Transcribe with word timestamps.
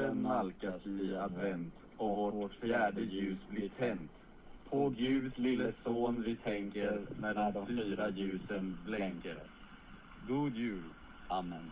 Julen 0.00 0.22
nalkas 0.22 0.86
i 0.86 1.16
advent 1.16 1.74
och 1.96 2.32
vårt 2.32 2.52
fjärde 2.52 3.00
ljus 3.00 3.38
blir 3.50 3.68
tänt. 3.68 4.10
På 4.70 4.88
Guds 4.88 5.38
lille 5.38 5.72
son 5.84 6.22
vi 6.26 6.36
tänker 6.36 7.00
när 7.20 7.34
de 7.34 7.66
fyra 7.66 8.10
ljusen 8.10 8.76
blänker. 8.86 9.36
God 10.28 10.56
jul. 10.56 10.82
Amen. 11.28 11.70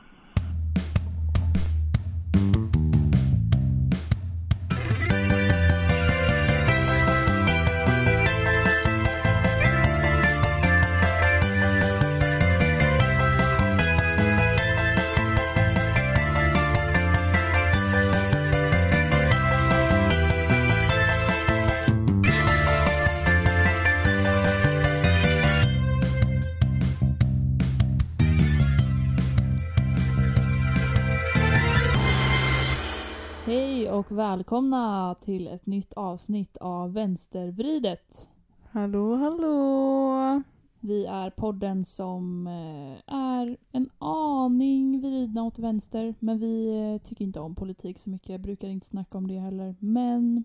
Och 34.18 34.24
välkomna 34.24 35.14
till 35.14 35.48
ett 35.48 35.66
nytt 35.66 35.92
avsnitt 35.92 36.56
av 36.56 36.92
Vänstervridet. 36.92 38.28
Hallå, 38.70 39.16
hallå! 39.16 40.42
Vi 40.80 41.06
är 41.06 41.30
podden 41.30 41.84
som 41.84 42.46
eh, 42.46 43.14
är 43.14 43.56
en 43.72 43.90
aning 43.98 45.00
vridna 45.00 45.42
åt 45.42 45.58
vänster, 45.58 46.14
men 46.18 46.38
vi 46.38 46.78
eh, 46.78 47.08
tycker 47.08 47.24
inte 47.24 47.40
om 47.40 47.54
politik 47.54 47.98
så 47.98 48.10
mycket. 48.10 48.28
Jag 48.28 48.40
brukar 48.40 48.68
inte 48.68 48.86
snacka 48.86 49.18
om 49.18 49.26
det 49.26 49.38
heller, 49.38 49.76
men 49.78 50.44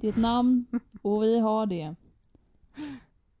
det 0.00 0.06
är 0.06 0.12
ett 0.12 0.16
namn 0.16 0.66
och 1.02 1.22
vi 1.22 1.38
har 1.38 1.66
det. 1.66 1.94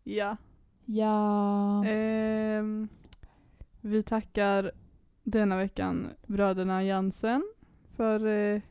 Ja. 0.04 0.36
Ja, 0.84 1.84
Ehm, 1.84 2.88
vi 3.80 4.02
tackar 4.02 4.70
denna 5.22 5.56
veckan 5.56 6.08
bröderna 6.26 6.84
Jansen 6.84 7.42
för 7.96 8.26
eh, 8.26 8.62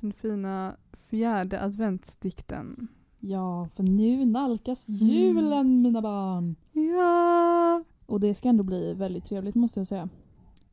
den 0.00 0.12
fina 0.12 0.76
fjärde 0.92 1.62
adventsdikten. 1.62 2.88
ja, 3.20 3.68
för 3.72 3.82
nu 3.82 4.24
nalkas 4.26 4.88
julen 4.88 5.82
mina 5.82 6.02
barn. 6.02 6.56
Ja! 6.72 7.84
Och 8.06 8.20
det 8.20 8.34
ska 8.34 8.48
ändå 8.48 8.64
bli 8.64 8.94
väldigt 8.94 9.24
trevligt 9.24 9.54
måste 9.54 9.80
jag 9.80 9.86
säga. 9.86 10.08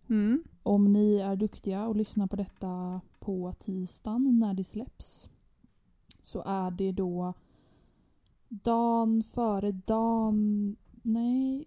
Mm. 0.09 0.43
Om 0.63 0.93
ni 0.93 1.15
är 1.15 1.35
duktiga 1.35 1.87
och 1.87 1.95
lyssnar 1.95 2.27
på 2.27 2.35
detta 2.35 3.01
på 3.19 3.53
tisdagen 3.59 4.39
när 4.39 4.53
det 4.53 4.63
släpps 4.63 5.29
så 6.21 6.43
är 6.45 6.71
det 6.71 6.91
då 6.91 7.33
dagen 8.49 9.23
före 9.23 9.71
dagen... 9.71 10.75
Nej, 11.05 11.65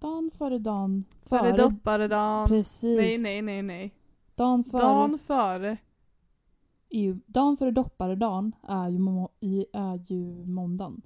dagen 0.00 0.30
före 0.32 0.58
dagen 0.58 1.04
Före 1.22 1.52
dopparedagen. 1.52 2.48
Precis. 2.48 2.96
Nej, 2.96 3.18
nej, 3.18 3.42
nej, 3.42 3.62
nej. 3.62 3.94
Dagen 4.34 4.64
före, 4.64 4.82
Dagen 4.82 5.18
före. 5.18 5.76
Är 6.90 7.00
ju, 7.00 7.18
dagen 7.26 7.56
före 7.56 7.70
dopparedagen 7.70 8.52
är 8.68 8.88
ju, 8.88 8.98
må, 8.98 9.28
i- 9.40 9.66
är 9.72 10.12
ju 10.12 10.46
måndagen. 10.46 11.02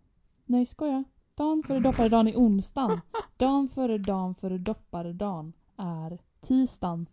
Nej, 0.47 0.67
skoja. 0.67 1.05
Dagen 1.35 1.63
före 1.63 1.81
dopparedagen 1.81 2.29
är 2.29 2.37
onsdagen. 2.37 3.01
Dagen 3.37 3.69
före 3.69 3.99
dagen 3.99 4.35
före 4.35 4.59
dopparedagen 4.59 5.53
är 5.77 6.19
tisdagen. 6.41 7.07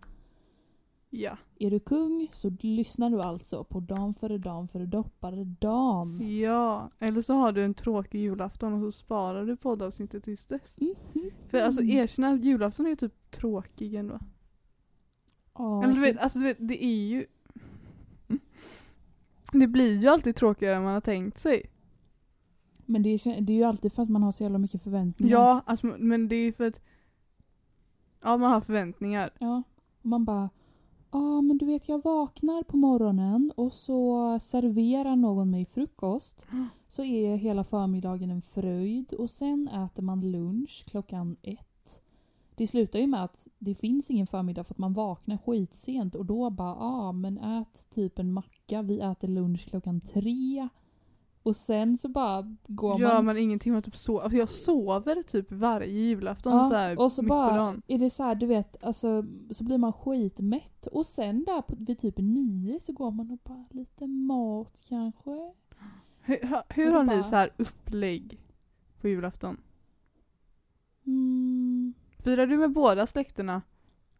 Ja. 1.10 1.38
Är 1.60 1.72
du 1.72 1.80
kung 1.80 2.28
så 2.32 2.52
lyssnar 2.60 3.10
du 3.10 3.22
alltså 3.22 3.64
på 3.64 3.80
Dan 3.80 4.14
före 4.14 4.38
Dan 4.38 4.68
före 4.68 4.86
doppare 4.86 5.44
Dan. 5.44 6.38
Ja. 6.40 6.90
Eller 7.00 7.22
så 7.22 7.34
har 7.34 7.52
du 7.52 7.64
en 7.66 7.74
tråkig 7.74 8.20
julafton 8.22 8.74
och 8.74 8.80
så 8.82 8.92
sparar 8.92 9.46
du 9.46 9.56
poddavsnittet 9.58 10.24
tills 10.24 10.46
dess. 10.46 10.78
Mhm. 10.82 11.32
För 11.48 11.62
alltså 11.62 11.84
erkänna, 11.84 12.36
julafton 12.36 12.88
är 12.88 12.96
typ 12.96 13.32
tråkig 13.32 13.94
ändå. 13.96 14.20
Ja, 15.58 15.84
Eller 15.84 15.94
du 15.94 16.02
vet, 16.02 16.18
alltså 16.18 16.40
du 16.40 16.46
vet, 16.46 16.58
det 16.68 16.86
är 16.86 17.08
ju... 17.08 17.26
Det 19.52 19.68
blir 19.68 19.98
ju 19.98 20.08
alltid 20.08 20.36
tråkigare 20.36 20.76
än 20.76 20.84
man 20.84 20.94
har 20.94 21.02
tänkt 21.02 21.40
sig. 21.40 21.70
Men 22.86 23.04
det 23.04 23.10
är, 23.10 23.42
det 23.42 23.54
är 23.54 23.58
ju 23.58 23.64
alltid 23.64 23.94
för 23.94 24.04
att 24.04 24.10
man 24.10 24.24
har 24.24 24.32
så 24.32 24.44
jävla 24.44 24.58
mycket 24.58 24.84
förväntningar. 24.84 25.38
Ja, 25.38 25.64
alltså, 25.66 25.88
men 25.88 26.28
det 26.28 26.36
är 26.36 26.52
för 26.52 26.68
att... 26.68 26.82
Ja, 28.22 28.38
man 28.38 28.52
har 28.52 28.62
förväntningar. 28.62 29.30
Ja. 29.40 29.64
Och 30.02 30.06
man 30.06 30.26
bara 30.26 30.50
Ja 31.12 31.42
men 31.42 31.58
du 31.58 31.66
vet 31.66 31.90
jag 31.90 32.04
vaknar 32.04 32.64
på 32.64 32.78
morgonen 32.78 33.52
och 33.56 33.74
så 33.74 34.40
serverar 34.40 35.16
någon 35.16 35.52
mig 35.52 35.66
frukost. 35.66 36.48
Mm. 36.52 36.68
Så 36.88 37.04
är 37.04 37.36
hela 37.36 37.64
förmiddagen 37.64 38.32
en 38.32 38.42
fröjd 38.42 39.14
och 39.14 39.30
sen 39.30 39.68
äter 39.68 40.04
man 40.04 40.32
lunch 40.32 40.86
klockan 40.88 41.38
ett. 41.42 41.71
Det 42.62 42.68
slutar 42.68 43.00
ju 43.00 43.08
med 43.08 43.24
att 43.24 43.48
det 43.60 43.76
finns 43.76 44.12
ingen 44.12 44.28
förmiddag 44.28 44.64
för 44.64 44.74
att 44.74 44.78
man 44.78 44.94
vaknar 44.94 45.38
skitsent 45.38 46.16
och 46.16 46.26
då 46.26 46.50
bara 46.50 46.76
ah, 46.76 47.12
men 47.12 47.38
ät 47.38 47.88
typ 47.90 48.20
en 48.20 48.34
macka, 48.34 48.82
vi 48.82 49.00
äter 49.00 49.28
lunch 49.28 49.68
klockan 49.70 50.02
tre. 50.02 50.70
Och 51.44 51.56
sen 51.56 51.98
så 51.98 52.10
bara 52.10 52.56
går 52.68 53.00
Gör 53.00 53.14
man... 53.14 53.26
man 53.26 53.38
ingenting, 53.38 53.74
man 53.74 53.82
typ 53.82 53.96
so 53.96 54.18
alltså, 54.20 54.38
Jag 54.38 54.50
sover 54.50 55.24
typ 55.24 55.52
varje 55.52 56.02
julafton 56.02 56.54
Ja, 56.54 56.70
så 56.70 56.76
här, 56.76 57.00
och 57.00 57.12
så 57.12 57.22
mitt 57.22 57.30
på 57.30 57.36
bara 57.36 57.58
dagen. 57.58 57.82
är 57.88 58.00
det 58.00 58.10
så 58.10 58.24
här, 58.24 58.36
du 58.36 58.46
vet, 58.46 58.84
alltså, 58.84 59.26
så 59.50 59.64
blir 59.64 59.78
man 59.78 59.94
skitmätt 59.94 60.88
och 60.88 61.06
sen 61.06 61.44
där 61.44 61.62
på, 61.62 61.76
vid 61.80 62.00
typ 62.00 62.18
nio 62.18 62.80
så 62.80 62.94
går 62.94 63.12
man 63.12 63.32
och 63.32 63.40
bara 63.44 63.66
lite 63.72 64.08
mat 64.08 64.82
kanske. 64.90 65.54
Hur, 66.22 66.38
hur, 66.42 66.62
hur 66.70 66.92
har 66.92 67.04
ni 67.04 67.10
bara- 67.14 67.24
så 67.24 67.36
här 67.36 67.50
upplägg 67.58 68.40
på 69.02 69.08
julafton? 69.08 69.58
Mm, 71.06 71.94
Firar 72.24 72.48
du 72.48 72.58
med 72.58 72.72
båda 72.72 73.08
släkterna 73.08 73.62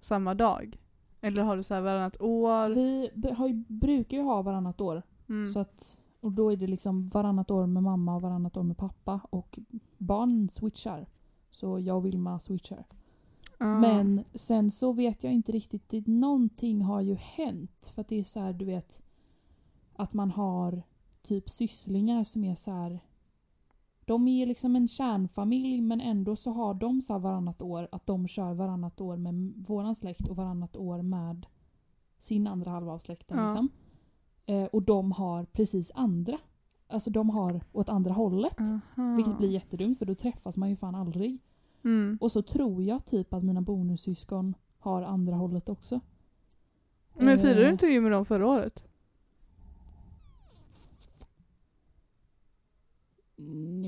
samma 0.02 0.34
dag? 0.34 0.80
Eller 1.22 1.44
har 1.44 1.58
du 1.58 1.64
så 1.64 1.74
här 1.74 1.82
varannat 1.82 2.22
år? 2.22 2.70
vi 3.14 3.32
har 3.32 3.64
brukar 3.68 4.18
ju 4.18 4.24
ha 4.24 4.42
varannat 4.42 4.82
år. 4.82 5.02
Mm. 5.30 5.48
Så 5.48 5.60
att, 5.60 5.98
och 6.20 6.32
då 6.32 6.52
är 6.52 6.58
det 6.58 6.68
liksom 6.68 7.08
varannat 7.08 7.52
år 7.52 7.66
med 7.66 7.84
mamma 7.84 8.16
och 8.16 8.22
varannat 8.22 8.58
år 8.58 8.64
med 8.64 8.78
pappa. 8.78 9.22
Och 9.30 9.60
barn 9.98 10.50
switchar. 10.50 11.08
Så 11.52 11.80
jag 11.80 11.98
och 11.98 12.06
Vilma 12.06 12.40
switchar. 12.40 12.86
Ah. 13.58 13.80
Men 13.80 14.24
sen 14.34 14.72
så 14.72 14.92
vet 14.92 15.24
jag 15.24 15.34
inte 15.34 15.52
riktigt, 15.52 15.90
det, 15.90 16.08
någonting 16.08 16.82
har 16.82 17.02
ju 17.02 17.16
hänt. 17.16 17.92
För 17.96 18.02
att 18.02 18.08
det 18.08 18.20
är 18.20 18.24
så 18.24 18.40
här, 18.40 18.54
du 18.54 18.66
vet, 18.66 19.02
att 19.96 20.14
man 20.14 20.32
har 20.32 20.84
typ 21.22 21.50
sysslingar 21.50 22.24
som 22.24 22.44
är 22.44 22.56
så 22.56 22.72
här. 22.72 23.00
De 24.12 24.28
är 24.28 24.46
liksom 24.46 24.76
en 24.76 24.88
kärnfamilj 24.88 25.82
men 25.82 26.02
ändå 26.02 26.36
så 26.36 26.52
har 26.52 26.74
de 26.74 27.02
så 27.02 27.18
varannat 27.20 27.62
år 27.62 27.88
att 27.92 28.06
de 28.06 28.28
kör 28.28 28.54
varannat 28.54 29.02
år 29.02 29.18
med 29.18 29.54
våran 29.68 29.96
släkt 29.96 30.28
och 30.28 30.36
varannat 30.36 30.78
år 30.78 31.02
med 31.02 31.46
sin 32.20 32.48
andra 32.48 32.72
halva 32.72 32.92
av 32.92 33.00
släkten. 33.00 33.38
Ja. 33.38 33.44
Liksom. 33.44 33.70
Eh, 34.46 34.64
och 34.64 34.84
de 34.84 35.12
har 35.12 35.46
precis 35.46 35.92
andra. 35.96 36.38
Alltså 36.88 37.10
de 37.10 37.30
har 37.30 37.62
åt 37.72 37.90
andra 37.90 38.14
hållet. 38.14 38.60
Aha. 38.60 39.16
Vilket 39.16 39.38
blir 39.38 39.50
jättedumt 39.50 40.00
för 40.00 40.06
då 40.06 40.16
träffas 40.16 40.58
man 40.58 40.70
ju 40.70 40.76
fan 40.76 40.96
aldrig. 40.96 41.40
Mm. 41.84 42.18
Och 42.22 42.32
så 42.32 42.42
tror 42.42 42.84
jag 42.84 43.06
typ 43.06 43.34
att 43.34 43.44
mina 43.44 43.62
bonussyskon 43.62 44.54
har 44.80 45.02
andra 45.02 45.36
hållet 45.36 45.70
också. 45.70 46.00
Men 47.14 47.40
firade 47.40 47.60
du 47.60 47.66
Eh, 47.66 47.72
inte 47.72 47.88
jul 47.88 48.04
med 48.04 48.12
dem 48.12 48.26
förra 48.26 48.48
året? 48.48 48.91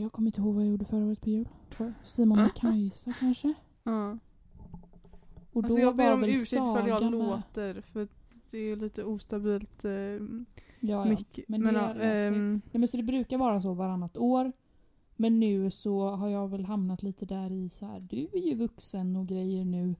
Jag 0.01 0.11
kommer 0.11 0.27
inte 0.27 0.41
ihåg 0.41 0.55
vad 0.55 0.63
jag 0.63 0.71
gjorde 0.71 0.85
förra 0.85 1.05
året 1.05 1.21
på 1.21 1.29
jul. 1.29 1.47
Simon 2.03 2.39
och 2.39 2.55
Kajsa 2.55 3.13
kanske? 3.19 3.53
Ja. 3.83 4.17
Och 5.51 5.63
Alltså 5.63 5.79
jag 5.79 5.95
ber 5.95 6.13
om 6.13 6.23
ursäkt 6.23 6.63
för 6.63 6.87
jag 6.87 7.01
med. 7.01 7.11
låter 7.11 7.81
för 7.81 8.07
det 8.51 8.57
är 8.57 8.75
lite 8.75 9.03
ostabilt 9.03 9.85
eh, 9.85 9.91
Ja, 9.91 10.19
ja. 10.79 11.05
mycket. 11.05 11.49
Men 11.49 11.61
Men, 11.63 11.73
det 11.73 11.79
ja, 11.79 11.93
ehm, 11.93 12.61
Nej, 12.71 12.79
men 12.79 12.87
så 12.87 12.97
det 12.97 13.03
brukar 13.03 13.37
vara 13.37 13.61
så 13.61 13.73
varannat 13.73 14.17
år. 14.17 14.51
Men 15.15 15.39
nu 15.39 15.69
så 15.69 16.07
har 16.09 16.29
jag 16.29 16.47
väl 16.47 16.65
hamnat 16.65 17.03
lite 17.03 17.25
där 17.25 17.51
i 17.51 17.69
så 17.69 17.85
här. 17.85 17.99
du 17.99 18.27
är 18.33 18.37
ju 18.47 18.55
vuxen 18.55 19.15
och 19.15 19.27
grejer 19.27 19.65
nu. 19.65 19.95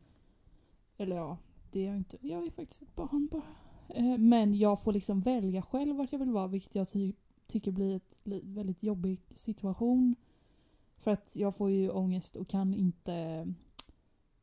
Eller 0.98 1.16
ja, 1.16 1.38
det 1.72 1.80
är 1.84 1.88
jag 1.88 1.98
inte. 1.98 2.18
Jag 2.22 2.46
är 2.46 2.50
faktiskt 2.52 2.82
ett 2.82 2.96
barn 2.96 3.28
bara. 3.32 3.42
Eh, 3.90 4.18
Men 4.18 4.58
jag 4.58 4.84
får 4.84 4.94
liksom 4.94 5.20
välja 5.20 5.62
själv 5.62 5.96
vart 5.96 6.12
jag 6.12 6.20
vill 6.20 6.32
vara 6.32 6.48
vilket 6.48 6.76
jag 6.76 6.90
ty- 6.92 7.14
tycker 7.48 7.72
blir 7.72 7.96
ett 7.96 8.20
li- 8.24 8.42
väldigt 8.44 8.84
jobbig 8.84 9.22
situation. 9.34 10.16
För 10.98 11.12
att 11.12 11.36
jag 11.36 11.56
får 11.56 11.70
ju 11.72 11.90
ångest 11.90 12.36
och 12.36 12.48
kan 12.48 12.74
inte 12.74 13.48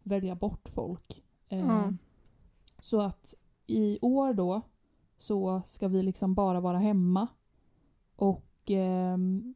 välja 0.02 0.34
bort 0.34 0.68
folk. 0.68 1.22
Eh, 1.48 1.58
Ja. 1.58 1.92
Så 2.82 3.00
att 3.00 3.34
i 3.66 3.98
år 4.02 4.34
då 4.34 4.62
så 5.16 5.62
ska 5.64 5.88
vi 5.88 6.02
liksom 6.02 6.34
bara 6.34 6.60
vara 6.60 6.78
hemma. 6.78 7.26
Och 8.16 8.70
ehm, 8.70 9.54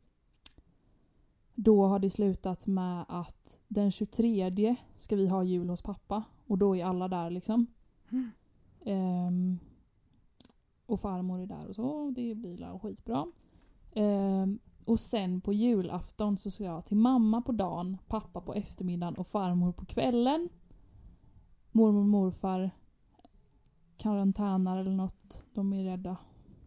då 1.55 1.87
har 1.87 1.99
det 1.99 2.11
slutat 2.11 2.67
med 2.67 3.05
att 3.09 3.61
den 3.69 3.91
23 3.91 4.77
ska 4.97 5.17
vi 5.17 5.29
ha 5.29 5.43
jul 5.45 5.69
hos 5.71 5.83
pappa. 5.83 6.23
Och 6.47 6.59
då 6.59 6.77
är 6.77 6.85
alla 6.85 7.09
där 7.09 7.31
liksom. 7.31 7.67
Mm. 8.11 8.31
Ehm, 8.85 9.59
Och 10.87 11.01
farmor 11.01 11.41
är 11.41 11.47
där 11.47 11.69
och 11.69 11.75
så. 11.75 12.11
Det 12.17 12.35
blir 12.35 12.57
la 12.59 12.79
skitbra. 12.79 13.27
Ehm, 13.93 14.59
och 14.87 15.01
sen 15.01 15.41
på 15.41 15.53
julafton 15.53 16.37
så 16.37 16.51
ska 16.51 16.65
jag 16.65 16.87
till 16.87 16.97
mamma 16.97 17.43
på 17.43 17.53
dagen, 17.53 17.99
pappa 18.09 18.41
på 18.41 18.55
eftermiddagen 18.55 19.15
och 19.15 19.27
farmor 19.27 19.73
på 19.73 19.85
kvällen. 19.85 20.49
Mormor 21.73 22.01
och 22.01 22.09
morfar 22.09 22.71
karantänar 23.97 24.79
eller 24.79 24.91
något. 24.93 25.45
De 25.55 25.73
är 25.73 25.85
rädda 25.85 26.17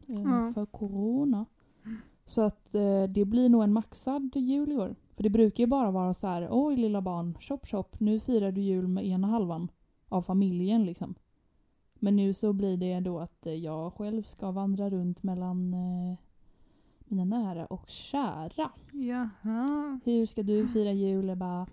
eh, 0.09 0.15
Mm. 0.21 0.53
för 0.53 0.65
corona. 0.65 1.45
Så 2.25 2.41
att 2.41 2.75
eh, 2.75 3.03
det 3.03 3.25
blir 3.25 3.49
nog 3.49 3.63
en 3.63 3.73
maxad 3.73 4.35
jul 4.35 4.71
i 4.71 4.77
år. 4.77 4.95
För 5.13 5.23
det 5.23 5.29
brukar 5.29 5.63
ju 5.63 5.67
bara 5.67 5.91
vara 5.91 6.13
så 6.13 6.27
här, 6.27 6.47
oj 6.51 6.75
lilla 6.75 7.01
barn, 7.01 7.37
chop 7.39 7.67
chop, 7.67 7.99
nu 7.99 8.19
firar 8.19 8.51
du 8.51 8.61
jul 8.61 8.87
med 8.87 9.05
ena 9.07 9.27
halvan 9.27 9.71
av 10.09 10.21
familjen 10.21 10.85
liksom. 10.85 11.15
Men 11.99 12.15
nu 12.15 12.33
så 12.33 12.53
blir 12.53 12.77
det 12.77 12.99
då 12.99 13.19
att 13.19 13.47
eh, 13.47 13.53
jag 13.53 13.93
själv 13.93 14.23
ska 14.23 14.51
vandra 14.51 14.89
runt 14.89 15.23
mellan 15.23 15.73
eh, 15.73 16.17
mina 17.05 17.25
nära 17.25 17.65
och 17.65 17.89
kära. 17.89 18.71
Jaha. 18.91 19.99
Hur 20.05 20.25
ska 20.25 20.43
du 20.43 20.67
fira 20.67 20.91
jul 20.91 21.29
Ebba? 21.29 21.67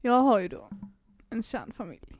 Jag 0.00 0.20
har 0.20 0.38
ju 0.38 0.48
då 0.48 0.68
en 1.30 1.42
kärnfamilj. 1.42 2.12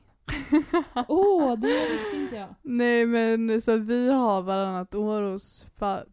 Åh, 1.07 1.55
det 1.59 1.93
visste 1.93 2.15
inte 2.15 2.35
jag. 2.35 2.55
Nej 2.61 3.05
men 3.05 3.61
så 3.61 3.71
att 3.71 3.81
vi 3.81 4.11
har 4.11 4.41
varannat 4.41 4.95
år 4.95 5.21
hos 5.21 5.65
far, 5.75 6.05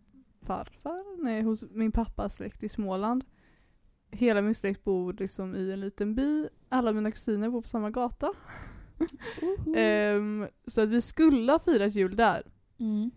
farfar, 0.46 1.22
nej 1.22 1.42
hos 1.42 1.64
min 1.70 1.92
pappas 1.92 2.34
släkt 2.34 2.62
i 2.62 2.68
Småland. 2.68 3.24
Hela 4.10 4.42
min 4.42 4.54
släkt 4.54 4.84
bor 4.84 5.12
liksom 5.12 5.54
i 5.54 5.72
en 5.72 5.80
liten 5.80 6.14
by, 6.14 6.48
alla 6.68 6.92
mina 6.92 7.10
kusiner 7.10 7.50
bor 7.50 7.62
på 7.62 7.68
samma 7.68 7.90
gata. 7.90 8.32
Ehm, 9.76 10.46
så 10.66 10.80
att 10.80 10.88
vi 10.88 11.00
skulle 11.00 11.52
ha 11.52 11.58
firat 11.58 11.94
jul 11.94 12.16
där. 12.16 12.42
Mm. 12.78 13.10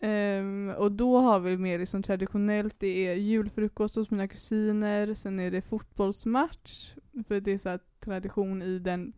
Ehm, 0.00 0.74
och 0.78 0.92
då 0.92 1.18
har 1.18 1.40
vi 1.40 1.56
mer 1.56 1.78
liksom 1.78 2.02
traditionellt, 2.02 2.74
det 2.78 3.06
är 3.06 3.14
julfrukost 3.14 3.96
hos 3.96 4.10
mina 4.10 4.28
kusiner, 4.28 5.14
sen 5.14 5.40
är 5.40 5.50
det 5.50 5.62
fotbollsmatch, 5.62 6.94
för 7.26 7.40
det 7.40 7.52
är 7.52 7.58
så 7.58 7.78
tradition 8.00 8.62
i 8.62 8.78
den 8.78 9.12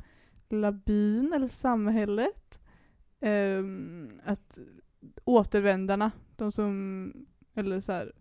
lilla 0.49 0.73
byn 0.73 1.33
eller 1.33 1.49
samhället. 1.49 2.61
Ehm, 3.21 4.21
att 4.25 4.59
återvändarna, 5.25 6.11
de 6.37 6.53
som, 6.53 7.13
eller 7.55 7.81
så 7.81 7.93
här, 7.93 8.13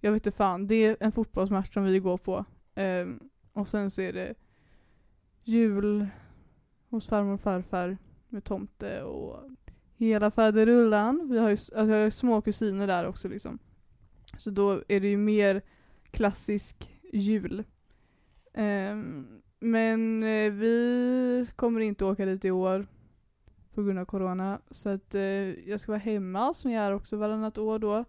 jag 0.00 0.12
vet 0.12 0.26
inte 0.26 0.36
fan, 0.36 0.66
det 0.66 0.74
är 0.74 0.96
en 1.00 1.12
fotbollsmatch 1.12 1.72
som 1.72 1.84
vi 1.84 1.98
går 1.98 2.18
på. 2.18 2.44
Ehm, 2.74 3.20
och 3.52 3.68
sen 3.68 3.90
så 3.90 4.02
är 4.02 4.12
det 4.12 4.34
jul 5.44 6.06
hos 6.90 7.08
farmor 7.08 7.34
och 7.34 7.40
farfar 7.40 7.98
med 8.28 8.44
tomte 8.44 9.02
och 9.02 9.50
hela 9.96 10.30
faderullan. 10.30 11.28
Vi 11.30 11.38
har 11.38 11.48
ju, 11.48 11.52
alltså 11.52 11.74
jag 11.74 11.86
har 11.86 12.04
ju 12.04 12.10
små 12.10 12.40
kusiner 12.40 12.86
där 12.86 13.06
också 13.06 13.28
liksom. 13.28 13.58
Så 14.38 14.50
då 14.50 14.82
är 14.88 15.00
det 15.00 15.08
ju 15.08 15.16
mer 15.16 15.62
klassisk 16.10 16.90
jul. 17.12 17.64
Um, 18.54 19.42
men 19.60 20.22
eh, 20.22 20.52
vi 20.52 21.48
kommer 21.56 21.80
inte 21.80 22.04
åka 22.04 22.24
dit 22.24 22.44
i 22.44 22.50
år 22.50 22.86
på 23.74 23.82
grund 23.82 23.98
av 23.98 24.04
corona. 24.04 24.60
Så 24.70 24.88
att 24.88 25.14
eh, 25.14 25.22
jag 25.68 25.80
ska 25.80 25.92
vara 25.92 26.00
hemma 26.00 26.54
som 26.54 26.70
jag 26.70 26.84
är 26.84 26.94
också 26.94 27.16
varannat 27.16 27.58
år 27.58 27.78
då. 27.78 28.04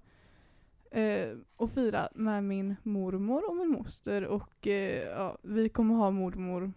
Eh, 0.92 1.38
och 1.56 1.72
fira 1.72 2.10
med 2.16 2.44
min 2.44 2.76
mormor 2.84 3.50
och 3.50 3.56
min 3.56 3.70
moster 3.70 4.26
och 4.26 4.68
eh, 4.68 5.04
ja, 5.04 5.38
vi 5.42 5.70
kommer 5.70 5.96
ha 5.96 6.12
mormor 6.12 6.74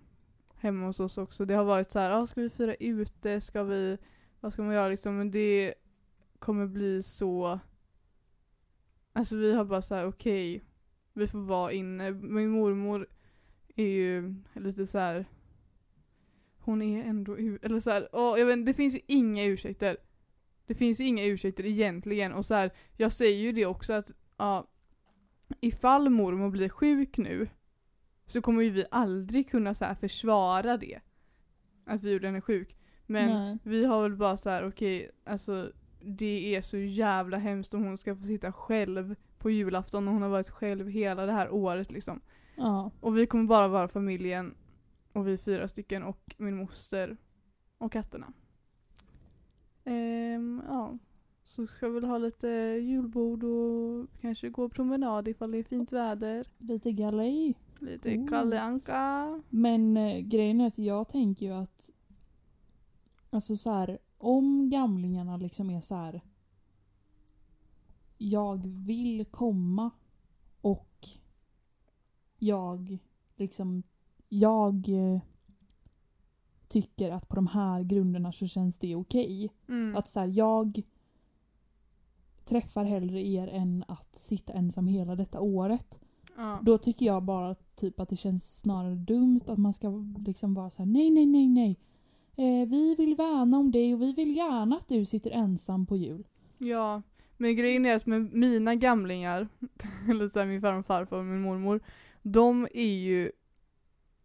hemma 0.63 0.87
hos 0.87 1.01
oss 1.01 1.19
också. 1.19 1.45
Det 1.45 1.55
har 1.55 1.65
varit 1.65 1.91
så 1.91 1.99
här, 1.99 2.11
ah, 2.11 2.27
ska 2.27 2.41
vi 2.41 2.51
fira 2.51 2.75
ute? 2.75 3.41
Ska 3.41 3.63
vi 3.63 3.99
vad 4.41 4.53
ska 4.53 4.63
man 4.63 4.75
göra 4.75 4.89
liksom? 4.89 5.17
Men 5.17 5.31
det 5.31 5.75
kommer 6.39 6.67
bli 6.67 7.03
så... 7.03 7.61
Alltså 9.13 9.37
vi 9.37 9.55
har 9.55 9.65
bara 9.65 9.83
så 9.83 9.95
här: 9.95 10.07
okej, 10.07 10.63
vi 11.13 11.27
får 11.27 11.39
vara 11.39 11.73
inne. 11.73 12.11
Min 12.11 12.51
mormor 12.51 13.07
är 13.77 13.87
ju 13.87 14.35
lite 14.53 14.87
så 14.87 14.99
här. 14.99 15.27
Hon 16.59 16.83
är 16.83 17.05
ändå 17.05 17.37
eller 17.37 17.81
så 17.81 17.91
här, 17.91 18.09
åh, 18.13 18.39
jag 18.39 18.47
vet, 18.47 18.67
det 18.67 18.75
finns 18.75 18.95
ju 18.95 19.01
inga 19.07 19.45
ursäkter. 19.45 19.97
Det 20.67 20.75
finns 20.75 21.01
ju 21.01 21.05
inga 21.05 21.25
ursäkter 21.25 21.67
egentligen 21.67 22.33
och 22.33 22.45
så 22.47 22.55
här, 22.55 22.71
jag 22.97 23.13
säger 23.13 23.39
ju 23.39 23.53
det 23.53 23.67
också 23.67 23.93
att 23.93 24.11
ja, 24.37 24.69
ifall 25.61 26.11
mormor 26.11 26.51
blir 26.51 26.69
sjuk 26.69 27.17
nu 27.17 27.49
så 28.27 28.43
kommer 28.43 28.63
ju 28.63 28.71
vi 28.71 28.85
aldrig 28.91 29.51
kunna 29.51 29.75
så 29.75 29.85
här 29.85 29.95
försvara 29.95 30.77
det. 30.77 31.01
Att 31.85 32.03
vi 32.03 32.13
gjorde 32.13 32.27
henne 32.27 32.41
sjuk. 32.41 32.77
Men 33.07 33.29
Nej. 33.29 33.59
vi 33.63 33.85
har 33.85 34.03
väl 34.03 34.17
bara 34.17 34.37
så 34.37 34.51
här: 34.51 34.69
okej, 34.69 35.11
alltså 35.25 35.73
det 36.01 36.57
är 36.57 36.63
så 36.63 36.77
jävla 36.77 37.39
hemskt 37.39 37.75
om 37.75 37.85
hon 37.85 37.99
ska 37.99 38.17
få 38.17 38.23
sitta 38.23 38.53
själv 38.53 39.15
på 39.39 39.51
julafton 39.51 40.09
och 40.09 40.15
hon 40.15 40.23
har 40.23 40.29
varit 40.29 40.51
själv 40.51 40.89
hela 40.89 41.27
det 41.27 41.33
här 41.33 41.51
året 41.51 41.91
liksom. 41.91 42.21
Ja. 42.57 42.91
Och 43.01 43.19
vi 43.19 43.27
kommer 43.27 43.45
bara 43.45 43.69
vara 43.69 43.89
familjen 43.89 44.55
och 45.13 45.29
vi 45.29 45.39
fyra 45.39 45.69
stycken 45.69 46.03
och 46.03 46.35
min 46.39 46.57
moster 46.57 47.17
och 47.79 47.93
katterna. 47.93 48.33
Ehm, 49.85 50.63
ja. 50.69 50.99
Så 51.53 51.67
ska 51.67 51.89
vi 51.89 51.95
väl 51.95 52.05
ha 52.05 52.19
lite 52.19 52.49
julbord 52.83 53.45
och 53.45 54.07
kanske 54.21 54.49
gå 54.49 54.69
promenad 54.69 55.29
ifall 55.29 55.51
det 55.51 55.59
är 55.59 55.63
fint 55.63 55.93
väder. 55.93 56.47
Lite 56.59 56.93
galej. 56.93 57.55
Lite 57.79 58.19
Oh. 58.19 58.29
Kalle 58.29 58.61
Anka. 58.61 59.43
Men 59.51 59.97
eh, 59.97 60.19
grejen 60.19 60.61
är 60.61 60.67
att 60.67 60.79
jag 60.79 61.09
tänker 61.09 61.47
ju 61.47 61.53
att 61.53 61.91
Alltså 63.31 63.57
så 63.57 63.71
här, 63.71 63.99
om 64.19 64.71
gamlingarna 64.71 65.37
liksom 65.37 65.71
är 65.71 65.81
så 65.81 65.95
här. 65.95 66.21
Jag 68.19 68.67
vill 68.67 69.25
komma 69.25 69.91
och 70.61 71.09
jag 72.39 72.99
liksom 73.37 73.83
jag 74.29 74.89
eh, 74.89 75.21
tycker 76.69 77.11
att 77.11 77.29
på 77.29 77.37
de 77.37 77.47
här 77.47 77.83
grunderna 77.83 78.33
så 78.33 78.47
känns 78.47 78.79
det 78.79 78.97
okej. 78.97 79.53
Mm. 79.69 79.97
Att 79.97 80.09
så 80.09 80.21
här, 80.21 80.33
jag 80.35 80.83
träffar 82.45 82.85
hellre 82.85 83.21
er 83.21 83.49
än 83.49 83.85
att 83.89 84.17
sitta 84.17 84.53
ensam 84.53 84.87
hela 84.87 85.17
detta 85.17 85.41
året. 85.41 86.01
ja. 86.37 86.61
Då 86.63 86.79
tycker 86.79 87.07
jag 87.07 87.23
bara 87.23 87.55
typ 87.55 88.01
att 88.01 88.09
det 88.09 88.17
känns 88.17 88.61
snarare 88.61 88.95
dumt 88.95 89.41
att 89.47 89.59
man 89.59 89.73
ska 89.73 90.05
liksom 90.19 90.55
vara 90.55 90.71
så 90.71 90.83
här: 90.83 90.87
nej, 90.87 91.11
nej, 91.11 91.27
nej, 91.27 91.49
nej. 91.49 91.79
Eh, 92.37 92.69
vi 92.69 92.95
vill 92.95 93.15
värna 93.15 93.59
om 93.59 93.71
dig 93.71 93.95
och 93.95 94.03
vi 94.03 94.13
vill 94.13 94.37
gärna 94.37 94.77
att 94.77 94.89
du 94.89 95.05
sitter 95.05 95.31
ensam 95.31 95.87
på 95.87 95.97
jul. 95.97 96.27
Ja, 96.59 97.03
men 97.37 97.57
grejen 97.57 97.87
är 97.87 97.95
att 97.95 98.07
med 98.07 98.33
mina 98.33 98.75
gamlingar, 98.75 99.49
eller 100.11 100.29
så 100.29 100.39
här, 100.39 100.47
min 100.47 100.61
farmor 100.61 100.79
och 100.79 100.87
farfar 100.87 101.17
och 101.17 101.25
min 101.25 101.41
mormor, 101.41 101.81
de 102.23 102.69
är 102.75 102.95
ju, 102.95 103.33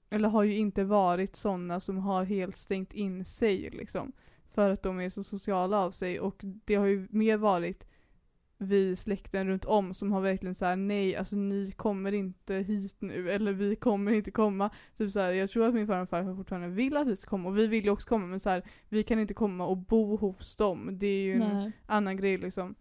eller 0.10 0.30
har 0.30 0.44
ju 0.44 0.58
inte 0.58 0.84
varit 0.84 1.36
sådana 1.36 1.80
som 1.80 1.98
har 1.98 2.24
helt 2.24 2.58
stängt 2.58 2.94
in 2.94 3.26
sig 3.26 3.70
liksom. 3.70 4.12
För 4.52 4.70
att 4.70 4.84
de 4.84 5.00
är 5.00 5.10
så 5.10 5.24
sociala 5.24 5.78
av 5.80 5.92
sig 5.92 6.20
och 6.20 6.42
det 6.66 6.76
har 6.76 6.86
ju 6.86 7.08
mer 7.12 7.38
varit 7.38 7.88
vi 8.60 8.96
släkten 8.96 9.48
runt 9.48 9.66
om 9.66 9.94
som 9.94 10.12
har 10.12 10.22
verkligen 10.22 10.56
så 10.56 10.66
här: 10.66 10.76
nej 10.76 11.16
alltså 11.16 11.36
ni 11.36 11.72
kommer 11.72 12.12
inte 12.12 12.56
hit 12.56 12.96
nu 13.00 13.32
eller 13.32 13.54
vi 13.54 13.76
kommer 13.76 14.12
inte 14.12 14.32
komma. 14.32 14.70
Typ 14.98 15.12
så 15.12 15.20
här, 15.20 15.32
jag 15.32 15.50
tror 15.50 15.68
att 15.68 15.74
min 15.74 15.88
farmor 15.88 16.04
och 16.04 16.10
farfar 16.10 16.36
fortfarande 16.36 16.68
vill 16.68 16.98
att 16.98 17.08
vi 17.08 17.16
ska 17.16 17.30
komma 17.30 17.50
och 17.50 17.58
vi 17.58 17.68
vill 17.68 17.84
ju 17.86 17.90
också 17.92 18.10
komma 18.10 18.26
men 18.26 18.40
så 18.40 18.50
här, 18.50 18.64
vi 18.90 19.04
kan 19.04 19.20
inte 19.20 19.34
komma 19.34 19.66
och 19.68 19.78
bo 19.78 20.16
hos 20.18 20.56
dem. 20.56 20.90
Det 20.92 21.08
är 21.08 21.24
ju 21.24 21.34
en 21.34 21.40
Nej. 21.58 21.72
annan 21.86 22.18
grej 22.18 22.38
liksom. 22.38 22.76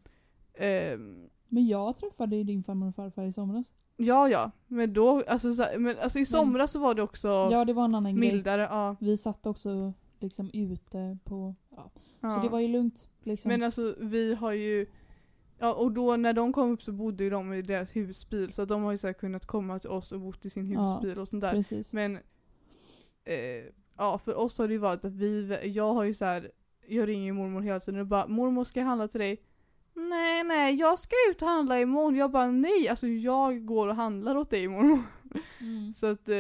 Ehm, 0.55 1.29
Men 1.49 1.67
jag 1.67 1.97
träffade 1.97 2.37
ju 2.37 2.45
din 2.45 2.63
farmor 2.65 2.89
och 2.89 2.95
farfar 2.95 3.25
i 3.25 3.33
somras. 3.33 3.73
ja 3.97 4.29
ja, 4.29 4.51
men 4.67 4.93
då, 4.93 5.23
alltså, 5.29 5.55
så, 5.55 5.63
här- 5.63 5.79
men, 5.79 5.97
alltså 6.03 6.19
i 6.19 6.25
somras 6.27 6.71
så 6.73 6.79
var 6.81 6.95
det 6.95 7.03
också 7.03 7.29
Ja, 7.29 7.65
det 7.65 7.73
var 7.73 7.85
en 7.85 7.95
annan 7.95 8.17
grej. 8.17 8.31
mildare. 8.33 8.61
Ja, 8.63 8.97
Vi 9.01 9.17
satt 9.17 9.47
också 9.47 9.93
liksom 10.21 10.51
ute 10.53 11.19
på... 11.25 11.55
Ja. 11.77 11.91
ja. 12.21 12.31
Så 12.31 12.41
det 12.43 12.49
var 12.49 12.61
ju 12.61 12.69
lugnt. 12.69 13.09
Liksom. 13.23 13.49
Men 13.49 13.63
alltså 13.63 13.95
vi 14.01 14.35
har 14.35 14.53
ju, 14.53 14.87
ja 15.59 15.75
och 15.75 15.93
då 15.93 16.17
när 16.17 16.33
de 16.33 16.53
kom 16.53 16.73
upp 16.73 16.83
så 16.83 16.93
bodde 16.93 17.25
ju 17.25 17.31
de 17.31 17.53
i 17.53 17.63
deras 17.63 17.97
husbil 17.97 18.53
så 18.53 18.65
de 18.65 18.83
har 18.83 18.93
ju 18.93 18.99
så 18.99 19.15
kunnat 19.15 19.47
komma 19.47 19.79
till 19.79 19.91
oss 19.91 20.13
och 20.13 20.21
bott 20.21 20.45
i 20.45 20.51
sin 20.51 20.71
Ja, 20.71 20.81
husbil 20.81 21.19
och 21.19 21.29
sånt 21.29 21.41
där. 21.41 21.53
Precis. 21.53 21.95
Men 21.95 22.17
eh, 23.25 23.73
ja, 23.97 24.19
för 24.19 24.39
oss 24.39 24.59
har 24.59 24.69
det 24.69 24.75
ju 24.75 24.81
varit 24.81 25.05
att 25.05 25.15
vi, 25.15 25.61
jag 25.65 25.95
har 25.95 26.05
ju 26.05 26.15
så 26.15 26.25
här, 26.25 26.51
jag 26.87 27.09
ringer 27.09 27.33
mormor 27.33 27.61
hela 27.61 27.81
tiden 27.81 28.01
och 28.01 28.07
bara 28.07 28.27
mormor 28.27 28.65
ska 28.65 28.81
jag 28.81 28.87
handla 28.87 29.09
till 29.09 29.21
dig? 29.21 29.43
Nej 29.95 30.45
nej, 30.45 30.75
jag 30.75 30.99
ska 30.99 31.15
ut 31.31 31.43
och 31.43 31.49
handla 31.49 31.81
imorgon. 31.81 32.17
Jag 32.17 32.31
bara 32.31 32.51
nej, 32.51 32.89
alltså 32.89 33.07
jag 33.07 33.67
går 33.67 33.89
och 33.89 33.95
handlar 33.95 34.37
åt 34.37 34.51
dig 34.51 34.69
mormor. 34.69 35.03
Mm. 35.61 35.95
Så 35.95 36.07
att 36.07 36.29
eh, 36.29 36.37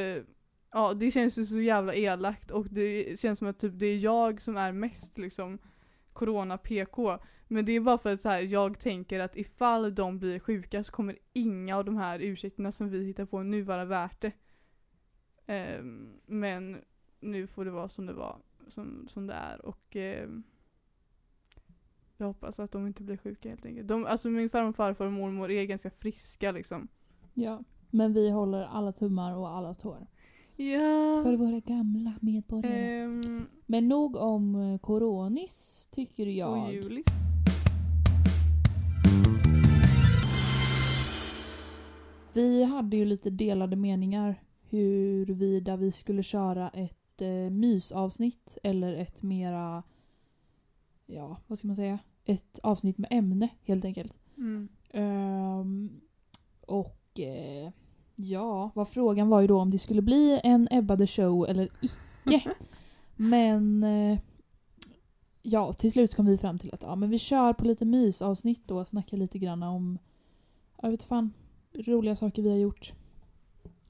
ja, 0.72 0.94
det 0.94 1.10
känns 1.10 1.38
ju 1.38 1.46
så 1.46 1.60
jävla 1.60 1.94
elakt 1.94 2.50
och 2.50 2.66
det 2.70 3.20
känns 3.20 3.38
som 3.38 3.48
att 3.48 3.58
typ 3.58 3.72
det 3.74 3.86
är 3.86 3.96
jag 3.96 4.42
som 4.42 4.56
är 4.56 4.72
mest 4.72 5.18
liksom 5.18 5.58
corona 6.12 6.58
PK. 6.58 7.18
Men 7.48 7.64
det 7.64 7.72
är 7.72 7.80
bara 7.80 7.98
för 7.98 8.12
att 8.12 8.20
så 8.20 8.28
här, 8.28 8.40
jag 8.40 8.78
tänker 8.78 9.20
att 9.20 9.36
ifall 9.36 9.94
de 9.94 10.18
blir 10.18 10.38
sjuka 10.38 10.84
så 10.84 10.92
kommer 10.92 11.18
inga 11.32 11.76
av 11.76 11.84
de 11.84 11.96
här 11.96 12.18
ursäkterna 12.18 12.72
som 12.72 12.90
vi 12.90 13.04
hittar 13.04 13.24
på 13.24 13.42
nu 13.42 13.62
vara 13.62 13.84
värt 13.84 14.20
det. 14.20 14.32
Ehm, 15.46 16.12
men 16.26 16.76
nu 17.20 17.46
får 17.46 17.64
det 17.64 17.70
vara 17.70 17.88
som 17.88 18.06
det 18.06 18.12
var, 18.12 18.38
som, 18.68 19.08
som 19.08 19.26
det 19.26 19.34
är 19.34 19.66
och 19.66 19.96
ehm, 19.96 20.42
jag 22.16 22.26
hoppas 22.26 22.60
att 22.60 22.72
de 22.72 22.86
inte 22.86 23.02
blir 23.02 23.16
sjuka 23.16 23.48
helt 23.48 23.66
enkelt. 23.66 23.88
De, 23.88 24.06
alltså 24.06 24.28
min 24.28 24.50
farmor, 24.50 24.72
farfar 24.72 25.06
och 25.06 25.12
mormor 25.12 25.50
är 25.50 25.64
ganska 25.64 25.90
friska 25.90 26.52
liksom. 26.52 26.88
Ja. 27.34 27.62
Men 27.90 28.12
vi 28.12 28.30
håller 28.30 28.62
alla 28.62 28.92
tummar 28.92 29.36
och 29.36 29.48
alla 29.48 29.74
tår. 29.74 30.06
Ja. 30.56 31.22
För 31.22 31.36
våra 31.36 31.60
gamla 31.60 32.12
medborgare. 32.20 33.02
Ehm, 33.02 33.46
Men 33.66 33.88
nog 33.88 34.16
om 34.16 34.54
eh, 34.54 34.78
coronis, 34.78 35.88
tycker 35.92 36.26
och 36.26 36.32
jag. 36.32 36.74
Julis. 36.74 37.25
Vi 42.36 42.64
hade 42.64 42.96
ju 42.96 43.04
lite 43.04 43.30
delade 43.30 43.76
meningar 43.76 44.42
huruvida 44.70 45.76
vi 45.76 45.92
skulle 45.92 46.22
köra 46.22 46.68
ett 46.68 47.22
eh, 47.22 47.50
mysavsnitt 47.50 48.58
eller 48.62 48.94
ett 48.94 49.22
mera, 49.22 49.82
ja 51.06 51.36
vad 51.46 51.58
ska 51.58 51.66
man 51.66 51.76
säga, 51.76 51.98
ett 52.24 52.58
avsnitt 52.62 52.98
med 52.98 53.08
ämne 53.10 53.48
helt 53.62 53.84
enkelt. 53.84 54.20
Mm. 54.36 54.68
Ehm, 54.90 55.90
och 56.60 57.20
eh, 57.20 57.70
ja, 58.16 58.70
vad 58.74 58.88
frågan 58.88 59.28
var 59.28 59.40
ju 59.40 59.46
då 59.46 59.60
om 59.60 59.70
det 59.70 59.78
skulle 59.78 60.02
bli 60.02 60.40
en 60.44 60.68
Ebba 60.70 60.96
the 60.96 61.06
show 61.06 61.48
eller 61.48 61.68
icke. 61.80 62.54
men 63.16 63.84
eh, 63.84 64.18
ja, 65.42 65.72
till 65.72 65.92
slut 65.92 66.14
kom 66.14 66.26
vi 66.26 66.38
fram 66.38 66.58
till 66.58 66.74
att 66.74 66.82
ja, 66.82 66.96
men 66.96 67.10
vi 67.10 67.18
kör 67.18 67.52
på 67.52 67.64
lite 67.64 67.84
mysavsnitt 67.84 68.62
då 68.68 68.78
och 68.78 68.88
snackar 68.88 69.16
lite 69.16 69.38
grann 69.38 69.62
om, 69.62 69.98
jag 70.82 70.90
vet 70.90 71.02
fan, 71.02 71.32
roliga 71.78 72.16
saker 72.16 72.42
vi 72.42 72.50
har 72.50 72.58
gjort. 72.58 72.92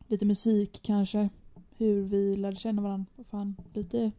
Lite 0.08 0.26
musik 0.26 0.80
kanske, 0.82 1.28
hur 1.76 2.02
vi 2.02 2.36
lärde 2.36 2.56
känna 2.56 2.82
varandra, 2.82 3.06
vad 3.16 3.26
fan, 3.26 3.56
lite 3.74 4.12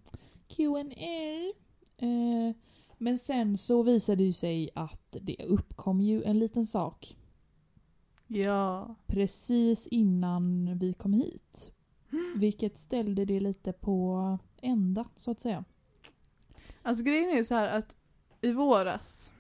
Q&A. 0.48 1.54
Eh, 1.98 2.56
men 2.98 3.18
sen 3.18 3.58
så 3.58 3.84
visade 3.84 4.24
det 4.26 4.34
sig 4.34 4.70
att 4.76 5.18
det 5.22 5.46
uppkom 5.48 6.02
ju 6.02 6.24
en 6.24 6.40
liten 6.40 6.66
sak 6.66 7.18
Ja. 8.28 8.96
precis 9.08 9.88
innan 9.88 10.78
vi 10.80 10.94
kom 10.94 11.14
hit. 11.14 11.72
Vilket 12.36 12.78
ställde 12.78 13.26
det 13.26 13.40
lite 13.40 13.74
på 13.74 14.38
ända, 14.62 15.06
så 15.18 15.32
att 15.32 15.42
säga. 15.42 15.64
Alltså 16.82 17.04
grejen 17.04 17.30
är 17.30 17.36
ju 17.36 17.44
så 17.44 17.56
här 17.56 17.78
att 17.78 17.96
i 18.42 18.52
våras 18.52 19.32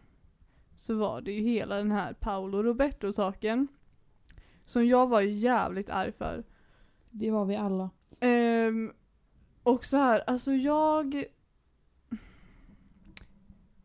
så 0.77 0.95
var 0.95 1.21
det 1.21 1.31
ju 1.31 1.41
hela 1.41 1.75
den 1.77 1.91
här 1.91 2.13
Paolo 2.13 2.63
Roberto-saken. 2.63 3.67
Som 4.67 4.87
jag 4.87 5.07
var 5.07 5.21
jävligt 5.21 5.89
arg 5.89 6.11
för. 6.11 6.43
Det 7.11 7.31
var 7.31 7.45
vi 7.45 7.55
alla. 7.55 7.89
Ehm, 8.19 8.93
och 9.63 9.85
så 9.85 9.97
här, 9.97 10.23
alltså 10.27 10.51
jag... 10.51 11.25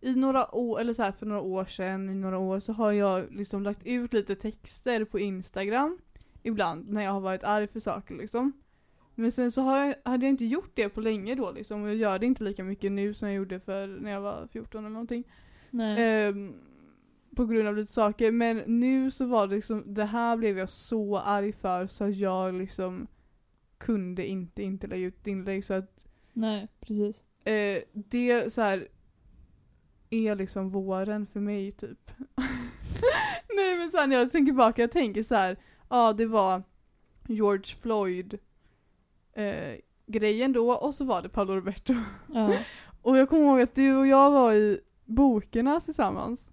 I 0.01 0.15
några 0.15 0.55
år, 0.55 0.81
eller 0.81 0.93
så 0.93 1.03
här 1.03 1.13
för 1.13 1.27
några 1.27 1.41
år 1.41 1.65
sedan, 1.65 2.11
i 2.11 2.15
några 2.15 2.39
år 2.39 2.59
så 2.59 2.73
har 2.73 2.93
jag 2.93 3.33
liksom 3.35 3.63
lagt 3.63 3.87
ut 3.87 4.13
lite 4.13 4.37
texter 4.37 5.05
på 5.05 5.19
Instagram. 5.19 5.99
Ibland 6.43 6.89
när 6.89 7.03
jag 7.03 7.13
har 7.13 7.21
varit 7.21 7.45
arg 7.45 7.67
för 7.67 7.81
saker 7.81 8.15
liksom. 8.15 8.53
Men 9.15 9.33
sen 9.33 9.53
så 9.53 9.63
har 9.63 9.79
jag, 9.79 9.95
hade 10.05 10.27
jag 10.27 10.31
inte 10.31 10.45
gjort 10.45 10.73
det 10.75 10.89
på 10.89 11.01
länge 11.01 11.35
då 11.35 11.53
liksom. 11.53 11.83
Och 11.83 11.89
jag 11.89 11.97
gör 11.97 12.19
det 12.19 12.27
inte 12.27 12.45
lika 12.45 12.65
mycket 12.65 12.93
nu 12.93 13.15
som 13.15 13.29
jag 13.29 13.37
gjorde 13.37 13.61
för 13.61 13.87
när 13.87 14.11
jag 14.11 14.21
var 14.21 14.49
14 14.53 14.79
eller 14.85 14.93
någonting. 14.93 15.25
Nej. 15.71 16.27
Ehm, 16.29 16.55
på 17.37 17.47
grund 17.47 17.69
av 17.69 17.77
lite 17.77 17.93
saker. 17.93 18.33
Men 18.33 18.57
nu 18.67 19.11
så 19.11 19.27
var 19.27 19.47
det 19.47 19.55
liksom, 19.55 19.95
det 19.95 20.05
här 20.05 20.37
blev 20.37 20.59
jag 20.59 20.69
så 20.69 21.19
arg 21.19 21.53
för 21.53 21.87
så 21.87 22.05
att 22.05 22.17
jag 22.17 22.55
liksom 22.55 23.07
kunde 23.79 24.27
inte 24.27 24.63
inte 24.63 24.87
lägga 24.87 25.07
ut 25.07 25.27
inlägg. 25.27 25.65
Så 25.65 25.75
att 25.75 26.07
Nej, 26.33 26.69
precis. 26.81 27.25
eh, 27.45 27.83
det 27.93 28.53
så 28.53 28.61
här 28.63 28.89
är 30.11 30.37
liksom 30.37 30.71
våren 30.71 31.27
för 31.27 31.41
mig 31.41 31.73
typ. 31.73 32.11
Nej 33.57 33.77
men 33.79 33.91
sen 33.91 34.09
när 34.11 34.17
jag 34.17 34.33
tänker 34.33 34.51
tillbaka, 34.51 34.83
jag 34.83 34.93
tänker 34.93 35.23
så 35.23 35.35
här, 35.35 35.57
ja 35.91 36.13
det 36.13 36.27
var 36.27 36.63
George 37.29 37.77
Floyd 37.81 38.39
eh, 39.33 39.75
grejen 40.07 40.53
då 40.53 40.73
och 40.73 40.95
så 40.95 41.05
var 41.05 41.23
det 41.23 41.29
Paolo 41.29 41.55
Roberto. 41.55 41.95
Ja. 42.35 42.55
Och 43.03 43.19
jag 43.19 43.29
kommer 43.29 43.45
ihåg 43.45 43.61
att 43.61 43.75
du 43.75 43.97
och 43.97 44.07
jag 44.07 44.31
var 44.31 44.53
i 44.53 44.81
bokerna 45.05 45.81
tillsammans. 45.81 46.52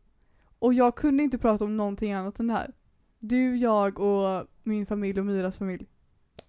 Och 0.59 0.73
jag 0.73 0.95
kunde 0.95 1.23
inte 1.23 1.37
prata 1.37 1.65
om 1.65 1.77
någonting 1.77 2.13
annat 2.13 2.39
än 2.39 2.47
det 2.47 2.53
här. 2.53 2.73
Du, 3.19 3.57
jag 3.57 3.99
och 3.99 4.47
min 4.63 4.85
familj 4.85 5.19
och 5.19 5.25
Miras 5.25 5.57
familj. 5.57 5.85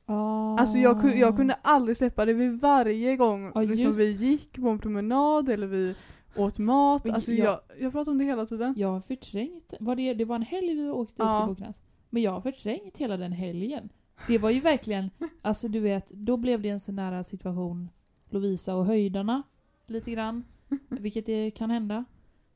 Ah. 0.06 0.56
Alltså 0.58 0.78
jag, 0.78 0.96
ku- 1.02 1.14
jag 1.16 1.36
kunde 1.36 1.54
aldrig 1.62 1.96
släppa 1.96 2.24
det 2.24 2.32
vid 2.32 2.60
varje 2.60 3.16
gång 3.16 3.52
Ja, 3.54 3.60
liksom, 3.60 3.92
vi 3.92 4.10
gick 4.10 4.52
på 4.60 4.68
en 4.68 4.78
promenad 4.78 5.48
eller 5.48 5.66
vi 5.66 5.94
åt 6.36 6.58
mat. 6.58 7.10
Alltså 7.10 7.32
jag- 7.32 7.46
jag, 7.46 7.60
jag 7.80 7.92
pratade 7.92 8.10
om 8.10 8.18
det 8.18 8.24
hela 8.24 8.46
tiden. 8.46 8.74
Jag 8.76 8.88
har 8.88 9.00
förträngt. 9.00 9.74
Var 9.80 9.96
det, 9.96 10.14
det 10.14 10.24
var 10.24 10.36
en 10.36 10.42
helg 10.42 10.74
vi 10.74 10.88
åkte 10.90 11.12
upp 11.22 11.28
Ja. 11.28 11.40
till 11.40 11.48
Boknäs. 11.48 11.82
Men 12.10 12.22
jag 12.22 12.30
har 12.30 12.40
förträngt 12.40 12.98
hela 12.98 13.16
den 13.16 13.32
helgen. 13.32 13.88
Det 14.26 14.38
var 14.38 14.50
ju 14.50 14.60
verkligen, 14.60 15.10
alltså 15.42 15.68
du 15.68 15.80
vet, 15.80 16.10
då 16.10 16.36
blev 16.36 16.62
det 16.62 16.68
en 16.68 16.80
sån 16.80 16.96
nära 16.96 17.24
situation 17.24 17.88
Lovisa 18.30 18.74
och 18.74 18.86
höjdarna 18.86 19.42
lite 19.86 20.10
grann. 20.10 20.44
Vilket 20.88 21.26
det 21.26 21.50
kan 21.50 21.70
hända. 21.70 22.04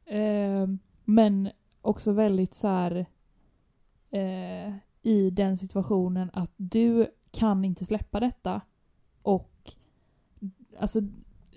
Ehm, 0.06 0.78
men 1.04 1.50
också 1.80 2.12
väldigt 2.12 2.54
så 2.54 2.68
här 2.68 3.06
eh, 4.10 4.74
i 5.02 5.30
den 5.30 5.56
situationen 5.56 6.30
att 6.32 6.52
du 6.56 7.06
kan 7.30 7.64
inte 7.64 7.84
släppa 7.84 8.20
detta 8.20 8.60
och 9.22 9.72
alltså 10.78 11.00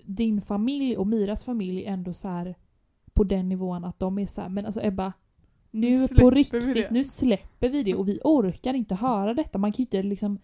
din 0.04 0.40
familj 0.40 0.96
och 0.96 1.06
Miras 1.06 1.44
familj 1.44 1.84
är 1.84 1.92
ändå 1.92 2.12
så 2.12 2.28
här 2.28 2.54
på 3.12 3.24
den 3.24 3.48
nivån 3.48 3.84
att 3.84 3.98
de 3.98 4.18
är 4.18 4.26
så 4.26 4.40
här, 4.40 4.48
men 4.48 4.66
alltså 4.66 4.80
Ebba 4.82 5.12
nu 5.70 5.90
Nu 5.90 6.08
på 6.08 6.30
riktigt, 6.30 6.74
det." 6.74 6.90
nu 6.90 7.04
släpper 7.04 7.68
vi 7.68 7.82
det 7.82 7.94
och 7.94 8.08
vi 8.08 8.20
orkar 8.24 8.74
inte 8.74 8.94
höra 8.94 9.34
detta. 9.34 9.58
Man 9.58 9.72
kan 9.72 9.76
ju 9.76 9.84
inte 9.84 10.02
liksom 10.02 10.38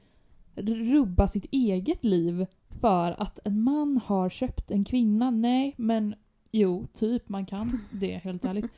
rubba 0.56 1.28
sitt 1.28 1.46
eget 1.50 2.04
liv 2.04 2.46
för 2.68 3.22
att 3.22 3.46
en 3.46 3.62
man 3.62 4.00
har 4.04 4.28
köpt 4.28 4.70
en 4.70 4.84
kvinna. 4.84 5.30
Nej, 5.30 5.74
men 5.76 6.14
jo, 6.54 6.86
typ 6.92 7.28
man 7.28 7.46
kan 7.46 7.80
det 7.90 8.16
helt 8.16 8.44
ärligt. 8.44 8.72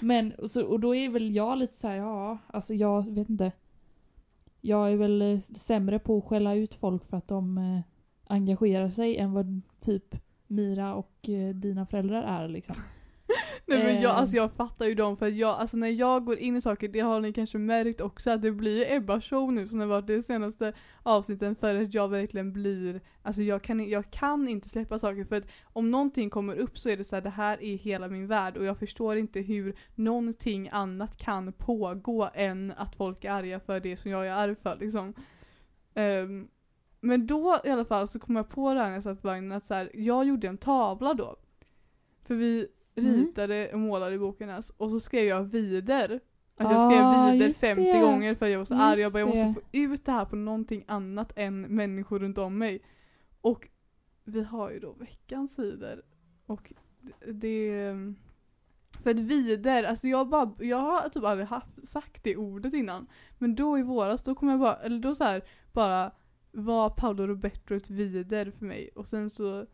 Men, 0.00 0.32
och 0.32 0.50
så, 0.50 0.64
och 0.64 0.80
då 0.80 0.94
är 0.94 1.08
väl 1.08 1.34
jag 1.34 1.58
lite 1.58 1.74
så 1.74 1.88
här, 1.88 1.96
ja, 1.96 2.38
alltså 2.46 2.74
jag 2.74 3.10
vet 3.14 3.28
inte. 3.28 3.52
Jag 4.60 4.92
är 4.92 4.96
väl 4.96 5.22
eh, 5.22 5.40
sämre 5.40 5.98
på 5.98 6.18
att 6.18 6.24
skälla 6.24 6.54
ut 6.54 6.74
folk 6.74 7.04
för 7.04 7.16
att 7.16 7.28
de 7.28 7.58
eh, 7.58 7.80
engagerar 8.26 8.90
sig 8.90 9.16
än 9.16 9.32
vad 9.32 9.60
typ 9.80 10.14
Mira 10.46 10.94
och 10.94 11.28
eh, 11.28 11.54
dina 11.54 11.86
föräldrar 11.86 12.22
är 12.22 12.48
liksom. 12.48 12.76
Nej 13.66 13.84
men 13.84 14.02
jag, 14.02 14.12
alltså 14.12 14.36
jag 14.36 14.52
fattar 14.52 14.86
ju 14.86 14.94
dem 14.94 15.16
för 15.16 15.26
att 15.26 15.34
jag, 15.34 15.60
alltså 15.60 15.76
när 15.76 15.88
jag 15.88 16.24
går 16.24 16.38
in 16.38 16.56
i 16.56 16.60
saker, 16.60 16.88
det 16.88 17.00
har 17.00 17.20
ni 17.20 17.32
kanske 17.32 17.58
märkt 17.58 18.00
också 18.00 18.30
att 18.30 18.42
det 18.42 18.52
blir 18.52 18.92
Ebba 18.92 19.20
show 19.20 19.52
nu 19.52 19.66
som 19.66 19.78
det 19.78 19.86
varit 19.86 20.06
de 20.06 20.22
senaste 20.22 20.72
avsnitten 21.02 21.56
för 21.56 21.82
att 21.82 21.94
jag 21.94 22.08
verkligen 22.08 22.52
blir, 22.52 23.00
alltså 23.22 23.42
jag 23.42 23.62
kan, 23.62 23.88
jag 23.88 24.10
kan 24.10 24.48
inte 24.48 24.68
släppa 24.68 24.98
saker 24.98 25.24
för 25.24 25.36
att 25.36 25.46
om 25.62 25.90
någonting 25.90 26.30
kommer 26.30 26.56
upp 26.56 26.78
så 26.78 26.88
är 26.88 26.96
det 26.96 27.04
så 27.04 27.16
här, 27.16 27.22
det 27.22 27.30
här 27.30 27.62
är 27.62 27.76
hela 27.76 28.08
min 28.08 28.26
värld 28.26 28.56
och 28.56 28.64
jag 28.64 28.78
förstår 28.78 29.16
inte 29.16 29.40
hur 29.40 29.76
någonting 29.94 30.68
annat 30.72 31.16
kan 31.16 31.52
pågå 31.52 32.30
än 32.34 32.72
att 32.76 32.96
folk 32.96 33.24
är 33.24 33.30
arga 33.30 33.60
för 33.60 33.80
det 33.80 33.96
som 33.96 34.10
jag 34.10 34.26
är 34.26 34.32
arg 34.32 34.56
för 34.62 34.76
liksom. 34.76 35.14
Ehm, 35.94 36.48
men 37.00 37.26
då 37.26 37.60
i 37.64 37.70
alla 37.70 37.84
fall 37.84 38.08
så 38.08 38.18
kom 38.18 38.36
jag 38.36 38.48
på 38.48 38.74
det 38.74 38.80
här 38.80 38.86
när 38.86 38.94
jag 38.94 39.02
satt 39.02 39.22
på 39.22 39.28
vagnen 39.28 39.52
att 39.52 39.64
så 39.64 39.74
här, 39.74 39.90
jag 39.94 40.26
gjorde 40.26 40.48
en 40.48 40.58
tavla 40.58 41.14
då. 41.14 41.36
För 42.24 42.34
vi. 42.34 42.68
Ritade 42.94 43.72
och 43.72 43.78
målade 43.78 44.18
boken 44.18 44.50
alltså, 44.50 44.72
och 44.76 44.90
så 44.90 45.00
skrev 45.00 45.24
jag 45.26 45.42
vider. 45.44 46.20
Att 46.56 46.70
jag 46.70 46.80
skrev 46.80 47.04
Ah, 47.04 47.30
vider 47.32 47.46
just 47.46 47.60
50 47.60 47.82
det. 47.92 48.00
gånger 48.00 48.34
för 48.34 48.46
jag 48.46 48.58
var 48.58 48.64
så 48.64 48.74
arg. 48.74 48.82
Jag 48.90 48.98
Just 49.00 49.12
bara 49.12 49.18
jag 49.20 49.28
måste 49.28 49.46
det. 49.46 49.54
få 49.54 49.60
ut 49.72 50.04
det 50.04 50.12
här 50.12 50.24
på 50.24 50.36
någonting 50.36 50.84
annat 50.88 51.32
än 51.36 51.60
människor 51.60 52.18
runt 52.18 52.38
om 52.38 52.58
mig. 52.58 52.82
Och 53.40 53.68
vi 54.24 54.42
har 54.44 54.70
ju 54.70 54.78
då 54.80 54.92
veckans 54.92 55.58
vider. 55.58 56.02
Och 56.46 56.72
det- 57.00 57.32
det... 57.32 57.94
För 59.02 59.10
att 59.10 59.18
vider, 59.20 59.84
alltså 59.84 60.08
jag 60.08 60.28
bara, 60.28 60.54
jag 60.58 60.76
har 60.76 61.08
typ 61.08 61.24
aldrig 61.24 61.48
haft, 61.48 61.88
sagt 61.88 62.24
det 62.24 62.36
ordet 62.36 62.74
innan. 62.74 63.06
Men 63.38 63.54
då 63.54 63.78
i 63.78 63.82
våras, 63.82 64.22
då 64.22 64.34
kom 64.34 64.48
jag 64.48 64.60
bara, 64.60 64.74
eller 64.76 64.98
då 64.98 65.14
så 65.14 65.24
här 65.24 65.42
bara 65.72 66.12
var 66.52 66.90
Paolo 66.90 67.26
Roberto 67.26 67.74
ett 67.74 67.90
vider 67.90 68.50
för 68.50 68.64
mig. 68.64 68.90
Och 68.94 69.06
sen 69.08 69.30
så 69.30 69.66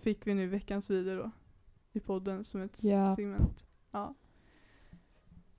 fick 0.00 0.26
vi 0.26 0.34
nu 0.34 0.46
veckans 0.46 0.90
vider 0.90 1.16
då. 1.16 1.30
I 1.96 2.00
podden 2.00 2.44
som 2.44 2.60
ett 2.60 2.84
Ja. 2.84 3.16
segment. 3.16 3.64
Ja. 3.90 4.14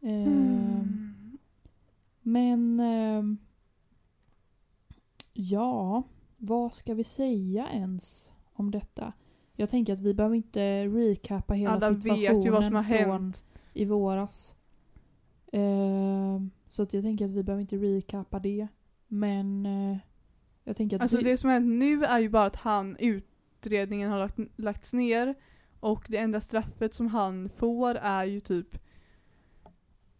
Ehm, 0.01 1.37
Men 2.21 2.79
ehm, 2.79 3.37
ja, 5.33 6.03
vad 6.37 6.73
ska 6.73 6.93
vi 6.93 7.03
säga 7.03 7.69
ens 7.71 8.31
om 8.53 8.71
detta? 8.71 9.13
Jag 9.55 9.69
tänker 9.69 9.93
att 9.93 9.99
vi 9.99 10.13
behöver 10.13 10.35
inte 10.35 10.85
recappa 10.87 11.53
hela 11.53 11.71
Alla 11.73 11.87
situationen 11.93 12.35
vet 12.35 12.45
ju 12.45 12.49
vad 12.49 12.65
som 12.65 12.75
har 12.75 12.81
hänt. 12.83 13.45
i 13.73 13.85
våras. 13.85 14.55
Ehm, 15.51 16.51
så 16.67 16.83
att 16.83 16.93
jag 16.93 17.03
tänker 17.03 17.25
att 17.25 17.31
vi 17.31 17.43
behöver 17.43 17.61
inte 17.61 17.77
recappa 17.77 18.39
det. 18.39 18.67
Men 19.07 19.65
eh, 19.65 19.97
jag 20.63 20.75
tänker 20.75 20.95
att 20.95 21.01
Alltså 21.01 21.17
vi, 21.17 21.23
det 21.23 21.37
som 21.37 21.47
har 21.49 21.53
hänt 21.53 21.79
nu 21.79 22.03
är 22.05 22.19
ju 22.19 22.29
bara 22.29 22.45
att 22.45 22.55
han, 22.55 22.97
utredningen 22.99 24.11
har 24.11 24.19
lagt, 24.19 24.37
lagts 24.55 24.93
ner 24.93 25.35
Och 25.85 26.05
det 26.09 26.17
enda 26.17 26.41
straffet 26.41 26.93
som 26.93 27.07
han 27.07 27.49
får 27.49 27.95
är 27.95 28.25
ju 28.25 28.39
typ 28.39 28.77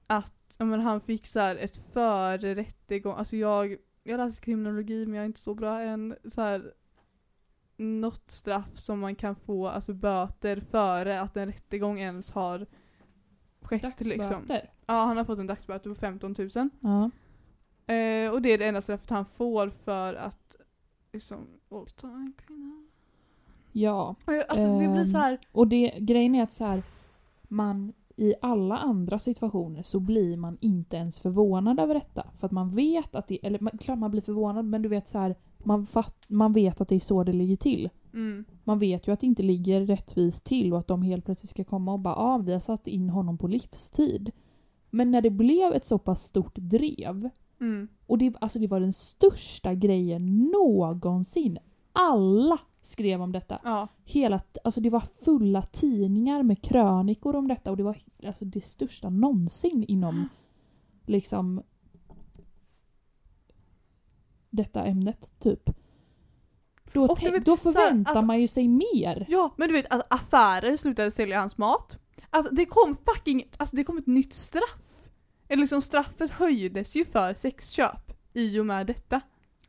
att 0.08 0.56
men 0.60 0.80
han 0.80 1.02
fick 1.02 1.28
så 1.28 1.40
här 1.40 1.56
ett 1.56 1.78
före 1.78 2.56
rättegång, 2.56 3.16
alltså 3.18 3.38
jag, 3.38 3.78
jag 4.04 4.18
läser 4.18 4.44
kriminologi 4.44 5.06
men 5.06 5.16
jag 5.16 5.22
är 5.22 5.26
inte 5.26 5.40
så 5.40 5.54
bra 5.54 5.82
än, 5.82 6.16
så 6.26 6.42
här 6.42 6.74
något 7.78 8.32
straff 8.32 8.78
som 8.78 9.00
man 9.00 9.16
kan 9.16 9.36
få, 9.36 9.68
alltså 9.68 9.94
böter 9.94 10.60
före 10.60 11.22
att 11.22 11.38
en 11.38 11.48
rättegång 11.48 12.00
ens 12.00 12.32
har 12.32 12.66
skett 13.62 14.00
liksom. 14.00 14.18
Dagsböter. 14.18 14.74
Ja, 14.86 15.06
han 15.06 15.18
har 15.18 15.24
fått 15.24 15.40
en 15.40 15.48
dagsböter 15.48 15.90
på 15.90 15.96
15 15.96 16.36
000. 16.40 16.50
Ja. 16.80 17.12
Eh, 17.94 18.32
och 18.32 18.42
det 18.42 18.50
är 18.50 18.58
det 18.58 18.68
enda 18.68 18.82
straffet 18.82 19.10
han 19.10 19.26
får 19.26 19.70
för 19.70 20.14
att 20.14 20.56
liksom 21.14 21.48
våldta 21.70 22.08
en 22.08 22.34
kvinna. 22.38 22.85
Ja. 23.76 24.16
Alltså 24.48 24.66
det 24.68 24.78
blir 24.78 25.00
Ehm, 25.00 25.06
så 25.06 25.18
här. 25.18 25.40
Och 25.52 25.68
det, 25.68 25.94
grejen 26.00 26.36
är 26.36 26.44
att 26.44 26.52
så 26.52 26.66
här, 26.66 26.84
man 27.48 27.94
i 28.18 28.34
alla 28.42 28.78
andra 28.78 29.20
situationer 29.20 29.84
så 29.84 30.00
blir 30.00 30.38
man 30.38 30.58
inte 30.62 30.98
ens 30.98 31.20
förvånad 31.20 31.80
över 31.80 31.94
detta. 31.94 32.28
För 32.36 32.46
att 32.46 32.52
man 32.52 32.72
vet 32.72 33.16
att 33.16 33.28
det, 33.28 33.46
eller 33.46 33.60
man- 33.60 33.78
klart 33.78 34.00
man 34.00 34.12
blir 34.12 34.22
förvånad 34.22 34.66
men 34.66 34.82
du 34.82 34.90
vet 34.90 35.08
så 35.08 35.18
här, 35.20 35.36
man, 35.58 35.86
fatt, 35.86 36.26
man 36.28 36.54
vet 36.54 36.82
att 36.82 36.88
det 36.88 36.96
är 36.96 37.00
så 37.00 37.24
det 37.24 37.34
ligger 37.34 37.56
till. 37.56 37.90
Mm, 38.14 38.46
Man 38.64 38.80
vet 38.80 39.08
ju 39.08 39.12
att 39.12 39.20
det 39.20 39.28
inte 39.28 39.44
ligger 39.44 39.86
rättvist 39.86 40.44
till 40.46 40.74
och 40.74 40.80
att 40.80 40.88
de 40.88 41.02
helt 41.02 41.26
plötsligt 41.26 41.50
ska 41.50 41.64
komma 41.64 41.94
och 41.94 42.00
bara 42.00 42.16
ah, 42.16 42.38
vi 42.38 42.54
har 42.54 42.60
satt 42.60 42.88
in 42.88 43.10
honom 43.10 43.38
på 43.38 43.48
livstid. 43.48 44.32
Men 44.90 45.12
när 45.12 45.22
det 45.22 45.30
blev 45.30 45.74
ett 45.74 45.86
så 45.86 45.98
pass 45.98 46.24
stort 46.24 46.56
drev 46.56 47.30
mm, 47.62 47.88
och 48.08 48.18
det, 48.18 48.34
alltså 48.42 48.60
det 48.60 48.68
var 48.68 48.80
den 48.80 48.94
största 48.94 49.74
grejen 49.74 50.52
någonsin. 50.52 51.58
Alla 51.94 52.60
skrev 52.86 53.22
om 53.22 53.32
detta. 53.32 53.60
ja. 53.64 53.88
Hela, 54.06 54.40
alltså 54.64 54.82
det 54.82 54.90
var 54.90 55.00
fulla 55.00 55.62
tidningar 55.62 56.44
med 56.44 56.62
krönikor 56.64 57.36
om 57.36 57.48
detta 57.48 57.72
och 57.72 57.78
det 57.78 57.84
var 57.84 58.04
alltså 58.28 58.46
det 58.46 58.62
största 58.62 59.10
någonsin 59.10 59.84
inom 59.88 60.30
liksom 61.06 61.64
detta 64.50 64.84
ämnet 64.86 65.34
typ. 65.40 65.70
Då, 66.94 67.04
Och 67.04 67.24
vet, 67.24 67.46
då 67.46 67.52
här, 67.52 67.58
förväntar 67.58 68.18
att- 68.20 68.26
man 68.26 68.40
ju 68.42 68.48
sig 68.48 68.68
mer. 68.68 69.26
Ja, 69.30 69.54
men 69.58 69.68
du 69.68 69.74
vet 69.74 69.94
att 69.94 70.14
affärer 70.14 70.78
slutade 70.78 71.12
sälja 71.12 71.40
hans 71.40 71.58
mat. 71.58 71.98
Alltså 72.30 72.54
det 72.56 72.66
kom 72.66 72.98
fucking, 73.06 73.44
alltså 73.58 73.76
det 73.76 73.84
kom 73.84 73.98
ett 73.98 74.08
nytt 74.08 74.34
straff. 74.34 75.10
Eller 75.48 75.62
liksom 75.62 75.82
straffet 75.82 76.32
höjdes 76.32 76.96
ju 76.96 77.06
för 77.06 77.34
sexköp 77.34 78.12
i 78.34 78.60
och 78.60 78.66
med 78.66 78.88
detta. 78.88 79.22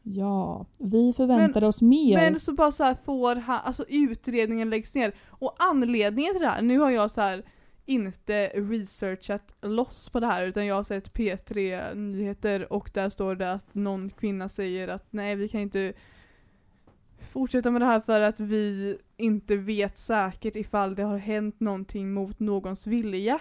Ja, 0.09 0.67
vi 0.79 1.13
förväntade 1.13 1.67
oss 1.67 1.83
mer. 1.83 2.17
Men 2.17 2.41
så 2.41 2.53
bara 2.53 2.71
så 2.71 2.85
här 2.85 2.97
får 3.05 3.37
han, 3.37 3.61
alltså 3.65 3.85
utredningen 3.89 4.71
läggs 4.71 4.95
ner. 4.95 5.15
Och 5.29 5.57
anledningen 5.59 6.33
till 6.33 6.43
det 6.43 6.49
här, 6.49 6.63
nu 6.63 6.79
har 6.79 6.91
jag 6.91 7.11
så 7.11 7.21
här 7.21 7.45
inte 7.87 8.47
researchat 8.47 9.55
loss 9.63 10.09
på 10.09 10.21
det 10.21 10.27
här 10.27 10.47
utan 10.47 10.67
jag 10.67 10.75
har 10.75 10.85
sett 10.85 11.13
P3 11.13 11.95
nyheter 11.95 12.73
och 12.73 12.91
där 12.95 13.09
står 13.09 13.35
det 13.35 13.53
att 13.53 13.75
någon 13.75 14.11
kvinna 14.11 14.49
säger 14.49 14.89
att 14.89 15.07
nej 15.11 15.35
vi 15.37 15.49
kan 15.49 15.61
inte 15.61 15.93
fortsätta 17.21 17.71
med 17.71 17.81
det 17.81 17.87
här 17.87 18.01
för 18.01 18.21
att 18.21 18.41
vi 18.41 18.99
inte 19.17 19.57
vet 19.57 19.99
säkert 19.99 20.57
ifall 20.57 20.95
det 20.95 21.03
har 21.03 21.19
hänt 21.19 21.61
någonting 21.61 22.13
mot 22.13 22.41
någons 22.41 22.87
vilja. 22.87 23.39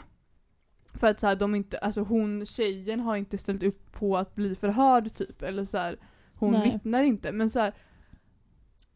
För 0.93 1.07
att 1.07 1.19
så 1.19 1.27
här, 1.27 1.35
de 1.35 1.55
inte, 1.55 1.77
alltså 1.77 2.01
hon, 2.01 2.45
tjejen 2.45 2.99
har 2.99 3.15
inte 3.15 3.37
ställt 3.37 3.63
upp 3.63 3.91
på 3.91 4.17
att 4.17 4.35
bli 4.35 4.55
förhörd 4.55 5.13
typ 5.13 5.41
eller 5.41 5.65
så 5.65 5.77
här, 5.77 5.97
hon 6.35 6.51
Nej. 6.51 6.71
vittnar 6.71 7.03
inte 7.03 7.31
men 7.31 7.49
så 7.49 7.59
här. 7.59 7.73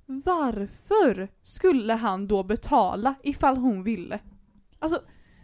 Varför 0.06 1.28
skulle 1.44 1.94
han 1.94 2.28
då 2.28 2.44
betala 2.44 3.16
ifall 3.24 3.58
hon 3.58 3.84
ville? 3.84 4.20
Alltså, 4.80 5.02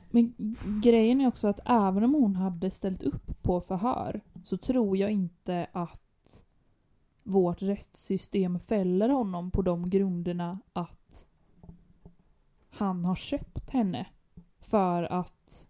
Men 0.10 0.56
grejen 0.84 1.22
är 1.22 1.28
också 1.28 1.48
att 1.48 1.60
även 1.66 2.04
om 2.04 2.14
hon 2.14 2.36
hade 2.36 2.70
ställt 2.70 3.04
upp 3.04 3.44
på 3.44 3.62
förhör 3.62 4.22
så 4.44 4.58
tror 4.58 4.98
jag 4.98 5.12
inte 5.12 5.68
att 5.72 6.02
vårt 7.24 7.62
rättssystem 7.62 8.60
fäller 8.60 9.10
honom 9.10 9.52
på 9.52 9.62
de 9.62 9.90
grunderna 9.90 10.60
att 10.74 11.26
han 12.70 13.06
har 13.06 13.16
köpt 13.16 13.70
henne. 13.70 14.08
För 14.60 15.04
att 15.04 15.68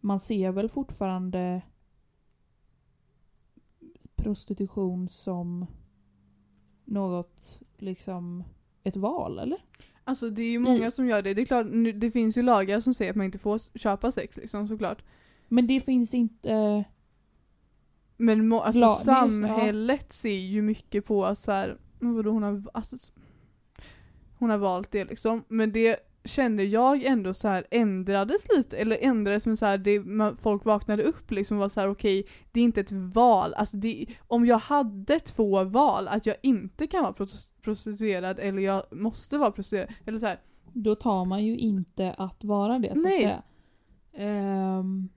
man 0.00 0.20
ser 0.20 0.52
väl 0.52 0.68
fortfarande 0.68 1.62
prostitution 4.22 5.08
som 5.08 5.66
något, 6.84 7.60
liksom, 7.78 8.44
ett 8.84 8.96
val 8.96 9.38
eller? 9.38 9.58
alltså 10.04 10.30
det 10.30 10.42
är 10.42 10.50
ju 10.50 10.58
många 10.58 10.90
som 10.90 11.06
gör 11.08 11.22
det. 11.22 11.34
Det 11.34 11.42
är 11.42 11.46
klart, 11.46 11.66
nu- 11.70 11.92
det 11.92 12.10
finns 12.10 12.38
ju 12.38 12.42
lagar 12.42 12.80
som 12.80 12.94
säger 12.94 13.10
att 13.10 13.16
man 13.16 13.26
inte 13.26 13.38
får 13.38 13.56
s- 13.56 13.70
köpa 13.74 14.10
sex 14.10 14.36
liksom 14.36 14.68
såklart. 14.68 15.02
Men 15.48 15.66
det 15.66 15.80
finns 15.80 16.14
inte... 16.14 16.84
Men 18.16 18.48
må, 18.48 18.60
alltså 18.60 18.80
La- 18.80 18.86
det 18.86 18.92
är- 18.92 19.04
samhället 19.04 20.12
ser 20.12 20.38
ju 20.38 20.62
mycket 20.62 21.04
på 21.06 21.24
att 21.26 21.38
så 21.38 21.52
här, 21.52 21.78
men 21.98 22.14
vadå 22.14 22.30
hon 22.30 22.42
har, 22.42 22.62
alltså, 22.74 22.96
hon 24.38 24.50
har 24.50 24.58
valt 24.58 24.90
det 24.90 25.04
liksom. 25.04 25.44
Men 25.48 25.72
det 25.72 25.96
kände 26.24 26.64
jag 26.64 27.02
ändå 27.04 27.34
så 27.34 27.48
här 27.48 27.66
ändrades 27.70 28.46
lite, 28.56 28.76
eller 28.76 28.98
ändrades 29.00 29.46
men 29.46 29.56
så 29.56 29.66
här, 29.66 29.78
det, 29.78 30.02
folk 30.42 30.64
vaknade 30.64 31.02
upp 31.02 31.30
liksom 31.30 31.56
och 31.56 31.60
var 31.60 31.68
så 31.68 31.80
här: 31.80 31.88
okej, 31.88 32.26
det 32.52 32.60
är 32.60 32.64
inte 32.64 32.80
ett 32.80 32.92
val. 32.92 33.54
Alltså 33.54 33.76
det, 33.76 34.06
om 34.26 34.46
jag 34.46 34.58
hade 34.58 35.20
två 35.20 35.64
val, 35.64 36.08
att 36.08 36.26
jag 36.26 36.36
inte 36.42 36.86
kan 36.86 37.02
vara 37.02 37.12
pros- 37.12 37.52
prostituerad 37.62 38.38
eller 38.38 38.62
jag 38.62 38.82
måste 38.92 39.38
vara 39.38 39.50
prostituerad, 39.50 39.92
eller 40.06 40.18
så 40.18 40.26
här, 40.26 40.40
Då 40.72 40.94
tar 40.94 41.24
man 41.24 41.44
ju 41.44 41.56
inte 41.58 42.12
att 42.12 42.44
vara 42.44 42.78
det 42.78 42.96
så 42.96 43.02
Nej. 43.02 43.14
att 43.14 43.20
säga. 43.20 43.42
Ehm, 44.14 45.08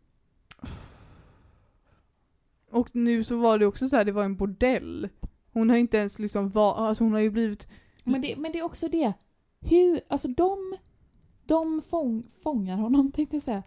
Och 2.72 2.96
nu 2.96 3.24
så 3.24 3.38
var 3.38 3.60
det 3.60 3.65
också 3.65 3.88
så 3.88 3.96
här, 3.96 4.06
det 4.06 4.12
var 4.12 4.24
en 4.24 4.36
bordell. 4.36 5.10
Hon 5.54 5.70
har 5.70 5.76
ju 5.78 5.82
inte 5.82 5.98
ens 5.98 6.20
liksom 6.20 6.50
var, 6.50 6.76
alltså 6.76 7.04
hon 7.04 7.13
har 7.13 7.20
ju 7.20 7.30
blivit 7.30 7.68
men, 8.04 8.22
det, 8.22 8.36
men 8.38 8.52
det 8.52 8.60
är 8.60 8.63
också 8.63 8.88
det. 8.88 9.13
Hur, 9.62 10.02
alltså 10.08 10.28
de, 10.28 10.76
de 11.46 11.82
fång, 11.82 12.24
fångar 12.44 12.78
honom 12.78 13.12
tänkte 13.16 13.36
jag 13.36 13.44
säga. 13.44 13.64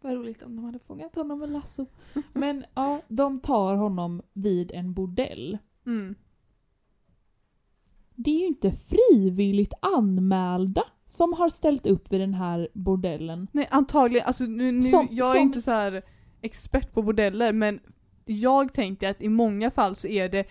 Vad 0.00 0.12
roligt 0.14 0.42
om 0.42 0.56
de 0.56 0.64
hade 0.64 0.78
fångat 0.78 1.14
honom 1.16 1.38
med 1.38 1.50
lasso. 1.50 1.86
Men 2.32 2.64
ja, 2.74 3.00
de 3.08 3.40
tar 3.40 3.74
honom 3.76 4.22
vid 4.32 4.72
en 4.72 4.92
bordell. 4.94 5.58
mm, 5.86 6.14
Det 8.14 8.30
är 8.30 8.40
ju 8.40 8.46
inte 8.46 8.72
frivilligt 8.72 9.72
anmälda 9.82 10.82
som 11.06 11.32
har 11.32 11.48
ställt 11.48 11.86
upp 11.86 12.12
vid 12.12 12.20
den 12.20 12.34
här 12.34 12.68
bordellen. 12.74 13.46
Nej 13.52 13.68
antagligen, 13.70 14.26
alltså 14.26 14.44
nu, 14.44 14.72
nu 14.72 14.82
Som- 14.82 15.08
jag 15.10 15.28
är 15.30 15.32
som- 15.34 15.42
inte 15.42 15.60
så 15.60 15.70
här 15.70 16.02
expert 16.40 16.92
på 16.92 17.02
bordeller 17.02 17.52
men 17.52 17.80
jag 18.24 18.72
tänkte 18.72 19.08
att 19.08 19.22
i 19.22 19.28
många 19.28 19.70
fall 19.70 19.94
så 19.94 20.08
är 20.08 20.28
det 20.28 20.44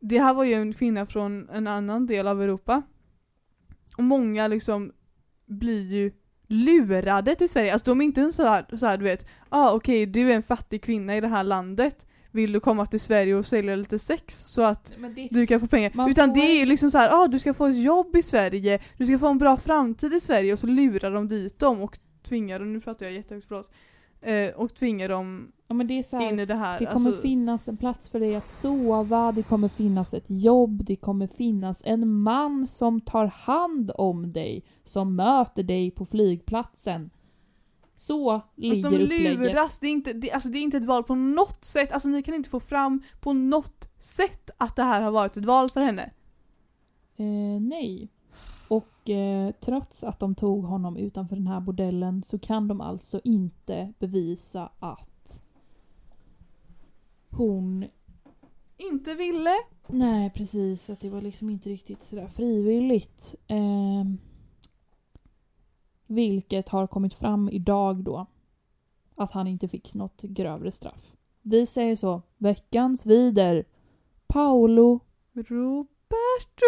Det 0.00 0.18
här 0.18 0.34
var 0.34 0.44
ju 0.44 0.54
en 0.54 0.72
kvinna 0.72 1.06
från 1.06 1.48
en 1.48 1.66
annan 1.66 2.06
del 2.06 2.26
av 2.28 2.42
Europa 2.42 2.82
Och 3.96 4.04
många 4.04 4.48
liksom 4.48 4.92
blir 5.46 5.86
ju 5.86 6.12
lurade 6.48 7.34
till 7.34 7.48
Sverige, 7.48 7.72
alltså 7.72 7.90
de 7.90 8.00
är 8.00 8.04
inte 8.04 8.20
en 8.20 8.32
så 8.32 8.42
här, 8.42 8.76
så 8.76 8.86
här 8.86 8.98
du 8.98 9.04
vet 9.04 9.26
ah, 9.48 9.72
okej 9.72 10.06
du 10.06 10.32
är 10.32 10.36
en 10.36 10.42
fattig 10.42 10.82
kvinna 10.82 11.16
i 11.16 11.20
det 11.20 11.28
här 11.28 11.44
landet. 11.44 12.06
Vill 12.30 12.52
du 12.52 12.60
komma 12.60 12.86
till 12.86 13.00
Sverige 13.00 13.34
och 13.34 13.46
sälja 13.46 13.76
lite 13.76 13.98
sex 13.98 14.44
så 14.44 14.62
att 14.62 14.92
det, 15.14 15.28
du 15.30 15.46
kan 15.46 15.60
få 15.60 15.66
pengar. 15.66 16.10
Utan 16.10 16.28
får- 16.28 16.34
det 16.34 16.60
är 16.62 16.66
liksom 16.66 16.90
så 16.90 16.98
här, 16.98 17.22
ah, 17.22 17.26
du 17.26 17.38
ska 17.38 17.54
få 17.54 17.66
ett 17.66 17.82
jobb 17.84 18.16
i 18.16 18.22
Sverige, 18.22 18.78
du 18.96 19.06
ska 19.06 19.18
få 19.18 19.26
en 19.26 19.38
bra 19.38 19.56
framtid 19.56 20.14
i 20.14 20.20
Sverige. 20.20 20.52
Och 20.52 20.58
så 20.58 20.66
lurar 20.66 21.10
de 21.10 21.28
dit 21.28 21.58
dem 21.58 21.82
och 21.82 21.98
tvingar 22.28 22.58
dem, 22.58 22.72
nu 22.72 22.80
pratar 22.80 23.06
jag 23.06 23.12
jättehögt 23.14 23.46
förlåt, 23.48 23.70
eh, 24.22 24.50
och 24.56 24.74
tvingar 24.74 25.08
dem 25.08 25.52
ja, 25.68 25.74
men 25.74 25.86
det 25.86 25.98
är 25.98 26.02
så 26.02 26.16
här, 26.16 26.32
in 26.32 26.40
i 26.40 26.46
det 26.46 26.54
här. 26.54 26.78
Det 26.78 26.86
kommer 26.86 27.06
alltså, 27.06 27.22
finnas 27.22 27.68
en 27.68 27.76
plats 27.76 28.08
för 28.08 28.20
dig 28.20 28.36
att 28.36 28.50
sova, 28.50 29.32
det 29.32 29.42
kommer 29.42 29.68
finnas 29.68 30.14
ett 30.14 30.26
jobb, 30.28 30.84
det 30.84 30.96
kommer 30.96 31.26
finnas 31.26 31.82
en 31.84 32.08
man 32.08 32.66
som 32.66 33.00
tar 33.00 33.26
hand 33.26 33.90
om 33.94 34.32
dig, 34.32 34.64
som 34.84 35.16
möter 35.16 35.62
dig 35.62 35.90
på 35.90 36.04
flygplatsen. 36.04 37.10
Så 37.94 38.40
ligger 38.54 38.76
alltså 38.76 38.90
de 38.90 39.04
upplägget. 39.04 39.38
luras, 39.38 39.78
det 39.78 39.86
är, 39.86 39.90
inte, 39.90 40.12
det, 40.12 40.32
alltså 40.32 40.48
det 40.48 40.58
är 40.58 40.62
inte 40.62 40.76
ett 40.76 40.86
val 40.86 41.04
på 41.04 41.14
något 41.14 41.64
sätt, 41.64 41.92
alltså 41.92 42.08
ni 42.08 42.22
kan 42.22 42.34
inte 42.34 42.50
få 42.50 42.60
fram 42.60 43.02
på 43.20 43.32
något 43.32 43.88
sätt 43.96 44.50
att 44.56 44.76
det 44.76 44.82
här 44.82 45.02
har 45.02 45.10
varit 45.10 45.36
ett 45.36 45.44
val 45.44 45.70
för 45.70 45.80
henne. 45.80 46.10
Eh, 47.16 47.60
nej. 47.60 48.08
Och 48.68 49.10
eh, 49.10 49.52
trots 49.60 50.04
att 50.04 50.20
de 50.20 50.34
tog 50.34 50.64
honom 50.64 50.96
utanför 50.96 51.36
den 51.36 51.46
här 51.46 51.60
bordellen 51.60 52.22
så 52.22 52.38
kan 52.38 52.68
de 52.68 52.80
alltså 52.80 53.20
inte 53.24 53.92
bevisa 53.98 54.70
att 54.78 55.15
hon 57.36 57.86
Inte 58.76 59.14
ville. 59.14 59.54
Nej, 59.86 60.30
precis. 60.30 60.90
Att 60.90 61.00
det 61.00 61.10
var 61.10 61.20
liksom 61.20 61.50
inte 61.50 61.70
riktigt 61.70 62.02
sådär 62.02 62.28
frivilligt. 62.28 63.34
Ehm, 63.46 64.18
vilket 66.06 66.68
har 66.68 66.86
kommit 66.86 67.14
fram 67.14 67.48
idag 67.48 68.04
då. 68.04 68.26
Att 69.14 69.30
han 69.30 69.46
inte 69.46 69.68
fick 69.68 69.94
något 69.94 70.22
grövre 70.22 70.72
straff. 70.72 71.16
Vi 71.42 71.66
säger 71.66 71.96
så. 71.96 72.22
Veckans 72.38 73.06
vider. 73.06 73.64
Paolo. 74.26 75.00
Roberto! 75.32 76.66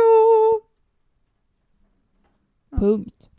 Punkt. 2.71 3.31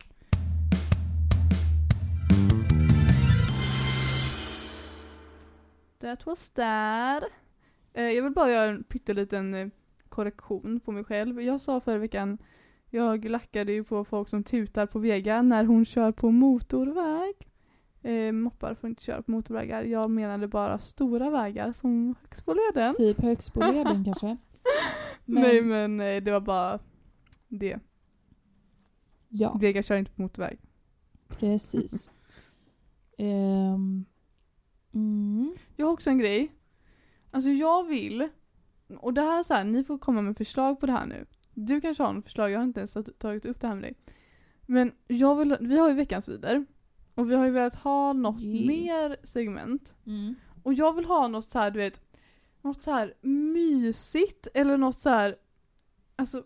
That 5.99 6.25
was 6.25 6.49
that. 6.49 7.23
Jag 7.93 8.23
vill 8.23 8.33
bara 8.33 8.51
göra 8.51 8.69
en 8.71 8.83
pytteliten 8.83 9.53
eh, 9.53 9.67
korrektion 10.09 10.79
på 10.79 10.91
mig 10.91 11.03
själv. 11.03 11.41
Jag 11.41 11.61
sa 11.61 11.79
förra 11.79 11.97
veckan, 11.97 12.37
jag 12.89 13.25
lackade 13.25 13.71
ju 13.71 13.83
på 13.83 14.05
folk 14.05 14.29
som 14.29 14.43
tutar 14.43 14.85
på 14.85 14.99
Vega 14.99 15.41
när 15.41 15.65
hon 15.65 15.85
kör 15.85 16.11
på 16.11 16.31
motorväg. 16.31 17.35
Eh, 18.01 18.31
moppar 18.31 18.73
får 18.75 18.89
inte 18.89 19.03
köra 19.03 19.21
på 19.21 19.31
motorvägar. 19.31 19.83
Jag 19.83 20.09
menade 20.09 20.47
bara 20.47 20.79
stora 20.79 21.29
vägar 21.29 21.71
som 21.71 22.15
Högsboleden. 22.21 22.93
Typ 22.93 23.21
Högsboleden 23.21 24.05
kanske. 24.05 24.27
Men- 25.25 25.41
Nej 25.41 25.61
men 25.61 25.99
eh, 25.99 26.23
det 26.23 26.31
var 26.31 26.41
bara 26.41 26.79
det. 27.47 27.79
Ja, 29.29 29.57
Vega 29.61 29.83
kör 29.83 29.97
inte 29.97 30.11
på 30.11 30.21
motorväg. 30.21 30.59
precis. 31.27 32.09
Ehm, 33.17 34.05
mm. 34.93 35.55
Jag 35.75 35.85
har 35.85 35.93
också 35.93 36.09
en 36.09 36.17
grej. 36.17 36.51
Alltså 37.31 37.49
jag 37.49 37.87
vill, 37.87 38.29
och 38.99 39.13
det 39.13 39.21
här 39.21 39.39
är 39.39 39.43
så 39.43 39.53
här, 39.53 39.63
ni 39.63 39.83
får 39.83 39.97
komma 39.97 40.21
med 40.21 40.37
förslag 40.37 40.79
på 40.79 40.85
det 40.85 40.91
här 40.91 41.05
nu. 41.05 41.25
Du 41.53 41.81
kanske 41.81 42.03
har 42.03 42.13
något 42.13 42.25
förslag, 42.25 42.51
jag 42.51 42.59
har 42.59 42.63
inte 42.63 42.79
ens 42.79 42.97
tagit 43.17 43.45
upp 43.45 43.61
det 43.61 43.67
här 43.67 43.75
med 43.75 43.83
dig. 43.83 43.95
Men 44.65 44.91
jag 45.07 45.35
vill, 45.35 45.57
vi 45.59 45.77
har 45.77 45.89
ju 45.89 45.95
veckans 45.95 46.29
vider. 46.29 46.65
Och 47.15 47.31
vi 47.31 47.35
har 47.35 47.45
ju 47.45 47.51
velat 47.51 47.75
ha 47.75 48.13
något 48.13 48.41
Yeah. 48.41 48.67
mer 48.67 49.17
segment. 49.23 49.93
Mm. 50.05 50.35
Och 50.63 50.73
jag 50.73 50.95
vill 50.95 51.05
ha 51.05 51.27
något 51.27 51.49
så 51.49 51.59
här, 51.59 51.71
du 51.71 51.79
vet, 51.79 52.01
något 52.61 52.83
så 52.83 52.91
här 52.91 53.13
mysigt 53.21 54.47
eller 54.53 54.77
något 54.77 54.99
så 54.99 55.09
här, 55.09 55.35
alltså 56.15 56.43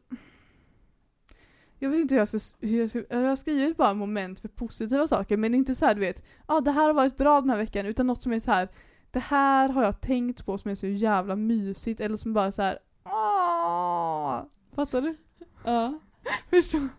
jag 1.83 1.89
vet 1.89 1.99
inte 1.99 2.15
hur 2.15 2.19
jag 2.19 2.27
ska, 2.27 2.39
hur 2.59 2.79
jag, 2.79 2.89
ska 2.89 3.03
jag 3.09 3.19
har 3.19 3.35
skrivit 3.35 3.77
bara 3.77 3.93
moment 3.93 4.39
för 4.39 4.47
positiva 4.47 5.07
saker 5.07 5.37
men 5.37 5.55
inte 5.55 5.75
så 5.75 5.85
här, 5.85 5.95
du 5.95 6.01
vet, 6.01 6.23
ja 6.47 6.55
ah, 6.55 6.61
det 6.61 6.71
här 6.71 6.83
har 6.83 6.93
varit 6.93 7.17
bra 7.17 7.41
den 7.41 7.49
här 7.49 7.57
veckan 7.57 7.85
utan 7.85 8.07
något 8.07 8.21
som 8.21 8.31
är 8.31 8.39
så 8.39 8.51
här. 8.51 8.69
det 9.11 9.19
här 9.19 9.69
har 9.69 9.83
jag 9.83 10.01
tänkt 10.01 10.45
på 10.45 10.57
som 10.57 10.71
är 10.71 10.75
så 10.75 10.87
jävla 10.87 11.35
mysigt 11.35 12.01
eller 12.01 12.15
som 12.15 12.33
bara 12.33 12.51
så 12.51 12.61
här. 12.61 12.79
Ah! 13.03 14.45
Fattar 14.75 15.01
du? 15.01 15.15
Ja, 15.65 15.99
Förstår 16.49 16.81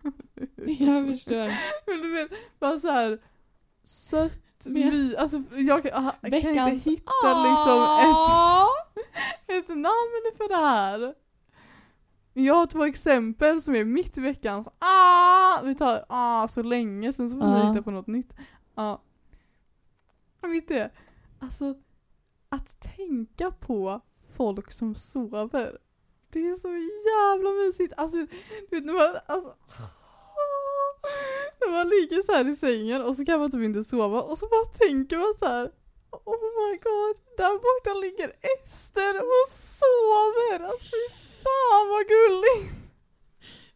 jag 0.79 1.07
förstår. 1.07 1.51
Men 1.85 2.01
du 2.01 2.13
vet, 2.13 2.31
bara 2.59 2.79
så 2.79 2.91
här 2.91 3.19
sött, 3.83 4.65
my, 4.65 5.15
alltså 5.15 5.43
jag 5.51 5.85
jag 5.85 6.41
kan 6.41 6.69
inte 6.69 6.89
hitta 6.89 7.43
liksom 7.49 7.81
ett 8.05 9.57
ett 9.57 9.69
namn 9.69 10.31
för 10.37 10.49
det 10.49 10.55
här. 10.55 11.24
Jag 12.37 12.53
har 12.55 12.65
två 12.65 12.83
exempel 12.83 13.61
som 13.61 13.75
är 13.75 13.85
mitt 13.85 14.17
i 14.17 14.21
veckans 14.21 14.67
ah! 14.79 15.61
Vi 15.63 15.75
tar 15.75 16.05
ah 16.09 16.47
så 16.47 16.63
länge 16.63 17.13
sen 17.13 17.29
så 17.29 17.37
får 17.39 17.47
Ja. 17.47 17.61
vi 17.61 17.67
hitta 17.69 17.83
på 17.83 17.91
något 17.91 18.07
nytt. 18.07 18.35
Ja. 18.75 19.01
Mitt 20.41 20.71
i. 20.71 20.87
Alltså, 21.39 21.75
att 22.49 22.81
tänka 22.97 23.51
på 23.51 24.01
folk 24.37 24.71
som 24.71 24.95
sover. 24.95 25.77
Det 26.29 26.39
är 26.39 26.55
så 26.55 26.67
jävla 27.09 27.51
mysigt. 27.51 27.93
Alltså, 27.97 28.17
du 28.17 28.27
vet 28.75 28.85
när 28.85 28.93
man, 28.93 29.15
alltså, 29.25 29.55
när 31.59 31.71
man 31.71 31.89
ligger 31.89 32.23
så 32.23 32.31
här 32.31 32.47
i 32.49 32.55
sängen 32.55 33.01
och 33.01 33.15
så 33.15 33.25
kan 33.25 33.39
man 33.39 33.51
typ 33.51 33.61
inte 33.63 33.83
sova 33.83 34.21
och 34.21 34.37
så 34.37 34.47
bara 34.47 34.65
tänker 34.65 35.17
man 35.17 35.33
så 35.39 35.45
här. 35.45 35.71
Oh 36.11 36.41
my 36.57 36.77
god, 36.77 37.15
där 37.37 37.53
borta 37.65 37.99
ligger 37.99 38.33
Ester 38.55 39.17
och 39.19 39.49
sover! 39.49 40.59
Alltså 40.65 40.95
fan 41.45 41.89
vad 41.93 42.05
gulligt! 42.07 42.71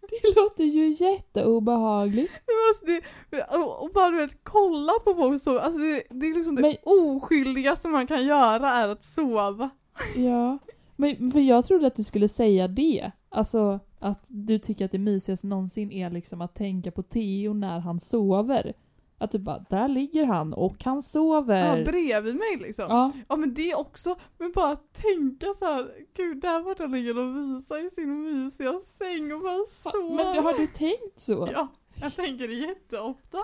Det 0.10 0.36
låter 0.42 0.64
ju 0.64 0.88
jätteobehagligt. 1.06 2.32
Nej, 2.48 2.56
men 2.58 2.70
alltså, 2.70 2.86
det, 3.30 3.58
och, 3.84 3.90
bara 3.94 4.10
du 4.10 4.18
vet, 4.18 4.44
kolla 4.44 4.94
på 5.06 5.14
folk 5.16 5.42
så, 5.42 5.60
alltså 5.60 5.80
det, 5.80 6.04
det 6.10 6.28
är 6.28 6.36
liksom 6.36 6.56
det 6.56 6.62
Men- 6.62 6.76
oskyldigaste 6.84 7.88
man 7.88 8.08
kan 8.08 8.26
göra 8.26 8.70
är 8.70 8.88
att 8.90 9.04
sova. 9.04 9.70
Ja, 10.16 10.58
men 10.96 11.32
för 11.32 11.40
jag 11.40 11.66
trodde 11.66 11.88
att 11.88 11.96
du 11.96 12.04
skulle 12.04 12.28
säga 12.28 12.68
det. 12.68 13.12
Alltså 13.30 13.80
att 14.00 14.26
du 14.28 14.60
tycker 14.60 14.86
att 14.86 14.92
det 14.92 14.98
mysigaste 15.00 15.48
någonsin 15.48 15.92
är 15.92 16.10
liksom 16.10 16.42
att 16.42 16.56
tänka 16.56 16.92
på 16.92 17.04
Theo 17.04 17.54
när 17.54 17.80
han 17.80 18.00
sover. 18.00 18.74
Att 19.20 19.32
du 19.32 19.40
bara, 19.40 19.66
där 19.70 19.88
ligger 19.88 20.26
han 20.26 20.54
och 20.54 20.76
han 20.84 20.96
Ja, 20.96 21.02
sover. 21.02 21.86
bredvid 21.86 22.36
mig 22.36 22.58
liksom. 22.62 22.86
Ja, 22.90 23.12
Ja 23.30 23.36
men 23.36 23.54
det 23.54 23.76
också, 23.76 24.16
men 24.38 24.52
bara 24.52 24.76
tänka 24.76 25.48
så 25.60 25.66
här, 25.66 25.92
gud 26.18 26.42
där 26.42 26.64
borta 26.64 26.86
ligger 26.86 27.14
Lovisa 27.14 27.80
i 27.80 27.90
sin 27.90 28.24
mysiga 28.24 28.74
säng 28.84 29.34
och 29.34 29.42
bara 29.42 29.66
sover. 29.70 30.34
men 30.36 30.44
har 30.44 30.54
du 30.54 30.68
tänkt 30.68 31.20
så? 31.20 31.50
Ja, 31.54 31.68
jag 32.02 32.14
tänker 32.16 32.48
det 32.48 32.54
jätteofta. 32.54 33.38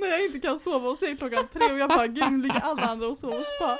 När 0.00 0.08
jag 0.08 0.24
inte 0.24 0.40
kan 0.40 0.58
sova 0.58 0.88
och 0.90 0.98
säger 0.98 1.16
klockan 1.16 1.44
tre 1.52 1.72
och 1.72 1.78
jag 1.78 1.88
bara 1.88 2.06
gud 2.06 2.32
nu 2.32 2.42
ligger 2.42 2.60
alla 2.60 2.82
andra 2.82 3.08
och 3.08 3.18
sover 3.18 3.38
och 3.38 3.44
så 3.44 3.64
bara 3.64 3.78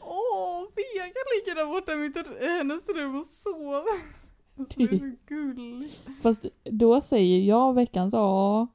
Åh, 0.00 0.62
Vega 0.76 1.04
ligger 1.34 1.54
där 1.54 1.66
borta 1.66 1.92
i 1.92 1.96
mitt, 1.96 2.16
hennes 2.40 2.88
rum 2.88 3.18
och 3.18 3.26
sover. 3.26 3.84
Alltså, 4.58 4.78
det 4.78 4.84
är 4.84 4.98
så 4.98 5.16
gulligt. 5.26 6.00
Fast 6.22 6.46
då 6.64 7.00
säger 7.00 7.38
jag 7.40 7.74
veckans 7.74 8.12
ja, 8.14 8.66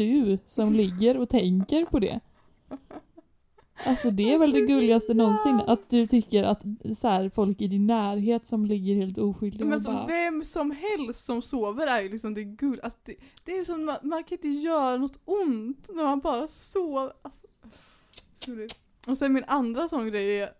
Mm. 0.00 0.24
du 0.24 0.38
som 0.46 0.72
ligger 0.72 1.16
och 1.16 1.28
tänker 1.28 1.84
på 1.84 1.98
det. 1.98 2.20
Alltså 3.84 4.10
det 4.10 4.32
är 4.32 4.38
väl 4.38 4.52
det 4.52 4.60
gulligaste 4.60 5.14
någonsin, 5.14 5.60
att 5.66 5.90
du 5.90 6.06
tycker 6.06 6.44
att 6.44 6.62
så 6.94 7.08
här, 7.08 7.28
folk 7.28 7.60
i 7.60 7.66
din 7.66 7.86
närhet 7.86 8.46
som 8.46 8.66
ligger 8.66 8.94
helt 8.94 9.18
oskyldiga 9.18 9.64
Men 9.64 9.72
alltså 9.72 9.92
bara... 9.92 10.06
vem 10.06 10.44
som 10.44 10.70
helst 10.70 11.24
som 11.24 11.42
sover 11.42 11.86
är 11.86 12.02
ju 12.02 12.08
liksom 12.08 12.34
det 12.34 12.44
gull. 12.44 12.80
Alltså, 12.82 12.98
det, 13.02 13.14
det 13.44 13.52
är 13.52 13.64
som 13.64 13.84
man, 13.84 13.96
man 14.02 14.24
kan 14.24 14.38
inte 14.38 14.48
göra 14.48 14.96
något 14.96 15.20
ont 15.24 15.90
när 15.94 16.04
man 16.04 16.20
bara 16.20 16.48
sover. 16.48 17.12
Alltså, 17.22 17.46
och 19.06 19.18
sen 19.18 19.32
min 19.32 19.44
andra 19.46 19.88
sån 19.88 20.06
grej 20.06 20.40
är 20.40 20.50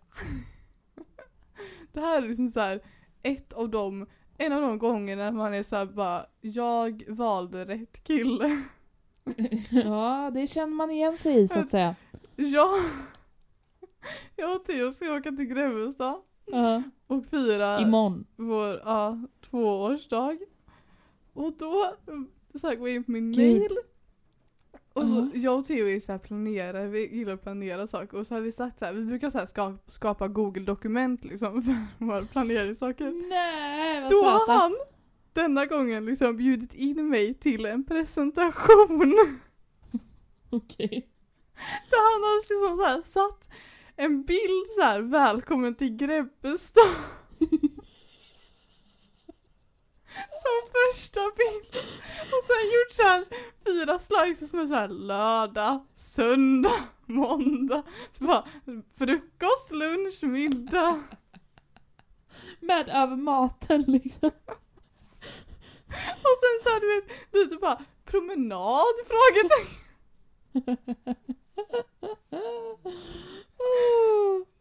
Det 1.91 1.99
här 1.99 2.21
är 2.21 2.27
liksom 2.27 2.47
så 2.47 2.59
här 2.59 2.81
ett 3.23 3.53
av 3.53 3.69
de 3.69 4.05
en 4.37 4.53
av 4.53 4.61
de 4.61 4.77
gångerna 4.77 5.31
man 5.31 5.53
är 5.53 5.63
så 5.63 5.75
här 5.75 5.85
bara 5.85 6.25
jag 6.41 7.03
valde 7.07 7.65
rätt 7.65 8.03
kille. 8.03 8.63
Ja, 9.83 10.31
det 10.33 10.47
känner 10.47 10.73
man 10.75 10.91
igen 10.91 11.17
sig 11.17 11.41
i 11.41 11.47
så 11.47 11.59
att 11.59 11.69
säga. 11.69 11.95
Jag, 12.35 12.69
jag 14.35 14.55
och 14.55 14.65
Theo 14.65 14.91
ska 14.91 15.13
åka 15.13 15.31
till 15.31 15.45
Grebbestad 15.45 16.15
Ja. 16.45 16.83
och 17.07 17.25
fira 17.25 17.79
Imorgon. 17.79 18.25
vår 18.35 18.81
ja, 18.85 19.19
tvåårsdag. 19.49 20.37
Och 21.33 21.53
då 21.59 21.95
så 22.53 22.67
här, 22.67 22.75
går 22.75 22.87
jag 22.89 22.95
in 22.95 23.03
på 23.03 23.11
min 23.11 23.31
Gud. 23.31 23.59
mail. 23.59 23.69
Och 24.93 25.07
så, 25.07 25.29
Ja. 25.33 25.39
jag 25.39 25.57
och 25.59 25.65
Theo 25.65 25.87
är 25.87 25.99
så 25.99 26.11
här 26.11 26.19
planerare, 26.19 26.87
vi 26.87 27.15
gillar 27.15 27.33
att 27.33 27.41
planera 27.41 27.87
saker. 27.87 28.17
Och 28.17 28.27
så 28.27 28.33
har 28.35 28.41
vi 28.41 28.51
sagt 28.51 28.79
så 28.79 28.85
här, 28.85 28.93
vi 28.93 29.05
brukar 29.05 29.29
så 29.29 29.37
här 29.37 29.45
ska, 29.45 29.73
skapa 29.87 30.27
google-dokument 30.27 31.23
liksom 31.23 31.63
för 31.97 32.05
våra 32.05 32.21
planeringssaker. 32.21 33.29
Nej, 33.29 34.01
vad 34.01 34.11
Då 34.11 34.23
har 34.23 34.53
han 34.59 34.75
denna 35.33 35.65
gången 35.65 36.05
liksom 36.05 36.37
bjudit 36.37 36.73
in 36.73 37.09
mig 37.09 37.33
till 37.33 37.65
en 37.65 37.85
presentation. 37.85 39.39
Okej. 40.49 41.09
Där 41.89 42.13
han 42.13 42.23
har 42.23 42.37
liksom 42.37 42.77
så 42.77 42.85
här 42.85 43.01
satt 43.01 43.49
en 43.95 44.23
bild 44.23 44.67
så 44.77 44.81
här 44.81 45.01
välkommen 45.01 45.75
till 45.75 45.95
Grebbestad. 45.95 46.83
Som 50.13 50.61
första 50.73 51.19
bild. 51.19 51.75
Och 52.19 52.43
sen 52.43 52.65
gjort 52.73 52.91
så 52.91 53.03
här 53.03 53.25
fyra 53.65 53.99
slices 53.99 54.53
med 54.53 54.67
så 54.67 54.73
här 54.73 54.87
lördag, 54.87 55.85
söndag, 55.95 56.83
måndag. 57.05 57.83
Så 58.11 58.23
bara 58.23 58.47
frukost, 58.97 59.71
lunch, 59.71 60.23
middag. 60.23 61.03
Med 62.59 62.89
över 62.89 63.15
maten 63.15 63.81
liksom. 63.81 64.31
Och 66.27 66.37
sen 66.41 66.55
så 66.63 66.69
här 66.69 66.79
du 66.79 66.87
vet 66.95 67.07
lite 67.33 67.55
bara 67.61 67.85
promenad? 68.05 68.95
Frågetecken. 69.07 69.83
Så. 73.57 74.53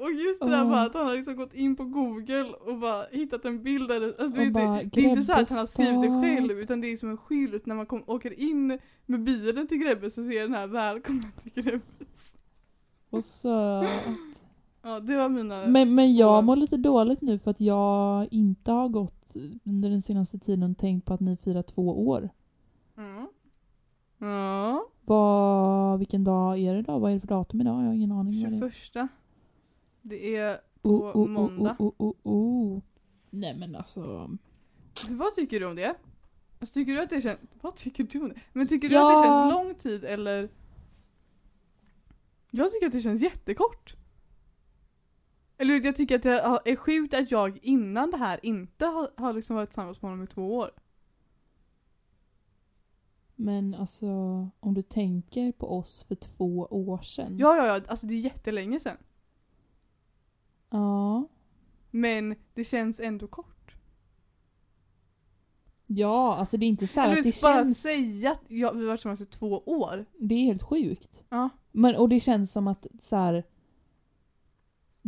Och 0.00 0.12
just 0.12 0.40
det 0.40 0.50
där 0.50 0.64
Åh. 0.64 0.70
bara 0.70 0.82
att 0.82 0.94
han 0.94 1.06
har 1.06 1.14
liksom 1.14 1.36
gått 1.36 1.54
in 1.54 1.76
på 1.76 1.84
google 1.84 2.44
och 2.44 2.78
bara 2.78 3.06
hittat 3.10 3.44
en 3.44 3.62
bild 3.62 3.88
där 3.88 4.00
det, 4.00 4.06
alltså 4.06 4.26
det, 4.26 4.40
Och 4.40 4.46
det, 4.46 4.50
bara, 4.50 4.82
det 4.82 5.00
är 5.00 5.04
inte 5.04 5.22
så 5.22 5.32
att 5.32 5.48
han 5.48 5.58
har 5.58 5.66
skrivit 5.66 6.02
det 6.02 6.22
själv 6.22 6.60
utan 6.60 6.80
det 6.80 6.86
är 6.86 6.96
som 6.96 7.10
en 7.10 7.16
skylt 7.16 7.66
när 7.66 7.74
man 7.74 7.86
kom, 7.86 8.02
åker 8.06 8.40
in 8.40 8.78
med 9.06 9.22
bilen 9.22 9.68
till 9.68 9.78
Grebbestad 9.78 10.24
så 10.24 10.30
ser 10.30 10.42
den 10.42 10.54
här 10.54 10.66
välkommen 10.66 11.32
till 11.42 11.62
Grebbestad. 11.62 12.40
Och 13.10 13.24
söt. 13.24 14.42
Ja 14.82 15.00
det 15.00 15.16
var 15.16 15.28
mina 15.28 15.66
Men, 15.66 15.94
men 15.94 16.14
jag 16.14 16.44
mår 16.44 16.56
lite 16.56 16.76
dåligt 16.76 17.20
nu 17.20 17.38
för 17.38 17.50
att 17.50 17.60
jag 17.60 18.28
inte 18.30 18.72
har 18.72 18.88
gått 18.88 19.34
under 19.64 19.90
den 19.90 20.02
senaste 20.02 20.38
tiden 20.38 20.70
och 20.70 20.78
tänkt 20.78 21.04
på 21.06 21.14
att 21.14 21.20
ni 21.20 21.36
firar 21.36 21.62
två 21.62 22.08
år. 22.08 22.28
Mm. 22.96 23.26
Ja, 24.18 24.86
Vad, 25.04 25.98
vilken 25.98 26.24
dag 26.24 26.58
är 26.58 26.74
det 26.74 26.82
då? 26.82 26.98
Vad 26.98 27.10
är 27.10 27.14
det 27.14 27.20
för 27.20 27.28
datum 27.28 27.60
idag? 27.60 27.82
Jag 27.82 27.86
har 27.86 27.94
ingen 27.94 28.12
aning. 28.12 28.42
vad 28.42 28.60
det 28.60 28.66
är. 28.66 28.70
21. 28.70 29.08
Det 30.02 30.36
är, 30.36 30.58
på 30.82 31.26
måndag. 31.26 31.76
Oh, 31.78 31.92
oh, 31.98 32.14
oh, 32.22 32.32
oh. 32.74 32.80
Nej 33.30 33.56
men 33.58 33.76
alltså. 33.76 34.30
vad 35.10 35.34
tycker 35.34 35.60
du 35.60 35.66
om 35.66 35.76
det? 35.76 35.94
Alltså, 36.60 36.74
tycker 36.74 36.92
du 36.92 37.02
att 37.02 37.10
det 37.10 37.22
känns, 37.22 37.38
vad 37.60 37.76
tycker 37.76 38.04
du 38.04 38.20
om 38.20 38.28
det? 38.28 38.40
Men 38.52 38.66
tycker 38.66 38.88
du 38.88 38.96
att 38.96 39.02
Ja. 39.02 39.20
det 39.20 39.26
känns 39.26 39.52
lång 39.52 39.74
tid 39.74 40.04
eller? 40.04 40.48
Jag 42.50 42.72
tycker 42.72 42.86
att 42.86 42.92
det 42.92 43.00
känns 43.00 43.22
jättekort. 43.22 43.94
Eller 45.58 45.84
jag 45.84 45.96
tycker 45.96 46.16
att 46.16 46.22
det 46.22 46.70
är 46.70 46.76
sjukt 46.76 47.14
att 47.14 47.30
jag 47.30 47.58
innan 47.62 48.10
det 48.10 48.16
här 48.16 48.40
inte 48.42 48.86
har, 48.86 49.10
har 49.16 49.32
liksom 49.32 49.56
varit 49.56 49.68
tillsammans 49.70 50.02
med 50.02 50.10
honom 50.10 50.24
i 50.24 50.26
två 50.26 50.56
år. 50.56 50.70
Men 53.36 53.74
alltså, 53.74 54.06
om 54.60 54.74
du 54.74 54.82
tänker 54.82 55.52
på 55.52 55.78
oss 55.78 56.02
för 56.08 56.14
två 56.14 56.68
år 56.70 56.98
sedan. 56.98 57.38
Ja, 57.38 57.56
ja, 57.56 57.66
ja, 57.66 57.82
alltså 57.88 58.06
det 58.06 58.14
är 58.14 58.18
jättelänge 58.18 58.80
sedan. 58.80 58.96
Ja. 60.70 61.28
Men 61.90 62.34
det 62.54 62.64
känns 62.64 63.00
ändå 63.00 63.26
kort. 63.26 63.74
Ja, 65.86 66.34
alltså 66.34 66.56
det 66.56 66.66
är 66.66 66.68
inte 66.68 66.86
så 66.86 67.00
här 67.00 67.12
att 67.12 67.22
det 67.22 67.42
bara 67.42 67.54
känns... 67.54 67.86
att 67.86 67.92
säga 67.92 68.30
att 68.30 68.42
ja, 68.48 68.72
vi 68.72 68.80
har 68.80 68.86
varit 68.86 68.98
tillsammans 68.98 69.20
i 69.20 69.26
två 69.26 69.62
år. 69.66 70.06
Det 70.18 70.34
är 70.34 70.44
helt 70.44 70.62
sjukt. 70.62 71.24
Ja. 71.28 71.48
Men, 71.72 71.96
och 71.96 72.08
det 72.08 72.20
känns 72.20 72.52
som 72.52 72.68
att 72.68 72.86
så 73.00 73.16
här, 73.16 73.44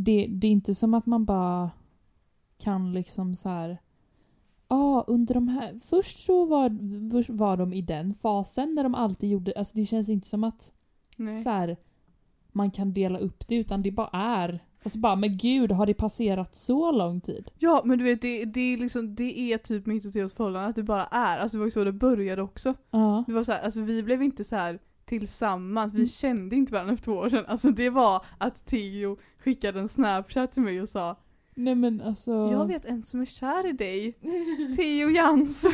det, 0.05 0.27
det 0.31 0.47
är 0.47 0.51
inte 0.51 0.75
som 0.75 0.95
att 0.95 1.07
man 1.07 1.25
bara 1.25 1.71
kan 2.59 2.93
liksom 2.93 3.37
så 3.37 3.49
här. 3.49 3.79
Ja, 4.69 5.05
under 5.07 5.35
de 5.35 5.49
här... 5.49 5.81
Först 5.83 6.19
så 6.19 6.45
var, 6.45 6.77
var 7.33 7.57
de 7.57 7.73
i 7.73 7.83
den 7.83 8.15
fasen 8.15 8.75
när 8.75 8.83
de 8.83 8.95
alltid 8.95 9.31
gjorde... 9.31 9.53
Alltså 9.57 9.77
det 9.77 9.85
känns 9.85 10.09
inte 10.09 10.29
som 10.29 10.45
att 10.45 10.73
Nej. 11.17 11.43
så 11.43 11.51
här, 11.51 11.77
man 12.53 12.71
kan 12.71 12.93
dela 12.93 13.19
upp 13.19 13.49
det 13.49 13.57
utan 13.57 13.83
det 13.83 13.91
bara 13.91 14.11
är. 14.13 14.65
Alltså 14.83 14.99
bara, 14.99 15.17
men 15.17 15.37
gud, 15.37 15.73
har 15.73 15.87
det 15.87 15.95
passerat 15.95 16.55
så 16.55 16.93
lång 16.93 17.21
tid? 17.21 17.51
Ja 17.59 17.83
men 17.85 17.99
du 17.99 18.05
vet 18.05 18.23
det, 18.23 18.45
det, 18.45 18.61
är 18.61 18.77
liksom, 18.77 19.15
det 19.15 19.39
är 19.53 19.59
typ 19.59 19.87
mitt 19.87 20.05
och 20.07 20.13
Theos 20.13 20.35
förhållande 20.35 20.69
att 20.69 20.77
det 20.77 20.83
bara 20.83 21.05
är. 21.05 21.39
Alltså 21.39 21.57
det 21.57 21.59
var 21.59 21.67
ju 21.67 21.71
så 21.71 21.85
det 21.85 21.93
började 21.93 22.43
också. 22.43 22.75
Ja. 22.91 23.25
Det 23.27 23.33
var 23.33 23.45
så 23.45 23.53
här, 23.53 23.63
alltså 23.63 23.81
vi 23.81 24.03
blev 24.03 24.23
inte 24.23 24.45
så 24.45 24.57
här 24.57 24.79
tillsammans, 25.05 25.93
vi 25.93 25.97
Mm. 25.97 26.09
kände 26.09 26.57
inte 26.57 26.73
varandra 26.73 26.97
för 26.97 27.05
två 27.05 27.13
år 27.13 27.29
sedan. 27.29 27.45
Alltså 27.49 27.71
det 27.71 27.91
var 27.91 28.25
att 28.39 28.67
Theo 28.67 29.17
skickade 29.41 29.81
en 29.81 29.89
snapchat 29.89 30.53
till 30.53 30.63
mig 30.63 30.81
och 30.81 30.89
sa 30.89 31.17
Nej 31.55 31.75
men 31.75 32.01
alltså... 32.01 32.33
Jag 32.33 32.67
vet 32.67 32.87
en 32.87 33.03
som 33.03 33.21
är 33.21 33.25
kär 33.25 33.67
i 33.67 33.73
dig, 33.73 34.13
Theo 34.77 35.11
Jans. 35.11 35.67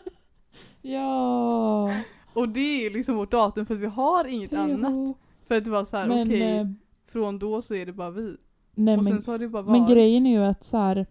ja. 0.82 1.94
och 2.34 2.48
det 2.48 2.86
är 2.86 2.90
liksom 2.90 3.16
vårt 3.16 3.30
datum 3.30 3.66
för 3.66 3.74
att 3.74 3.80
vi 3.80 3.86
har 3.86 4.24
inget 4.24 4.52
annat. 4.52 5.16
För 5.46 5.56
att 5.56 5.64
det 5.64 5.70
var 5.70 5.84
så 5.84 5.96
här, 5.96 6.22
okej, 6.22 6.58
eh, 6.58 6.66
från 7.06 7.38
då 7.38 7.62
så 7.62 7.74
är 7.74 7.86
det 7.86 7.92
bara 7.92 8.10
vi. 8.10 8.36
nej, 8.74 8.98
och 8.98 9.04
men, 9.04 9.12
sen 9.12 9.22
så 9.22 9.30
har 9.30 9.38
det 9.38 9.48
bara 9.48 9.62
varit. 9.62 9.80
men 9.80 9.90
grejen 9.94 10.26
är 10.26 10.30
ju 10.30 10.44
att 10.44 10.64
så 10.64 10.76
här, 10.76 11.06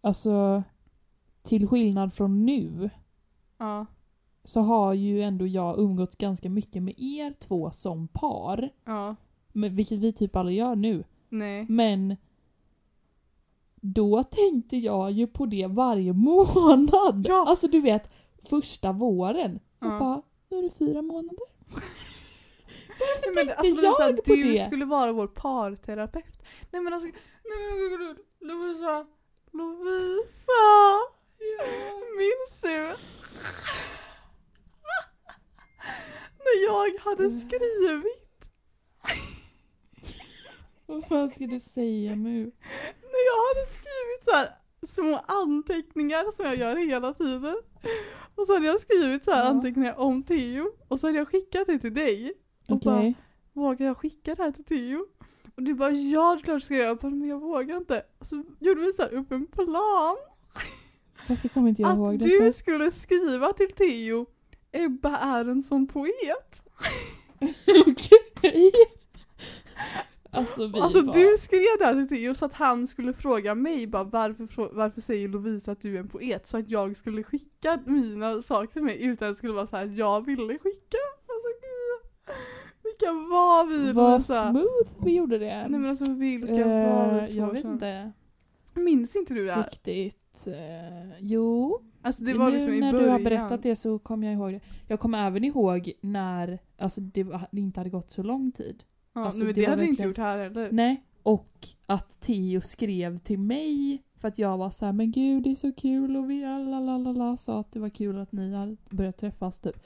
alltså 0.00 0.62
till 1.42 1.68
skillnad 1.68 2.14
från 2.14 2.46
nu 2.46 2.90
Ja, 3.58 3.86
så 4.44 4.60
har 4.60 4.92
ju 4.94 5.22
ändå 5.22 5.46
jag 5.46 5.78
umgåtts 5.78 6.16
ganska 6.16 6.50
mycket 6.50 6.82
med 6.82 6.94
er 6.98 7.34
två 7.40 7.70
som 7.70 8.08
par. 8.08 8.70
ja, 8.84 9.16
Men, 9.52 9.74
vilket 9.74 9.98
vi 9.98 10.12
typ 10.12 10.36
aldrig 10.36 10.56
gör 10.58 10.74
nu. 10.76 11.04
nej. 11.28 11.66
Men 11.68 12.16
då 13.84 14.22
tänkte 14.22 14.76
jag 14.76 15.10
ju 15.12 15.26
på 15.26 15.46
det 15.46 15.66
varje 15.66 16.12
månad. 16.12 17.26
Ja. 17.28 17.44
Alltså 17.48 17.68
du 17.68 17.80
vet, 17.80 18.14
första 18.50 18.92
våren. 18.92 19.60
Jag 19.80 19.92
Ja. 19.92 19.98
bara, 19.98 20.22
nu 20.48 20.58
är 20.58 20.62
det 20.62 20.70
fyra 20.70 21.02
månader. 21.02 21.46
Nej, 22.88 23.34
men, 23.34 23.46
tänkte 23.46 23.82
det 23.82 23.86
är 23.88 23.92
så 23.92 24.02
här, 24.02 24.10
jag 24.10 24.24
på 24.24 24.34
du 24.34 24.52
det? 24.52 24.64
skulle 24.64 24.84
vara 24.84 25.12
vår 25.12 25.26
parterapeut. 25.26 26.42
Nej 26.70 26.82
men 26.82 26.92
alltså, 26.92 27.06
nej, 27.08 27.90
men 27.90 27.98
gud, 27.98 28.16
Lovisa, 28.40 29.06
Lovisa! 29.52 30.62
Minns 32.18 32.60
du? 32.62 32.94
När 36.44 36.64
jag 36.66 36.98
hade 37.00 37.30
skrivit, 37.30 38.21
Vad 40.92 41.04
fan 41.08 41.30
ska 41.30 41.46
du 41.46 41.60
säga 41.60 42.14
nu? 42.14 42.52
när 43.12 43.22
jag 43.26 43.38
hade 43.48 43.66
skrivit 43.70 44.24
så 44.24 44.30
här 44.32 44.48
små 44.86 45.24
anteckningar 45.28 46.30
som 46.32 46.44
jag 46.44 46.56
gör 46.56 46.76
hela 46.76 47.14
tiden. 47.14 47.56
Och 48.34 48.46
så 48.46 48.52
hade 48.54 48.66
jag 48.66 48.80
skrivit 48.80 49.24
så 49.24 49.30
här 49.32 49.44
Ja. 49.44 49.48
anteckningar 49.50 49.98
om 49.98 50.22
Theo 50.22 50.70
och 50.88 51.00
så 51.00 51.06
hade 51.06 51.18
jag 51.18 51.28
skickat 51.28 51.66
det 51.66 51.78
till 51.78 51.94
dig. 51.94 52.32
Och 52.68 52.76
Okej. 52.76 53.14
bara, 53.52 53.62
vågar 53.66 53.86
jag 53.86 53.96
skicka 53.96 54.34
det 54.34 54.42
här 54.42 54.50
till 54.52 54.64
Theo? 54.64 55.06
Och 55.56 55.62
du 55.62 55.74
bara 55.74 55.90
ja 55.90 56.34
det 56.34 56.40
är 56.40 56.44
klart 56.44 56.62
ska 56.62 56.74
jag. 56.74 56.84
jag 56.88 56.98
bara, 56.98 57.10
men 57.10 57.28
jag 57.28 57.40
vågar 57.40 57.76
inte. 57.76 58.02
Och 58.18 58.26
så 58.26 58.44
gjorde 58.60 58.80
vi 58.80 58.92
så 58.92 59.02
upp 59.02 59.32
en 59.32 59.46
plan. 59.46 60.16
Varför 61.28 61.48
kommer 61.48 61.68
inte 61.68 61.82
jag 61.82 61.94
ihåg 61.96 62.14
att 62.14 62.20
detta? 62.20 62.44
du 62.44 62.52
skulle 62.52 62.90
skriva 62.92 63.52
till 63.52 63.72
Theo 63.72 64.26
Ebba 64.72 65.16
är 65.16 65.44
en 65.44 65.62
sån 65.62 65.86
poet. 65.86 66.62
Okej. 67.86 68.72
Alltså 70.34 70.66
vi 70.66 70.80
Alltså 70.80 71.02
var... 71.06 71.14
du 71.14 71.36
skrev 71.38 71.60
det 71.78 71.84
här 71.84 71.94
till 72.06 72.08
Theo 72.18 72.34
så 72.34 72.44
att 72.44 72.52
han 72.52 72.86
skulle 72.86 73.12
fråga 73.12 73.54
mig 73.54 73.86
bara 73.86 74.04
varför, 74.04 74.74
varför 74.74 75.00
säger 75.00 75.28
Lovisa 75.28 75.72
att 75.72 75.80
du 75.80 75.94
är 75.96 76.00
en 76.00 76.08
poet? 76.08 76.46
Så 76.46 76.56
att 76.58 76.70
jag 76.70 76.96
skulle 76.96 77.22
skicka 77.22 77.78
mina 77.86 78.42
saker 78.42 78.72
till 78.72 78.82
mig 78.82 79.04
utan 79.04 79.28
att 79.28 79.34
det 79.34 79.38
skulle 79.38 79.52
vara 79.52 79.66
så 79.66 79.76
här 79.76 79.86
jag 79.86 80.26
ville 80.26 80.58
skicka. 80.58 80.96
Alltså 81.26 81.48
gud. 81.62 82.36
Vilka 82.82 83.12
var 83.12 83.66
vi 83.66 83.92
Vad 83.92 84.10
Lovisa? 84.12 84.50
smooth 84.50 85.04
vi 85.04 85.14
gjorde 85.16 85.38
det. 85.38 85.66
Nej 85.68 85.80
men 85.80 85.90
alltså 85.90 86.12
vilka 86.14 86.52
Eh, 86.52 86.66
var 86.92 87.26
vi? 87.26 87.36
jag 87.38 87.52
vet 87.52 87.64
inte 87.64 88.12
Minns 88.74 89.16
inte 89.16 89.34
du 89.34 89.46
det 89.46 89.52
här? 89.52 89.62
riktigt. 89.62 90.46
Eh, 90.46 91.16
jo, 91.20 91.80
Alltså 92.02 92.24
det 92.24 92.34
var 92.34 92.46
nu 92.46 92.52
liksom 92.52 92.72
i 92.72 92.80
när 92.80 92.92
början. 92.92 93.06
du 93.06 93.12
har 93.12 93.18
berättat 93.20 93.62
det 93.62 93.76
så 93.76 93.98
kommer 93.98 94.26
jag 94.26 94.34
ihåg 94.34 94.52
det. 94.52 94.60
Jag 94.88 95.00
kommer 95.00 95.26
även 95.26 95.44
ihåg 95.44 95.92
när 96.00 96.58
alltså, 96.78 97.00
det 97.00 97.26
inte 97.52 97.80
hade 97.80 97.90
gått 97.90 98.10
så 98.10 98.22
lång 98.22 98.52
tid. 98.52 98.84
Ja, 99.12 99.24
Alltså, 99.24 99.44
nej, 99.44 99.52
det 99.52 99.60
det, 99.60 99.66
hade 99.66 99.82
du 99.82 99.88
inte 99.88 100.02
gjort 100.02 100.16
här 100.16 100.38
heller. 100.38 100.68
Nej. 100.72 101.02
Och 101.22 101.68
att 101.86 102.20
Theo 102.20 102.60
skrev 102.60 103.18
till 103.18 103.38
mig 103.38 104.02
för 104.16 104.28
att 104.28 104.38
jag 104.38 104.58
var 104.58 104.70
så 104.70 104.84
här, 104.84 104.92
men 104.92 105.12
gud 105.12 105.42
det 105.42 105.50
är 105.50 105.54
så 105.54 105.72
kul 105.72 106.16
och 106.16 106.30
vi 106.30 106.40
la 107.14 107.36
sa 107.36 107.60
att 107.60 107.72
det 107.72 107.80
var 107.80 107.88
kul 107.88 108.18
att 108.18 108.32
ni 108.32 108.54
har 108.54 108.76
börjat 108.90 109.18
träffas 109.18 109.60
typ. 109.60 109.76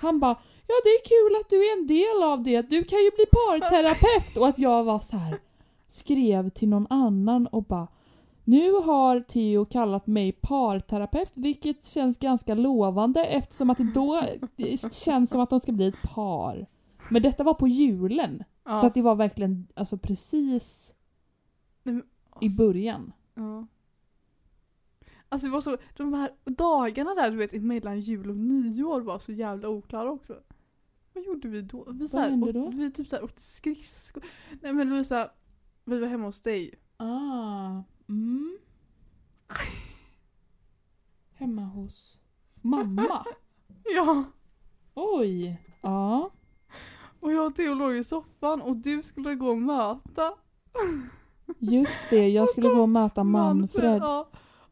Han 0.00 0.20
bara, 0.20 0.36
ja 0.66 0.74
det 0.84 0.88
är 0.88 1.04
kul 1.04 1.40
att 1.40 1.50
du 1.50 1.56
är 1.56 1.80
en 1.80 1.86
del 1.86 2.22
av 2.32 2.42
det, 2.42 2.62
du 2.62 2.84
kan 2.84 2.98
ju 2.98 3.10
bli 3.10 3.26
parterapeut. 3.26 4.36
Och 4.36 4.48
att 4.48 4.58
jag 4.58 4.84
var 4.84 4.98
så 4.98 5.16
här 5.16 5.38
skrev 5.88 6.48
till 6.48 6.68
någon 6.68 6.86
annan 6.90 7.46
och 7.46 7.64
bara 7.64 7.88
nu 8.44 8.72
har 8.72 9.20
Theo 9.20 9.64
kallat 9.64 10.06
mig 10.06 10.32
parterapeut 10.32 11.32
vilket 11.34 11.84
känns 11.84 12.18
ganska 12.18 12.54
lovande 12.54 13.24
eftersom 13.24 13.70
att 13.70 13.78
det 13.78 13.92
då 13.94 14.22
känns 14.92 15.30
som 15.30 15.40
att 15.40 15.50
de 15.50 15.60
ska 15.60 15.72
bli 15.72 15.86
ett 15.86 16.02
par. 16.14 16.66
Men 17.10 17.22
detta 17.22 17.44
var 17.44 17.54
på 17.54 17.68
julen. 17.68 18.44
Ja. 18.64 18.76
Så 18.76 18.86
att 18.86 18.94
det 18.94 19.02
var 19.02 19.14
verkligen 19.14 19.66
alltså 19.74 19.98
precis 19.98 20.94
men, 21.82 22.02
i 22.40 22.56
början. 22.56 23.12
Ja. 23.34 23.66
Alltså 25.28 25.46
det 25.46 25.52
var 25.52 25.60
så, 25.60 25.76
de 25.96 26.12
här 26.12 26.30
dagarna 26.44 27.14
där 27.14 27.30
du 27.30 27.36
vet 27.36 27.62
mellan 27.62 28.00
jul 28.00 28.30
och 28.30 28.36
nyår 28.36 29.00
var 29.00 29.18
så 29.18 29.32
jävla 29.32 29.68
oklara 29.68 30.10
också. 30.10 30.42
Vad 31.12 31.24
gjorde 31.24 31.48
vi 31.48 31.62
då? 31.62 31.92
Vi, 31.92 32.08
så 32.08 32.18
här, 32.18 32.30
hände 32.30 32.46
åk- 32.46 32.54
då? 32.54 32.70
vi 32.70 32.90
typ 32.90 33.08
såhär 33.08 33.24
åkte 33.24 33.42
skridskor. 33.42 34.24
Nej 34.60 34.72
men 34.72 34.88
Lovisa, 34.88 35.30
vi 35.84 35.98
var 35.98 36.08
hemma 36.08 36.24
hos 36.24 36.40
dig. 36.40 36.74
Ah. 36.96 37.82
Mm. 38.08 38.58
Hemma 41.32 41.62
hos 41.62 42.18
mamma. 42.54 43.24
Ja. 43.94 44.24
Oj. 44.94 45.62
Ja. 45.82 46.30
Och 47.22 47.32
jag 47.32 47.46
och 47.46 47.54
Theo 47.54 47.74
låg 47.74 47.92
i 47.94 48.04
soffan 48.04 48.60
och 48.62 48.76
du 48.76 49.02
skulle 49.02 49.34
gå 49.34 49.48
och 49.48 49.58
möta 49.58 50.32
Just 51.58 52.10
det, 52.10 52.28
jag 52.28 52.48
skulle 52.48 52.68
gå 52.68 52.80
och 52.82 52.88
möta 52.88 53.24
Manfred. 53.24 54.02
Ja. 54.02 54.28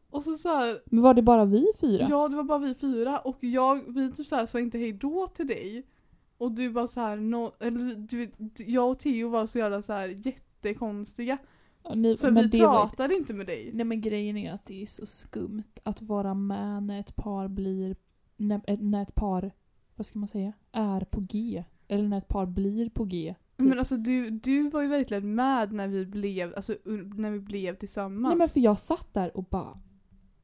Och 0.09 0.23
så 0.23 0.33
så 0.37 0.49
här, 0.49 0.81
Men 0.85 1.01
var 1.03 1.13
det 1.13 1.21
bara 1.21 1.45
vi 1.45 1.65
fyra? 1.81 2.05
ja 2.09 2.27
det 2.29 2.35
var 2.35 2.43
bara 2.43 2.59
vi 2.59 2.73
fyra 2.75 3.19
och 3.19 3.37
jag, 3.43 3.93
vi 3.93 4.11
typ 4.11 4.27
så 4.27 4.35
här 4.35 4.45
sa 4.45 4.59
inte 4.59 4.77
hej 4.77 4.93
då 4.93 5.27
till 5.27 5.47
dig. 5.47 5.87
Och 6.37 6.51
du 6.51 6.69
bara 6.69 6.87
så 6.87 6.99
här, 7.01 7.15
no, 7.17 7.51
eller 7.59 7.95
du, 7.95 8.31
jag 8.65 8.89
och 8.91 8.99
Theo 8.99 9.29
var 9.29 9.47
så 9.47 9.57
jävla 9.59 9.81
så 9.81 9.93
här 9.93 10.07
jättekonstiga. 10.27 11.37
Ja, 11.83 11.91
ni, 11.95 12.17
Så 12.17 12.29
vi 12.29 12.43
det 12.47 12.61
var- 12.65 12.87
pratade 12.87 13.15
inte 13.15 13.33
med 13.33 13.45
dig. 13.47 13.71
Nej 13.73 13.85
men 13.85 14.01
grejen 14.01 14.37
är 14.37 14.53
att 14.53 14.65
det 14.65 14.81
är 14.81 14.85
så 14.85 15.05
skumt 15.05 15.63
att 15.83 16.01
vara 16.01 16.33
med 16.33 16.83
när 16.83 16.99
ett 16.99 17.15
par 17.15 17.47
blir... 17.47 17.95
När, 18.37 18.61
när 18.83 19.01
ett 19.01 19.15
par, 19.15 19.51
vad 19.95 20.05
ska 20.05 20.19
man 20.19 20.27
säga, 20.27 20.53
är 20.71 21.01
på 21.01 21.19
G. 21.29 21.63
Eller 21.91 22.07
när 22.07 22.17
ett 22.17 22.27
par 22.27 22.45
blir 22.45 22.89
på 22.89 23.03
G. 23.03 23.35
Typ. 23.57 23.67
Men 23.69 23.79
alltså 23.79 23.97
du, 23.97 24.29
du 24.29 24.69
var 24.69 24.81
ju 24.81 24.87
verkligen 24.87 25.35
med 25.35 25.73
när 25.73 25.87
vi 25.87 26.05
blev, 26.05 26.55
alltså 26.55 26.75
när 27.15 27.31
vi 27.31 27.39
blev 27.39 27.75
tillsammans. 27.75 28.31
Nej 28.31 28.37
men 28.37 28.47
för 28.47 28.59
jag 28.59 28.79
satt 28.79 29.13
där 29.13 29.37
och 29.37 29.43
bara 29.43 29.75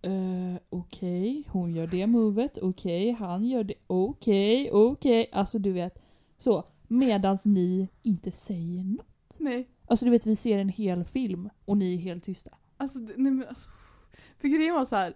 Uh, 0.07 0.57
okej, 0.69 1.43
hon 1.47 1.71
gör 1.71 1.87
det 1.87 2.07
movet, 2.07 2.57
okej, 2.61 3.11
han 3.11 3.45
gör 3.45 3.63
det, 3.63 3.73
okej, 3.87 4.71
okej. 4.71 5.27
Alltså 5.31 5.59
du 5.59 5.71
vet. 5.71 6.03
Så, 6.37 6.63
medans 6.87 7.45
ni 7.45 7.87
inte 8.03 8.31
säger 8.31 8.83
något. 8.83 9.37
Nej. 9.39 9.69
Alltså 9.85 10.05
du 10.05 10.11
vet, 10.11 10.25
vi 10.25 10.35
ser 10.35 10.59
en 10.59 10.69
hel 10.69 11.05
film 11.05 11.49
och 11.65 11.77
ni 11.77 11.93
är 11.93 11.97
helt 11.97 12.23
tysta. 12.23 12.51
Alltså, 12.77 12.99
nej 12.99 13.31
men 13.31 13.45
alltså. 13.49 13.69
För 14.37 14.47
grejen 14.47 14.75
var 14.75 14.85
så 14.85 14.95
här. 14.95 15.13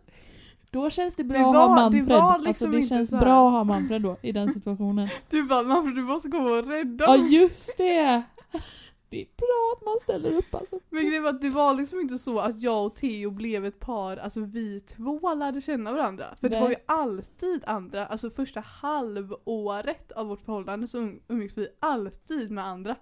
Då 0.71 0.89
känns 0.89 1.15
det 1.15 1.23
bra 1.23 1.37
Det 1.37 1.45
att 1.45 1.53
var- 1.55 1.67
ha 1.67 1.75
det 1.75 1.81
Manfred. 1.97 2.07
var 2.19 2.21
alltså 2.31 2.47
liksom 2.47 2.71
det 2.71 2.77
inte 2.77 2.87
känns 2.89 3.09
så 3.09 3.17
bra 3.17 3.47
att 3.47 3.53
ha 3.53 3.63
Manfred 3.63 4.01
då, 4.01 4.17
i 4.21 4.31
den 4.31 4.49
situationen. 4.53 5.07
Du 5.29 5.43
bara 5.43 5.63
Manfred 5.63 5.95
du 5.95 6.03
måste 6.03 6.29
komma 6.29 6.49
och 6.51 6.67
rädda 6.67 7.05
Ja 7.05 7.17
oss." 7.17 7.29
just 7.31 7.77
det! 7.77 8.23
Det 9.09 9.21
är 9.21 9.25
bra 9.37 9.73
att 9.77 9.85
man 9.85 9.99
ställer 10.01 10.31
upp 10.31 10.55
alltså. 10.55 10.79
Men 10.89 11.05
grejen 11.05 11.23
var 11.23 11.29
att 11.29 11.41
det 11.41 11.49
var 11.49 11.73
liksom 11.73 11.99
inte 11.99 12.17
så 12.17 12.39
att 12.39 12.61
jag 12.61 12.85
och 12.85 12.95
Theo 12.95 13.31
blev 13.31 13.65
ett 13.65 13.79
par, 13.79 14.17
alltså 14.17 14.39
vi 14.41 14.79
två 14.79 15.33
lärde 15.33 15.61
känna 15.61 15.91
varandra. 15.93 16.35
För 16.39 16.49
det 16.49 16.55
Nej. 16.55 16.61
var 16.63 16.69
ju 16.69 16.75
alltid 16.85 17.63
andra, 17.67 18.05
alltså 18.05 18.29
första 18.29 18.59
halvåret 18.59 20.11
av 20.11 20.27
vårt 20.27 20.41
förhållande 20.41 20.87
så 20.87 20.97
um- 20.97 21.21
umgicks 21.27 21.57
vi 21.57 21.67
alltid 21.79 22.51
med 22.51 22.65
andra. 22.65 22.95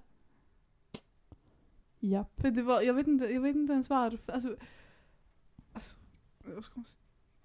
Japp. 1.99 2.41
För 2.41 2.51
det 2.51 2.62
var, 2.62 2.82
jag 2.82 2.93
vet 2.93 3.08
inte, 3.08 3.25
jag 3.25 3.41
vet 3.41 3.55
inte 3.55 3.73
ens 3.73 3.89
varför. 3.89 4.34
Alltså, 4.34 4.55
alltså, 5.73 5.95
det 6.45 6.55
var 6.55 6.62
så 6.62 6.71
konstigt. 6.71 6.99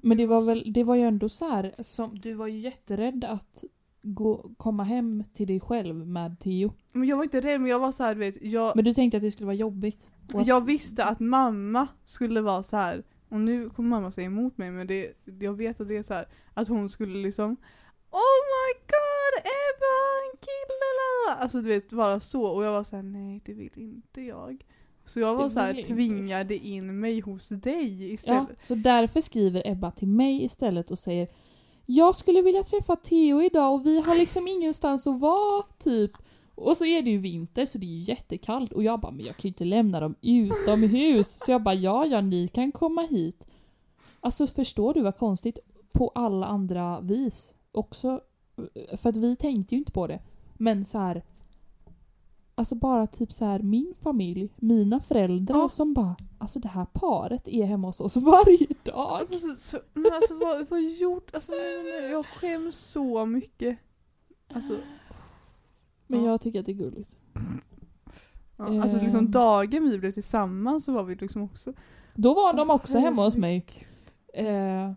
Men 0.05 0.17
det 0.17 0.27
var 0.27 0.41
väl, 0.41 0.73
det 0.73 0.85
var 0.85 0.95
ju 0.95 1.03
ändå 1.03 1.29
så 1.29 1.45
här, 1.49 1.73
som, 1.83 2.19
du 2.19 2.35
var 2.35 2.47
ju 2.47 2.59
jätterädd 2.59 3.25
att 3.25 3.65
gå, 4.03 4.51
komma 4.57 4.85
hem 4.85 5.25
till 5.35 5.47
dig 5.47 5.61
själv 5.61 5.95
med 6.07 6.41
Theo. 6.41 6.73
Men 6.93 7.09
jag 7.09 7.17
var 7.17 7.25
inte 7.25 7.41
rädd 7.41 7.61
men 7.61 7.71
jag 7.71 7.79
var 7.79 7.93
så 7.93 8.03
här, 8.05 8.15
du 8.15 8.21
vet, 8.21 8.43
jag, 8.43 8.77
Men 8.77 8.85
du 8.85 8.95
tänkte 8.95 9.17
att 9.17 9.23
det 9.23 9.31
skulle 9.31 9.47
vara 9.47 9.57
jobbigt? 9.57 10.11
Att- 10.35 10.47
jag 10.47 10.67
visste 10.67 11.05
att 11.05 11.21
mamma 11.21 11.87
skulle 12.05 12.41
vara 12.41 12.63
så 12.63 12.77
här. 12.77 13.05
och 13.29 13.41
nu 13.41 13.71
kommer 13.71 13.89
mamma 13.89 14.11
säga 14.13 14.27
emot 14.27 14.59
mig 14.59 14.71
men 14.71 14.87
det, 14.87 15.13
jag 15.41 15.53
vet 15.55 15.81
att 15.81 15.89
det 15.89 15.97
är 15.97 16.03
så 16.03 16.15
här 16.15 16.29
att 16.55 16.69
hon 16.69 16.89
skulle 16.91 17.19
liksom 17.19 17.57
Oh 18.11 18.41
my 18.55 18.81
god, 18.87 19.35
Ebba, 19.41 19.95
en 20.25 20.39
kille! 20.39 20.89
la, 20.99 21.35
la." 21.35 21.43
Alltså 21.43 21.61
du 21.61 21.69
vet, 21.69 21.93
vara 21.93 22.21
så 22.21 22.45
och 22.47 22.65
jag 22.65 22.73
var 22.73 22.85
så 22.85 22.97
här: 22.97 23.03
nej 23.03 23.41
det 23.45 23.55
vill 23.55 23.71
inte 23.75 24.21
jag. 24.23 24.65
Så 25.05 25.21
jag 25.21 25.37
var 25.37 25.49
så 25.49 25.61
här 25.61 25.75
inte. 25.79 25.89
tvingade 25.89 26.57
in 26.57 27.01
mig 27.01 27.21
hos 27.21 27.49
dig 27.49 28.13
istället. 28.13 28.47
Ja, 28.49 28.55
så 28.59 28.75
därför 28.75 29.21
skriver 29.21 29.63
Ebba 29.65 29.91
till 29.91 30.09
mig 30.09 30.45
istället 30.45 30.91
och 30.91 30.99
säger 30.99 31.29
Jag 31.87 32.15
skulle 32.15 32.43
vilja 32.43 32.63
träffa 32.63 32.97
Theo 32.97 33.43
idag 33.43 33.75
och 33.75 33.87
vi 33.87 34.01
har 34.01 34.17
liksom 34.17 34.49
ingenstans 34.49 35.07
att 35.07 35.21
vara, 35.21 35.65
typ. 35.79 36.13
Och 36.55 36.77
så 36.77 36.85
är 36.85 37.03
det 37.03 37.11
ju 37.11 37.19
vinter 37.19 37.67
så 37.67 37.79
det 37.79 37.87
är 37.87 37.89
ju 37.89 38.01
jättekallt 38.01 38.73
och 38.73 38.83
jag 38.83 39.01
bara, 39.01 39.13
men 39.13 39.25
jag 39.25 39.37
kan 39.37 39.43
ju 39.43 39.49
inte 39.49 39.65
lämna 39.65 40.01
dem 40.01 40.15
utomhus. 40.23 41.39
Så 41.39 41.51
jag 41.51 41.63
bara, 41.63 41.75
ja 41.75 42.07
ja 42.07 42.21
ni 42.21 42.49
kan 42.49 42.73
komma 42.73 43.03
hit. 43.03 43.47
Alltså 44.21 44.47
förstår 44.47 44.95
du 44.95 45.03
vad 45.03 45.17
konstigt? 45.17 45.59
På 45.93 46.13
alla 46.15 46.47
andra 46.47 47.01
vis. 47.01 47.55
Också, 47.73 48.21
för 48.97 49.09
att 49.09 49.17
vi 49.17 49.37
tänkte 49.37 49.75
ju 49.75 49.79
inte 49.79 49.93
på 49.93 50.07
det. 50.07 50.21
Men 50.55 50.85
så 50.85 50.99
här. 50.99 51.25
Alltså 52.55 52.75
bara 52.75 53.07
typ 53.07 53.33
så 53.33 53.45
här 53.45 53.59
min 53.59 53.95
familj, 54.01 54.53
mina 54.57 55.01
föräldrar 55.01 55.57
Ja. 55.57 55.69
som 55.69 55.95
bara 55.95 56.17
Alltså 56.39 56.59
det 56.59 56.69
här 56.69 56.87
paret 56.93 57.49
är 57.49 57.65
hemma 57.65 57.89
hos 57.89 58.01
oss 58.01 58.17
varje 58.17 58.67
dag. 58.83 58.95
Alltså, 59.21 59.55
så, 59.57 59.79
men 59.95 60.13
alltså 60.15 60.35
vad, 60.35 60.69
vad 60.71 60.83
gjort? 60.83 61.35
Alltså 61.35 61.53
jag 62.13 62.27
skäms 62.27 62.77
så 62.77 63.27
mycket. 63.27 63.79
Alltså, 64.55 64.77
Men 66.07 66.25
Ja. 66.25 66.31
jag 66.31 66.41
tycker 66.41 66.61
att 66.61 66.67
det 66.67 66.73
är 66.73 66.77
gulligt. 66.77 67.19
ja, 68.57 68.83
alltså 68.83 68.99
liksom 68.99 69.21
Ehm. 69.21 69.31
dagen 69.31 69.91
vi 69.91 69.99
blev 69.99 70.11
tillsammans 70.13 70.85
så 70.85 70.93
var 70.93 71.03
vi 71.03 71.15
liksom 71.15 71.43
också 71.43 71.73
Då 72.15 72.35
var 72.35 72.53
de 72.53 72.71
också 72.71 72.99
hemma 72.99 73.25
hos 73.25 73.37
mig. 73.37 73.67
Eh, 74.35 74.93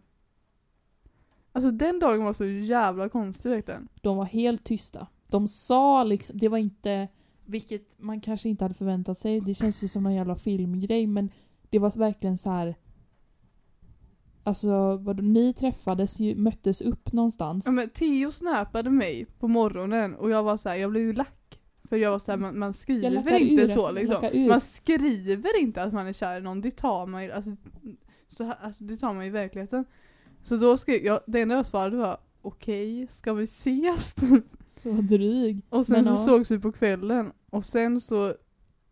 Alltså 1.51 1.71
den 1.71 1.99
dagen 1.99 2.23
var 2.25 2.33
så 2.33 2.45
jävla 2.45 3.09
konstig 3.09 3.49
verkligen. 3.49 3.87
de 4.01 4.17
var 4.17 4.25
helt 4.25 4.63
tysta. 4.63 5.07
De 5.27 5.47
sa 5.47 6.03
liksom, 6.03 6.37
det 6.37 6.49
var 6.49 6.57
inte, 6.57 7.07
vilket 7.47 7.99
man 7.99 8.21
kanske 8.21 8.49
inte 8.49 8.63
hade 8.63 8.75
förväntat 8.75 9.17
sig, 9.17 9.41
det 9.41 9.53
känns 9.53 9.83
ju 9.83 9.87
som 9.87 10.03
någon 10.03 10.13
jävla 10.13 10.35
filmgrej 10.35 11.07
men 11.07 11.29
det 11.69 11.79
var 11.79 11.91
verkligen 11.97 12.37
så 12.37 12.49
här. 12.49 12.75
Alltså 14.43 14.97
vad, 14.97 15.23
ni 15.23 15.53
träffades 15.53 16.19
ju, 16.19 16.35
möttes 16.35 16.81
upp 16.81 17.13
någonstans. 17.13 17.65
Ja, 17.65 17.71
men 17.71 17.89
Theo 17.89 18.31
snappade 18.31 18.89
mig 18.89 19.25
på 19.39 19.47
morgonen 19.47 20.15
och 20.15 20.29
jag 20.29 20.43
var 20.43 20.57
så 20.57 20.69
här, 20.69 20.75
jag 20.75 20.91
blev 20.91 21.03
ju 21.03 21.13
lack. 21.13 21.59
För 21.89 21.97
jag 21.97 22.11
var 22.11 22.19
så 22.19 22.31
här, 22.31 22.37
man, 22.37 22.59
man 22.59 22.73
skriver 22.73 23.33
inte 23.33 23.63
ur, 23.63 23.67
så 23.67 23.87
alltså, 23.87 24.17
liksom. 24.17 24.47
Man 24.47 24.61
skriver 24.61 25.59
inte 25.59 25.83
att 25.83 25.93
man 25.93 26.07
är 26.07 26.13
kär 26.13 26.37
i 26.37 26.41
någon, 26.41 26.61
det 26.61 26.71
tar 26.71 27.05
man 27.05 27.23
ju, 27.23 27.31
alltså, 27.31 27.51
så 28.27 28.43
här, 28.43 28.57
alltså, 28.61 28.83
det 28.83 28.97
tar 28.97 29.13
man 29.13 29.23
i 29.23 29.29
verkligheten. 29.29 29.85
Så 30.43 30.55
då 30.55 30.77
skrev 30.77 31.05
jag, 31.05 31.19
det 31.27 31.41
enda 31.41 31.55
jag 31.55 31.65
svarade 31.65 31.97
var 31.97 32.17
okej, 32.47 33.07
ska 33.09 33.33
vi 33.33 33.43
ses? 33.43 34.15
Så 34.67 34.91
dryg. 34.91 35.61
och 35.69 35.85
sen 35.85 35.95
Men 35.95 36.03
så 36.03 36.11
ja. 36.11 36.17
sågs 36.17 36.51
vi 36.51 36.59
på 36.59 36.71
kvällen 36.71 37.31
och 37.51 37.65
sen 37.65 38.01
så 38.01 38.33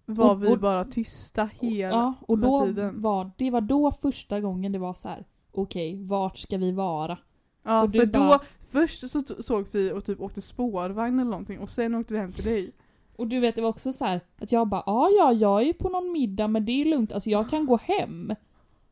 var 0.05 0.31
Och- 0.31 0.43
vi 0.43 0.55
och- 0.55 0.59
bara 0.59 0.83
tysta 0.83 1.49
hela 1.61 1.89
ja, 1.95 2.13
och 2.21 2.37
då 2.39 2.65
tiden. 2.65 3.01
var, 3.01 3.31
det 3.37 3.51
var 3.51 3.61
då 3.61 3.91
första 3.91 4.41
gången 4.41 4.71
det 4.71 4.79
var 4.79 4.93
så 4.93 5.07
här. 5.09 5.25
okej, 5.51 6.03
vart 6.03 6.37
ska 6.37 6.57
vi 6.57 6.71
vara? 6.71 7.17
Ja, 7.63 7.81
Så 7.81 7.91
för 7.91 8.05
bara- 8.05 8.37
då, 8.37 8.39
först 8.71 9.09
så 9.09 9.21
såg 9.39 9.65
vi 9.71 9.91
och 9.91 10.05
typ 10.05 10.21
åkte 10.21 10.41
spårvagn 10.41 11.19
eller 11.19 11.31
någonting 11.31 11.59
och 11.59 11.69
sen 11.69 11.95
åkte 11.95 12.13
vi 12.13 12.19
hem 12.19 12.31
till 12.33 12.43
dig. 12.45 12.71
Och 13.15 13.27
du 13.27 13.39
vet, 13.39 13.55
det 13.55 13.61
var 13.61 13.69
också 13.69 13.93
så 13.93 14.05
här 14.05 14.21
att 14.41 14.51
jag 14.51 14.67
bara, 14.67 14.83
ja 14.85 15.09
ja, 15.17 15.33
jag 15.33 15.61
är 15.63 15.73
på 15.73 15.89
någon 15.89 16.11
middag 16.11 16.47
men 16.47 16.65
det 16.65 16.71
är 16.71 16.85
lugnt, 16.85 17.11
alltså 17.13 17.29
jag 17.29 17.49
kan 17.49 17.65
gå 17.65 17.77
hem. 17.77 18.33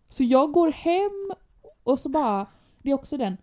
Så 0.09 0.23
jag 0.23 0.51
går 0.51 0.71
hem 0.71 1.31
och 1.83 1.99
så 1.99 2.09
bara, 2.09 2.45
det 2.81 2.91
är 2.91 2.95
också 2.95 3.17
den. 3.17 3.37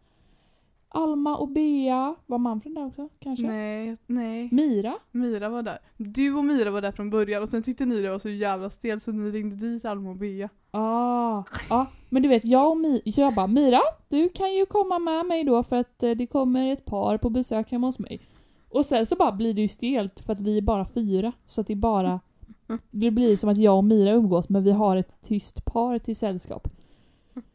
Alma 0.93 1.37
och 1.37 1.49
Bea, 1.49 2.15
var 2.27 2.39
Manfred 2.39 2.75
där 2.75 2.87
också 2.87 3.09
kanske? 3.19 3.47
Nej, 3.47 3.97
nej. 4.07 4.49
Mira? 4.53 4.95
Mira 5.13 5.49
var 5.49 5.63
där. 5.63 5.79
Du 5.97 6.35
och 6.35 6.45
Mira 6.45 6.71
var 6.71 6.81
där 6.81 6.93
från 6.93 7.11
början 7.11 7.43
och 7.43 7.49
sen 7.49 7.63
tyckte 7.63 7.85
ni 7.87 8.03
det 8.03 8.11
var 8.11 8.19
så 8.19 8.29
jävla 8.29 8.71
stel 8.71 9.01
så 9.01 9.13
ni 9.13 9.31
ringde 9.31 9.57
dit 9.57 9.85
Alma 9.85 10.11
och 10.11 10.17
Bea. 10.17 10.49
Ah, 10.71 11.45
ja, 11.71 11.87
men 12.09 12.23
du 12.23 12.29
vet 12.29 12.45
jag 12.45 12.71
och 12.71 12.77
Mira, 12.77 13.13
så 13.13 13.21
jag 13.21 13.35
bara 13.35 13.47
Mira, 13.47 13.81
du 14.09 14.29
kan 14.29 14.55
ju 14.55 14.67
komma 14.67 14.99
med 14.99 15.27
mig 15.27 15.45
då 15.45 15.63
för 15.63 15.77
att 15.77 16.03
eh, 16.03 16.11
det 16.11 16.27
kommer 16.27 16.73
ett 16.73 16.85
par 16.85 17.19
på 17.19 17.31
besök 17.31 17.73
hemma 17.73 17.87
hos 17.87 17.99
mig. 17.99 18.21
Och 18.69 18.85
sen 18.85 19.07
så 19.07 19.17
bara 19.17 19.33
blir 19.33 19.55
det 19.55 19.61
ju 19.61 19.69
stelt 19.69 20.25
för 20.25 20.33
att 20.33 20.41
vi 20.41 20.59
är 20.59 20.63
bara 20.63 20.85
fyra, 20.87 21.33
så 21.47 21.61
att 21.61 21.67
det 21.67 21.77
bara 21.77 22.21
Det 22.91 23.11
blir 23.11 23.37
som 23.37 23.51
att 23.51 23.59
jag 23.59 23.77
och 23.77 23.85
Mira 23.85 24.11
umgås 24.11 24.49
men 24.49 24.65
vi 24.65 24.71
har 24.73 24.97
ett 24.97 25.23
tyst 25.23 25.65
par 25.65 25.99
till 25.99 26.17
sällskap. 26.17 26.69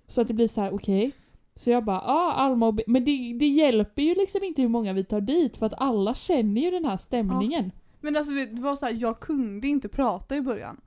Så 0.08 0.21
att 0.21 0.28
det 0.28 0.34
blir 0.34 0.48
så 0.48 0.62
här: 0.62 0.74
okej. 0.74 1.12
Så 1.56 1.72
jag 1.72 1.86
bara, 1.86 1.96
ja 1.96 2.13
ah, 2.13 2.32
Alma 2.32 2.68
och 2.68 2.74
Be-" 2.74 2.84
Men 2.88 3.06
det, 3.06 3.34
det 3.39 3.48
hjälper 3.48 4.02
ju 4.02 4.15
liksom 4.15 4.44
inte 4.44 4.62
hur 4.62 4.70
många 4.70 4.94
vi 4.94 5.04
tar 5.04 5.22
dit 5.22 5.58
för 5.58 5.65
att 5.65 5.74
alla 5.78 6.15
känner 6.15 6.62
ju 6.62 6.72
den 6.72 6.86
här 6.86 6.98
stämningen. 6.98 7.72
Men 8.02 8.15
alltså 8.15 8.32
det 8.32 8.62
var 8.62 8.76
så 8.76 8.86
här, 8.86 8.98
jag 9.00 9.20
kunde 9.20 9.68
inte 9.68 9.89
prata 9.89 10.36
i 10.36 10.41
början. 10.41 10.82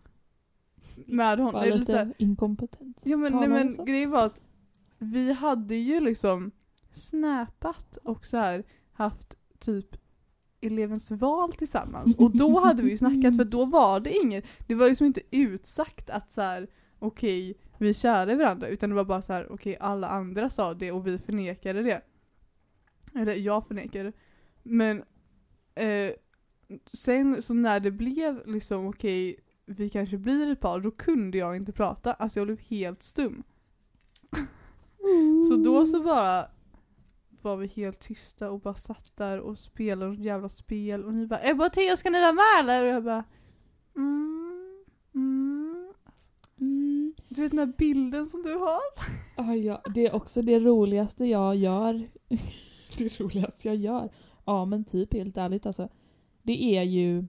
Med 1.06 1.38
honom. 1.38 1.52
Bara 1.52 1.64
Eller 1.64 1.84
så 1.84 1.96
här, 1.96 2.04
lite 2.04 2.22
inkompetent. 2.22 3.02
ja 3.04 3.16
men, 3.16 3.32
nej, 3.32 3.48
men 3.48 3.84
grejen 3.84 4.10
var 4.10 4.26
att 4.26 4.42
vi 4.98 5.32
hade 5.32 5.74
ju 5.74 6.00
liksom 6.00 6.50
snappat 6.92 7.96
och 7.96 8.26
så 8.26 8.36
här 8.36 8.64
haft 8.92 9.38
typ 9.58 9.96
elevens 10.60 11.10
val 11.10 11.52
tillsammans. 11.52 12.16
Och 12.16 12.36
då 12.36 12.60
hade 12.60 12.82
vi 12.82 12.90
ju 12.90 12.98
snackat 12.98 13.36
för 13.36 13.44
då 13.58 13.64
var 13.64 14.00
det 14.00 14.16
inget, 14.16 14.44
det 14.66 14.74
var 14.74 14.88
liksom 14.88 15.06
inte 15.06 15.20
utsagt 15.30 16.10
att 16.10 16.32
så 16.32 16.40
här 16.40 16.68
okej 16.98 17.58
vi 17.78 17.88
är 17.88 17.92
kära 17.92 18.32
i 18.32 18.36
varandra 18.36 18.68
utan 18.68 18.90
det 18.90 18.96
var 18.96 19.04
bara 19.04 19.22
så 19.22 19.32
här 19.32 19.52
okej 19.52 19.76
alla 19.80 20.08
andra 20.08 20.50
sa 20.50 20.74
det 20.74 20.92
och 20.92 21.06
vi 21.06 21.18
förnekade 21.18 21.82
det. 21.82 22.02
Eller 23.14 23.34
jag 23.34 23.66
förnekade. 23.66 24.12
Men 24.62 25.04
eh, 25.74 26.12
sen 26.92 27.42
så 27.42 27.54
när 27.54 27.80
det 27.80 27.90
blev 27.90 28.46
liksom 28.46 28.86
okej 28.86 29.36
vi 29.66 29.90
kanske 29.90 30.18
blir 30.18 30.52
ett 30.52 30.60
par, 30.60 30.80
då 30.80 30.90
kunde 30.90 31.38
jag 31.38 31.56
inte 31.56 31.72
prata. 31.72 32.12
Alltså 32.12 32.40
jag 32.40 32.46
blev 32.46 32.60
helt 32.60 33.02
stum. 33.02 33.42
Så 35.48 35.56
då 35.56 35.86
så 35.86 36.02
bara 36.02 36.48
var 37.42 37.56
vi 37.56 37.66
helt 37.66 38.00
tysta 38.00 38.50
och 38.50 38.60
bara 38.60 38.74
satt 38.74 39.16
där 39.16 39.40
och 39.40 39.58
spelade 39.58 40.10
något 40.10 40.24
jävla 40.24 40.48
spel 40.48 41.04
och 41.04 41.14
ni 41.14 41.26
bara 41.26 41.40
Ebba 41.42 41.66
och 41.66 41.72
Theo 41.72 41.96
ska 41.96 42.10
ni 42.10 42.20
vara 42.20 42.32
med 42.32 42.60
eller? 42.60 42.84
Och 42.84 42.90
jag 42.90 43.04
bara 43.04 43.24
mm. 43.96 44.84
Mm. 45.14 45.92
Du 47.38 47.42
vet 47.42 47.50
den 47.50 47.58
här 47.58 47.74
bilden 47.78 48.26
som 48.26 48.42
du 48.42 48.54
har? 48.54 48.80
Ja, 49.36 49.54
ja, 49.54 49.82
det 49.94 50.06
är 50.06 50.14
också 50.14 50.42
det 50.42 50.58
roligaste 50.58 51.24
jag 51.24 51.56
gör. 51.56 52.08
det 52.98 53.20
roligaste 53.20 53.68
jag 53.68 53.76
gör. 53.76 54.08
Ja 54.44 54.64
men 54.64 54.84
typ 54.84 55.14
helt 55.14 55.36
ärligt 55.36 55.66
alltså. 55.66 55.88
Det 56.42 56.76
är 56.76 56.82
ju 56.82 57.26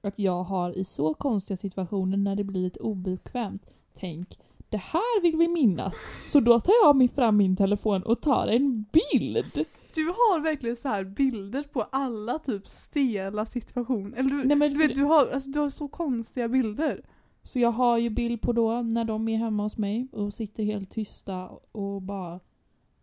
att 0.00 0.18
jag 0.18 0.42
har 0.42 0.78
i 0.78 0.84
så 0.84 1.14
konstiga 1.14 1.56
situationer 1.56 2.16
när 2.16 2.36
det 2.36 2.44
blir 2.44 2.60
lite 2.60 2.80
obekvämt. 2.80 3.74
Tänk, 3.94 4.38
det 4.68 4.76
här 4.76 5.22
vill 5.22 5.36
vi 5.36 5.48
minnas. 5.48 5.96
Så 6.26 6.40
då 6.40 6.60
tar 6.60 6.74
jag 6.84 6.96
mig 6.96 7.08
fram 7.08 7.36
min 7.36 7.56
telefon 7.56 8.02
och 8.02 8.20
tar 8.20 8.46
en 8.46 8.86
bild. 8.92 9.66
Du 9.94 10.06
har 10.06 10.40
verkligen 10.40 10.76
så 10.76 10.88
här 10.88 11.04
bilder 11.04 11.62
på 11.62 11.82
alla 11.82 12.38
typ 12.38 12.68
stela 12.68 13.46
situationer. 13.46 14.18
Eller 14.18 14.30
du, 14.30 14.44
Nej, 14.44 14.56
men 14.56 14.70
du, 14.70 14.78
vet, 14.78 14.96
du, 14.96 15.02
har, 15.02 15.26
alltså, 15.26 15.50
du 15.50 15.60
har 15.60 15.70
så 15.70 15.88
konstiga 15.88 16.48
bilder. 16.48 17.04
Så 17.42 17.58
jag 17.58 17.70
har 17.70 17.98
ju 17.98 18.10
bild 18.10 18.40
på 18.40 18.52
då 18.52 18.82
när 18.82 19.04
de 19.04 19.28
är 19.28 19.36
hemma 19.36 19.62
hos 19.62 19.78
mig 19.78 20.08
och 20.12 20.34
sitter 20.34 20.64
helt 20.64 20.90
tysta 20.90 21.48
och 21.72 22.02
bara 22.02 22.40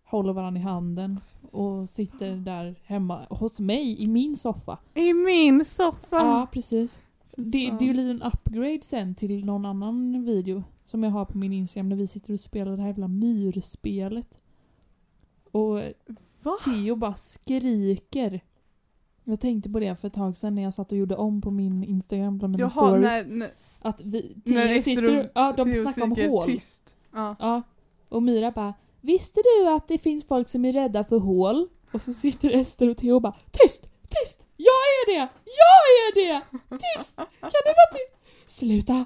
håller 0.03 0.33
varandra 0.33 0.61
i 0.61 0.63
handen 0.63 1.19
och 1.51 1.89
sitter 1.89 2.35
där 2.45 2.75
hemma 2.83 3.25
hos 3.29 3.59
mig 3.59 4.03
i 4.03 4.07
min 4.07 4.37
soffa. 4.37 4.77
I 4.93 5.13
min 5.13 5.65
soffa. 5.65 6.15
Ja, 6.17 6.47
precis. 6.51 7.01
Det, 7.35 7.71
det 7.79 7.93
lite 7.93 8.11
en 8.11 8.31
upgrade 8.33 8.79
sen 8.83 9.15
till 9.15 9.45
någon 9.45 9.65
annan 9.65 10.25
video 10.25 10.63
som 10.83 11.03
jag 11.03 11.11
har 11.11 11.25
på 11.25 11.37
min 11.37 11.53
Instagram 11.53 11.89
när 11.89 11.95
vi 11.95 12.07
sitter 12.07 12.33
och 12.33 12.39
spelar 12.39 12.71
det 12.71 12.81
här 12.81 12.89
jävla 12.89 13.07
myrspelet. 13.07 14.43
Och 15.51 15.81
Va? 16.43 16.57
Theo 16.65 16.95
bara 16.95 17.15
skriker 17.15 18.41
Jag 19.23 19.39
tänkte 19.39 19.69
på 19.69 19.79
det 19.79 19.95
för 19.95 20.07
ett 20.07 20.13
tag 20.13 20.37
sedan 20.37 20.55
när 20.55 20.61
jag 20.63 20.73
satt 20.73 20.91
och 20.91 20.97
gjorde 20.97 21.15
om 21.15 21.41
på 21.41 21.51
min 21.51 21.83
Instagram 21.83 22.37
bland 22.37 22.51
mina 22.51 22.61
Jaha, 22.61 22.69
stories. 22.69 23.03
när, 23.03 23.35
när, 23.35 23.51
Att 23.81 24.01
vi, 24.01 24.41
Theo 24.45 24.79
sitter 24.79 25.19
och, 25.19 25.25
ja, 25.35 25.53
de 25.57 25.75
snackar 25.75 26.03
om 26.03 26.11
hål. 26.11 26.45
Tyst. 26.45 26.95
Ja. 27.13 27.35
Ja. 27.39 27.61
Och 28.09 28.23
Myra 28.23 28.51
bara 28.51 28.73
Visste 29.01 29.41
du 29.41 29.69
att 29.69 29.87
det 29.87 29.97
finns 29.97 30.27
folk 30.27 30.47
som 30.47 30.65
är 30.65 30.71
rädda 30.71 31.03
för 31.03 31.19
hål? 31.19 31.67
Och 31.91 32.01
så 32.01 32.13
sitter 32.13 32.49
Ester 32.51 32.89
och 32.89 32.97
Theo 32.97 33.15
och 33.15 33.21
bara 33.21 33.35
Tyst! 33.51 33.91
Tyst! 34.09 34.47
Jag 34.57 34.67
är 34.73 35.05
det! 35.13 35.29
Jag 35.45 35.85
är 35.99 36.15
det! 36.15 36.41
Tyst! 36.69 37.15
Kan 37.15 37.27
du 37.39 37.73
vara 37.73 37.91
tyst? 37.91 38.19
Sluta! 38.45 39.05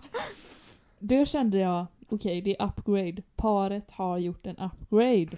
Då 0.99 1.26
kände 1.26 1.57
jag, 1.57 1.86
okej 2.09 2.41
det 2.41 2.59
är 2.59 2.65
upgrade. 2.67 3.21
Paret 3.36 3.91
har 3.91 4.17
gjort 4.17 4.45
en 4.45 4.57
upgrade. 4.57 5.38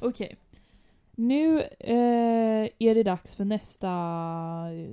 Okej. 0.00 0.36
Nu 1.16 1.60
eh, 1.60 2.68
är 2.78 2.94
det 2.94 3.02
dags 3.02 3.36
för 3.36 3.44
nästa 3.44 3.90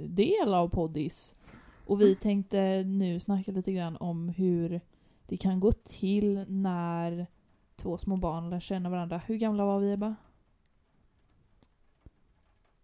del 0.08 0.54
av 0.54 0.70
poddis. 0.70 1.40
Och 1.86 2.02
vi 2.02 2.16
tänkte 2.16 2.84
nu 2.84 3.20
snacka 3.20 3.52
lite 3.52 3.72
grann 3.72 3.98
om 3.98 4.30
hur 4.30 4.82
det 5.26 5.38
kan 5.38 5.60
gå 5.60 5.72
till 5.72 6.46
när 6.48 7.28
två 7.76 7.98
små 7.98 8.18
barn 8.18 8.50
lär 8.50 8.60
känna 8.60 8.90
varandra. 8.90 9.22
Hur 9.26 9.36
gamla 9.36 9.66
var 9.66 9.80
vi 9.80 9.92
Ebba? 9.92 10.16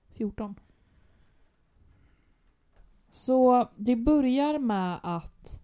14. 0.08 0.56
Så 3.10 3.70
det 3.78 3.96
börjar 3.96 4.60
med 4.60 5.00
att 5.04 5.62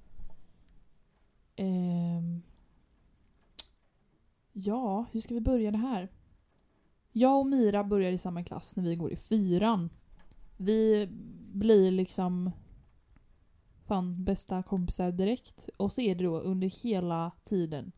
ehm, 1.55 2.41
Ja, 4.53 5.05
hur 5.11 5.19
ska 5.19 5.33
vi 5.33 5.41
börja 5.41 5.71
det 5.71 5.77
här? 5.77 6.09
Jag 7.11 7.39
och 7.39 7.45
Mira 7.45 7.83
börjar 7.83 8.11
i 8.11 8.17
samma 8.17 8.43
klass 8.43 8.75
när 8.75 8.83
vi 8.83 8.95
går 8.95 9.11
i 9.11 9.15
fyran. 9.15 9.89
Vi 10.57 11.07
blir 11.53 11.91
liksom 11.91 12.51
fan 13.87 14.23
bästa 14.23 14.63
kompisar 14.63 15.11
direkt. 15.11 15.69
Och 15.77 15.93
så 15.93 16.01
är 16.01 16.15
det 16.15 16.23
då 16.23 16.39
under 16.39 16.83
hela 16.83 17.31
tiden 17.43 17.91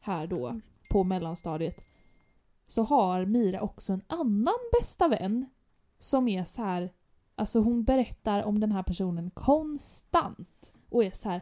här 0.00 0.26
då 0.26 0.60
på 0.90 1.04
mellanstadiet 1.04 1.86
så 2.66 2.82
har 2.82 3.24
Mira 3.24 3.60
också 3.60 3.92
en 3.92 4.02
annan 4.06 4.54
bästa 4.80 5.08
vän 5.08 5.46
som 5.98 6.28
är 6.28 6.44
så 6.44 6.62
här 6.62 6.92
alltså 7.34 7.60
hon 7.60 7.84
berättar 7.84 8.42
om 8.42 8.60
den 8.60 8.72
här 8.72 8.82
personen 8.82 9.30
konstant 9.30 10.72
och 10.88 11.04
är 11.04 11.10
så 11.10 11.28
här 11.28 11.40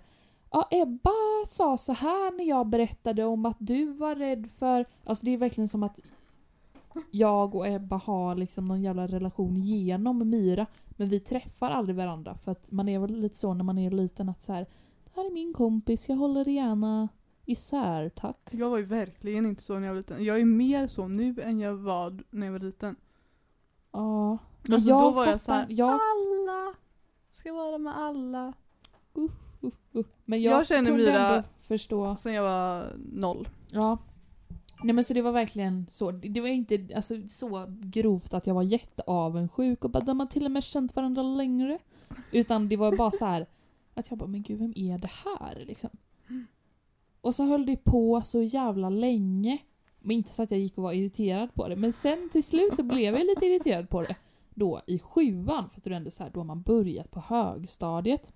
Ja, 0.53 0.69
Ebba 0.71 1.11
sa 1.47 1.77
så 1.77 1.93
här 1.93 2.37
när 2.37 2.45
jag 2.45 2.67
berättade 2.67 3.25
om 3.25 3.47
att 3.47 3.57
du 3.61 3.93
var 3.93 4.15
rädd 4.15 4.51
för... 4.51 4.85
Alltså 5.05 5.25
det 5.25 5.31
är 5.31 5.37
verkligen 5.37 5.69
som 5.69 5.83
att 5.83 6.01
jag 7.11 7.55
och 7.55 7.67
Ebba 7.69 7.97
har 7.97 8.35
liksom 8.35 8.65
någon 8.65 8.83
jävla 8.83 9.07
relation 9.07 9.57
genom 9.57 10.31
Myra. 10.31 10.67
Men 10.89 11.09
vi 11.09 11.21
träffar 11.21 11.71
aldrig 11.71 11.97
varandra 11.97 12.35
för 12.39 12.53
att 12.53 12.73
man 12.73 12.89
är 12.89 12.99
väl 12.99 13.21
lite 13.21 13.37
så 13.37 13.55
när 13.55 13.65
man 13.65 13.79
är 13.79 13.91
liten 13.91 14.29
att 14.29 14.41
så 14.41 14.53
här, 14.53 14.67
Det 15.05 15.11
här 15.21 15.27
är 15.27 15.31
min 15.33 15.53
kompis, 15.53 16.09
jag 16.09 16.17
håller 16.17 16.49
gärna 16.49 17.09
isär, 17.47 18.09
tack. 18.09 18.49
Jag 18.51 18.71
var 18.71 18.79
ju 18.79 18.85
verkligen 18.85 19.47
inte 19.47 19.63
så 19.63 19.75
när 19.79 19.87
jag 19.87 19.93
var 19.95 19.97
liten. 19.97 20.25
Jag 20.25 20.41
är 20.41 20.45
mer 20.45 20.87
så 20.87 21.09
nu 21.09 21.41
än 21.43 21.61
jag 21.61 21.75
var 21.75 22.23
när 22.31 22.47
jag 22.47 22.53
var 22.53 22.61
liten. 22.61 22.97
Ja. 23.93 24.39
Men 24.63 24.75
Alltså, 24.75 24.91
jag 24.91 25.01
då 25.03 25.11
var 25.11 25.27
fattar, 25.27 25.33
jag 25.33 25.41
så 25.41 25.53
här, 25.53 25.67
jag, 25.69 25.89
Alla 25.91 26.75
ska 27.33 27.53
vara 27.53 27.79
med 27.79 27.99
alla. 27.99 28.53
uh, 29.19 29.25
uh. 29.95 30.05
Men 30.25 30.43
jag, 30.43 30.53
Jag 30.55 30.67
känner 30.67 30.93
Myra- 30.93 31.29
ändå 31.37 31.49
förstå. 31.61 32.17
Sen 32.17 32.33
jag 32.35 32.43
var 32.43 32.93
noll. 33.13 33.49
Ja. 33.71 33.99
Nej 34.83 34.95
men 34.95 35.05
så 35.05 35.15
det 35.15 35.23
var 35.23 35.33
verkligen 35.33 35.87
så. 35.91 36.11
Det 36.11 36.41
var 36.41 36.49
inte 36.49 36.89
alltså, 36.95 37.15
så 37.29 37.67
grovt 37.69 38.35
att 38.35 38.47
jag 38.47 38.55
var 38.55 38.63
jätteavundsjuk 38.63 39.85
och 39.85 39.91
bara 39.91 40.05
de 40.05 40.21
har 40.21 40.27
till 40.27 40.45
och 40.45 40.51
med 40.51 40.65
känt 40.65 40.97
varandra 40.97 41.23
längre. 41.23 41.79
Utan 42.33 42.69
det 42.69 42.77
var 42.77 42.97
bara 42.97 43.11
så 43.11 43.25
här 43.25 43.47
att 43.95 44.11
jag 44.11 44.19
bara 44.19 44.29
men 44.29 44.43
gud 44.43 44.59
vem 44.59 44.73
är 44.77 44.99
det 44.99 45.11
här 45.25 45.65
liksom? 45.67 45.91
Och 47.21 47.35
så 47.35 47.45
höll 47.45 47.67
det 47.67 47.85
på 47.85 48.23
så 48.25 48.43
jävla 48.43 48.91
länge. 48.91 49.59
Men 50.01 50.17
inte 50.17 50.31
så 50.31 50.43
att 50.43 50.51
jag 50.51 50.61
gick 50.61 50.79
och 50.79 50.85
var 50.85 50.93
irriterad 50.93 51.55
på 51.55 51.69
det. 51.69 51.77
Men 51.77 51.93
sen 51.93 52.29
till 52.33 52.45
slut 52.45 52.77
så 52.77 52.83
blev 52.83 53.15
jag 53.15 53.27
lite 53.27 53.47
irriterad 53.47 53.91
på 53.91 54.03
det. 54.03 54.17
Då 54.55 54.81
i 54.87 54.99
sjuan, 54.99 55.69
för 55.69 55.81
att 55.81 55.85
det 55.85 55.91
är 55.91 55.95
ändå 55.95 56.11
så 56.11 56.23
här, 56.23 56.31
då 56.31 56.41
har 56.41 56.45
man 56.45 56.63
börjat 56.63 57.11
på 57.11 57.21
högstadiet. 57.21 58.33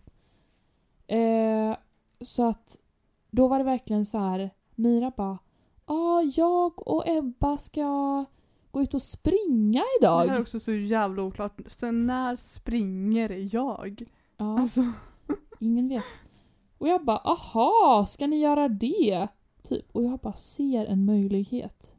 Eh, 1.06 1.76
så 2.20 2.48
att 2.48 2.78
då 3.30 3.48
var 3.48 3.58
det 3.58 3.64
verkligen 3.64 4.06
så 4.06 4.18
här, 4.18 4.50
Mira 4.74 5.12
bara 5.16 5.38
Ja, 5.86 6.22
jag 6.22 6.88
och 6.88 7.08
Ebba 7.08 7.58
ska 7.58 8.24
gå 8.70 8.82
ut 8.82 8.94
och 8.94 9.02
springa 9.02 9.82
Det 10.00 10.08
här 10.08 10.20
är 10.20 10.24
idag. 10.26 10.40
också 10.40 10.60
så 10.60 10.72
jävla 10.72 11.22
oklart. 11.22 11.60
Sen 11.76 12.06
när 12.06 12.36
springer 12.36 13.54
jag? 13.54 14.02
Ja, 14.36 14.58
Alltså, 14.60 14.80
ingen 15.60 15.88
vet. 15.88 16.04
Och 16.78 16.88
jag 16.88 17.04
bara, 17.04 17.18
aha, 17.18 18.06
ska 18.08 18.26
ni 18.26 18.36
göra 18.40 18.68
det? 18.68 19.28
Typ. 19.62 19.86
Och 19.92 20.04
jag 20.04 20.18
bara 20.18 20.34
ser 20.34 20.86
en 20.86 21.04
möjlighet. 21.04 21.94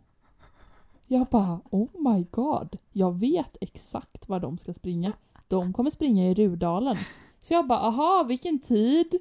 Jag 1.08 1.28
bara, 1.28 1.60
oh 1.72 2.14
my 2.14 2.26
god. 2.32 2.78
Jag 2.92 3.20
vet 3.20 3.58
exakt 3.62 4.30
var 4.30 4.40
de 4.40 4.58
ska 4.58 4.74
springa. 4.74 5.14
De 5.48 5.74
kommer 5.74 5.90
springa 5.90 6.30
i 6.30 6.34
Rudalen. 6.34 6.98
Så 7.42 7.54
jag 7.54 7.68
bara, 7.68 7.80
aha, 7.80 8.26
vilken 8.28 8.60
tid? 8.60 9.16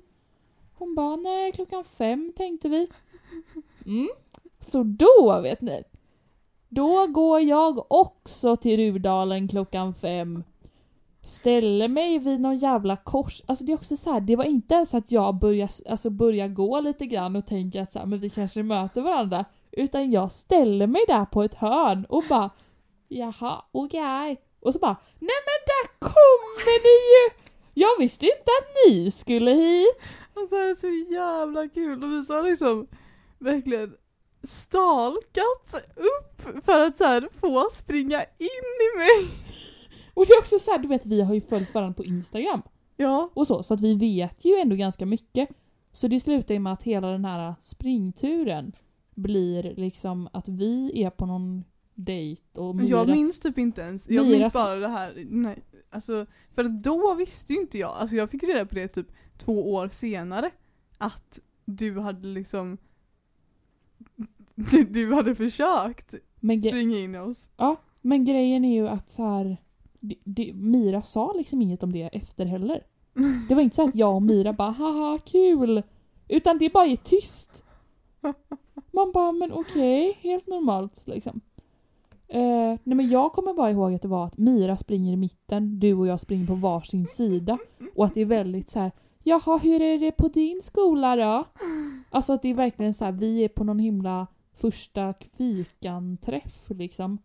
Hon 0.75 0.95
bara, 0.95 1.17
nej, 1.17 1.53
klockan 1.53 1.85
fem 1.85 2.33
tänkte 2.37 2.69
vi. 2.69 2.89
Mm. 3.87 4.09
Så 4.65 4.83
då, 4.83 5.41
vet 5.43 5.61
ni. 5.61 5.83
Då 6.69 7.07
går 7.07 7.41
jag 7.41 7.93
också 7.93 8.57
till 8.57 8.77
Rudalen 8.77 9.49
klockan 9.49 9.95
fem. 9.95 10.45
Ställer 11.23 11.89
mig 11.89 12.19
vid 12.19 12.41
någon 12.41 12.57
jävla 12.57 12.97
kors. 12.97 13.43
Alltså 13.47 13.65
det 13.65 13.73
är 13.73 13.77
också 13.77 13.97
så 13.97 14.13
här, 14.13 14.21
det 14.21 14.37
var 14.37 14.45
inte 14.45 14.75
ens 14.75 14.95
att 14.95 15.13
jag 15.13 15.35
började 15.35 15.73
alltså 15.89 16.11
började 16.11 16.55
gå 16.55 16.81
lite 16.81 17.07
grann 17.07 17.37
och 17.37 17.47
tänker 17.47 17.83
att 17.83 17.93
så 17.93 17.99
här, 17.99 18.07
men 18.07 18.19
vi 18.19 18.31
kanske 18.31 18.63
möter 18.63 19.03
varandra. 19.03 19.45
Utan 19.73 20.11
jag 20.11 20.33
ställer 20.33 20.87
mig 20.87 21.05
där 21.09 21.25
på 21.25 21.43
ett 21.43 21.55
hörn 21.55 22.07
och 22.09 22.25
bara 22.29 22.51
Jaha, 23.09 23.65
okej. 23.73 24.37
Och 24.61 24.73
så 24.73 24.79
bara 24.79 24.97
Nej 25.19 25.37
men 25.47 25.61
där 25.67 25.99
kommer 25.99 26.83
ni 26.83 27.15
ju! 27.15 27.45
Jag 27.75 27.99
visste 27.99 28.27
inte 28.27 28.51
att 28.61 28.89
ni 28.89 29.11
skulle 29.11 29.51
hit. 29.51 30.17
alltså 30.35 30.57
det 30.57 30.63
är 30.63 30.75
så 30.75 31.13
jävla 31.15 31.69
kul. 31.69 32.05
Och 32.05 32.11
vi 32.11 32.35
har 32.35 32.43
liksom 32.43 32.87
verkligen 33.39 33.95
stalkat 34.45 35.85
upp 35.97 36.65
för 36.65 36.81
att 36.87 36.97
så 36.97 37.05
här 37.05 37.29
få 37.41 37.69
springa 37.73 38.23
in 38.39 38.65
i 38.95 38.99
mig. 38.99 39.31
Och 40.15 40.25
det 40.27 40.33
är 40.33 40.39
också 40.39 40.59
så 40.59 40.71
här, 40.71 40.79
du 40.79 40.89
vet 40.89 41.07
vi 41.07 41.21
har 41.23 41.35
ju 41.35 41.41
följt 41.41 41.75
varandra 41.75 41.95
på 41.95 42.05
Instagram. 42.05 42.63
Ja. 42.97 43.31
och 43.35 43.47
så, 43.47 43.63
så 43.63 43.75
att 43.75 43.81
vi 43.81 43.95
vet 43.95 44.45
ju 44.45 44.55
ändå 44.59 44.77
ganska 44.77 45.07
mycket. 45.07 45.49
Så 45.93 46.09
det 46.09 46.21
slutar 46.21 46.55
ju 46.55 46.61
med 46.61 46.73
att 46.73 46.83
hela 46.83 47.09
den 47.09 47.25
här 47.25 47.55
springturen 47.61 48.73
blir 49.15 49.75
liksom 49.77 50.29
att 50.33 50.49
vi 50.49 51.03
är 51.03 51.11
på 51.11 51.27
någon 51.27 51.65
dejt 51.95 52.61
och 52.61 52.77
Men 52.77 52.87
jag 52.87 53.07
Miras- 53.09 53.17
minns 53.17 53.39
typ 53.41 53.59
inte 53.59 53.81
ens. 53.81 54.09
Jag 54.11 54.27
Miras- 54.27 54.39
minns 54.39 54.53
bara 54.55 54.75
det 54.75 54.89
här. 54.89 55.25
Nej. 55.31 55.63
Alltså, 55.91 56.27
för 56.55 56.65
då 56.65 57.15
visste 57.15 57.53
ju 57.53 57.59
inte 57.61 57.79
jag. 57.79 57.91
Alltså 57.97 58.17
jag 58.17 58.31
fick 58.31 58.43
reda 58.45 58.67
på 58.67 58.75
det 58.75 58.89
typ 58.89 59.07
två 59.39 59.73
år 59.75 59.89
senare. 59.89 60.51
Att 60.99 61.41
du 61.65 61.99
hade 62.01 62.29
liksom 62.29 62.79
du, 64.71 64.85
du 64.85 65.15
hade 65.15 65.35
försökt 65.35 66.15
men, 66.41 66.61
springa 66.61 66.99
in 66.99 67.15
i 67.15 67.19
oss. 67.19 67.51
men 68.01 68.25
grejen 68.25 68.65
är 68.65 68.75
ju 68.75 68.89
att 68.89 69.11
så 69.11 69.25
här, 69.25 69.57
det, 70.01 70.17
det, 70.25 70.53
Mira 70.55 71.03
sa 71.03 71.33
liksom 71.33 71.63
inget 71.63 71.83
om 71.83 71.93
det 71.93 72.03
efter 72.03 72.47
heller. 72.47 72.83
Det 73.49 73.55
var 73.55 73.63
inte 73.63 73.77
så 73.77 73.89
att 73.89 73.95
jag 73.95 74.15
och 74.15 74.23
Mira 74.23 74.53
bara 74.53 74.71
haha 74.71 75.19
kul. 75.25 75.83
Utan 76.29 76.59
det 76.59 76.73
bara 76.73 76.87
är 76.87 76.97
tyst. 76.97 77.65
Man 78.93 79.13
bara 79.13 79.33
men 79.33 79.53
okej, 79.53 80.19
helt 80.21 80.47
normalt 80.47 81.03
liksom. 81.07 81.41
Eh, 82.29 82.79
nej 82.85 82.97
men 82.97 83.09
jag 83.09 83.33
kommer 83.33 83.55
bara 83.55 83.71
ihåg 83.71 83.95
att 83.95 84.03
det 84.03 84.09
var 84.09 84.27
att 84.27 84.39
Mira 84.39 84.77
springer 84.77 85.13
i 85.13 85.17
mitten, 85.17 85.79
du 85.81 85.95
och 85.95 86.07
jag 86.07 86.21
springer 86.21 86.47
på 86.47 86.55
varsin 86.55 87.07
sida. 87.07 87.59
Och 87.95 88.05
att 88.05 88.15
det 88.15 88.21
är 88.21 88.25
väldigt 88.25 88.71
så 88.71 88.79
här. 88.79 88.93
Jaha, 89.23 89.59
hur 89.59 89.83
är 89.83 89.99
det 89.99 90.13
på 90.13 90.29
din 90.29 90.63
skola 90.63 91.17
då? 91.17 91.45
Alltså 92.11 92.33
att 92.33 92.43
det 92.43 92.49
är 92.49 92.55
verkligen 92.55 92.95
så 92.95 93.05
här, 93.05 93.13
vi 93.13 93.45
är 93.45 93.49
på 93.49 93.65
någon 93.65 93.79
himla 93.79 94.27
första 94.55 95.15
fikanträff 95.37 96.67
liksom. 96.71 97.19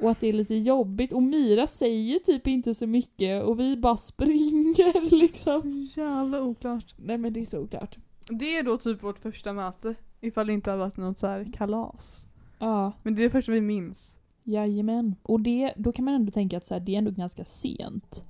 Och 0.00 0.10
att 0.10 0.20
det 0.20 0.26
är 0.28 0.32
lite 0.32 0.54
jobbigt. 0.54 1.12
Och 1.12 1.22
Mira 1.22 1.66
säger 1.66 2.18
typ 2.18 2.46
inte 2.46 2.74
så 2.74 2.86
mycket 2.86 3.44
och 3.44 3.60
vi 3.60 3.76
bara 3.76 3.96
springer 3.96 5.10
liksom. 5.20 5.88
Jävla 5.96 6.42
oklart. 6.42 6.94
Nej 6.96 7.18
men 7.18 7.32
det 7.32 7.40
är 7.40 7.44
så 7.44 7.58
oklart. 7.58 7.98
Det 8.28 8.56
är 8.56 8.62
då 8.62 8.78
typ 8.78 9.02
vårt 9.02 9.18
första 9.18 9.52
möte. 9.52 9.94
Ifall 10.20 10.46
det 10.46 10.52
inte 10.52 10.70
har 10.70 10.78
varit 10.78 10.96
något 10.96 11.18
så 11.18 11.26
här 11.26 11.52
kalas. 11.52 12.26
Ja, 12.58 12.92
Men 13.02 13.14
det 13.14 13.22
är 13.22 13.24
det 13.24 13.30
första 13.30 13.52
vi 13.52 13.60
minns. 13.60 14.18
jajamän. 14.44 15.14
Och 15.22 15.40
det, 15.40 15.72
då 15.76 15.92
kan 15.92 16.04
man 16.04 16.14
ändå 16.14 16.32
tänka 16.32 16.56
att 16.56 16.66
så 16.66 16.74
här, 16.74 16.80
det 16.80 16.94
är 16.94 16.98
ändå 16.98 17.10
ganska 17.10 17.44
sent. 17.44 18.22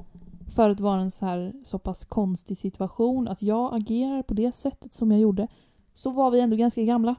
För 0.57 0.71
att 0.71 0.81
vara 0.81 1.01
en 1.01 1.11
så 1.11 1.27
här 1.27 1.53
så 1.65 1.79
pass 1.79 2.05
konstig 2.05 2.59
situation, 2.59 3.29
att 3.29 3.43
jag 3.43 3.75
agerar 3.75 4.23
på 4.23 4.35
det 4.35 4.53
sättet 4.53 4.95
som 4.95 5.11
jag 5.11 5.21
gjorde, 5.21 5.49
så 5.95 6.11
var 6.11 6.31
vi 6.31 6.41
ändå 6.41 6.57
ganska 6.57 6.83
gamla. 6.83 7.15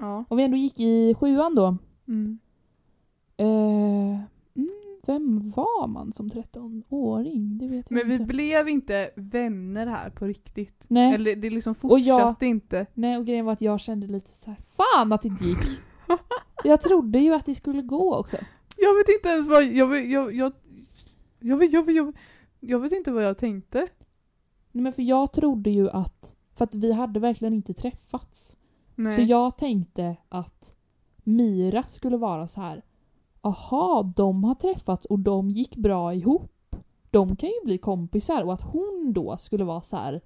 Ja. 0.00 0.24
Och 0.28 0.38
vi 0.38 0.42
ändå 0.42 0.56
gick 0.56 0.80
i 0.80 1.14
sjuan 1.14 1.54
då. 1.54 1.76
Mm. 2.08 2.38
Eh, 3.36 3.46
mm, 4.54 4.70
vem 5.06 5.50
var 5.50 5.86
man 5.86 6.12
som 6.12 6.28
13-åring? 6.30 7.58
Det 7.58 7.68
vet 7.68 7.90
jag 7.90 7.98
Men 7.98 8.08
vi 8.08 8.14
inte. 8.14 8.24
blev 8.26 8.68
inte 8.68 9.10
vänner 9.16 9.86
här 9.86 10.10
på 10.10 10.24
riktigt. 10.26 10.84
Nej. 10.88 11.14
Eller 11.14 11.36
det 11.36 11.50
liksom 11.50 11.74
Och 11.82 12.00
jag- 12.00 12.20
fortsatte 12.20 12.46
inte. 12.46 12.86
Nej, 12.94 13.16
och 13.18 13.26
grejen 13.26 13.44
var 13.44 13.52
att 13.52 13.60
jag 13.60 13.80
kände 13.80 14.06
lite 14.06 14.30
så 14.30 14.50
här, 14.50 14.58
fan 14.76 15.12
att 15.12 15.22
det 15.22 15.28
inte 15.28 15.44
gick. 15.44 15.58
jag 16.64 16.82
trodde 16.82 17.18
ju 17.18 17.34
att 17.34 17.46
det 17.46 17.54
skulle 17.54 17.82
gå 17.82 18.14
också. 18.16 18.36
Jag 18.76 18.94
vet 18.96 19.08
inte 19.08 19.28
ens 19.28 19.48
vad 19.48 19.64
jag, 19.64 19.86
vet- 19.86 20.10
jag, 20.10 20.34
jag, 20.34 20.52
jag, 21.40 21.56
vet, 21.56 21.72
jag, 21.72 21.82
vet, 21.86 21.96
jag, 21.96 22.16
jag 22.60 22.78
vet 22.78 22.92
inte 22.92 23.12
vad 23.12 23.24
jag 23.24 23.38
tänkte. 23.38 23.78
Nej, 24.72 24.82
men 24.82 24.92
för 24.92 25.02
jag 25.02 25.32
trodde 25.32 25.70
ju 25.70 25.90
att, 25.90 26.36
för 26.54 26.64
att 26.64 26.74
vi 26.74 26.92
hade 26.92 27.20
verkligen 27.20 27.54
inte 27.54 27.74
träffats. 27.74 28.56
Nej. 28.96 29.12
Så 29.12 29.22
jag 29.22 29.58
tänkte 29.58 30.16
att 30.28 30.74
Mira 31.24 31.82
skulle 31.82 32.16
vara 32.16 32.48
så 32.48 32.60
här. 32.60 32.82
Aha, 33.40 34.12
de 34.16 34.44
har 34.44 34.54
träffats 34.54 35.06
och 35.06 35.18
de 35.18 35.50
gick 35.50 35.76
bra 35.76 36.14
ihop. 36.14 36.76
De 37.10 37.36
kan 37.36 37.48
ju 37.48 37.64
bli 37.64 37.78
kompisar 37.78 38.42
och 38.42 38.52
att 38.52 38.62
hon 38.62 39.12
då 39.14 39.36
skulle 39.36 39.64
vara 39.64 39.80
så 39.80 39.96
här. 39.96 40.20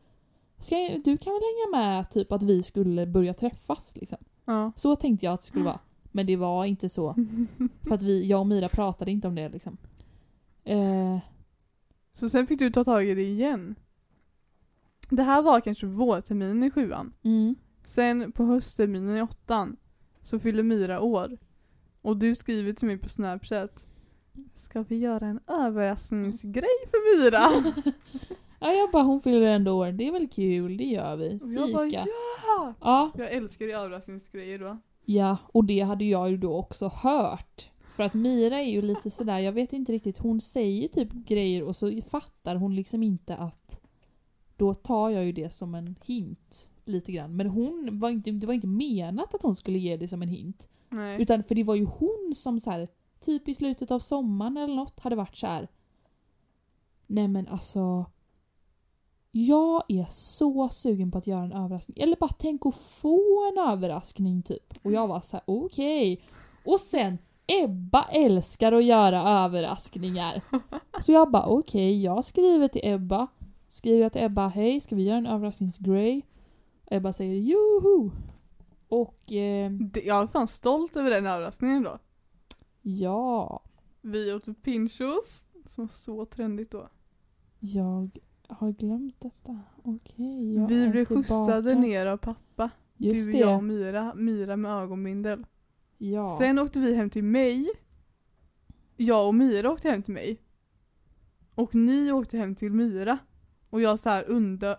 Ska 0.58 0.78
jag, 0.78 1.04
du 1.04 1.16
kan 1.16 1.32
väl 1.32 1.42
hänga 1.42 1.84
med 1.84 2.10
typ 2.10 2.32
att 2.32 2.42
vi 2.42 2.62
skulle 2.62 3.06
börja 3.06 3.34
träffas 3.34 3.92
liksom. 3.96 4.18
ja. 4.44 4.72
Så 4.76 4.96
tänkte 4.96 5.26
jag 5.26 5.32
att 5.32 5.40
det 5.40 5.46
skulle 5.46 5.64
vara. 5.64 5.80
Men 6.12 6.26
det 6.26 6.36
var 6.36 6.64
inte 6.64 6.88
så. 6.88 7.14
För 7.88 7.94
att 7.94 8.02
vi, 8.02 8.26
jag 8.26 8.40
och 8.40 8.46
Mira 8.46 8.68
pratade 8.68 9.10
inte 9.10 9.28
om 9.28 9.34
det 9.34 9.48
liksom. 9.48 9.76
Eh, 10.64 11.18
Så 12.14 12.28
sen 12.28 12.46
fick 12.46 12.58
du 12.58 12.70
ta 12.70 12.84
tag 12.84 13.08
i 13.08 13.14
det 13.14 13.22
igen. 13.22 13.74
Det 15.10 15.22
här 15.22 15.42
var 15.42 15.60
kanske 15.60 15.86
vårterminen 15.86 16.62
i 16.62 16.70
sjuan. 16.70 17.12
mm. 17.22 17.54
Sen 17.84 18.32
på 18.32 18.44
höstterminen 18.44 19.16
i 19.16 19.22
åttan 19.22 19.76
så 20.22 20.38
fyller 20.40 20.62
Mira 20.62 21.00
år. 21.00 21.38
Och 22.02 22.16
du 22.16 22.34
skriver 22.34 22.72
till 22.72 22.86
mig 22.86 22.98
på 22.98 23.08
snapchat 23.08 23.86
Ska 24.54 24.82
vi 24.82 24.96
göra 24.98 25.26
en 25.26 25.40
överraskningsgrej 25.46 26.86
för 26.90 27.24
Mira? 27.24 27.72
Ja, 28.62 28.72
jag 28.72 28.90
bara 28.90 29.02
hon 29.02 29.20
fyller 29.20 29.42
ändå 29.42 29.72
år. 29.72 29.92
Det 29.92 30.08
är 30.08 30.12
väl 30.12 30.28
kul, 30.28 30.76
det 30.76 30.84
gör 30.84 31.16
vi. 31.16 31.38
Och 31.42 31.52
jag 31.52 31.72
bara 31.72 31.86
Fika. 31.86 32.04
ja! 32.46 32.74
Ja, 32.80 33.12
Jag 33.14 33.32
älskar 33.32 33.66
ju 33.66 33.72
överraskningsgrejer 33.72 34.58
då. 34.58 34.78
Ja, 35.04 35.36
och 35.46 35.64
det 35.64 35.80
hade 35.80 36.04
jag 36.04 36.30
ju 36.30 36.36
då 36.36 36.56
också 36.56 36.88
hört. 36.88 37.70
För 37.90 38.04
att 38.04 38.14
Mira 38.14 38.60
är 38.60 38.70
ju 38.70 38.82
lite 38.82 39.10
sådär, 39.10 39.38
jag 39.38 39.52
vet 39.52 39.72
inte 39.72 39.92
riktigt, 39.92 40.18
hon 40.18 40.40
säger 40.40 40.88
typ 40.88 41.12
grejer 41.12 41.62
och 41.62 41.76
så 41.76 42.00
fattar 42.10 42.56
hon 42.56 42.74
liksom 42.74 43.02
inte 43.02 43.36
att 43.36 43.80
då 44.56 44.74
tar 44.74 45.10
jag 45.10 45.24
ju 45.24 45.32
det 45.32 45.50
som 45.50 45.74
en 45.74 45.96
hint 46.04 46.70
lite 46.90 47.12
grann. 47.12 47.36
Men 47.36 47.46
hon 47.46 47.88
var 47.92 48.10
inte, 48.10 48.30
det 48.30 48.46
var 48.46 48.54
inte 48.54 48.66
menat 48.66 49.34
att 49.34 49.42
hon 49.42 49.54
skulle 49.54 49.78
ge 49.78 49.96
det 49.96 50.08
som 50.08 50.22
en 50.22 50.28
hint. 50.28 50.68
Nej. 50.88 51.22
Utan 51.22 51.42
för 51.42 51.54
det 51.54 51.62
var 51.62 51.74
ju 51.74 51.84
hon 51.84 52.32
som 52.34 52.60
så 52.60 52.70
här, 52.70 52.88
typ 53.20 53.48
i 53.48 53.54
slutet 53.54 53.90
av 53.90 53.98
sommaren 53.98 54.56
eller 54.56 54.74
något 54.74 55.00
hade 55.00 55.16
varit 55.16 55.36
så 55.36 55.46
här. 55.46 55.68
Nej 57.06 57.28
men 57.28 57.48
alltså. 57.48 58.06
Jag 59.32 59.82
är 59.88 60.06
så 60.10 60.68
sugen 60.68 61.10
på 61.10 61.18
att 61.18 61.26
göra 61.26 61.44
en 61.44 61.52
överraskning. 61.52 61.98
Eller 62.00 62.16
bara 62.16 62.34
tänk 62.38 62.66
att 62.66 62.74
få 62.74 63.50
en 63.52 63.68
överraskning 63.68 64.42
typ. 64.42 64.74
Och 64.82 64.92
jag 64.92 65.08
var 65.08 65.20
så 65.20 65.36
här: 65.36 65.44
okej. 65.46 66.22
Och 66.64 66.80
sen 66.80 67.18
Ebba 67.46 68.02
älskar 68.02 68.72
att 68.72 68.84
göra 68.84 69.22
överraskningar. 69.22 70.42
Så 71.00 71.12
jag 71.12 71.30
bara 71.30 71.46
okej, 71.46 72.02
jag 72.02 72.24
skriver 72.24 72.68
till 72.68 72.80
Ebba. 72.84 73.26
Skriver 73.68 74.02
jag 74.02 74.12
till 74.12 74.22
Ebba, 74.22 74.48
hej 74.48 74.80
ska 74.80 74.96
vi 74.96 75.02
göra 75.02 75.18
en 75.18 75.26
överraskningsgrej? 75.26 76.22
Ebba 76.90 77.12
säger 77.12 77.34
joho. 77.40 78.10
Och 78.88 79.32
eh, 79.32 79.70
Det- 79.72 80.02
Jag 80.02 80.22
är 80.22 80.26
fan 80.26 80.48
stolt 80.48 80.96
över 80.96 81.10
den 81.10 81.26
överraskningen 81.26 81.82
då. 81.82 81.98
ja, 82.82 83.62
Vi 84.00 84.32
åt 84.32 84.62
pinchos, 84.62 85.46
som 85.66 85.84
var 85.84 85.88
så 85.92 86.24
trendigt 86.24 86.70
då. 86.70 86.88
jag 87.60 88.10
har 88.48 88.72
glömt 88.72 89.20
detta. 89.20 89.60
Okej, 89.82 90.54
jag 90.54 90.68
vi 90.68 90.88
blev 90.88 91.04
tillbaka. 91.04 91.14
skjutsade 91.28 91.74
ner 91.74 92.06
av 92.06 92.16
pappa. 92.16 92.70
Just 92.96 93.32
du, 93.32 93.38
jag 93.38 93.56
och 93.56 93.62
det. 93.62 93.66
Mira. 93.68 94.14
Mira 94.14 94.56
med 94.56 94.70
ögonbindel. 94.82 95.46
Ja. 95.98 96.36
Sen 96.38 96.58
åkte 96.58 96.80
vi 96.80 96.94
hem 96.94 97.10
till 97.10 97.24
mig. 97.24 97.68
Jag 98.96 99.26
och 99.28 99.34
Mira 99.34 99.70
åkte 99.72 99.88
hem 99.90 100.02
till 100.02 100.14
mig. 100.14 100.40
Och 101.54 101.74
ni 101.74 102.12
åkte 102.12 102.38
hem 102.38 102.54
till 102.54 102.72
Mira. 102.72 103.18
Och 103.70 103.80
jag 103.80 103.98
så 104.00 104.10
här 104.10 104.24
under, 104.28 104.76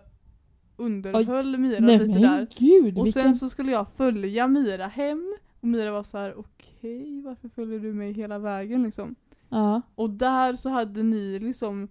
underhöll 0.76 1.58
Mira 1.58 1.80
Nej 1.80 1.98
lite 1.98 2.18
där. 2.18 2.46
gud, 2.60 2.98
Och 2.98 3.06
vilken... 3.06 3.22
sen 3.22 3.34
så 3.34 3.48
skulle 3.48 3.72
jag 3.72 3.88
följa 3.88 4.48
Mira 4.48 4.86
hem. 4.86 5.36
Och 5.60 5.68
Mira 5.68 5.92
var 5.92 6.02
så 6.02 6.18
här: 6.18 6.34
okej 6.38 7.22
varför 7.22 7.48
följer 7.48 7.78
du 7.80 7.92
mig 7.92 8.12
hela 8.12 8.38
vägen 8.38 8.82
liksom? 8.82 9.14
Ja. 9.48 9.82
Och 9.94 10.10
där 10.10 10.54
så 10.54 10.68
hade 10.68 11.02
ni 11.02 11.38
liksom 11.38 11.88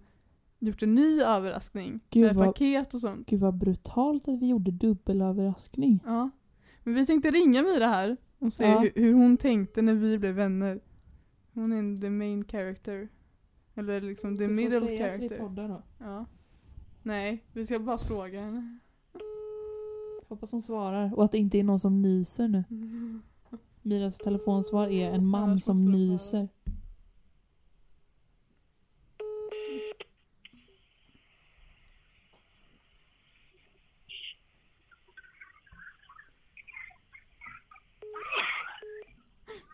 gjort 0.58 0.82
en 0.82 0.94
ny 0.94 1.20
överraskning. 1.20 2.00
Gud, 2.10 2.24
med 2.24 2.34
vad- 2.34 2.46
paket 2.46 2.94
och 2.94 3.00
sånt. 3.00 3.26
Gud 3.28 3.40
vad 3.40 3.54
brutalt 3.54 4.28
att 4.28 4.38
vi 4.42 4.48
gjorde 4.48 4.70
dubbelöverraskning. 4.70 5.98
Ja. 6.06 6.30
Men 6.84 6.94
vi 6.94 7.06
tänkte 7.06 7.30
ringa 7.30 7.62
Mira 7.62 7.86
här 7.86 8.16
och 8.38 8.52
se 8.52 8.64
Ja. 8.64 8.78
hur, 8.80 8.92
hur 8.94 9.12
hon 9.14 9.36
tänkte 9.36 9.82
när 9.82 9.94
vi 9.94 10.18
blev 10.18 10.34
vänner. 10.34 10.80
Hon 11.54 11.72
är 11.72 12.00
the 12.00 12.10
main 12.10 12.44
character. 12.44 13.08
Eller 13.74 14.00
liksom 14.00 14.38
the 14.38 14.48
middle 14.48 14.98
character. 14.98 15.38
poddar 15.38 15.68
då. 15.68 15.82
Ja. 15.98 16.26
Nej, 17.02 17.44
vi 17.52 17.66
ska 17.66 17.78
bara 17.78 17.98
fråga 17.98 18.40
henne. 18.40 18.78
Hoppas 20.28 20.52
hon 20.52 20.62
svarar. 20.62 21.14
Och 21.14 21.24
att 21.24 21.32
det 21.32 21.38
inte 21.38 21.58
är 21.58 21.64
någon 21.64 21.80
som 21.80 22.02
nyser 22.02 22.48
nu. 22.48 22.64
Miras 23.82 24.18
telefonsvar 24.18 24.88
är 24.88 25.10
en 25.10 25.26
man 25.26 25.60
som 25.60 25.84
nyser. 25.92 26.48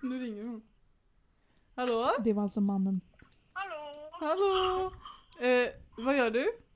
Nu 0.03 0.21
ringer 0.21 0.45
hon. 0.45 0.63
Hallå? 1.75 2.11
Det 2.25 2.33
var 2.33 2.43
alltså 2.43 2.61
mannen. 2.61 3.01
Hallå! 3.53 4.09
Hallå? 4.13 4.93
Eh, 5.41 5.69
vad 5.97 6.17
gör 6.17 6.31
du? 6.31 6.68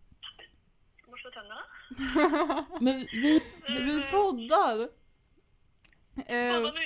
Tänderna? 1.34 2.66
Men 2.80 3.00
vi... 3.00 3.42
Vi 3.68 4.02
poddar. 4.10 4.80
Eh, 6.26 6.52
Kolla 6.54 6.70
nu! 6.70 6.80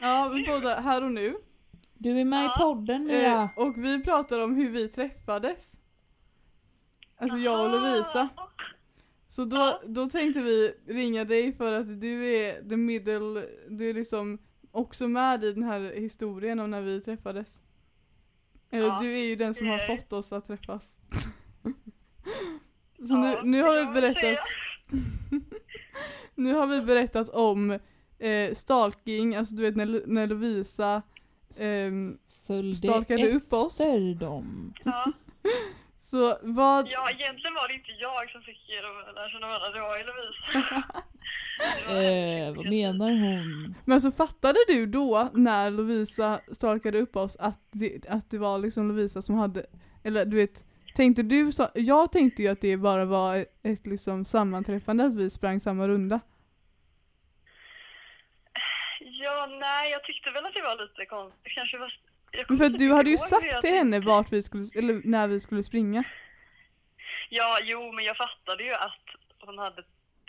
ja, 0.00 0.28
vi 0.34 0.46
poddar 0.46 0.82
här 0.82 1.04
och 1.04 1.12
nu. 1.12 1.36
Du 1.94 2.20
är 2.20 2.24
med 2.24 2.42
i 2.42 2.44
Ja. 2.44 2.54
podden 2.58 3.04
Mira. 3.04 3.26
Eh, 3.42 3.58
och 3.58 3.84
vi 3.84 4.02
pratar 4.04 4.44
om 4.44 4.54
hur 4.56 4.70
vi 4.70 4.88
träffades. 4.88 5.80
Alltså 7.16 7.38
jag 7.38 7.64
och 7.64 7.70
Lovisa. 7.70 8.28
Ah, 8.36 8.48
Så 9.26 9.44
då, 9.44 9.80
då 9.86 10.10
tänkte 10.10 10.40
vi 10.40 10.74
ringa 10.86 11.24
dig 11.24 11.52
för 11.52 11.72
att 11.72 12.00
du 12.00 12.26
är 12.36 12.68
the 12.68 12.76
middle, 12.76 13.46
du 13.68 13.90
är 13.90 13.94
liksom 13.94 14.38
också 14.70 15.08
med 15.08 15.44
i 15.44 15.52
den 15.52 15.62
här 15.62 15.80
historien 15.80 16.60
om 16.60 16.70
när 16.70 16.80
vi 16.80 17.00
träffades. 17.00 17.60
Eller 18.70 18.86
Ja, 18.86 18.98
du 19.02 19.12
är 19.18 19.24
ju 19.24 19.36
den 19.36 19.54
som 19.54 19.66
har 19.66 19.78
är- 19.78 19.96
fått 19.96 20.12
oss 20.12 20.32
att 20.32 20.44
träffas. 20.46 20.96
Så 23.08 23.16
nu, 23.16 23.26
ja, 23.26 23.42
nu 23.42 23.62
har 23.62 23.74
vi 23.74 24.00
berättat, 24.00 24.38
nu 26.34 26.54
har 26.54 26.66
vi 26.66 26.80
berättat 26.80 27.28
om 27.28 27.78
eh, 28.18 28.54
stalking, 28.54 29.36
alltså 29.36 29.54
du 29.54 29.62
vet 29.62 29.76
när, 29.76 30.02
när 30.06 30.26
Lovisa 30.26 31.02
Följde 32.46 32.76
stalkade 32.76 33.30
upp 33.30 33.52
oss. 33.52 33.80
efter 33.80 34.14
dem. 34.14 34.74
Ja. 34.84 35.12
Så 35.98 36.38
vad, 36.42 36.88
ja, 36.90 37.10
egentligen 37.10 37.54
var 37.54 37.68
det 37.68 37.74
inte 37.74 37.92
jag 38.00 38.30
som 38.30 38.42
fick 38.42 38.70
er 38.70 39.08
att 39.08 39.14
lära 39.14 39.28
känna 39.28 39.46
varandra, 39.46 39.70
det 39.74 39.80
var 39.80 39.96
ju 39.98 40.04
Lovisa. 40.04 40.82
Eh, 41.88 42.54
vad 42.56 42.68
menar 42.68 43.10
hon? 43.10 43.74
Men 43.84 44.00
så 44.00 44.10
fattade 44.10 44.58
du 44.68 44.86
då 44.86 45.28
när 45.34 45.70
Lovisa 45.70 46.40
stalkade 46.52 47.00
upp 47.00 47.16
oss 47.16 47.36
att 47.36 47.60
det, 47.72 48.06
att 48.08 48.30
det 48.30 48.38
var 48.38 48.58
liksom 48.58 48.88
Lovisa 48.88 49.22
som 49.22 49.34
hade, 49.34 49.66
eller 50.02 50.24
du 50.24 50.36
vet, 50.36 50.64
tänkte 50.94 51.22
du 51.22 51.52
så, 51.52 51.68
jag 51.74 52.12
tänkte 52.12 52.42
ju 52.42 52.48
att 52.48 52.60
det 52.60 52.76
bara 52.76 53.04
var 53.04 53.46
ett, 53.62 53.86
liksom 53.86 54.24
sammanträffande 54.24 55.04
att 55.04 55.14
vi 55.14 55.30
sprang 55.30 55.60
samma 55.60 55.88
runda. 55.88 56.20
Ja, 59.00 59.48
nej, 59.60 59.90
jag 59.90 60.04
tyckte 60.04 60.30
väl 60.30 60.46
att 60.46 60.54
det 60.54 60.62
var 60.62 60.82
lite 60.82 61.06
konstigt. 61.06 61.52
Kanske 61.54 61.78
var... 61.78 61.92
för 62.58 62.68
du 62.68 62.92
hade 62.92 63.10
ju 63.10 63.18
sagt 63.18 63.60
till 63.60 63.74
henne 63.74 64.00
vart 64.00 64.32
vi 64.32 64.42
skulle, 64.42 64.64
eller 64.74 65.00
när 65.04 65.28
vi 65.28 65.40
skulle 65.40 65.62
springa. 65.62 66.04
Ja, 67.30 67.58
jo, 67.62 67.92
men 67.92 68.04
jag 68.04 68.16
fattade 68.16 68.64
ju 68.64 68.72
att 68.72 69.04
hon 69.40 69.58
hade 69.58 69.82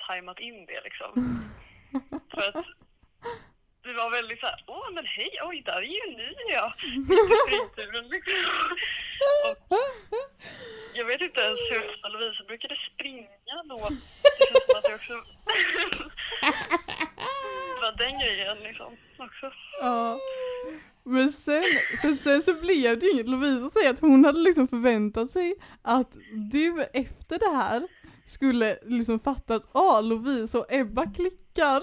tajmat 0.08 0.40
in 0.40 0.66
det 0.66 0.82
liksom. 0.84 1.42
För 2.34 2.60
att 2.60 2.66
det 3.86 3.94
var 3.94 4.12
väldigt 4.12 4.40
såhär, 4.40 4.64
åh 4.68 4.92
men 4.94 5.06
hej, 5.06 5.32
oj 5.44 5.62
där 5.66 5.78
är 5.78 5.82
ju 5.82 6.16
ni 6.18 6.34
ja. 6.54 6.74
Och 9.50 9.58
jag 10.94 11.06
vet 11.06 11.22
inte 11.22 11.42
ens 11.42 11.60
hur 11.72 11.90
ofta 11.90 12.10
Lovisa 12.10 12.44
brukade 12.48 12.76
springa 12.94 13.64
då. 13.70 13.88
Det 14.24 14.46
känns 14.46 14.66
som 14.68 14.78
att 14.78 14.84
jag 14.84 14.96
också... 14.96 15.14
bara 17.82 17.92
den 17.92 18.20
grejen 18.20 18.58
liksom 18.64 18.98
också. 19.18 19.52
Ja. 19.82 20.20
Men 21.04 21.32
sen, 21.32 21.64
för 22.02 22.16
sen 22.16 22.44
så 22.44 22.54
blev 22.54 23.00
det 23.00 23.06
ju 23.06 23.12
inget. 23.12 23.28
Lovisa 23.28 23.70
säger 23.70 23.90
att 23.90 24.00
hon 24.00 24.26
hade 24.26 24.40
liksom 24.40 24.68
förväntat 24.68 25.32
sig 25.32 25.56
att 25.82 26.18
du 26.52 26.84
efter 26.94 27.40
det 27.40 27.56
här 27.56 27.88
skulle 28.26 28.78
liksom 28.84 29.20
fatta 29.20 29.56
att 29.56 29.70
ah, 29.72 30.02
Lovisa 30.02 30.60
och 30.60 30.74
Ebba 30.74 31.06
klickar. 31.14 31.82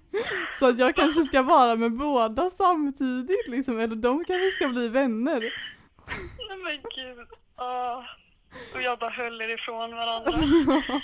Så 0.58 0.68
att 0.68 0.78
jag 0.78 0.94
kanske 0.96 1.22
ska 1.22 1.42
vara 1.42 1.76
med 1.76 1.92
båda 1.92 2.50
samtidigt 2.50 3.48
liksom, 3.48 3.78
eller 3.78 3.96
de 3.96 4.24
kanske 4.24 4.50
ska 4.50 4.68
bli 4.68 4.88
vänner. 4.88 5.40
Nej 6.48 6.58
men 6.64 6.76
gud. 6.94 7.26
Åh. 7.58 8.04
Och 8.74 8.82
jag 8.82 8.98
bara 8.98 9.10
höll 9.10 9.40
er 9.40 9.54
ifrån 9.54 9.90
varandra. 9.90 10.32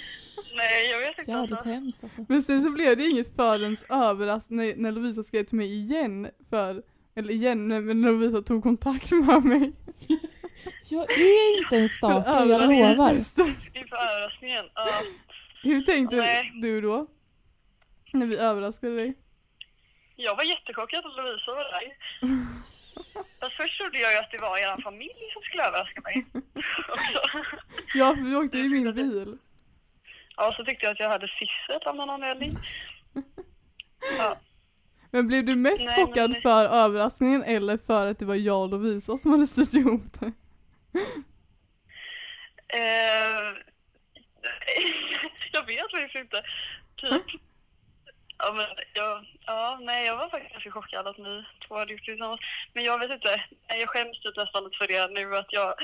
Nej, 0.57 0.91
jag 0.91 0.99
vet 0.99 1.19
inte. 1.19 1.31
Jävligt 1.31 1.53
Alltså. 1.53 1.69
hemskt 1.69 2.05
alltså. 2.05 2.25
Men 2.29 2.43
sen 2.43 2.63
så 2.63 2.71
blev 2.71 2.97
det 2.97 3.05
inget 3.05 3.37
förrän 3.37 3.77
överraskning 3.89 4.59
när, 4.59 4.77
när 4.77 4.93
Lovisa 4.93 5.23
skrev 5.23 5.45
till 5.45 5.57
mig 5.57 5.75
igen 5.75 6.29
för, 6.51 6.83
eller 7.17 7.35
igen, 7.35 7.69
när, 7.69 7.81
när 7.81 8.13
Lovisa 8.13 8.43
tog 8.43 8.63
kontakt 8.63 9.11
med 9.13 9.45
mig. 9.45 9.73
Jag 10.89 11.13
är 11.13 11.59
inte 11.59 11.77
en 11.77 11.89
stalker, 11.89 12.31
jag 12.31 12.49
lovar. 12.49 13.13
Inför 13.13 13.97
överraskningen. 13.97 14.65
Ja. 14.75 15.03
Hur 15.63 15.81
tänkte 15.81 16.17
Nej. 16.17 16.53
du 16.63 16.81
då? 16.81 17.07
När 18.13 18.27
vi 18.27 18.37
överraskade 18.37 18.97
dig? 18.97 19.15
Jag 20.17 20.37
var 20.37 20.45
jättechockad 20.45 21.07
att 21.07 21.17
Lovisa 21.17 21.51
var 21.55 21.65
där. 21.65 21.97
Fast 23.41 23.53
först 23.57 23.81
trodde 23.81 23.99
jag 23.99 24.13
ju 24.13 24.19
att 24.19 24.31
det 24.31 24.39
var 24.39 24.59
er 24.59 24.83
familj 24.83 25.31
som 25.33 25.43
skulle 25.43 25.63
överraska 25.69 26.01
mig. 26.01 26.27
Ja, 27.95 28.15
för 28.17 28.23
vi 28.23 28.37
åkte 28.37 28.59
i 28.59 28.69
min 28.69 28.95
bil. 28.95 29.39
Ja, 30.37 30.53
så 30.57 30.65
tyckte 30.65 30.87
jag 30.87 30.93
att 30.93 31.01
jag 31.01 31.09
hade 31.09 31.29
sisset 31.29 31.87
av 31.87 31.97
någon 31.97 32.11
anledning. 32.11 32.59
Ja. 34.19 34.39
Men 35.11 35.29
blev 35.29 35.45
du 35.45 35.57
mest 35.57 35.87
Nej, 35.87 35.97
chockad 36.07 36.31
men- 36.31 36.41
för 36.43 36.69
överraskningen 36.69 37.43
eller 37.45 37.77
för 37.87 38.07
att 38.07 38.19
det 38.19 38.25
var 38.25 38.35
jag 38.35 38.63
och 38.63 38.69
Lovisa 38.69 39.19
som 39.19 39.31
hade 39.31 39.47
styrt 39.47 39.75
ihop 39.75 40.03
det? 40.21 40.33
Eh, 42.75 43.53
jag 45.53 45.67
vet 45.67 45.91
faktiskt 45.91 46.15
inte. 46.15 46.43
Typ. 46.97 47.41
Ja, 48.39 48.53
men 48.53 48.67
jag, 48.95 49.27
ja, 49.47 49.79
nej, 49.83 50.07
jag 50.07 50.17
var 50.17 50.29
faktiskt 50.29 50.53
ganska 50.53 50.71
chockad 50.71 51.07
att 51.07 51.19
ni 51.19 51.45
två 51.67 51.77
hade 51.77 51.93
gjort 51.93 52.07
det 52.07 52.13
tillsammans. 52.13 52.41
Men 52.73 52.85
jag 52.85 52.99
vet 52.99 53.11
inte, 53.11 53.45
jag 53.69 53.89
skäms 53.89 54.21
typ 54.21 54.37
nästan 54.37 54.65
lite 54.65 54.77
för 54.77 54.87
det 54.87 55.11
nu 55.11 55.37
att 55.37 55.53
jag, 55.53 55.75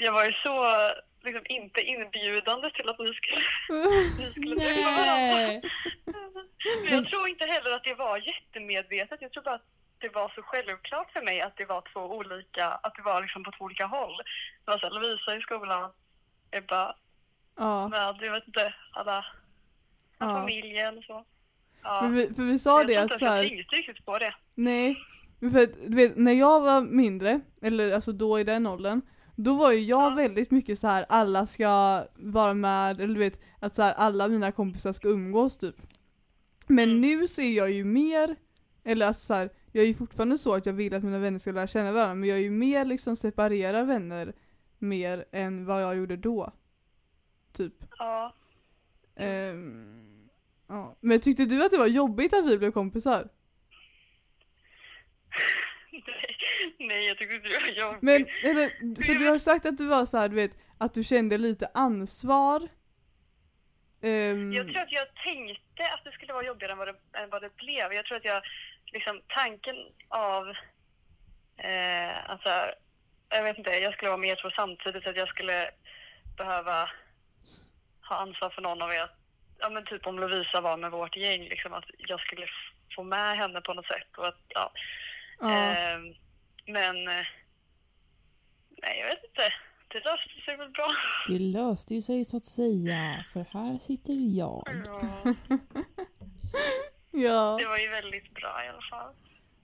jag 0.00 0.12
var 0.12 0.24
ju 0.24 0.32
så 0.32 0.66
liksom 1.22 1.44
inte 1.48 1.80
inbjudande 1.80 2.70
till 2.70 2.88
att 2.88 2.98
ni 2.98 3.06
skulle, 3.06 3.40
ni 4.18 4.30
skulle 4.30 4.56
träffa 4.60 4.90
varandra. 4.90 5.68
Men 6.82 6.92
jag 6.92 7.08
tror 7.10 7.28
inte 7.28 7.46
heller 7.46 7.76
att 7.76 7.84
det 7.84 7.94
var 7.94 8.16
jättemedvetet. 8.18 9.22
Jag 9.22 9.32
tror 9.32 9.42
bara 9.42 9.54
att 9.54 9.68
det 9.98 10.08
var 10.08 10.28
så 10.28 10.42
självklart 10.42 11.12
för 11.12 11.22
mig 11.22 11.40
att 11.40 11.56
det 11.56 11.64
var 11.64 11.82
två 11.92 12.00
olika, 12.00 12.66
att 12.66 12.94
det 12.94 13.02
var 13.02 13.22
liksom 13.22 13.44
på 13.44 13.52
två 13.52 13.64
olika 13.64 13.86
håll. 13.86 14.16
Det 14.64 14.70
var 14.70 14.78
så 14.78 14.86
här, 14.86 14.94
Lovisa 14.94 15.36
i 15.36 15.40
skolan, 15.40 15.92
Ebba 16.50 16.94
Ja, 17.56 17.88
med, 17.88 18.16
jag 18.20 18.32
vet 18.32 18.46
inte, 18.46 18.74
alla, 18.92 19.26
Ja. 20.20 20.26
familjen 20.40 20.98
och 20.98 21.04
så. 21.04 21.24
Ja. 21.82 22.00
för 22.00 22.08
vi, 22.08 22.34
för 22.34 22.42
vi 22.42 22.58
sa 22.58 22.78
jag 22.80 22.86
det 22.86 22.96
att 22.96 23.02
inte 23.02 23.18
så 23.18 23.24
ens 23.24 23.44
jag 23.44 23.56
tänkte 23.58 23.76
riktigt 23.76 24.04
på 24.06 24.18
det. 24.18 24.34
nej. 24.54 24.96
För 25.52 25.62
att, 25.62 25.72
du 25.86 25.96
vet, 25.96 26.16
när 26.16 26.32
jag 26.32 26.60
var 26.60 26.80
mindre, 26.80 27.40
eller 27.62 27.94
alltså 27.94 28.12
då 28.12 28.40
i 28.40 28.44
den 28.44 28.66
åldern, 28.66 29.00
då 29.36 29.54
var 29.54 29.72
ju 29.72 29.78
jag 29.80 30.12
Ja. 30.12 30.14
väldigt 30.14 30.50
mycket 30.50 30.78
så 30.78 30.86
här 30.88 31.06
alla 31.08 31.46
ska 31.46 32.04
vara 32.16 32.54
med, 32.54 33.00
eller 33.00 33.14
du 33.14 33.20
vet, 33.20 33.40
att 33.60 33.74
så 33.74 33.82
här, 33.82 33.92
alla 33.94 34.28
mina 34.28 34.52
kompisar 34.52 34.92
ska 34.92 35.08
umgås 35.08 35.58
typ. 35.58 35.76
Men 36.66 36.84
Mm. 36.88 37.00
nu 37.00 37.28
så 37.28 37.40
är 37.40 37.56
jag 37.56 37.70
ju 37.70 37.84
mer, 37.84 38.36
eller 38.84 39.06
alltså 39.06 39.24
så 39.26 39.34
här, 39.34 39.50
jag 39.72 39.84
är 39.84 39.88
ju 39.88 39.94
fortfarande 39.94 40.38
så 40.38 40.54
att 40.54 40.66
jag 40.66 40.72
vill 40.72 40.94
att 40.94 41.04
mina 41.04 41.18
vänner 41.18 41.38
ska 41.38 41.52
lära 41.52 41.66
känna 41.66 41.92
varandra, 41.92 42.14
men 42.14 42.28
jag 42.28 42.38
är 42.38 42.42
ju 42.42 42.50
mer 42.50 42.84
liksom 42.84 43.16
separerar 43.16 43.84
vänner 43.84 44.32
mer 44.78 45.24
än 45.32 45.66
vad 45.66 45.82
jag 45.82 45.96
gjorde 45.96 46.16
då. 46.16 46.52
Typ. 47.52 47.74
Ja. 47.98 48.34
Ehm, 49.16 50.09
ja. 50.70 50.96
Men 51.00 51.20
tyckte 51.20 51.44
du 51.44 51.64
att 51.64 51.70
det 51.70 51.78
var 51.78 51.86
jobbigt 51.86 52.34
att 52.34 52.46
vi 52.46 52.58
blev 52.58 52.72
kompisar? 52.72 53.28
Nej, 56.78 57.08
jag 57.08 57.18
tyckte 57.18 57.34
inte 57.34 57.48
det 57.48 57.58
var 57.60 57.68
jobbigt. 57.86 58.02
Men, 58.02 58.26
eller, 58.50 58.68
för 59.04 59.14
du 59.18 59.28
har 59.28 59.38
sagt 59.38 59.66
att 59.66 59.78
du 59.78 59.86
var 59.86 60.06
så 60.06 60.18
här, 60.18 60.28
du 60.28 60.36
vet, 60.36 60.50
att 60.78 60.94
du 60.94 61.04
kände 61.04 61.38
lite 61.38 61.70
ansvar. 61.74 62.68
Ehm, 64.02 64.52
Jag 64.52 64.68
tror 64.68 64.82
att 64.82 64.92
jag 64.92 65.14
tänkte 65.14 65.82
att 65.94 66.04
det 66.04 66.12
skulle 66.12 66.32
vara 66.32 66.44
jobbigare 66.46 66.72
än 66.72 66.78
vad 66.78 66.88
det, 66.88 66.94
än 67.22 67.30
vad 67.30 67.42
det 67.42 67.56
blev. 67.56 67.92
Jag 67.92 68.04
tror 68.04 68.16
att 68.16 68.24
jag, 68.24 68.42
liksom 68.92 69.20
tanken 69.28 69.76
av, 70.08 70.48
eh, 71.56 72.30
alltså, 72.30 72.48
jag 73.28 73.42
vet 73.42 73.58
inte, 73.58 73.70
jag 73.70 73.92
skulle 73.94 74.08
vara 74.10 74.20
med 74.20 74.28
er 74.30 74.36
två 74.42 74.50
samtidigt, 74.50 75.06
att 75.06 75.16
jag 75.16 75.28
skulle 75.28 75.70
behöva 76.36 76.90
ha 78.08 78.16
ansvar 78.16 78.50
för 78.50 78.62
någon 78.62 78.82
av 78.82 78.90
er. 78.90 79.10
Ja 79.60 79.70
men 79.70 79.84
typ 79.84 80.06
om 80.06 80.18
Lovisa 80.18 80.60
var 80.60 80.76
med 80.76 80.90
vårt 80.90 81.16
gäng, 81.16 81.40
liksom 81.42 81.72
att 81.72 81.84
jag 81.98 82.20
skulle 82.20 82.46
få 82.96 83.02
med 83.02 83.36
henne 83.36 83.60
på 83.60 83.74
något 83.74 83.86
sätt. 83.86 84.08
Och 84.18 84.26
att, 84.26 84.40
ja. 84.48 84.72
ja. 85.40 85.50
Ehm, 85.52 86.14
men, 86.66 86.96
eh, 87.08 87.26
nej 88.82 88.98
jag 89.00 89.06
vet 89.06 89.24
inte. 89.24 89.52
Det 89.88 90.04
löste 90.04 90.40
sig 90.44 90.56
väl 90.56 90.70
bra. 90.70 90.88
Det 91.28 91.38
löste 91.38 91.94
ju 91.94 92.02
sig 92.02 92.24
så 92.24 92.36
att 92.36 92.44
säga, 92.44 93.24
för 93.32 93.46
här 93.52 93.78
sitter 93.78 94.12
jag. 94.38 94.64
Ja, 94.86 95.34
ja, 97.10 97.56
det 97.60 97.66
var 97.66 97.78
ju 97.78 97.88
väldigt 97.88 98.34
bra 98.34 98.64
i 98.64 98.68
alla 98.68 98.82
fall. 98.90 99.14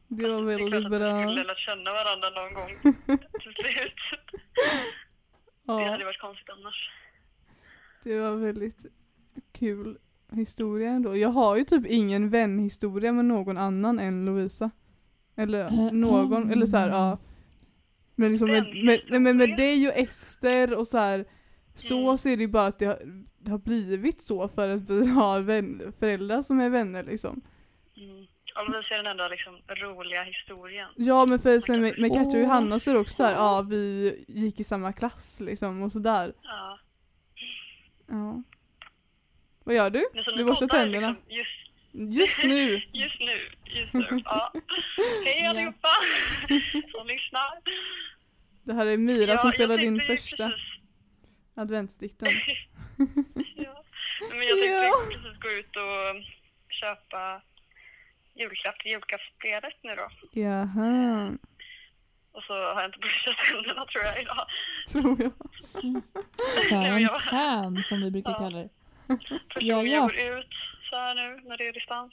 det 0.09 0.29
var 0.29 0.43
Det 0.43 0.55
är 0.55 0.59
klart 0.59 0.71
väldigt 0.73 0.87
att 0.87 0.93
vi 0.93 0.99
bra. 0.99 1.29
skulle 1.31 1.45
lärt 1.45 1.59
känna 1.59 1.93
varandra 1.93 2.31
någon 2.31 2.55
gång 2.55 2.69
till 3.41 3.55
slut. 3.55 3.95
Det 5.67 5.73
Ja, 5.73 5.89
hade 5.91 6.05
varit 6.05 6.21
konstigt 6.21 6.51
annars. 6.51 6.91
det 8.05 8.19
var 8.21 8.37
väldigt 8.37 8.85
kul 9.53 9.99
historia 10.33 10.91
ändå. 10.91 11.17
Jag 11.17 11.29
har 11.29 11.57
ju 11.57 11.65
typ 11.65 11.87
ingen 11.87 12.29
vänhistoria 12.29 13.13
med 13.13 13.25
någon 13.25 13.57
annan 13.57 13.99
än 13.99 14.25
Lovisa. 14.25 14.71
Eller 15.37 15.65
Eh, 15.65 15.93
någon, 15.93 16.43
mm. 16.43 16.51
eller 16.51 16.67
så 16.67 16.77
här, 16.77 16.89
ja. 16.89 17.19
Men 18.15 18.31
liksom 18.31 18.49
med, 18.49 18.65
med, 19.11 19.23
men 19.23 19.37
med 19.37 19.57
dig 19.57 19.89
och 19.89 19.95
Ester 19.97 20.79
och 20.79 20.89
så 20.89 20.99
här. 20.99 21.25
Så 21.75 22.05
Mm. 22.05 22.19
så 22.19 22.29
är 22.29 22.37
det 22.37 22.43
ju 22.43 22.49
bara 22.49 22.67
att 22.67 22.79
det 22.79 22.87
har, 22.87 23.25
det 23.39 23.51
har 23.51 23.59
blivit 23.59 24.21
så 24.21 24.49
för 24.49 24.69
att 24.69 24.91
vi 24.91 25.07
har 25.07 25.41
vän, 25.41 25.93
föräldrar 25.99 26.43
som 26.43 26.61
är 26.61 26.69
vänner 26.69 27.03
liksom. 27.05 27.41
Mm. 27.97 28.27
Och 28.57 28.71
Lovisa 28.71 28.95
är 28.95 29.03
den 29.03 29.11
enda 29.11 29.29
liksom, 29.29 29.55
roliga 29.69 30.23
historien. 30.23 30.89
Ja 30.97 31.27
men 31.29 31.39
för 31.39 31.61
sen 31.61 31.81
med, 31.81 31.99
med 31.99 32.13
Katja 32.13 32.39
och. 32.39 32.45
Johanna 32.45 32.79
så 32.79 32.91
är 32.91 32.95
det 32.95 33.01
också 33.01 33.15
så 33.15 33.23
här, 33.23 33.33
ja 33.33 33.65
vi 33.69 34.25
gick 34.29 34.61
i 34.61 34.65
samma 34.65 34.93
klass 34.93 35.41
liksom 35.41 35.83
och 35.83 35.93
sådär. 35.93 36.33
Ja. 36.43 36.79
Ja. 38.07 38.43
Vad 39.67 39.75
gör 39.75 39.91
du? 39.91 40.05
Du 40.37 40.45
borstar 40.45 40.67
tänderna. 40.67 41.17
Liksom, 41.29 41.37
just, 41.37 42.21
Just 42.21 42.45
nu! 42.45 42.73
just 42.93 43.21
nu. 43.21 43.51
Just 43.65 43.93
nu. 43.93 44.23
Ja. 44.25 44.53
Hej 45.25 45.47
allihopa 45.47 45.89
som 46.99 47.07
lyssnar. 47.07 47.61
Det 48.65 48.73
här 48.75 48.87
är 48.87 48.97
Mira 48.97 49.31
Ja, 49.31 49.39
som 49.39 49.53
spelar 49.53 49.79
din 49.79 50.01
första 50.01 50.49
Precis, 50.49 50.61
adventsdikten. 51.55 52.29
ja. 53.57 53.85
Men 54.31 54.39
jag 54.49 54.59
tänkte 54.59 54.67
Ja. 54.67 54.93
precis 55.11 55.41
gå 55.41 55.51
ut 55.51 55.77
och 55.77 56.23
köpa 56.69 57.43
julklapp 58.35 58.79
till 58.79 58.91
julklappsspelet 58.91 59.75
nu 59.83 59.95
då. 59.95 60.11
Jaha, 60.41 61.33
Och 62.33 62.43
så 62.43 62.53
har 62.53 62.81
jag 62.81 62.85
inte 62.89 62.99
borstat 62.99 63.37
tänderna 63.37 63.85
tror 63.87 64.05
jag 64.05 64.23
idag. 64.23 64.47
tror 64.93 65.23
jag. 65.23 65.33
Karantän 66.69 67.83
som 67.83 68.03
vi 68.03 68.11
brukar 68.11 68.31
Ja. 68.31 68.39
kalla 68.39 68.59
det. 68.59 68.69
Första 69.29 69.61
Ja, 69.61 69.77
gången 69.77 69.93
ja. 69.93 69.99
jag 69.99 70.31
går 70.31 70.39
ut 70.39 70.47
så 70.91 70.97
här 70.97 71.15
nu 71.15 71.49
när 71.49 71.57
det 71.57 71.69
är 71.69 71.73
distans. 71.73 72.13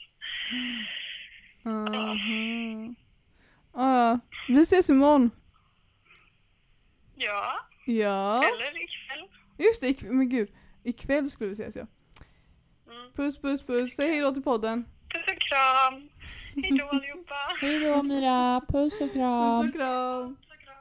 Aha. 1.66 2.94
Ja, 3.74 4.18
vi 4.48 4.60
ses 4.62 4.90
imorgon. 4.90 5.30
Ja, 7.14 7.54
Ja, 7.86 8.36
eller 8.44 8.82
ikväll. 8.84 9.28
just 9.58 9.80
det, 9.80 9.86
ikv- 9.88 10.10
men 10.12 10.28
gud. 10.28 10.48
Ikväll 10.84 11.30
skulle 11.30 11.48
vi 11.50 11.54
ses 11.62 11.76
ja. 11.76 11.86
Mm. 12.90 13.12
Puss 13.12 13.38
puss 13.38 13.62
puss, 13.62 13.94
säg 13.96 14.08
hejdå 14.10 14.32
till 14.32 14.42
podden. 14.42 14.84
Puss 15.14 15.22
och 15.22 15.38
kram. 15.40 16.08
Hej 16.64 16.78
då 16.78 16.88
allihopa. 16.88 17.34
Hej 17.60 17.80
då 17.80 18.02
Mira, 18.02 18.60
puss 18.68 18.92
och 19.00 19.06
Puss 19.06 19.12
kram. 19.12 19.68
och 19.68 19.72
kram. 19.74 20.36
Puss 20.36 20.46
och 20.50 20.60
kram. 20.64 20.76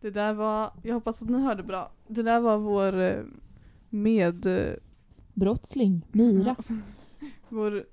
Det 0.00 0.10
där 0.10 0.32
var, 0.32 0.72
jag 0.82 0.94
hoppas 0.94 1.22
att 1.22 1.28
ni 1.30 1.42
hörde 1.42 1.62
bra. 1.62 1.92
Det 2.08 2.22
där 2.22 2.40
var 2.40 2.58
vår 2.58 3.00
eh, 3.00 3.22
med... 3.92 4.46
eh, 4.46 4.74
Brottsling, 5.34 6.06
Mira. 6.12 6.56
Vår, 7.48 7.84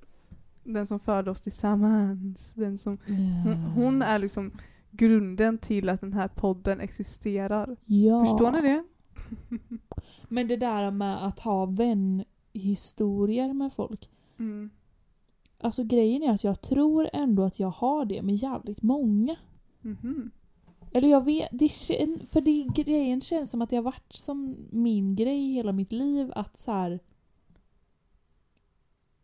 den 0.63 0.87
som 0.87 0.99
förde 0.99 1.31
oss 1.31 1.41
tillsammans. 1.41 2.53
Den 2.53 2.77
som, 2.77 2.97
hon, 3.07 3.15
Mm. 3.47 3.57
hon 3.63 4.01
är 4.01 4.19
liksom 4.19 4.51
grunden 4.91 5.57
till 5.57 5.89
att 5.89 6.01
den 6.01 6.13
här 6.13 6.27
podden 6.27 6.79
existerar. 6.79 7.75
Ja. 7.85 8.25
Förstår 8.25 8.51
ni 8.51 8.61
det? 8.61 8.83
Men 10.27 10.47
det 10.47 10.57
där 10.57 10.91
med 10.91 11.25
att 11.25 11.39
ha 11.39 11.65
vänhistorier 11.65 13.53
med 13.53 13.73
folk. 13.73 14.09
Mm. 14.39 14.69
Alltså 15.61 15.83
grejen 15.83 16.23
är 16.23 16.31
att 16.33 16.43
jag 16.43 16.61
tror 16.61 17.09
ändå 17.13 17.43
att 17.43 17.59
jag 17.59 17.69
har 17.69 18.05
det 18.05 18.21
med 18.21 18.35
jävligt 18.35 18.81
många. 18.81 19.35
Mhm. 19.81 20.31
Eller 20.91 21.09
jag 21.09 21.25
vet, 21.25 21.49
det, 21.51 21.69
för 22.29 22.41
det, 22.41 22.67
grejen 22.75 23.21
känns 23.21 23.51
som 23.51 23.61
att 23.61 23.69
det 23.69 23.75
har 23.75 23.83
varit 23.83 24.13
som 24.13 24.55
min 24.71 25.15
grej 25.15 25.53
hela 25.53 25.71
mitt 25.71 25.91
liv 25.91 26.31
att 26.35 26.57
så 26.57 26.71
här, 26.71 26.99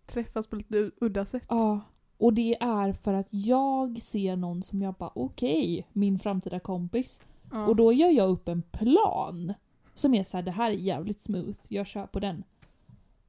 Träffas 0.06 0.48
på 0.48 0.56
lite 0.56 0.92
udda 1.02 1.26
sätt. 1.26 1.46
ja. 1.50 1.82
Och 2.18 2.34
det 2.34 2.56
är 2.62 2.94
för 2.94 3.14
att 3.14 3.28
jag 3.30 4.02
ser 4.02 4.36
någon 4.36 4.64
som 4.64 4.82
jag 4.82 4.94
bara 4.94 5.12
okej, 5.16 5.88
min 5.94 6.20
framtida 6.20 6.60
kompis. 6.60 7.22
Ja. 7.52 7.68
Och 7.68 7.76
då 7.76 7.94
gör 7.94 8.10
jag 8.10 8.30
upp 8.30 8.48
en 8.48 8.62
plan. 8.62 9.54
Som 9.94 10.14
är 10.14 10.24
så 10.24 10.38
här, 10.38 10.44
det 10.44 10.52
här 10.52 10.72
är 10.72 10.76
jävligt 10.76 11.22
smooth, 11.22 11.60
jag 11.68 11.88
kör 11.88 12.08
på 12.08 12.20
den. 12.20 12.44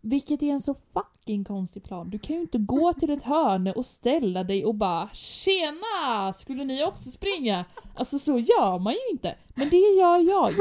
Vilket 0.08 0.42
är 0.42 0.46
en 0.46 0.60
så 0.60 0.74
fucking 0.74 1.44
konstig 1.44 1.84
plan. 1.84 2.10
Du 2.10 2.18
kan 2.18 2.36
ju 2.36 2.42
inte 2.42 2.58
gå 2.58 2.92
till 2.92 3.10
ett 3.10 3.22
hörne 3.22 3.72
och 3.72 3.86
ställa 3.86 4.44
dig 4.44 4.64
och 4.64 4.74
bara 4.74 5.08
Tjena! 5.12 6.32
Skulle 6.34 6.64
ni 6.64 6.84
också 6.84 7.10
springa? 7.10 7.64
Alltså 7.94 8.18
så 8.18 8.38
gör 8.38 8.78
man 8.78 8.92
ju 8.92 8.98
inte. 9.12 9.36
Men 9.54 9.70
det 9.70 9.76
gör 9.76 10.18
jag. 10.18 10.52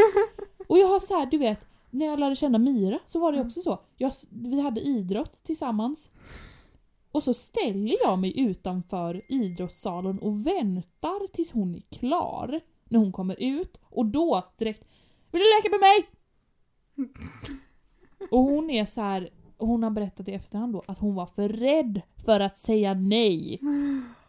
Och 0.68 0.78
jag 0.78 0.88
har 0.88 1.00
så 1.00 1.18
här, 1.18 1.26
du 1.26 1.38
vet, 1.38 1.68
när 1.90 2.06
jag 2.06 2.20
lärde 2.20 2.36
känna 2.36 2.58
Mira 2.58 3.00
så 3.08 3.20
var 3.20 3.32
det 3.32 3.42
också 3.42 3.62
så. 3.62 3.80
Jag, 3.98 4.12
vi 4.30 4.62
hade 4.62 4.82
idrott 4.82 5.44
tillsammans. 5.44 6.10
Och 7.12 7.24
så 7.24 7.34
ställer 7.34 7.98
jag 8.04 8.20
mig 8.20 8.40
utanför 8.40 9.22
idrottssalen 9.30 10.20
och 10.20 10.48
väntar 10.48 11.28
tills 11.28 11.52
hon 11.52 11.76
är 11.76 11.98
klar. 11.98 12.62
När 12.90 13.00
hon 13.00 13.12
kommer 13.12 13.36
ut. 13.40 13.80
Och 13.90 14.06
då 14.06 14.54
direkt 14.58 14.84
Vill 15.32 15.42
du 15.42 15.48
leka 15.58 15.70
med 15.70 15.80
mig? 15.80 16.10
Och 18.32 18.40
hon 18.40 18.70
är 18.70 18.86
så 18.86 19.02
här 19.02 19.30
hon 19.58 19.84
har 19.84 19.90
berättat 19.90 20.30
i 20.30 20.34
efterhand 20.34 20.74
då 20.74 20.84
att 20.88 20.98
hon 20.98 21.16
var 21.16 21.26
för 21.26 21.50
rädd 21.50 22.02
för 22.26 22.40
att 22.40 22.58
säga 22.58 22.94
nej. 22.94 23.60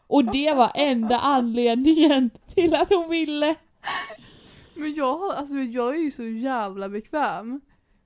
Och 0.06 0.32
det 0.32 0.54
var 0.54 0.72
enda 0.74 1.18
anledningen 1.18 2.30
till 2.46 2.74
att 2.74 2.88
hon 2.88 3.08
ville. 3.08 3.56
Men 4.74 4.94
jag, 4.94 5.34
alltså, 5.34 5.56
jag 5.56 5.94
är 5.94 6.00
ju 6.00 6.10
så 6.10 6.24
jävla 6.24 6.88
bekväm. 6.88 7.60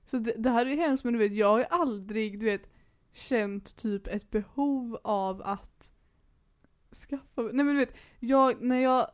Så 0.05 0.17
det, 0.17 0.33
det 0.37 0.49
här 0.49 0.65
är 0.65 0.77
hemskt 0.77 1.03
men 1.03 1.13
du 1.13 1.19
vet, 1.19 1.33
jag 1.35 1.49
har 1.49 1.59
ju 1.59 1.65
aldrig 1.69 2.39
du 2.39 2.45
vet, 2.45 2.69
känt 3.13 3.75
typ 3.75 4.07
ett 4.07 4.31
behov 4.31 4.97
av 5.03 5.41
att 5.41 5.91
skaffa 7.09 7.41
Nej 7.41 7.65
men 7.65 7.67
du 7.67 7.75
vet, 7.75 7.97
jag, 8.19 8.61
när 8.61 8.79
jag 8.79 9.07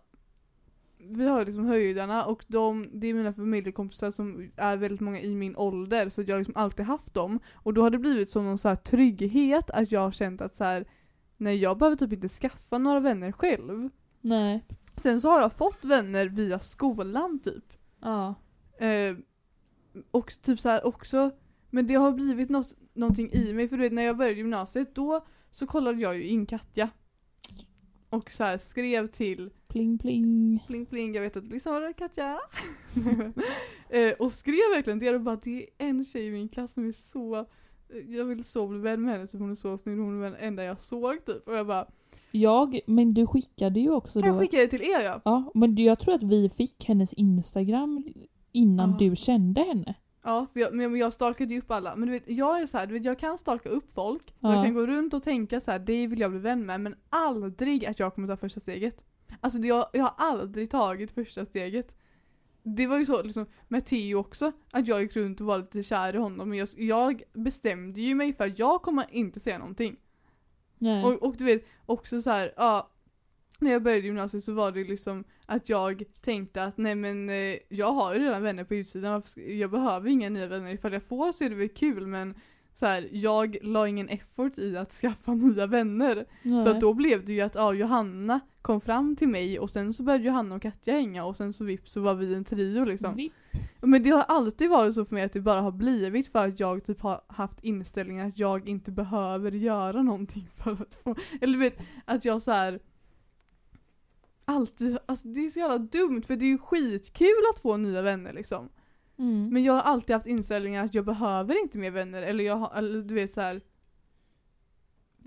vi 0.99 1.27
har 1.27 1.45
liksom 1.45 1.65
höjdarna 1.65 2.25
och 2.25 2.45
de, 2.47 2.89
det 2.93 3.07
är 3.07 3.13
mina 3.13 3.33
familjekompisar 3.33 4.11
som 4.11 4.51
är 4.55 4.77
väldigt 4.77 5.01
många 5.01 5.21
i 5.21 5.35
min 5.35 5.55
ålder 5.55 6.09
så 6.09 6.21
jag 6.21 6.35
har 6.35 6.39
liksom 6.39 6.55
alltid 6.57 6.85
haft 6.85 7.13
dem. 7.13 7.39
Och 7.53 7.73
då 7.73 7.81
har 7.81 7.89
det 7.89 7.97
blivit 7.97 8.29
som 8.29 8.45
någon 8.45 8.57
så 8.57 8.67
här 8.67 8.75
trygghet 8.75 9.69
att 9.69 9.91
jag 9.91 10.01
har 10.01 10.11
känt 10.11 10.41
att 10.41 10.55
så 10.55 10.63
här, 10.63 10.85
nej 11.37 11.57
jag 11.57 11.77
behöver 11.77 11.97
typ 11.97 12.13
inte 12.13 12.29
skaffa 12.29 12.77
några 12.77 12.99
vänner 12.99 13.31
själv. 13.31 13.89
Nej. 14.21 14.65
Sen 14.95 15.21
så 15.21 15.29
har 15.29 15.41
jag 15.41 15.53
fått 15.53 15.85
vänner 15.85 16.27
via 16.27 16.59
skolan 16.59 17.39
typ. 17.39 17.73
Ja. 18.01 18.35
Eh, 18.85 19.17
och 20.11 20.33
typ 20.41 20.59
så 20.59 20.69
här 20.69 20.85
också, 20.87 21.31
men 21.69 21.87
det 21.87 21.95
har 21.95 22.11
blivit 22.11 22.49
något, 22.49 22.75
någonting 22.93 23.31
i 23.33 23.53
mig 23.53 23.67
för 23.67 23.77
du 23.77 23.83
vet 23.83 23.93
när 23.93 24.03
jag 24.03 24.17
började 24.17 24.37
gymnasiet 24.37 24.95
då 24.95 25.25
så 25.51 25.67
kollade 25.67 26.01
jag 26.01 26.15
ju 26.15 26.23
in 26.23 26.45
Katja. 26.45 26.89
Och 28.09 28.31
så 28.31 28.43
här 28.43 28.57
skrev 28.57 29.07
till 29.07 29.49
Pling 29.67 29.97
pling. 29.97 30.59
pling 30.67 30.85
pling, 30.85 31.15
jag 31.15 31.21
vet 31.21 31.37
att 31.37 31.45
du 31.45 31.51
lyssnar 31.51 31.93
Katja. 31.93 32.39
eh, 33.89 34.13
och 34.19 34.31
skrev 34.31 34.55
verkligen 34.75 34.99
det 34.99 35.15
och 35.15 35.21
bara 35.21 35.35
det 35.35 35.61
är 35.63 35.65
en 35.77 36.05
tjej 36.05 36.27
i 36.27 36.31
min 36.31 36.49
klass 36.49 36.73
som 36.73 36.87
är 36.87 36.91
så 36.91 37.45
jag 38.07 38.25
vill 38.25 38.43
så 38.43 38.67
bli 38.67 38.79
vän 38.79 39.01
med 39.01 39.13
henne 39.13 39.27
så 39.27 39.37
hon 39.37 39.51
är 39.51 39.55
så 39.55 39.77
snygg, 39.77 39.97
hon 39.99 40.23
är 40.23 40.31
den 40.31 40.35
enda 40.39 40.63
jag 40.63 40.81
såg 40.81 41.25
typ. 41.25 41.47
Och 41.47 41.55
jag 41.55 41.67
bara, 41.67 41.87
Jag, 42.31 42.79
men 42.87 43.13
du 43.13 43.27
skickade 43.27 43.79
ju 43.79 43.89
också 43.91 44.19
jag 44.19 44.33
då. 44.33 44.39
skicka 44.39 44.57
det 44.57 44.67
till 44.67 44.81
er 44.81 45.01
ja? 45.03 45.21
Ja, 45.25 45.51
men 45.53 45.75
jag 45.75 45.99
tror 45.99 46.13
att 46.13 46.23
vi 46.23 46.49
fick 46.49 46.85
hennes 46.87 47.13
Instagram 47.13 48.03
innan 48.51 48.89
Ja. 48.91 48.97
du 48.99 49.15
kände 49.15 49.61
henne. 49.61 49.95
Ja, 50.27 50.47
för 50.53 50.59
jag, 50.59 50.73
men 50.73 50.95
jag 50.95 51.13
stalkade 51.13 51.53
ju 51.53 51.59
upp 51.59 51.71
alla. 51.71 51.95
Men 51.95 52.07
du 52.07 52.13
vet, 52.13 52.23
jag 52.27 52.61
är 52.61 52.65
så 52.65 52.77
här, 52.77 52.87
du 52.87 52.93
vet, 52.93 53.05
jag 53.05 53.19
kan 53.19 53.37
stalka 53.37 53.69
upp 53.69 53.91
folk. 53.93 54.35
Ja. 54.39 54.55
Jag 54.55 54.65
kan 54.65 54.73
gå 54.73 54.87
runt 54.87 55.13
och 55.13 55.23
tänka 55.23 55.59
så 55.59 55.71
här, 55.71 55.79
det 55.79 56.07
vill 56.07 56.19
jag 56.19 56.31
bli 56.31 56.39
vän 56.39 56.65
med, 56.65 56.81
men 56.81 56.95
aldrig 57.09 57.85
att 57.85 57.99
jag 57.99 58.15
kommer 58.15 58.27
ta 58.27 58.37
första 58.37 58.59
steget. 58.59 59.05
Alltså 59.41 59.59
jag, 59.59 59.85
jag 59.93 60.03
har 60.03 60.13
aldrig 60.17 60.71
tagit 60.71 61.11
första 61.11 61.45
steget. 61.45 61.97
Det 62.63 62.87
var 62.87 62.97
ju 62.97 63.05
så 63.05 63.23
liksom, 63.23 63.45
med 63.67 63.85
Theo 63.85 64.19
också, 64.19 64.51
att 64.71 64.87
jag 64.87 65.01
gick 65.01 65.15
runt 65.15 65.41
och 65.41 65.47
var 65.47 65.57
lite 65.57 65.83
kär 65.83 66.15
i 66.15 66.17
honom. 66.17 66.49
Men 66.49 66.57
jag, 66.57 66.67
jag 66.77 67.23
bestämde 67.33 68.01
ju 68.01 68.15
mig 68.15 68.33
för 68.33 68.47
att 68.47 68.59
jag 68.59 68.81
kommer 68.81 69.05
inte 69.11 69.39
säga 69.39 69.57
någonting. 69.57 69.97
Nej. 70.77 71.05
Och, 71.05 71.23
och 71.23 71.35
du 71.37 71.45
vet, 71.45 71.65
också 71.85 72.21
så 72.21 72.29
här, 72.29 72.53
ja. 72.57 72.91
När 73.59 73.71
jag 73.71 73.83
började 73.83 74.05
gymnasiet 74.05 74.43
så 74.43 74.53
var 74.53 74.71
det 74.71 74.83
liksom 74.83 75.23
att 75.45 75.69
jag 75.69 76.03
tänkte 76.21 76.63
att 76.63 76.77
nej 76.77 76.95
men 76.95 77.29
eh, 77.29 77.55
jag 77.69 77.91
har 77.91 78.13
ju 78.13 78.19
redan 78.19 78.41
vänner 78.43 78.63
på 78.63 78.75
utsidan, 78.75 79.23
jag 79.47 79.71
behöver 79.71 80.09
inga 80.09 80.29
nya 80.29 80.47
vänner. 80.47 80.73
Ifall 80.73 80.93
jag 80.93 81.03
får 81.03 81.31
så 81.31 81.43
är 81.43 81.49
det 81.49 81.55
väl 81.55 81.69
kul 81.69 82.07
men 82.07 82.35
så 82.73 82.85
här, 82.85 83.09
jag 83.11 83.57
la 83.61 83.87
ingen 83.87 84.09
effort 84.09 84.57
i 84.57 84.77
att 84.77 84.91
skaffa 84.91 85.33
nya 85.35 85.67
vänner. 85.67 86.25
Nej. 86.43 86.61
Så 86.61 86.69
att 86.69 86.81
då 86.81 86.93
blev 86.93 87.25
det 87.25 87.33
ju 87.33 87.41
att 87.41 87.55
ja, 87.55 87.73
Johanna 87.73 88.39
kom 88.61 88.81
fram 88.81 89.15
till 89.15 89.27
mig 89.29 89.59
och 89.59 89.69
sen 89.69 89.93
så 89.93 90.03
började 90.03 90.23
Johanna 90.23 90.55
och 90.55 90.61
Katja 90.61 90.93
hänga 90.93 91.25
och 91.25 91.35
sen 91.35 91.53
så 91.53 91.63
vips 91.63 91.91
så 91.93 92.01
var 92.01 92.15
vi 92.15 92.35
en 92.35 92.43
trio 92.43 92.85
liksom. 92.85 93.13
Vi- 93.15 93.31
Men 93.81 94.03
det 94.03 94.09
har 94.09 94.21
alltid 94.23 94.69
varit 94.69 94.93
så 94.93 95.05
för 95.05 95.13
mig 95.15 95.23
att 95.23 95.33
det 95.33 95.41
bara 95.41 95.61
har 95.61 95.71
blivit 95.71 96.31
för 96.31 96.47
att 96.47 96.59
jag 96.59 96.83
typ 96.83 97.01
har 97.01 97.21
haft 97.27 97.63
inställningen 97.63 98.27
att 98.27 98.39
jag 98.39 98.69
inte 98.69 98.91
behöver 98.91 99.51
göra 99.51 100.01
någonting 100.03 100.49
för 100.55 100.71
att 100.71 100.95
få, 101.03 101.15
eller 101.41 101.53
du 101.53 101.59
vet, 101.59 101.77
att 102.05 102.25
jag 102.25 102.41
så 102.41 102.51
här 102.51 102.79
alltid, 104.47 104.97
alltså 105.05 105.27
det 105.27 105.45
är 105.45 105.49
så 105.49 105.59
jävla 105.59 105.77
dumt 105.77 106.21
för 106.21 106.35
det 106.35 106.45
är 106.45 106.49
ju 106.49 106.57
skitkul 106.57 107.43
att 107.53 107.59
få 107.59 107.77
nya 107.77 108.01
vänner 108.01 108.33
liksom. 108.33 108.69
Mm. 109.17 109.49
Men 109.49 109.63
jag 109.63 109.73
har 109.73 109.81
alltid 109.81 110.13
haft 110.13 110.27
inställningen 110.27 110.85
att 110.85 110.95
jag 110.95 111.05
behöver 111.05 111.61
inte 111.61 111.77
mer 111.77 111.91
vänner 111.91 112.21
eller 112.21 112.43
jag 112.43 112.55
har, 112.55 112.73
eller 112.75 113.01
du 113.01 113.13
vet 113.13 113.33
så 113.33 113.41
här. 113.41 113.61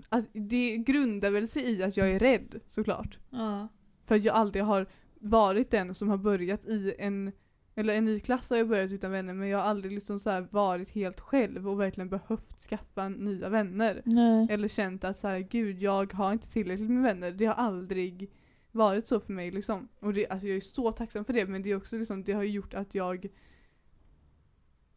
Att 0.09 0.25
det 0.33 0.77
grundar 0.77 1.31
väl 1.31 1.47
sig 1.47 1.63
i 1.63 1.83
att 1.83 1.97
jag 1.97 2.11
är 2.11 2.19
rädd 2.19 2.59
såklart. 2.67 3.19
Ja. 3.29 3.67
För 4.05 4.15
att 4.15 4.23
jag 4.23 4.35
aldrig 4.35 4.63
har 4.63 4.87
varit 5.19 5.71
den 5.71 5.95
som 5.95 6.09
har 6.09 6.17
börjat 6.17 6.65
i 6.65 6.95
en 6.97 7.31
eller 7.75 7.93
en 7.93 8.05
ny 8.05 8.19
klass 8.19 8.49
har 8.49 8.57
jag 8.57 8.67
börjat 8.67 8.91
utan 8.91 9.11
vänner 9.11 9.33
men 9.33 9.47
jag 9.47 9.57
har 9.57 9.65
aldrig 9.65 9.93
liksom 9.93 10.19
så 10.19 10.29
här 10.29 10.47
varit 10.51 10.89
helt 10.89 11.19
själv 11.19 11.69
och 11.69 11.79
verkligen 11.79 12.09
behövt 12.09 12.59
skaffa 12.59 13.09
nya 13.09 13.49
vänner. 13.49 14.01
Nej. 14.05 14.47
Eller 14.49 14.67
känt 14.67 15.03
att 15.03 15.17
så 15.17 15.27
här, 15.27 15.39
gud 15.39 15.81
jag 15.81 16.13
har 16.13 16.33
inte 16.33 16.51
tillräckligt 16.51 16.89
med 16.89 17.03
vänner. 17.03 17.31
Det 17.31 17.45
har 17.45 17.55
aldrig 17.55 18.31
varit 18.71 19.07
så 19.07 19.19
för 19.19 19.33
mig 19.33 19.51
liksom. 19.51 19.87
Och 19.99 20.13
det, 20.13 20.27
alltså 20.27 20.47
jag 20.47 20.57
är 20.57 20.61
så 20.61 20.91
tacksam 20.91 21.25
för 21.25 21.33
det 21.33 21.47
men 21.47 21.61
det 21.61 21.71
är 21.71 21.75
också 21.75 21.97
liksom, 21.97 22.23
det 22.23 22.33
har 22.33 22.43
gjort 22.43 22.73
att 22.73 22.95
jag 22.95 23.27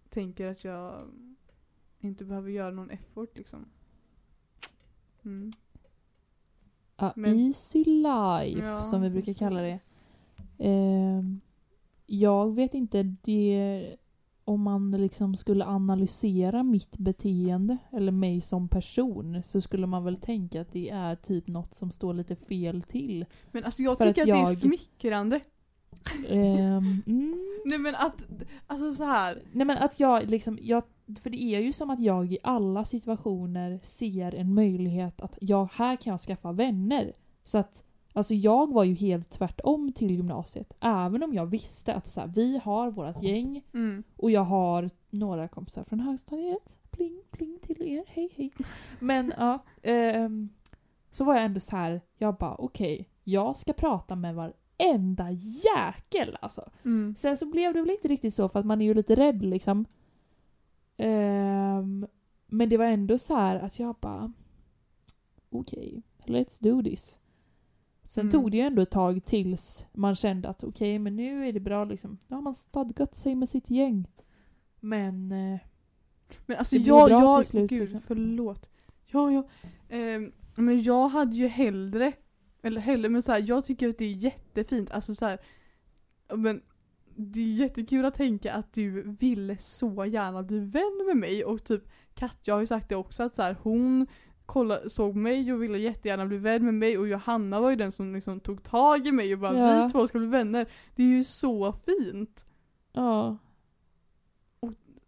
tänker 0.09 0.47
att 0.47 0.65
jag 0.65 1.09
inte 2.01 2.25
behöver 2.25 2.51
göra 2.51 2.71
någon 2.71 2.91
effort 2.91 3.37
liksom. 3.37 3.67
Mm. 5.25 5.51
A 6.97 7.13
Men- 7.17 7.41
easy 7.41 7.85
life, 7.85 8.69
Ja, 8.69 8.81
som 8.81 9.03
vi 9.03 9.11
brukar 9.11 9.33
kalla 9.33 9.61
det. 9.63 9.81
Ehm, 10.59 11.41
jag 12.07 12.55
vet 12.55 12.75
inte 12.75 13.03
det, 13.03 13.97
om 14.45 14.63
man 14.63 14.91
liksom 14.91 15.37
skulle 15.37 15.65
analysera 15.65 16.63
mitt 16.63 16.99
beteende, 16.99 17.77
eller 17.93 18.13
mig 18.13 18.41
som 18.41 18.69
person, 18.69 19.43
så 19.43 19.61
skulle 19.61 19.87
man 19.87 20.05
väl 20.05 20.17
tänka 20.17 20.61
att 20.61 20.73
det 20.73 20.91
är 20.91 21.17
typ 21.17 21.47
något 21.47 21.75
som 21.75 21.91
står 21.91 22.15
lite 22.15 22.37
fel 22.37 22.83
till. 22.83 23.25
Men 23.53 23.65
alltså 23.65 23.83
jag 23.83 23.99
För 23.99 24.07
tycker 24.13 24.23
att 24.23 24.29
att, 24.29 24.47
det 24.47 24.53
är 24.53 24.57
smickrande. 24.57 25.41
Ehm, 26.29 27.03
mm, 27.07 27.59
Nej 27.65 27.79
men 27.79 27.95
att, 27.95 28.27
alltså 28.67 28.95
så 28.95 29.05
här. 29.05 29.43
nej 29.53 29.67
men 29.67 29.79
att 29.79 30.01
jag 30.01 30.31
liksom, 30.31 30.59
jag, 30.63 30.83
för 31.21 31.31
det 31.31 31.43
är 31.43 31.61
ju 31.61 31.73
som 31.73 31.91
att 31.91 32.01
jag 32.01 32.33
i 32.33 32.39
alla 32.43 32.85
situationer 32.85 33.79
ser 33.83 34.35
en 34.35 34.55
möjlighet 34.55 35.21
att 35.21 35.39
jag, 35.41 35.69
här 35.73 35.97
kan 35.97 36.11
jag 36.11 36.21
skaffa 36.21 36.53
vänner. 36.53 37.13
Så 37.45 37.59
att 37.59 37.85
Alltså 38.17 38.35
jag 38.35 38.73
var 38.73 38.85
ju 38.85 38.95
helt 38.95 39.31
tvärtom 39.31 39.93
till 39.93 40.11
gymnasiet. 40.11 40.73
Även 40.81 41.23
om 41.23 41.35
jag 41.35 41.47
visste 41.47 41.95
att 41.95 42.07
så 42.07 42.21
här, 42.21 42.29
vi 42.29 42.59
har 42.65 42.91
vårt 42.91 43.23
gäng 43.23 43.63
Mm. 43.75 44.03
och 44.17 44.31
jag 44.31 44.45
har 44.45 44.91
några 45.11 45.49
kompisar 45.49 45.85
från 45.85 46.01
högstadiet. 46.01 46.79
Pling 46.91 47.23
pling 47.31 47.59
till 47.63 47.83
er, 47.83 48.05
hej 48.07 48.33
hej. 48.37 48.53
Men 49.01 49.33
ja, 49.39 49.65
ehm, 49.83 50.49
så 51.11 51.25
var 51.25 51.35
jag 51.35 51.45
ändå 51.45 51.61
så 51.61 51.77
här, 51.77 52.01
jag 52.19 52.37
bara 52.37 52.55
okej, 52.55 53.09
jag 53.25 53.57
ska 53.57 53.73
prata 53.73 54.17
med 54.17 54.35
varenda 54.35 55.31
jäkel 55.65 56.37
alltså. 56.41 56.71
Mm. 56.85 57.15
Sen 57.17 57.37
så 57.37 57.47
blev 57.47 57.75
det 57.75 57.81
väl 57.81 57.91
inte 57.91 58.09
riktigt 58.09 58.35
så 58.35 58.49
för 58.49 58.61
att 58.61 58.67
man 58.67 58.81
är 58.81 58.85
ju 58.87 58.95
lite 58.95 59.15
rädd 59.15 59.43
liksom. 59.43 59.85
Ehm, 60.97 62.07
men 62.47 62.69
det 62.69 62.77
var 62.77 62.85
ändå 62.85 63.19
så 63.19 63.35
här 63.37 63.57
att 63.57 63.79
jag 63.79 63.97
bara 64.01 64.33
okej, 65.51 66.03
let's 66.27 66.63
do 66.63 66.83
this. 66.83 67.19
Sen 68.07 68.23
Mm. 68.23 68.33
tog 68.33 68.51
det 68.51 68.57
ju 68.57 68.63
ändå 68.63 68.83
ett 68.83 68.91
tag 68.91 69.25
tills 69.25 69.87
man 69.93 70.15
kände 70.15 70.49
att 70.49 70.65
okej, 70.65 70.99
men 70.99 71.17
nu 71.17 71.49
är 71.49 71.53
det 71.53 71.61
bra 71.61 71.85
liksom. 71.85 72.19
Nu 72.29 72.35
har 72.37 72.43
man 72.43 72.55
stadgat 72.55 73.15
sig 73.15 73.35
med 73.35 73.49
sitt 73.49 73.71
gäng. 73.71 74.07
Men 74.81 75.33
eh, 75.33 75.59
Men 76.47 76.57
alltså 76.59 76.77
Det 76.79 76.83
jag, 76.83 77.09
bra 77.09 77.21
jag, 77.21 77.43
till 77.43 77.51
slut, 77.51 77.71
gud 77.71 77.81
liksom. 77.81 78.01
förlåt. 78.01 78.71
Ja, 79.07 79.31
ja. 79.33 79.49
Ehm, 79.89 80.33
men 80.57 80.83
jag 80.83 81.09
hade 81.09 81.37
ju 81.37 81.47
hellre, 81.47 82.13
eller 82.63 82.81
hellre, 82.81 83.09
men 83.09 83.23
så 83.23 83.33
här, 83.33 83.45
jag 83.49 83.65
tycker 83.65 83.89
att 83.89 83.99
det 83.99 84.05
är 84.05 84.13
jättefint, 84.15 84.91
alltså 84.91 85.15
så 85.15 85.27
här, 85.27 85.39
men 86.37 86.63
det 87.17 87.41
är 87.41 87.55
jättekul 87.55 88.05
att 88.05 88.15
tänka 88.15 88.53
att 88.53 88.73
du 88.73 89.03
ville 89.21 89.57
så 89.59 90.05
gärna 90.05 90.43
bli 90.43 90.59
vän 90.59 91.03
med 91.07 91.17
mig 91.17 91.45
och 91.45 91.65
typ 91.65 91.89
Katja 92.15 92.55
har 92.55 92.61
ju 92.61 92.67
sagt 92.67 92.89
det 92.89 92.97
också 92.97 93.23
att 93.23 93.35
så 93.35 93.43
här, 93.43 93.57
hon 93.63 94.07
kolla, 94.47 94.89
såg 94.89 95.17
mig 95.17 95.53
och 95.53 95.63
ville 95.63 95.79
jättegärna 95.79 96.27
bli 96.27 96.37
vän 96.39 96.65
med 96.65 96.75
mig 96.75 96.99
och 96.99 97.09
Johanna 97.09 97.61
var 97.61 97.71
ju 97.71 97.77
den 97.77 97.93
som 97.93 98.15
liksom 98.15 98.41
tog 98.41 98.63
tag 98.63 99.07
i 99.07 99.13
mig 99.13 99.33
och 99.33 99.39
bara 99.39 99.59
Ja. 99.59 99.85
vi 99.87 99.93
två 99.93 100.07
ska 100.07 100.19
bli 100.19 100.29
vänner. 100.29 100.67
Det 100.97 101.03
är 101.03 101.07
ju 101.07 101.25
så 101.25 101.73
fint. 101.73 102.45
Ja. 102.93 103.39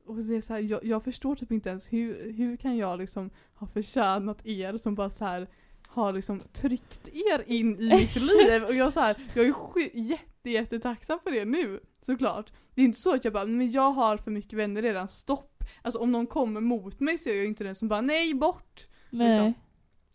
Och 0.07 0.17
det 0.17 0.37
är 0.37 0.41
så 0.41 0.53
här, 0.53 0.61
jag, 0.61 0.85
jag 0.85 1.05
förstår 1.05 1.35
typ 1.35 1.53
inte 1.53 1.69
ens 1.69 1.93
hur, 1.93 2.33
hur 2.33 2.57
kan 2.57 2.77
jag 2.77 2.99
liksom 2.99 3.31
ha 3.55 3.67
förtjänat 3.67 4.47
er 4.47 4.77
som 4.77 4.95
bara 4.95 5.11
så 5.11 5.25
här 5.25 5.49
har 5.87 6.13
liksom 6.13 6.41
tryckt 6.41 7.09
er 7.09 7.45
in 7.47 7.79
i 7.79 7.89
mitt 7.91 8.17
liv 8.17 8.65
och 8.69 8.75
jag 8.75 8.93
så 8.93 9.01
här, 9.01 9.17
jag 9.35 9.45
är 9.47 9.55
jätte, 9.97 10.51
jätte 10.51 10.79
tacksam 10.79 11.19
för 11.23 11.31
det 11.31 11.45
nu 11.45 11.81
såklart. 12.03 12.53
Det 12.75 12.81
är 12.81 12.85
inte 12.85 12.99
så 12.99 13.15
att 13.15 13.25
jag 13.25 13.33
bara, 13.33 13.47
men 13.47 13.71
jag 13.71 13.91
har 13.93 14.17
för 14.17 14.31
mycket 14.31 14.53
vänner 14.53 14.83
redan, 14.83 15.09
stopp. 15.09 15.65
Alltså 15.83 15.99
om 16.01 16.13
någon 16.13 16.27
kommer 16.27 16.61
mot 16.61 17.01
mig 17.01 17.19
så 17.19 17.29
är 17.29 17.35
jag 17.35 17.43
ju 17.43 17.49
inte 17.49 17.65
den 17.65 17.75
som 17.75 17.89
bara 17.89 18.01
nej 18.01 18.35
bort. 18.35 18.87
Nej. 19.11 19.29
Liksom. 19.29 19.55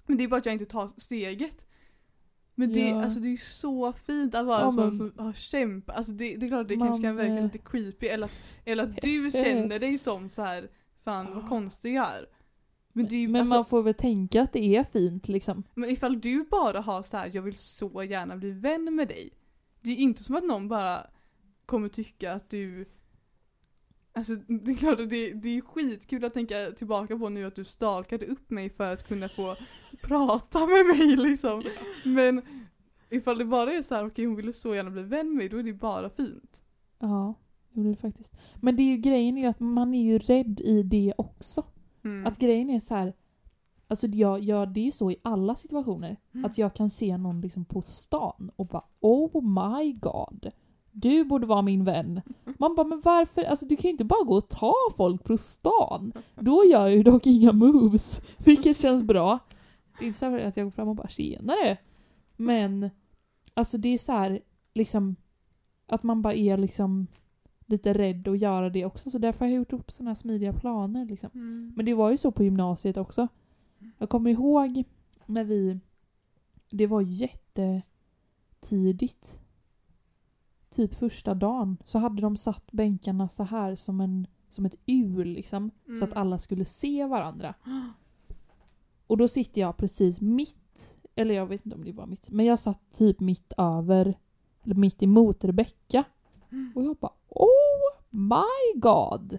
Men 0.05 0.17
det 0.17 0.23
är 0.23 0.27
bara 0.27 0.37
att 0.37 0.45
jag 0.45 0.53
inte 0.53 0.65
tar 0.65 0.91
steget. 0.97 1.65
Men 2.55 2.73
det, 2.73 2.89
Ja. 2.89 3.03
alltså 3.03 3.19
det 3.19 3.33
är 3.33 3.37
så 3.37 3.93
fint 3.93 4.35
att 4.35 4.45
vara 4.45 4.59
Ja, 4.59 4.65
en 4.65 4.71
sån 4.71 4.93
som 4.93 5.13
har 5.17 5.33
kämpat. 5.33 5.95
Alltså 5.97 6.11
det, 6.11 6.35
det 6.35 6.45
är 6.45 6.47
klart 6.47 6.61
att 6.61 6.67
det 6.67 6.77
Man, 6.77 6.87
kanske 6.87 7.03
kan 7.03 7.15
verka 7.15 7.33
eh, 7.33 7.43
lite 7.43 7.57
creepy 7.57 8.07
eller 8.07 8.25
att, 8.25 8.33
eller 8.65 8.83
att 8.83 9.01
du 9.01 9.31
känner 9.43 9.79
dig 9.79 9.97
som 9.97 10.29
så 10.29 10.41
här 10.41 10.69
fan 11.03 11.35
vad 11.35 11.49
konstig 11.49 11.93
jag 11.93 12.05
är. 12.05 12.25
Men, 12.93 13.05
ju, 13.05 13.27
Men 13.27 13.41
alltså, 13.41 13.55
man 13.55 13.65
får 13.65 13.83
väl 13.83 13.93
tänka 13.93 14.41
att 14.41 14.53
det 14.53 14.75
är 14.75 14.83
fint 14.83 15.27
liksom. 15.27 15.63
men 15.73 15.89
ifall 15.89 16.21
du 16.21 16.43
bara 16.51 16.79
har 16.79 17.03
så 17.03 17.17
här, 17.17 17.31
jag 17.33 17.41
vill 17.41 17.55
så 17.55 18.03
gärna 18.03 18.37
bli 18.37 18.51
vän 18.51 18.95
med 18.95 19.07
dig. 19.07 19.29
Det 19.81 19.91
är 19.91 19.95
inte 19.97 20.23
som 20.23 20.35
att 20.35 20.43
någon 20.43 20.67
bara 20.67 21.07
kommer 21.65 21.89
tycka 21.89 22.33
att 22.33 22.49
du 22.49 22.85
Alltså 24.14 24.36
det 24.47 24.72
är 24.72 24.76
klart 24.76 24.99
att 24.99 25.09
det, 25.09 25.34
det 25.34 25.57
är 25.57 25.62
skitkul 25.62 26.26
att 26.26 26.34
tänka 26.34 26.55
tillbaka 26.78 27.18
på 27.18 27.30
nu 27.30 27.45
att 27.45 27.55
du 27.55 27.64
stalkade 27.64 28.26
upp 28.26 28.49
mig 28.49 28.70
för 28.70 28.93
att 28.93 29.07
kunna 29.07 29.30
få 29.30 29.55
prata 30.01 30.59
med 30.59 30.86
mig 30.86 31.16
liksom. 31.16 31.64
Men 32.05 32.41
ifall 33.09 33.38
det 33.38 33.45
bara 33.45 33.74
är 33.74 33.82
så 33.82 33.95
här, 33.95 34.05
okej 34.05 34.26
hon 34.26 34.36
ville 34.36 34.53
så 34.53 34.76
gärna 34.76 34.89
bli 34.89 35.03
vän 35.03 35.28
med 35.28 35.36
mig, 35.36 35.49
då 35.49 35.57
är 35.57 35.64
det 35.64 35.74
bara 35.74 36.09
fint. 36.09 36.62
Ja, 36.99 37.34
det 37.74 37.82
är 37.82 37.86
det 37.86 37.95
faktiskt. 37.95 38.34
Men 38.62 38.76
det 38.76 38.84
är 38.84 38.91
ju 38.91 38.97
grejen 38.97 39.38
är 39.38 39.41
ju 39.41 39.47
att 39.47 39.59
man 39.59 39.93
är 39.93 40.03
ju 40.03 40.20
rädd 40.20 40.62
i 40.62 40.84
det 40.84 41.14
också. 41.18 41.64
Mm. 42.03 42.26
Att 42.26 42.38
grejen 42.38 42.70
är 42.70 42.80
så 42.80 42.95
här. 42.95 43.14
Alltså 43.88 44.07
jag, 44.07 44.39
jag, 44.39 44.74
det 44.74 44.80
är 44.80 44.86
ju 44.86 44.91
så 44.91 45.12
i 45.12 45.16
alla 45.22 45.55
situationer. 45.55 46.18
Mm. 46.34 46.45
Att 46.45 46.57
jag 46.57 46.74
kan 46.74 46.89
se 46.89 47.18
någon 47.18 47.41
liksom 47.41 47.66
på 47.66 47.82
stan 47.82 48.51
och 48.55 48.68
bara 48.68 48.84
Oh 48.99 49.43
my 49.43 49.93
god. 49.93 50.51
Du 50.91 51.23
borde 51.23 51.47
vara 51.47 51.61
min 51.61 51.83
vän. 51.83 52.21
Man 52.57 52.75
bara, 52.75 52.87
men 52.87 53.01
varför? 53.03 53.43
Alltså 53.43 53.65
du 53.65 53.75
kan 53.75 53.83
ju 53.83 53.89
inte 53.89 54.03
bara 54.03 54.23
gå 54.23 54.35
och 54.35 54.49
ta 54.49 54.73
folk 54.97 55.23
på 55.23 55.37
stan. 55.37 56.13
Då 56.35 56.65
gör 56.65 56.87
jag 56.87 56.95
ju 56.95 57.03
dock 57.03 57.27
inga 57.27 57.51
moves. 57.51 58.21
Vilket 58.45 58.77
känns 58.77 59.03
bra. 59.03 59.39
Det 59.99 60.05
är 60.05 60.07
inte 60.07 60.19
så 60.19 60.35
att 60.35 60.57
jag 60.57 60.65
går 60.65 60.71
fram 60.71 60.87
och 60.87 60.95
bara 60.95 61.07
tjenare. 61.07 61.77
Men 62.35 62.89
alltså 63.53 63.77
det 63.77 63.89
är 63.89 63.97
så 63.97 64.11
här 64.11 64.41
liksom 64.73 65.15
att 65.87 66.03
man 66.03 66.21
bara 66.21 66.33
är 66.33 66.57
liksom 66.57 67.07
lite 67.65 67.93
rädd 67.93 68.27
att 68.27 68.39
göra 68.39 68.69
det 68.69 68.85
också. 68.85 69.09
Så 69.09 69.17
därför 69.17 69.45
har 69.45 69.51
jag 69.51 69.57
gjort 69.57 69.73
upp 69.73 69.91
sådana 69.91 70.09
här 70.09 70.15
smidiga 70.15 70.53
planer 70.53 71.05
liksom. 71.05 71.29
Mm. 71.33 71.73
Men 71.75 71.85
det 71.85 71.93
var 71.93 72.11
ju 72.11 72.17
så 72.17 72.31
på 72.31 72.43
gymnasiet 72.43 72.97
också. 72.97 73.27
Jag 73.97 74.09
kommer 74.09 74.31
ihåg 74.31 74.83
när 75.25 75.43
vi... 75.43 75.79
Det 76.69 76.87
var 76.87 77.01
jättetidigt. 77.01 79.39
Typ 80.76 80.95
första 80.95 81.34
dagen 81.34 81.78
så 81.86 81.99
hade 81.99 82.22
de 82.22 82.38
satt 82.38 82.72
bänkarna 82.72 83.30
så 83.30 83.43
här 83.43 83.76
som, 83.76 84.01
en, 84.01 84.28
som 84.49 84.65
ett 84.65 84.76
U 84.86 85.24
liksom. 85.24 85.72
Så 85.86 86.03
att 86.03 86.11
Mm. 86.11 86.22
alla 86.22 86.38
skulle 86.38 86.65
se 86.65 87.05
varandra. 87.05 87.53
Och 89.07 89.17
då 89.17 89.28
sitter 89.28 89.61
jag 89.61 89.78
precis 89.78 90.22
mitt, 90.22 90.97
eller 91.15 91.36
jag 91.36 91.45
vet 91.45 91.65
inte 91.65 91.78
om 91.78 91.84
det 91.84 91.91
var 91.91 92.05
mitt, 92.05 92.30
men 92.32 92.45
jag 92.45 92.59
satt 92.59 92.82
typ 92.91 93.19
mitt 93.19 93.53
över, 93.57 94.17
eller 94.63 94.76
mitt 94.76 95.03
emot 95.03 95.43
Rebecka. 95.43 96.03
Mm. 96.51 96.72
Och 96.76 96.84
jag 96.84 96.95
bara 96.95 97.13
Oh 97.30 97.99
my 98.09 98.80
god! 98.80 99.38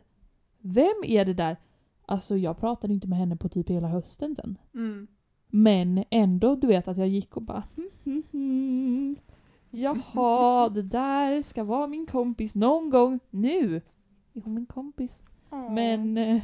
Vem 0.59 1.05
är 1.05 1.24
det 1.24 1.35
där? 1.35 1.57
Alltså 2.07 2.37
jag 2.37 2.59
pratade 2.59 2.95
inte 2.95 3.09
med 3.09 3.18
henne 3.18 3.37
på 3.37 3.49
typ 3.49 3.68
hela 3.70 3.89
hösten 3.89 4.37
sen. 4.37 4.59
Mm. 4.74 5.07
Men 5.49 6.05
ändå, 6.11 6.55
du 6.55 6.66
vet 6.66 6.89
att 6.89 6.97
jag 6.97 7.09
gick 7.09 7.37
och 7.37 7.43
bara 7.43 7.62
hmm, 7.76 8.22
hmm. 8.33 9.16
Jaha, 9.75 10.68
det 10.68 10.83
där 10.83 11.43
ska 11.43 11.64
vara 11.64 11.87
min 11.87 12.07
kompis 12.07 12.55
någon 12.55 12.91
gång. 12.91 13.20
Nu 13.31 13.77
är 14.33 14.41
hon 14.41 14.55
min 14.55 14.66
kompis. 14.66 15.23
Men 15.51 16.18
eh, 16.18 16.43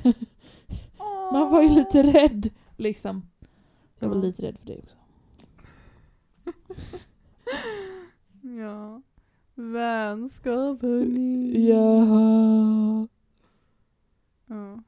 man 1.33 1.51
var 1.51 1.62
ju 1.62 1.68
lite 1.68 2.03
rädd 2.03 2.51
liksom. 2.76 3.22
Jag 3.99 4.09
var 4.09 4.16
lite 4.16 4.43
rädd 4.43 4.59
för 4.59 4.66
det 4.66 4.79
också. 4.79 4.97
Ja. 8.43 9.03
Vänskap 9.55 10.83
hörni. 10.83 11.68
Ja. 11.68 13.09
Ja. 14.47 14.83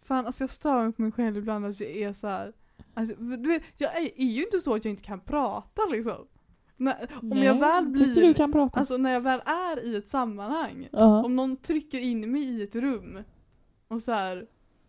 Fan 0.00 0.26
alltså 0.26 0.42
jag 0.42 0.50
stör 0.50 0.84
mig 0.84 0.92
på 0.92 1.02
mig 1.02 1.12
själv 1.12 1.36
ibland 1.36 1.66
att 1.66 1.80
jag 1.80 1.90
är 1.90 2.12
så 2.12 2.26
här. 2.26 2.52
Alltså, 2.94 3.14
du 3.14 3.48
vet, 3.48 3.62
jag 3.76 3.96
är, 3.96 4.20
är 4.20 4.26
ju 4.26 4.44
inte 4.44 4.58
så 4.58 4.74
att 4.74 4.84
jag 4.84 4.92
inte 4.92 5.02
kan 5.02 5.20
prata 5.20 5.82
liksom. 5.92 6.26
När, 6.76 7.10
om 7.22 7.38
jag 7.38 7.60
väl 7.60 7.84
Tycker 7.84 8.04
du 8.04 8.20
blir, 8.20 8.34
kan 8.34 8.52
prata? 8.52 8.78
alltså 8.78 8.96
när 8.96 9.12
jag 9.12 9.20
väl 9.20 9.40
är 9.46 9.84
i 9.84 9.96
ett 9.96 10.08
sammanhang. 10.08 10.88
ja. 10.92 11.24
Om 11.24 11.36
någon 11.36 11.56
trycker 11.56 11.98
in 12.00 12.32
mig 12.32 12.42
i 12.42 12.62
ett 12.62 12.74
rum 12.76 13.18
och 13.88 14.02
så 14.02 14.12
här, 14.12 14.46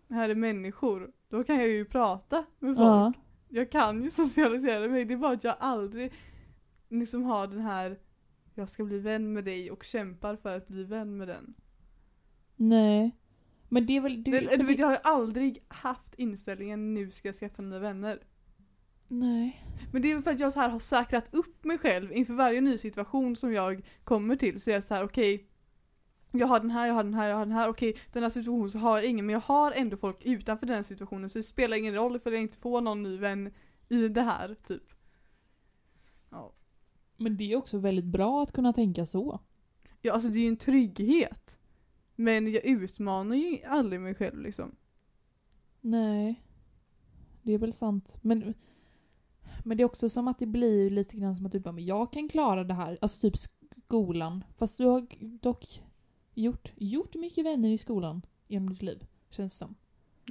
här 0.10 0.30
är 0.30 0.36
människor. 0.36 1.12
Då 1.30 1.44
kan 1.44 1.56
jag 1.56 1.68
ju 1.68 1.86
prata 1.86 2.46
med 2.60 2.76
folk. 2.78 2.88
ja. 2.88 3.14
Jag 3.50 3.72
kan 3.72 4.04
ju 4.04 4.10
socialisera 4.12 4.88
mig, 4.88 5.06
det 5.06 5.14
är 5.14 5.18
bara 5.18 5.34
att 5.34 5.44
jag 5.44 5.56
aldrig 5.60 6.14
liksom 6.90 7.24
har 7.24 7.48
den 7.48 7.62
här 7.62 7.98
jag 8.56 8.70
ska 8.70 8.84
bli 8.84 9.00
vän 9.00 9.34
med 9.34 9.46
dig 9.46 9.72
och 9.72 9.84
kämpar 9.84 10.36
för 10.36 10.58
att 10.58 10.68
bli 10.68 10.84
vän 10.84 11.18
med 11.18 11.28
den. 11.28 11.54
Nej. 12.56 13.12
Men 13.70 13.86
det 13.86 13.98
är 13.98 14.02
väl... 14.02 14.24
Det, 14.24 14.32
Det, 14.32 14.40
du 14.40 14.66
vet, 14.66 14.78
det, 14.78 14.82
jag 14.82 14.88
har 14.88 14.94
ju 14.94 15.00
aldrig 15.04 15.64
haft 15.68 16.16
inställningen 16.16 16.94
nu 16.94 17.12
ska 17.12 17.28
jag 17.28 17.36
skaffa 17.36 17.62
nya 17.62 17.80
vänner. 17.80 18.20
Nej. 19.08 19.64
Men 19.92 20.02
det 20.02 20.12
är 20.12 20.14
väl 20.14 20.24
för 20.24 20.32
att 20.32 20.40
jag 20.40 20.54
så 20.54 20.60
här 20.60 20.70
har 20.70 20.80
säkrat 20.80 21.34
upp 21.34 21.64
mig 21.64 21.78
själv 21.78 22.14
inför 22.14 22.34
varje 22.34 22.62
ny 22.62 22.78
situation 22.78 23.36
som 23.36 23.54
jag 23.54 23.86
kommer 24.04 24.36
till. 24.36 24.62
Så 24.62 24.70
jag 24.70 24.78
är 24.78 24.82
så 24.82 24.94
här: 24.94 25.04
okej. 25.04 25.48
jag 26.32 26.48
har 26.48 26.60
den 26.60 26.72
här, 26.72 26.88
jag 26.88 26.94
har 26.94 27.04
den 27.04 27.14
här, 27.14 27.28
jag 27.28 27.36
har 27.36 27.46
den 27.46 27.56
här. 27.56 27.70
Okej, 27.70 27.98
den 28.12 28.24
här 28.24 28.30
situationen 28.30 28.72
så 28.72 28.80
har 28.80 28.98
jag 28.98 29.06
ingen 29.06 29.26
men 29.26 29.34
jag 29.34 29.40
har 29.40 29.72
ändå 29.72 29.98
folk 29.98 30.26
utanför 30.26 30.66
den 30.66 30.84
situationen 30.84 31.30
så 31.30 31.40
det 31.40 31.44
spelar 31.44 31.78
ingen 31.78 31.96
roll 31.96 32.20
för 32.20 32.32
jag 32.32 32.42
inte 32.42 32.58
får 32.58 32.82
någon 32.82 33.04
ny 33.04 33.18
vän 33.18 33.54
i 33.90 34.08
det 34.08 34.22
här 34.22 34.56
typ. 34.68 34.94
Ja. 36.30 36.54
Men 37.18 37.38
det 37.38 37.52
är 37.52 37.56
också 37.56 37.78
väldigt 37.78 38.06
bra 38.06 38.42
att 38.44 38.52
kunna 38.52 38.74
tänka 38.74 39.06
så. 39.06 39.40
Ja, 40.02 40.14
alltså 40.14 40.30
det 40.30 40.38
är 40.38 40.42
ju 40.42 40.48
en 40.48 40.58
trygghet. 40.58 41.60
Men 42.16 42.52
jag 42.52 42.66
utmanar 42.66 43.36
ju 43.36 43.64
aldrig 43.64 44.02
mig 44.02 44.16
själv 44.16 44.42
liksom. 44.42 44.76
Nej. 45.82 46.42
Det 47.42 47.54
är 47.54 47.58
väl 47.58 47.74
sant. 47.74 48.18
Men, 48.22 48.54
men 49.66 49.78
det 49.78 49.84
är 49.84 49.86
också 49.86 50.10
som 50.10 50.28
att 50.28 50.40
det 50.40 50.46
blir 50.46 50.90
lite 50.90 51.18
grann 51.18 51.36
som 51.36 51.46
att 51.46 51.52
du 51.52 51.60
bara, 51.60 51.72
men 51.72 51.86
jag 51.86 52.12
kan 52.14 52.30
klara 52.30 52.64
det 52.64 52.74
här. 52.74 52.98
Alltså 53.02 53.22
typ 53.22 53.34
skolan. 53.88 54.44
Fast 54.58 54.78
du 54.78 54.86
har 54.86 55.08
dock 55.42 55.82
gjort, 56.34 56.72
gjort 56.76 57.16
mycket 57.16 57.46
vänner 57.46 57.70
i 57.70 57.78
skolan 57.78 58.22
genom 58.48 58.70
ditt 58.70 58.82
liv. 58.82 59.06
Känns 59.30 59.54
det 59.54 59.58
som. 59.66 59.76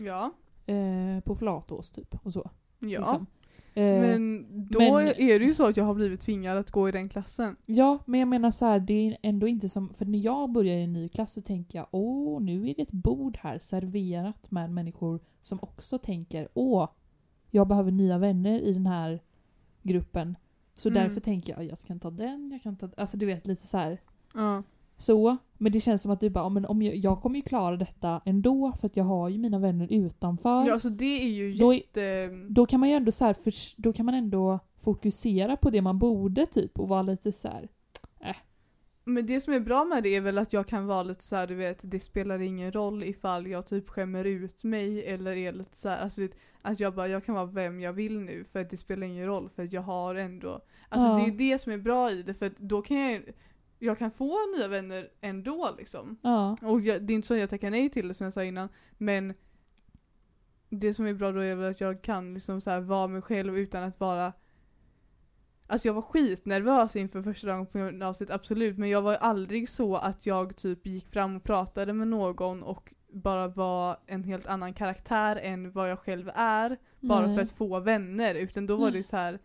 Ja. 0.05 0.33
Eh, 0.67 1.21
på 1.25 1.35
Flatås 1.35 1.91
typ 1.91 2.15
och 2.27 2.33
så. 2.33 2.51
Ja. 2.79 2.87
Liksom. 2.89 3.27
Eh, 3.75 4.01
Men 4.01 4.47
då 4.71 4.79
men- 4.81 5.07
är 5.09 5.39
det 5.39 5.45
ju 5.45 5.55
så 5.55 5.67
att 5.67 5.77
jag 5.77 5.85
har 5.85 5.95
blivit 5.95 6.21
tvingad 6.21 6.59
att 6.59 6.71
gå 6.71 6.89
i 6.89 6.93
den 6.93 7.09
klassen. 7.09 7.57
Ja, 7.67 7.99
men 8.07 8.21
jag 8.21 8.29
menar 8.29 8.51
så 8.51 8.65
här, 8.67 8.79
det 8.81 8.95
är 9.09 9.17
ändå 9.23 9.49
inte 9.49 9.69
som... 9.69 9.95
För 9.95 10.05
när 10.05 10.19
jag 10.19 10.53
börjar 10.53 10.77
i 10.77 10.83
en 10.83 10.93
ny 10.93 11.09
klass 11.09 11.33
så 11.33 11.41
tänker 11.43 11.79
jag 11.79 11.87
åh, 11.91 12.43
nu 12.43 12.71
är 12.71 12.75
det 12.75 12.83
ett 12.83 12.93
bord 12.93 13.37
här 13.41 13.59
serverat 13.59 14.51
med 14.51 14.71
människor 14.71 15.21
som 15.43 15.59
också 15.63 15.99
tänker 15.99 16.49
åh, 16.55 16.89
jag 17.55 17.69
behöver 17.69 17.91
nya 17.91 18.19
vänner 18.19 18.61
i 18.61 18.73
den 18.73 18.87
här 18.87 19.21
gruppen. 19.83 20.37
Så 20.77 20.89
Mm. 20.89 21.03
därför 21.03 21.21
tänker 21.21 21.53
jag 21.53 21.65
jag 21.65 21.79
kan 21.79 22.01
ta 22.01 22.11
den, 22.11 22.51
jag 22.53 22.63
kan 22.63 22.77
ta... 22.77 22.89
Alltså 22.97 23.17
du 23.17 23.27
vet 23.27 23.47
lite 23.47 23.63
så 23.67 23.77
här. 23.79 24.01
Ja. 24.35 24.63
Så, 24.97 25.37
men 25.59 25.73
det 25.73 25.81
känns 25.81 26.03
som 26.03 26.13
att 26.13 26.21
du 26.21 26.31
bara, 26.31 26.45
"Ja, 26.45 26.49
men 26.49 26.65
om 26.67 26.83
jag, 26.83 26.97
jag 26.97 27.21
kommer 27.23 27.37
ju 27.37 27.43
klara 27.43 27.77
detta 27.77 28.21
ändå 28.25 28.73
för 28.77 28.87
att 28.87 28.97
jag 28.97 29.05
har 29.05 29.31
ju 29.31 29.39
mina 29.39 29.59
vänner 29.59 29.93
utanför. 29.93 30.67
Ja, 30.67 30.73
alltså 30.73 30.91
det 30.91 31.23
är 31.25 31.29
ju 31.29 31.53
Då 31.55 31.73
är- 31.73 31.77
jätte... 31.77 32.29
Då 32.49 32.67
kan 32.67 32.81
man 32.81 32.89
ju 32.89 32.95
ändå 32.95 33.11
så 33.13 33.25
här, 33.25 33.35
för, 33.35 33.53
då 33.83 33.93
kan 33.93 34.07
man 34.07 34.15
ändå 34.15 34.59
fokusera 34.77 35.57
på 35.57 35.71
det 35.71 35.83
man 35.83 35.99
borde 35.99 36.47
typ 36.47 36.79
och 36.81 36.89
vara 36.89 37.03
lite 37.03 37.33
så 37.33 37.49
här. 37.49 37.69
Men 39.05 39.27
det 39.27 39.41
som 39.41 39.53
är 39.53 39.61
bra 39.61 39.85
med 39.85 40.03
det 40.03 40.17
är 40.17 40.21
väl 40.21 40.39
att 40.39 40.53
jag 40.53 40.67
kan 40.67 40.87
vara 40.87 41.03
lite 41.03 41.25
så 41.25 41.37
här, 41.37 41.47
du 41.47 41.55
vet, 41.55 41.91
det 41.91 42.01
spelar 42.01 42.39
ingen 42.39 42.73
roll 42.73 43.05
ifall 43.05 43.47
jag 43.47 43.67
typ 43.67 43.89
skämmer 43.89 44.25
ut 44.25 44.65
mig 44.65 45.05
eller 45.07 45.37
är 45.37 45.53
lite 45.53 45.77
så 45.77 45.89
här, 45.89 46.03
alltså 46.03 46.21
vet, 46.21 46.37
att 46.63 46.81
jag 46.81 46.95
bara, 46.95 47.09
jag 47.09 47.25
kan 47.25 47.35
vara 47.35 47.47
vem 47.47 47.81
jag 47.81 47.93
vill 47.93 48.21
nu 48.21 48.45
för 48.45 48.61
att 48.61 48.71
det 48.71 48.77
spelar 48.77 49.07
ingen 49.07 49.27
roll 49.27 49.51
för 49.57 49.63
att 49.65 49.73
jag 49.73 49.83
har 49.83 50.15
ändå, 50.15 50.61
alltså 50.89 51.09
Ja. 51.09 51.17
det 51.17 51.23
är 51.27 51.53
det 51.53 51.59
som 51.59 51.73
är 51.73 51.79
bra 51.79 52.11
i 52.11 52.23
det 52.23 52.35
för 52.35 52.47
att 52.47 52.57
då 52.57 52.83
kan 52.83 52.97
jag, 52.97 53.23
jag 53.79 53.99
kan 53.99 54.11
få 54.11 54.39
nya 54.57 54.69
vänner 54.69 55.09
ändå 55.21 55.75
liksom. 55.79 56.17
Ja. 56.23 56.57
Och 56.63 56.81
jag, 56.81 57.03
det 57.03 57.13
är 57.13 57.15
inte 57.15 57.29
så 57.29 57.35
att 57.35 57.41
jag 57.41 57.51
tackar 57.51 57.71
nej 57.71 57.91
till 57.91 58.09
det 58.09 58.15
som 58.15 58.25
jag 58.25 58.33
sa 58.33 58.45
innan, 58.45 58.69
men 58.99 59.35
det 60.69 60.95
som 60.95 61.07
är 61.07 61.15
bra 61.15 61.33
då 61.33 61.41
är 61.41 61.55
väl 61.55 61.71
att 61.71 61.81
jag 61.81 62.03
kan 62.03 62.35
liksom 62.35 62.61
så 62.61 62.81
vara 62.81 63.07
mig 63.07 63.23
själv 63.23 63.59
utan 63.59 63.83
att 63.83 64.01
vara 64.01 64.33
Alltså 65.67 65.89
jag 65.89 65.95
var 65.95 66.03
skitnervös 66.03 66.97
inför 66.97 67.23
första 67.23 67.47
dagen 67.47 67.67
på 67.67 67.79
gymnasiet, 67.79 68.31
absolut. 68.31 68.79
Men 68.79 68.89
jag 68.91 69.03
var 69.03 69.15
aldrig 69.15 69.69
så 69.69 69.97
att 69.97 70.27
jag 70.27 70.57
typ 70.57 70.87
gick 70.87 71.09
fram 71.09 71.37
och 71.37 71.43
pratade 71.43 71.93
med 71.93 72.09
någon 72.09 72.63
och 72.63 72.95
bara 73.13 73.49
var 73.49 73.97
en 74.07 74.25
helt 74.25 74.47
annan 74.47 74.75
karaktär 74.75 75.37
än 75.37 75.73
vad 75.73 75.91
jag 75.91 75.99
själv 75.99 76.31
är. 76.35 76.79
Bara 77.01 77.27
Nej. 77.27 77.35
för 77.37 77.43
att 77.43 77.53
få 77.53 77.81
vänner. 77.81 78.35
Utan 78.35 78.67
då 78.67 78.77
var 78.77 78.87
det 78.87 78.91
Mm. 78.91 79.03
så 79.03 79.17
här. 79.17 79.39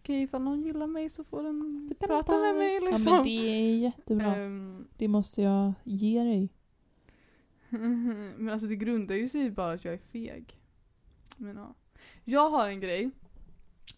okej 0.00 0.22
ifall 0.22 0.42
någon 0.42 0.60
gillar 0.60 0.86
mig 0.86 1.08
så 1.08 1.24
får 1.24 1.42
den 1.42 1.88
prata 2.00 2.38
med 2.40 2.54
mig 2.54 2.74
Ja 2.74 2.90
liksom. 2.90 3.12
men 3.14 3.22
det 3.24 3.30
är 3.30 3.76
jättebra. 3.76 4.36
Ehm, 4.36 4.86
Det 4.96 5.08
måste 5.08 5.42
jag 5.42 5.72
ge 5.84 6.22
dig. 6.22 6.48
Men 8.36 8.48
alltså 8.48 8.66
det 8.66 8.76
grundar 8.76 9.14
ju 9.14 9.28
sig 9.28 9.50
bara 9.50 9.72
att 9.72 9.84
jag 9.84 9.94
är 9.94 9.98
feg. 9.98 10.60
Men 11.36 11.56
ja. 11.56 11.74
Jag 12.24 12.50
har 12.50 12.68
en 12.68 12.80
grej 12.80 13.10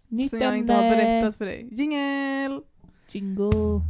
Nytt 0.08 0.30
som 0.30 0.38
jag 0.40 0.58
inte 0.58 0.72
har 0.72 0.82
berättat 0.90 1.36
för 1.36 1.44
dig. 1.44 1.68
Jingel! 1.70 2.62
Jingle. 3.08 3.80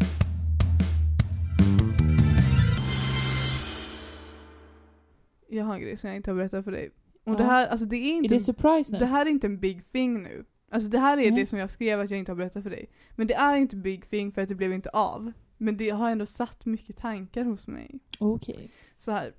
Jag 5.49 5.65
har 5.65 5.75
en 5.75 5.81
grej 5.81 5.97
som 5.97 6.09
jag 6.09 6.17
inte 6.17 6.31
har 6.31 6.37
berättat 6.37 6.65
för 6.65 6.73
dig. 6.73 6.91
Och 7.25 7.33
Ja. 7.33 7.37
det 7.37 7.45
här, 7.45 7.67
alltså 7.67 7.87
det 7.87 7.97
är 7.97 8.13
Är 8.13 8.17
inte, 8.17 8.35
det 8.35 8.41
surprise 8.41 8.93
nu? 8.93 8.99
det 8.99 9.07
här 9.07 9.27
är 9.27 9.31
inte 9.31 9.47
en 9.47 9.61
big 9.61 9.93
thing 9.93 10.23
nu. 10.23 10.45
Alltså 10.71 10.91
det 10.91 10.99
här 10.99 11.19
är 11.19 11.31
Nej. 11.31 11.41
det 11.41 11.47
som 11.47 11.59
jag 11.59 11.71
skrev 11.71 12.01
att 12.01 12.11
jag 12.11 12.19
inte 12.19 12.31
har 12.33 12.37
berättat 12.37 12.63
för 12.63 12.71
dig. 12.71 12.91
Men 13.17 13.27
det 13.27 13.35
är 13.35 13.57
inte 13.57 13.77
big 13.77 14.11
thing 14.11 14.33
för 14.33 14.43
att 14.43 14.49
det 14.49 14.55
blev 14.55 14.73
inte 14.73 14.91
av. 14.91 15.33
Men 15.57 15.77
det 15.77 15.91
har 15.91 16.11
ändå 16.11 16.27
satt 16.27 16.67
mycket 16.67 16.97
tankar 16.97 17.45
hos 17.45 17.67
mig. 17.67 18.01
Okej. 18.21 18.71
Så 18.97 19.13
här. 19.13 19.35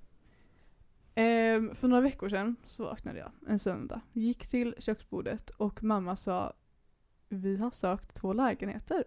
Ehm, 1.15 1.75
för 1.75 1.88
några 1.88 2.01
veckor 2.01 2.30
sedan 2.30 2.55
så 2.65 2.84
vaknade 2.84 3.19
jag 3.19 3.32
en 3.47 3.59
söndag. 3.59 4.01
Gick 4.13 4.47
till 4.47 4.75
köksbordet 4.80 5.49
och 5.49 5.84
mamma 5.84 6.15
sa 6.15 6.53
Vi 7.30 7.57
har 7.57 7.71
sökt 7.71 8.13
två 8.15 8.34
lägenheter. 8.34 9.03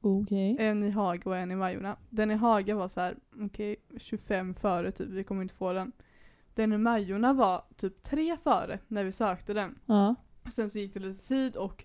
Okej. 0.00 0.56
En 0.58 0.82
i 0.82 0.90
Haga 0.90 1.30
och 1.30 1.36
en 1.36 1.50
i 1.50 1.56
Majorna. 1.56 1.96
Den 2.10 2.30
i 2.30 2.34
Haga 2.34 2.76
var 2.76 2.88
så 2.88 3.00
här, 3.00 3.16
okej 3.40 3.76
25 3.96 4.54
före 4.54 4.90
typ, 4.90 5.08
vi 5.08 5.24
kommer 5.24 5.42
inte 5.42 5.54
få 5.54 5.72
den. 5.72 5.92
Den 6.54 6.72
i 6.72 6.78
Majorna 6.78 7.32
var 7.32 7.64
typ 7.76 8.02
tre 8.02 8.36
före 8.36 8.78
när 8.88 9.04
vi 9.04 9.12
sökte 9.12 9.54
den. 9.54 9.78
Ja. 9.86 10.14
Sen 10.52 10.70
så 10.70 10.78
gick 10.78 10.94
det 10.94 11.00
lite 11.00 11.28
tid 11.28 11.56
och 11.56 11.84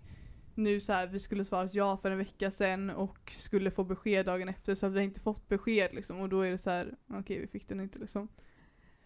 nu 0.55 0.79
så 0.79 0.93
här, 0.93 1.07
vi 1.07 1.19
skulle 1.19 1.45
svara 1.45 1.69
ja 1.71 1.97
för 1.97 2.11
en 2.11 2.17
vecka 2.17 2.51
sedan 2.51 2.89
och 2.89 3.31
skulle 3.31 3.71
få 3.71 3.83
besked 3.83 4.25
dagen 4.25 4.49
efter 4.49 4.75
så 4.75 4.85
att 4.85 4.91
vi 4.91 4.97
har 4.97 5.03
inte 5.03 5.19
fått 5.19 5.47
besked 5.47 5.93
liksom 5.93 6.19
och 6.19 6.29
då 6.29 6.41
är 6.41 6.51
det 6.51 6.57
så 6.57 6.69
här, 6.69 6.95
okej 7.07 7.39
vi 7.39 7.47
fick 7.47 7.67
den 7.67 7.79
inte 7.79 7.99
liksom. 7.99 8.27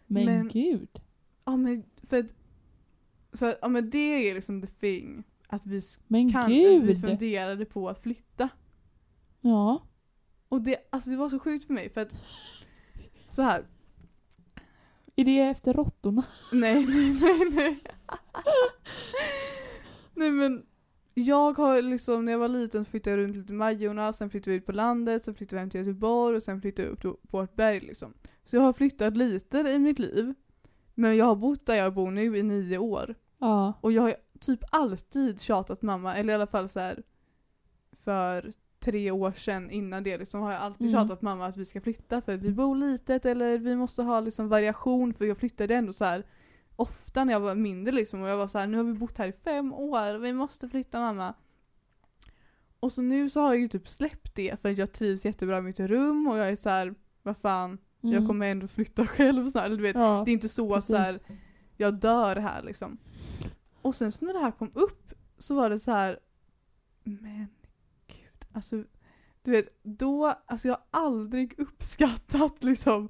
Men, 0.06 0.26
Men- 0.26 0.48
gud. 0.48 1.02
Ja 1.46 1.58
men 1.58 1.84
för 2.04 2.20
att, 2.20 2.34
så 3.34 3.54
ja 3.62 3.68
men 3.68 3.90
det 3.90 4.30
är 4.30 4.36
liksom 4.36 4.62
the 4.62 4.68
thing. 4.68 5.24
Att 5.48 5.66
vi, 5.66 5.82
Men 6.08 6.32
kan, 6.32 6.50
vi 6.86 6.96
funderade 6.96 7.66
på 7.66 7.90
att 7.90 8.04
flytta. 8.04 8.50
Ja. 9.42 9.84
Och 10.50 10.62
det, 10.62 10.78
alltså 10.90 11.10
det 11.10 11.18
var 11.18 11.30
så 11.30 11.40
sjukt 11.40 11.66
för 11.66 11.74
mig 11.74 11.90
för 11.90 12.02
att 12.02 12.10
så 13.28 13.42
här. 13.42 13.66
Är 15.16 15.26
det 15.26 15.40
efter 15.40 15.74
råttorna? 15.74 16.24
Nej, 16.52 16.86
nej, 16.90 17.20
nej, 17.22 17.50
nej. 17.52 17.80
nej 20.14 20.32
men 20.32 20.66
jag 21.14 21.58
har 21.58 21.82
liksom, 21.82 22.26
när 22.26 22.32
jag 22.32 22.40
var 22.40 22.48
liten 22.48 22.86
så 22.86 22.92
flyttade 22.92 23.16
jag 23.16 23.24
runt 23.24 23.36
lite 23.36 23.54
i 23.54 23.56
Majorna, 23.56 24.14
sen 24.14 24.30
flyttade 24.30 24.52
vi 24.52 24.58
ut 24.58 24.66
på 24.66 24.72
landet, 24.72 25.24
sen 25.24 25.36
flyttade 25.36 25.56
vi 25.56 25.60
hem 25.60 25.70
till 25.70 25.80
Göteborg 25.80 26.36
och 26.36 26.44
sen 26.44 26.62
flyttade 26.62 26.88
jag 26.88 26.94
upp 26.94 27.02
till 27.02 27.56
berg 27.56 27.80
liksom. 27.80 28.14
Så 28.46 28.56
jag 28.56 28.62
har 28.62 28.74
flyttat 28.74 29.18
lite 29.18 29.58
i 29.58 29.80
mitt 29.80 30.00
liv. 30.00 30.34
Men 31.00 31.18
jag 31.18 31.26
har 31.26 31.36
bott 31.36 31.66
där 31.66 31.76
jag 31.76 31.94
bor 31.94 32.12
nu 32.12 32.38
i 32.38 32.44
nio 32.44 32.78
år. 32.78 33.16
Ja. 33.38 33.74
Och 33.82 33.92
jag 33.92 34.02
har 34.02 34.16
typ 34.40 34.60
alltid 34.72 35.42
tjatat 35.42 35.82
mamma, 35.82 36.16
eller 36.16 36.34
i 36.34 36.36
alla 36.36 36.48
fall 36.48 36.70
så 36.70 36.80
här 36.80 37.04
för 38.04 38.52
tre 38.80 39.12
år 39.12 39.32
sedan 39.32 39.72
innan 39.72 40.04
det 40.04 40.18
liksom 40.18 40.42
har 40.42 40.52
jag 40.52 40.62
alltid 40.62 40.88
Mm. 40.88 41.00
tjatat 41.02 41.22
mamma 41.22 41.46
att 41.46 41.58
vi 41.58 41.66
ska 41.66 41.82
flytta 41.82 42.22
för 42.22 42.38
vi 42.38 42.52
bor 42.52 42.76
litet 42.76 43.26
eller 43.26 43.58
vi 43.58 43.76
måste 43.76 44.04
ha 44.04 44.20
liksom 44.20 44.50
variation 44.50 45.14
för 45.14 45.26
jag 45.26 45.38
flyttade 45.38 45.76
ändå 45.76 45.94
så 45.94 46.06
här 46.06 46.26
ofta 46.76 47.24
när 47.24 47.34
jag 47.34 47.40
var 47.40 47.56
mindre 47.56 47.92
liksom 47.92 48.22
och 48.22 48.30
jag 48.30 48.38
var 48.38 48.48
så 48.48 48.58
här 48.60 48.68
nu 48.68 48.78
har 48.78 48.84
vi 48.84 48.94
bott 48.94 49.18
här 49.18 49.28
i 49.28 49.32
fem 49.32 49.74
år, 49.74 50.18
vi 50.20 50.34
måste 50.34 50.70
flytta 50.70 51.00
mamma. 51.00 51.34
Och 52.80 52.92
så 52.92 53.02
nu 53.02 53.30
så 53.30 53.40
har 53.42 53.54
jag 53.54 53.62
ju 53.62 53.68
typ 53.68 53.88
släppt 53.88 54.36
det 54.36 54.62
för 54.62 54.80
jag 54.80 54.92
trivs 54.92 55.26
jättebra 55.26 55.58
i 55.58 55.62
mitt 55.62 55.80
rum 55.80 56.28
och 56.28 56.38
jag 56.38 56.50
är 56.50 56.56
så 56.56 56.70
här 56.70 56.96
vad 57.24 57.38
fan, 57.38 57.78
Mm. 58.04 58.16
jag 58.16 58.28
kommer 58.28 58.48
ändå 58.48 58.68
flytta 58.68 59.08
själv 59.08 59.50
så 59.50 59.60
här, 59.60 59.66
eller 59.66 59.78
du 59.78 59.84
vet 59.84 59.96
Ja. 59.96 60.22
det 60.26 60.32
är 60.32 60.34
inte 60.34 60.50
så 60.50 60.74
att 60.74 60.84
så 60.84 60.96
här, 60.96 61.14
precis. 61.14 61.38
jag 61.78 61.94
dör 61.94 62.36
här 62.36 62.64
liksom. 62.64 62.98
Och 63.82 63.96
sen 63.96 64.12
så 64.12 64.26
när 64.26 64.34
det 64.34 64.40
här 64.40 64.52
kom 64.52 64.72
upp 64.74 65.14
så 65.38 65.56
var 65.56 65.70
det 65.70 65.80
så 65.80 65.92
här. 65.92 66.20
men 67.04 67.48
gud, 68.08 68.46
alltså 68.54 68.84
du 69.42 69.52
vet, 69.52 69.80
då, 69.84 70.26
alltså 70.46 70.68
jag 70.68 70.76
har 70.76 70.84
aldrig 71.02 71.60
uppskattat 71.60 72.64
liksom 72.64 73.10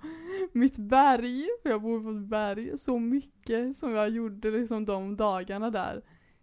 mitt 0.52 0.78
berg, 0.78 1.48
för 1.64 1.70
jag 1.70 1.82
bor 1.82 2.04
på 2.04 2.10
ett 2.10 2.28
berg, 2.30 2.78
så 2.78 3.00
mycket 3.00 3.78
som 3.78 3.92
jag 3.92 4.10
gjorde 4.10 4.52
liksom 4.52 4.86
de 4.86 5.16
dagarna 5.16 5.70
där. 5.70 6.02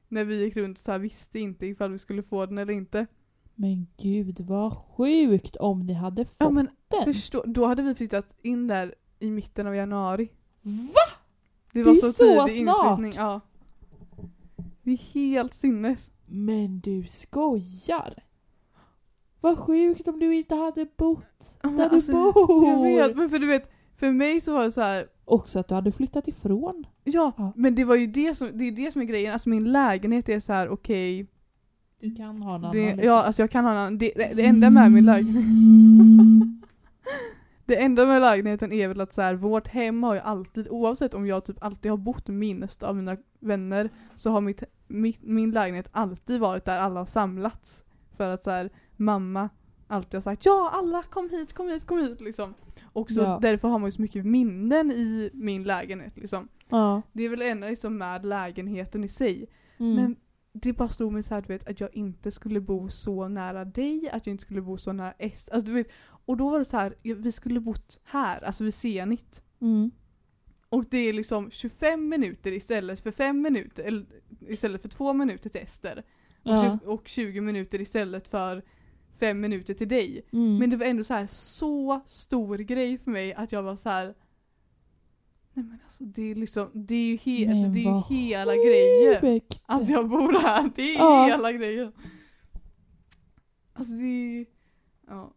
När 0.09 0.25
vi 0.25 0.43
gick 0.43 0.57
runt 0.57 0.79
och 0.79 0.83
så 0.85 0.93
här 0.93 0.99
visste 0.99 1.39
inte 1.39 1.67
ifall 1.67 1.93
vi 1.93 1.99
skulle 1.99 2.23
få 2.23 2.47
den 2.47 2.59
eller 2.59 2.73
inte. 2.73 3.07
Men 3.59 3.87
gud 4.03 4.41
vad 4.41 4.77
sjukt 4.97 5.57
om 5.57 5.81
ni 5.87 5.93
hade 5.93 6.25
fått 6.25 6.37
Ja 6.39 6.51
men 6.51 6.69
den. 6.89 7.05
förstå, 7.05 7.43
då 7.47 7.67
hade 7.67 7.83
vi 7.83 7.95
flyttat 7.95 8.37
in 8.43 8.67
där 8.67 8.95
i 9.19 9.31
mitten 9.31 9.67
av 9.67 9.75
januari. 9.75 10.29
Va? 10.63 11.17
Det 11.73 11.79
Det 11.79 11.85
var 11.85 11.93
är 11.93 11.97
så, 11.97 12.11
så 12.13 12.49
snart! 12.49 13.17
Ja. 13.17 13.41
Det 14.83 14.91
är 14.93 15.15
helt 15.15 15.55
sinnes. 15.55 16.13
Men 16.27 16.81
du 16.81 17.05
skojar? 17.05 18.15
Vad 19.41 19.59
sjukt 19.59 20.09
om 20.09 20.19
du 20.19 20.35
inte 20.35 20.55
hade 20.55 20.87
bott 20.97 21.59
Ja, 21.63 21.69
där 21.69 21.89
alltså, 21.89 22.13
du 22.13 22.33
bor. 22.33 22.67
Jag 22.69 22.83
vet, 23.09 23.17
men 23.17 23.31
för 23.31 23.39
du 23.39 23.47
vet, 23.47 23.71
för 23.97 24.13
mig 24.13 24.41
så 24.41 24.53
var 24.53 24.65
det 24.65 24.71
så 24.73 24.81
här. 24.81 25.07
Också 25.25 25.59
att 25.59 25.69
du 25.69 25.75
hade 25.75 25.93
flyttat 25.93 26.29
ifrån. 26.29 26.87
Ja, 27.05 27.33
Ja. 27.37 27.53
men 27.57 27.75
det 27.75 27.85
var 27.85 27.95
ju 27.95 28.07
det 28.07 28.35
som, 28.35 28.51
det 28.59 28.65
är 28.65 28.73
det 28.73 28.93
som 28.93 29.01
är 29.01 29.05
grejen. 29.07 29.33
Alltså 29.33 29.49
min 29.49 29.73
lägenhet 29.73 30.29
är 30.29 30.41
så 30.41 30.53
här: 30.53 30.69
okej. 30.69 31.27
Du 32.01 32.15
kan 32.15 32.43
ha 32.43 32.55
en 32.55 32.65
annan. 32.65 32.73
det, 32.73 32.87
liksom. 32.87 33.05
ja, 33.05 33.23
alltså 33.23 33.43
jag 33.43 33.51
kan 33.51 33.65
ha 33.65 33.73
en 33.73 33.79
annan. 33.79 33.99
Det, 33.99 34.13
det, 34.17 34.33
det 34.35 34.47
enda 34.47 34.71
med 34.71 34.93
min 34.93 35.05
lägenhet. 35.07 35.45
Det 37.67 37.77
enda 37.83 38.07
med 38.07 38.21
lägenheten 38.21 38.73
är 38.73 38.89
väl 38.89 39.01
att 39.01 39.13
så 39.13 39.23
här, 39.23 39.35
vårt 39.35 39.69
hem 39.69 40.03
har 40.03 40.15
ju 40.15 40.21
alltid, 40.21 40.69
oavsett 40.71 41.15
om 41.15 41.27
jag 41.27 41.45
typ 41.45 41.57
alltid 41.65 41.91
har 41.91 41.99
bott 41.99 42.29
minst 42.29 42.83
av 42.83 42.97
mina 42.97 43.17
vänner, 43.41 43.91
så 44.15 44.31
har 44.31 44.41
mitt, 44.41 44.63
mitt, 44.87 45.23
min 45.23 45.51
lägenhet 45.51 45.89
alltid 45.93 46.41
varit 46.41 46.65
där 46.65 46.81
alla 46.81 47.01
har 47.01 47.07
samlats. 47.07 47.85
För 48.17 48.31
att 48.31 48.43
så 48.43 48.51
här, 48.51 48.71
mamma 48.97 49.49
alltid 49.89 50.15
har 50.15 50.21
sagt 50.21 50.47
ja 50.47 50.71
alla 50.73 51.03
kom 51.03 51.31
hit, 51.31 51.53
kom 51.53 51.69
hit, 51.69 51.87
kom 51.87 51.99
hit 51.99 52.21
liksom. 52.21 52.55
Och 52.93 53.11
så 53.11 53.21
Ja. 53.21 53.39
därför 53.43 53.69
har 53.69 53.79
man 53.79 53.87
ju 53.87 53.93
så 53.93 54.03
mycket 54.03 54.27
minnen 54.27 54.91
i 54.91 55.31
min 55.35 55.65
lägenhet 55.65 56.17
liksom. 56.17 56.49
Ja. 56.69 57.03
Det 57.13 57.23
är 57.23 57.29
väl 57.29 57.43
enda 57.43 57.67
liksom 57.69 57.99
med 57.99 58.25
lägenheten 58.27 59.05
i 59.05 59.09
sig. 59.09 59.47
Mm. 59.79 59.95
Men 59.95 60.17
det 60.63 60.73
bara 60.73 60.89
slog 60.89 61.13
mig 61.13 61.23
så 61.23 61.35
här, 61.35 61.43
du 61.43 61.49
vet, 61.49 61.69
att 61.69 61.81
jag 61.81 61.95
inte 61.95 62.31
skulle 62.31 62.61
bo 62.61 62.89
så 62.89 63.29
nära 63.29 63.65
dig, 63.65 64.11
att 64.13 64.27
jag 64.27 64.35
inte 64.35 64.43
skulle 64.43 64.63
bo 64.63 64.77
så 64.79 64.93
nära 64.93 65.15
S. 65.19 65.49
Alltså, 65.53 65.67
du 65.67 65.73
vet, 65.73 65.89
och 66.27 66.37
då 66.37 66.51
var 66.51 66.59
det 66.59 66.65
så 66.65 66.77
här, 66.77 66.95
vi 67.03 67.33
skulle 67.33 67.61
bott 67.61 68.01
här, 68.05 68.45
alltså 68.45 68.65
vid 68.65 68.75
Zenit. 68.75 69.43
Mm. 69.61 69.91
Och 70.69 70.85
det 70.91 70.99
är 70.99 71.13
liksom 71.13 71.51
25 71.51 72.09
minuter 72.09 72.53
istället 72.53 73.01
för 73.01 73.11
5 73.11 73.41
minuter, 73.43 73.83
eller 73.85 74.07
istället 74.49 74.83
för 74.83 74.89
2 74.89 75.13
minuter 75.13 75.49
till 75.49 75.61
Ester. 75.61 76.03
Och, 76.43 76.53
Ja. 76.53 76.79
och 76.85 77.09
20 77.09 77.41
minuter 77.41 77.81
istället 77.81 78.29
för 78.29 78.63
5 79.19 79.41
minuter 79.41 79.75
till 79.75 79.89
dig. 79.89 80.27
Mm. 80.33 80.59
Men 80.59 80.71
det 80.71 80.77
var 80.77 80.87
ändå 80.87 81.05
så 81.05 81.15
här 81.15 81.27
så 81.27 82.01
stor 82.07 82.57
grej 82.59 82.99
för 82.99 83.11
mig 83.11 83.35
att 83.35 83.53
jag 83.53 83.63
var 83.63 83.77
så 83.77 83.89
här. 83.89 84.15
Nej 85.57 85.65
men 85.65 85.79
alltså 85.85 86.05
det 86.05 86.31
är 86.31 86.35
liksom, 86.35 86.71
det 86.75 86.95
är 86.95 87.07
ju 87.11 87.17
he- 87.17 87.51
alltså, 87.53 87.69
det 87.69 87.81
är 87.85 88.11
ju 88.11 88.17
hela 88.27 88.55
grejen. 88.57 89.21
Sjukt. 89.21 89.63
Att 89.67 89.89
jag 89.89 90.09
bor 90.09 90.33
här, 90.43 90.71
det 90.77 90.95
är 90.95 90.99
Ja. 90.99 91.27
hela 91.27 91.53
grejen. 91.53 91.93
Alltså 93.73 93.95
det 93.95 94.07
är, 94.41 94.47
ja. 95.09 95.33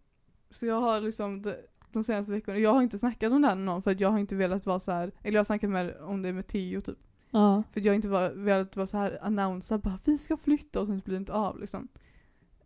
Så 0.51 0.65
jag 0.65 0.82
har 0.82 1.01
liksom 1.01 1.41
de, 1.41 1.53
de 1.91 2.03
senaste 2.03 2.32
veckorna, 2.32 2.57
jag 2.57 2.74
har 2.74 2.82
inte 2.82 2.99
snackat 2.99 3.32
om 3.32 3.41
det 3.41 3.47
här 3.47 3.55
med 3.55 3.65
någon 3.65 3.84
för 3.84 3.91
att 3.91 3.99
jag 3.99 4.09
har 4.11 4.20
inte 4.20 4.36
velat 4.36 4.65
vara 4.65 4.80
så 4.80 4.91
här, 4.91 5.11
eller 5.22 5.34
jag 5.36 5.39
har 5.39 5.43
snackat 5.45 5.70
med, 5.70 5.95
om 6.01 6.22
det 6.22 6.34
med 6.34 6.47
Theo 6.47 6.82
typ. 6.82 6.97
Ja. 7.32 7.63
För 7.72 7.80
jag 7.82 7.91
har 7.91 7.95
inte 7.95 8.09
var, 8.09 8.30
velat 8.32 8.76
vara 8.76 8.88
så 8.88 8.97
här 8.97 9.20
annonsa 9.22 9.78
bara 9.78 9.99
vi 10.05 10.17
ska 10.17 10.38
flytta 10.38 10.82
och 10.82 10.88
sen 10.88 10.99
blir 11.05 11.13
det 11.15 11.17
inte 11.20 11.34
av 11.34 11.59
liksom. 11.59 11.88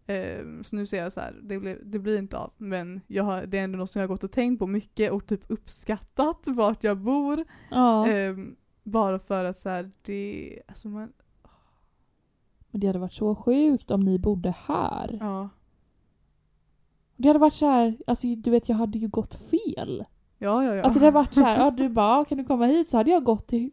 Ehm, 0.08 0.64
så 0.64 0.76
nu 0.76 0.86
säger 0.86 1.04
jag 1.04 1.14
så 1.14 1.20
här, 1.22 1.40
det, 1.44 1.60
blev, 1.60 1.80
det 1.92 2.00
blir 2.00 2.18
inte 2.20 2.38
av. 2.38 2.54
Men 2.58 3.02
jag 3.08 3.24
har, 3.24 3.46
det 3.46 3.58
är 3.60 3.64
ändå 3.64 3.78
något 3.78 3.92
som 3.92 4.00
jag 4.02 4.08
har 4.08 4.14
gått 4.14 4.24
och 4.24 4.32
tänkt 4.32 4.60
på 4.60 4.68
mycket 4.68 5.12
och 5.12 5.28
typ 5.28 5.42
uppskattat 5.48 6.44
vart 6.48 6.84
jag 6.84 6.98
bor. 6.98 7.46
Ja. 7.72 8.08
Ehm, 8.08 8.56
bara 8.84 9.20
för 9.20 9.46
att 9.46 9.58
så 9.58 9.70
här, 9.70 9.92
det, 10.02 10.60
alltså 10.68 10.88
man, 10.88 11.14
Men 12.72 12.80
det 12.82 12.88
hade 12.88 13.00
varit 13.00 13.14
så 13.14 13.36
sjukt 13.36 13.92
om 13.92 14.00
ni 14.00 14.20
bodde 14.20 14.54
här. 14.68 15.18
ja. 15.22 15.50
Det 17.16 17.28
hade 17.30 17.40
varit 17.40 17.54
så 17.54 17.66
här, 17.66 17.98
alltså 18.08 18.28
du 18.28 18.52
vet 18.52 18.70
jag 18.70 18.76
hade 18.76 18.98
ju 18.98 19.08
gått 19.08 19.36
fel. 19.36 20.04
Ja, 20.38 20.64
ja, 20.64 20.76
ja. 20.76 20.84
Alltså 20.84 21.00
det 21.00 21.06
hade 21.06 21.16
varit 21.16 21.34
så 21.34 21.42
här, 21.42 21.58
ja 21.58 21.72
du 21.78 21.90
bara 21.90 22.18
"Ja, 22.18 22.26
kan 22.26 22.38
du 22.38 22.44
komma 22.44 22.66
hit? 22.66 22.90
Så 22.90 22.98
hade 22.98 23.12
jag 23.12 23.24
gått 23.24 23.48
till, 23.48 23.72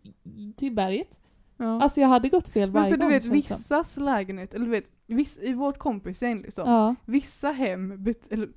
till 0.57 0.75
berget. 0.75 1.21
ja. 1.57 1.83
Alltså 1.83 2.01
jag 2.01 2.09
hade 2.09 2.29
gått 2.29 2.49
fel 2.49 2.69
Men 2.69 2.83
varje 2.83 2.91
för 2.91 2.97
du 2.97 3.03
gång. 3.03 3.11
vet 3.13 3.25
känns 3.25 3.43
det 3.43 3.43
som. 3.43 3.57
vissas 3.57 3.97
lägenhet, 3.97 4.55
eller 4.55 4.65
du 4.65 4.71
vet, 4.71 4.85
viss, 5.15 5.39
i 5.39 5.53
vårt 5.53 5.79
kompisgäng 5.79 6.43
liksom. 6.43 6.71
Ja. 6.71 6.95
Vissa 7.05 7.51
hem, 7.51 8.05
bet, 8.05 8.33
eller, 8.33 8.49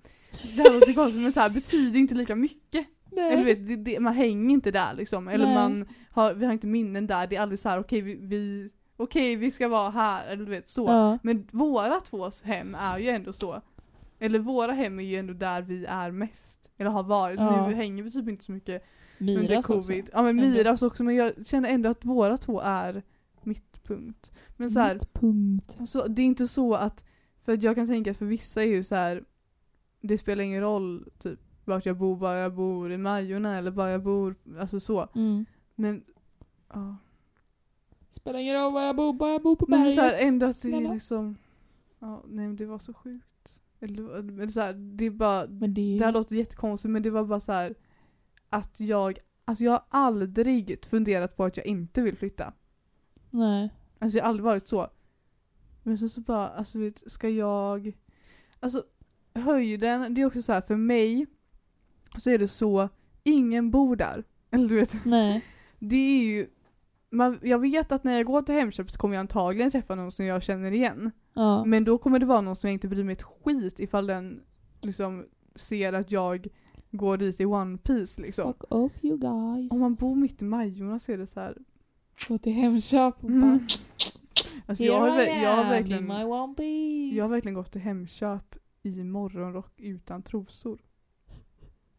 det 0.55 0.61
här 0.61 0.73
låter 0.73 0.93
konstigt 0.93 1.21
men 1.21 1.31
så 1.31 1.39
här, 1.39 1.49
betyder 1.49 1.99
inte 1.99 2.15
lika 2.15 2.35
mycket. 2.35 2.87
Nej. 3.11 3.33
Eller 3.33 3.43
vet, 3.43 3.67
det, 3.67 3.75
det, 3.75 3.99
man 3.99 4.13
hänger 4.13 4.53
inte 4.53 4.71
där 4.71 4.93
liksom. 4.93 5.27
Eller 5.27 5.45
Nej. 5.45 5.55
man 5.55 5.85
har, 6.11 6.33
vi 6.33 6.45
har 6.45 6.53
inte 6.53 6.67
minnen 6.67 7.07
där, 7.07 7.27
det 7.27 7.35
är 7.35 7.41
aldrig 7.41 7.59
så 7.59 7.69
här 7.69 7.79
okej 7.79 8.01
vi, 8.01 8.15
vi, 8.15 8.69
okej, 8.97 9.35
vi 9.35 9.51
ska 9.51 9.67
vara 9.67 9.89
här, 9.89 10.27
eller 10.27 10.45
du 10.45 10.51
vet 10.51 10.69
så. 10.69 10.85
Ja. 10.87 11.17
Men 11.23 11.47
våra 11.51 11.99
tvås 11.99 12.43
hem 12.43 12.75
är 12.75 12.99
ju 12.99 13.09
ändå 13.09 13.33
så. 13.33 13.61
Eller 14.19 14.39
våra 14.39 14.71
hem 14.71 14.99
är 14.99 15.03
ju 15.03 15.15
ändå 15.15 15.33
där 15.33 15.61
vi 15.61 15.85
är 15.85 16.11
mest. 16.11 16.71
Eller 16.77 16.89
har 16.89 17.03
varit. 17.03 17.39
Ja. 17.39 17.67
Nu 17.67 17.75
hänger 17.75 18.03
vi 18.03 18.11
typ 18.11 18.29
inte 18.29 18.43
så 18.43 18.51
mycket 18.51 18.83
under 19.19 19.41
Miras 19.41 19.65
covid. 19.65 20.03
också. 20.03 20.11
Ja 20.13 20.23
men. 20.23 20.35
Miras 20.35 20.81
också 20.81 21.03
men 21.03 21.15
jag 21.15 21.47
känner 21.47 21.69
ändå 21.69 21.89
att 21.89 22.05
våra 22.05 22.37
två 22.37 22.61
är 22.61 23.03
mittpunkt. 23.89 24.31
Men 24.57 24.71
så 24.71 24.79
här, 24.79 24.93
Mittpunkt. 24.93 25.89
så 25.89 26.07
det 26.07 26.21
är 26.21 26.25
inte 26.25 26.47
så 26.47 26.73
att, 26.73 27.03
för 27.43 27.53
att 27.53 27.63
jag 27.63 27.75
kan 27.75 27.87
tänka 27.87 28.11
att 28.11 28.17
för 28.17 28.25
vissa 28.25 28.63
är 28.63 28.67
ju 28.67 28.83
så 28.83 28.95
här. 28.95 29.23
det 30.01 30.17
spelar 30.17 30.43
ingen 30.43 30.61
roll 30.61 31.09
typ 31.19 31.39
vart 31.65 31.85
jag 31.85 31.97
bor, 31.97 32.15
var 32.15 32.35
jag 32.35 32.53
bor 32.53 32.91
i 32.91 32.97
Majorna 32.97 33.57
eller 33.57 33.71
var 33.71 33.87
jag 33.87 34.03
bor, 34.03 34.35
alltså 34.59 34.79
så. 34.79 35.07
Mm. 35.15 35.45
Men, 35.75 36.03
ja. 36.73 36.97
Spelar 38.09 38.39
ingen 38.39 38.55
roll 38.55 38.73
var 38.73 38.81
jag 38.81 38.95
bor, 38.95 39.13
bara 39.13 39.31
jag 39.31 39.41
bor 39.41 39.55
på 39.55 39.65
Men 39.69 39.79
berget. 39.79 39.95
så 39.95 40.01
här, 40.01 40.27
ändå 40.27 40.45
att 40.45 40.61
det 40.61 40.73
är 40.73 40.93
liksom, 40.93 41.37
ja 41.99 42.23
nej 42.27 42.47
men 42.47 42.55
det 42.55 42.65
var 42.65 42.79
så 42.79 42.93
sjukt. 42.93 43.61
Eller, 43.79 44.17
eller 44.17 44.47
så 44.47 44.61
här, 44.61 44.73
det 44.73 45.05
är 45.05 45.11
bara, 45.11 45.47
Men 45.47 45.73
det 45.73 45.97
det 45.97 46.05
här 46.05 46.11
låter 46.11 46.35
jättekonstigt 46.35 46.91
men 46.91 47.03
det 47.03 47.09
var 47.09 47.23
bara 47.23 47.39
så 47.39 47.51
här 47.51 47.75
att 48.49 48.79
jag, 48.79 49.17
alltså 49.45 49.63
jag 49.63 49.71
har 49.71 49.83
aldrig 49.89 50.85
funderat 50.85 51.37
på 51.37 51.43
att 51.43 51.57
jag 51.57 51.65
inte 51.65 52.01
vill 52.01 52.17
flytta. 52.17 52.53
Nej. 53.33 53.69
Alltså 53.99 54.17
jag 54.17 54.25
har 54.25 54.29
aldrig 54.29 54.43
varit 54.43 54.67
så. 54.67 54.87
Men 55.83 55.97
så, 55.97 56.09
så 56.09 56.21
bara, 56.21 56.49
alltså 56.49 56.79
vet, 56.79 57.11
ska 57.11 57.29
jag... 57.29 57.97
Alltså 58.59 58.83
höjden, 59.33 60.13
det 60.13 60.21
är 60.21 60.25
också 60.25 60.41
så 60.41 60.53
här 60.53 60.61
för 60.61 60.75
mig 60.75 61.25
så 62.17 62.29
är 62.29 62.37
det 62.37 62.47
så, 62.47 62.89
ingen 63.23 63.71
bor 63.71 63.95
där. 63.95 64.23
Eller 64.51 64.69
du 64.69 64.75
vet, 64.75 65.05
Nej. 65.05 65.45
det 65.79 65.95
är 65.95 66.23
ju... 66.23 66.47
Man, 67.09 67.39
jag 67.41 67.59
vet 67.59 67.91
att 67.91 68.03
när 68.03 68.17
jag 68.17 68.25
går 68.25 68.41
till 68.41 68.55
Hemköp 68.55 68.91
så 68.91 68.99
kommer 68.99 69.15
jag 69.15 69.19
antagligen 69.19 69.71
träffa 69.71 69.95
någon 69.95 70.11
som 70.11 70.25
jag 70.25 70.43
känner 70.43 70.71
igen. 70.71 71.11
Ja. 71.33 71.65
Men 71.65 71.83
då 71.83 71.97
kommer 71.97 72.19
det 72.19 72.25
vara 72.25 72.41
någon 72.41 72.55
som 72.55 72.67
jag 72.67 72.73
inte 72.73 72.87
bryr 72.87 73.03
mig 73.03 73.13
ett 73.13 73.23
skit 73.23 73.79
ifall 73.79 74.07
den 74.07 74.41
liksom 74.81 75.25
ser 75.55 75.93
att 75.93 76.11
jag 76.11 76.47
går 76.91 77.17
dit 77.17 77.39
i 77.39 77.45
One 77.45 77.77
Piece 77.77 78.21
liksom. 78.21 78.53
Fuck 78.53 78.73
off 78.73 79.03
you 79.03 79.17
guys. 79.17 79.71
Om 79.71 79.79
man 79.79 79.95
bor 79.95 80.15
mitt 80.15 80.41
i 80.41 80.45
Majorna 80.45 80.99
så 80.99 81.11
är 81.11 81.17
det 81.17 81.27
så 81.27 81.39
här. 81.39 81.57
Gå 82.27 82.37
till 82.37 82.53
Hemköp 82.53 83.23
och 83.23 83.29
Mm. 83.29 83.41
bara... 83.41 83.59
Alltså 84.65 84.83
jag, 84.83 84.99
har, 84.99 85.21
I 85.21 85.43
jag, 85.43 85.55
har 85.55 85.63
verkligen, 85.63 86.07
jag 86.09 87.23
har 87.23 87.29
verkligen 87.29 87.53
gått 87.53 87.71
till 87.71 87.81
Hemköp 87.81 88.55
i 88.83 89.03
morgonrock 89.03 89.73
utan 89.79 90.23
trosor. 90.23 90.79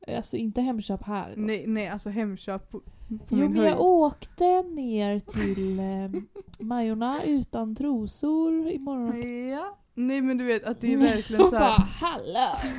Alltså 0.08 0.36
inte 0.36 0.60
Hemköp 0.62 1.02
här. 1.02 1.34
då. 1.36 1.42
Nej, 1.42 1.64
nej 1.66 1.88
alltså 1.88 2.10
Hemköp 2.10 2.70
på, 2.70 2.80
på 2.80 2.84
Jo 3.08 3.36
min 3.36 3.50
men 3.52 3.56
höjd. 3.58 3.72
jag 3.72 3.80
åkte 3.80 4.62
ner 4.62 5.20
till 5.26 5.78
eh, 5.78 6.22
Majorna 6.66 7.22
utan 7.24 7.74
trosor 7.74 8.68
imorgon. 8.70 9.48
Ja. 9.50 9.78
Nej 9.94 10.20
men 10.20 10.38
du 10.38 10.44
vet 10.44 10.64
att 10.64 10.80
det 10.80 10.86
är 10.86 10.94
Mm. 10.94 11.06
verkligen 11.06 11.42
och 11.42 11.48
så 11.48 11.56
bara 11.58 11.70
hallå! 12.00 12.48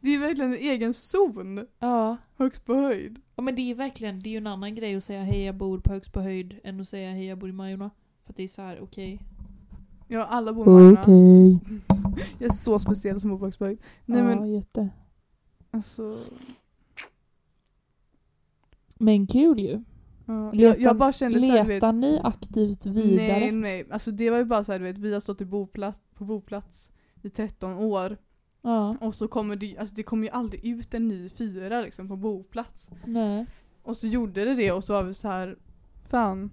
Det 0.00 0.14
är 0.14 0.18
verkligen 0.18 0.52
en 0.52 0.58
egen 0.58 0.94
zon 0.94 1.66
Ja. 1.78 2.16
högst 2.36 2.64
på 2.64 2.74
höjd. 2.74 3.20
Ja 3.36 3.42
men 3.42 3.54
det 3.54 3.70
är 3.70 3.74
verkligen, 3.74 4.20
det 4.20 4.28
är 4.28 4.30
ju 4.30 4.36
en 4.36 4.46
annan 4.46 4.74
grej 4.74 4.96
att 4.96 5.04
säga 5.04 5.22
hej 5.22 5.42
jag 5.44 5.54
bor 5.54 5.78
på 5.78 5.92
högst 5.92 6.12
på 6.12 6.20
höjd 6.20 6.60
än 6.64 6.80
att 6.80 6.88
säga 6.88 7.10
hej 7.10 7.26
jag 7.26 7.38
bor 7.38 7.48
i 7.48 7.52
Majorna. 7.52 7.90
För 8.24 8.30
att 8.32 8.36
det 8.36 8.42
är 8.42 8.48
så 8.48 8.62
här 8.62 8.80
okej. 8.80 9.20
Ja 10.08 10.24
alla 10.24 10.52
bor 10.52 10.66
i 10.68 10.70
Majorna. 10.70 11.00
Okej. 11.02 11.58
Jag 12.38 12.48
är 12.48 12.52
så 12.52 12.78
speciell 12.78 13.20
som 13.20 13.30
bor 13.30 13.38
på 13.38 13.44
högst 13.44 13.58
på 13.58 13.64
höjd. 13.64 13.78
Nej 14.04 14.18
ja, 14.18 14.24
men 14.24 14.52
jätte. 14.52 14.88
alltså. 15.70 16.18
Men 18.98 19.26
kul 19.26 19.60
ju. 19.60 19.82
Ja, 20.26 20.50
Letar- 20.52 20.62
jag, 20.62 20.80
jag 20.80 20.96
bara 20.96 21.12
kände 21.12 21.40
såhär 21.40 21.52
du 21.62 21.68
vet. 21.68 21.68
Letar 21.68 21.92
ni 21.92 22.20
aktivt 22.22 22.86
vidare? 22.86 23.16
Nej 23.40 23.52
nej, 23.52 23.86
alltså 23.90 24.10
det 24.10 24.30
var 24.30 24.38
ju 24.38 24.44
bara 24.44 24.64
såhär 24.64 24.78
du 24.78 24.84
vet, 24.84 24.98
vi 24.98 25.12
har 25.12 25.20
stått 25.20 25.40
i 25.40 25.44
boplats, 25.44 26.00
på 26.14 26.24
boplats 26.24 26.92
i 27.22 27.30
13 27.30 27.74
år. 27.74 28.16
Ja. 28.64 28.96
Och 29.00 29.14
så 29.14 29.28
kommer 29.28 29.56
det, 29.56 29.78
alltså 29.78 29.94
det 29.94 30.02
kommer 30.02 30.24
ju 30.26 30.30
aldrig 30.30 30.64
ut 30.64 30.94
en 30.94 31.08
ny 31.08 31.28
fyra 31.28 31.80
liksom 31.80 32.08
på 32.08 32.16
boplats. 32.16 32.90
Nej. 33.06 33.46
Och 33.82 33.96
så 33.96 34.06
gjorde 34.06 34.44
det 34.44 34.54
det 34.54 34.72
och 34.72 34.84
så 34.84 34.92
var 34.92 35.02
vi 35.02 35.14
så 35.14 35.28
här, 35.28 35.56
fan. 36.08 36.50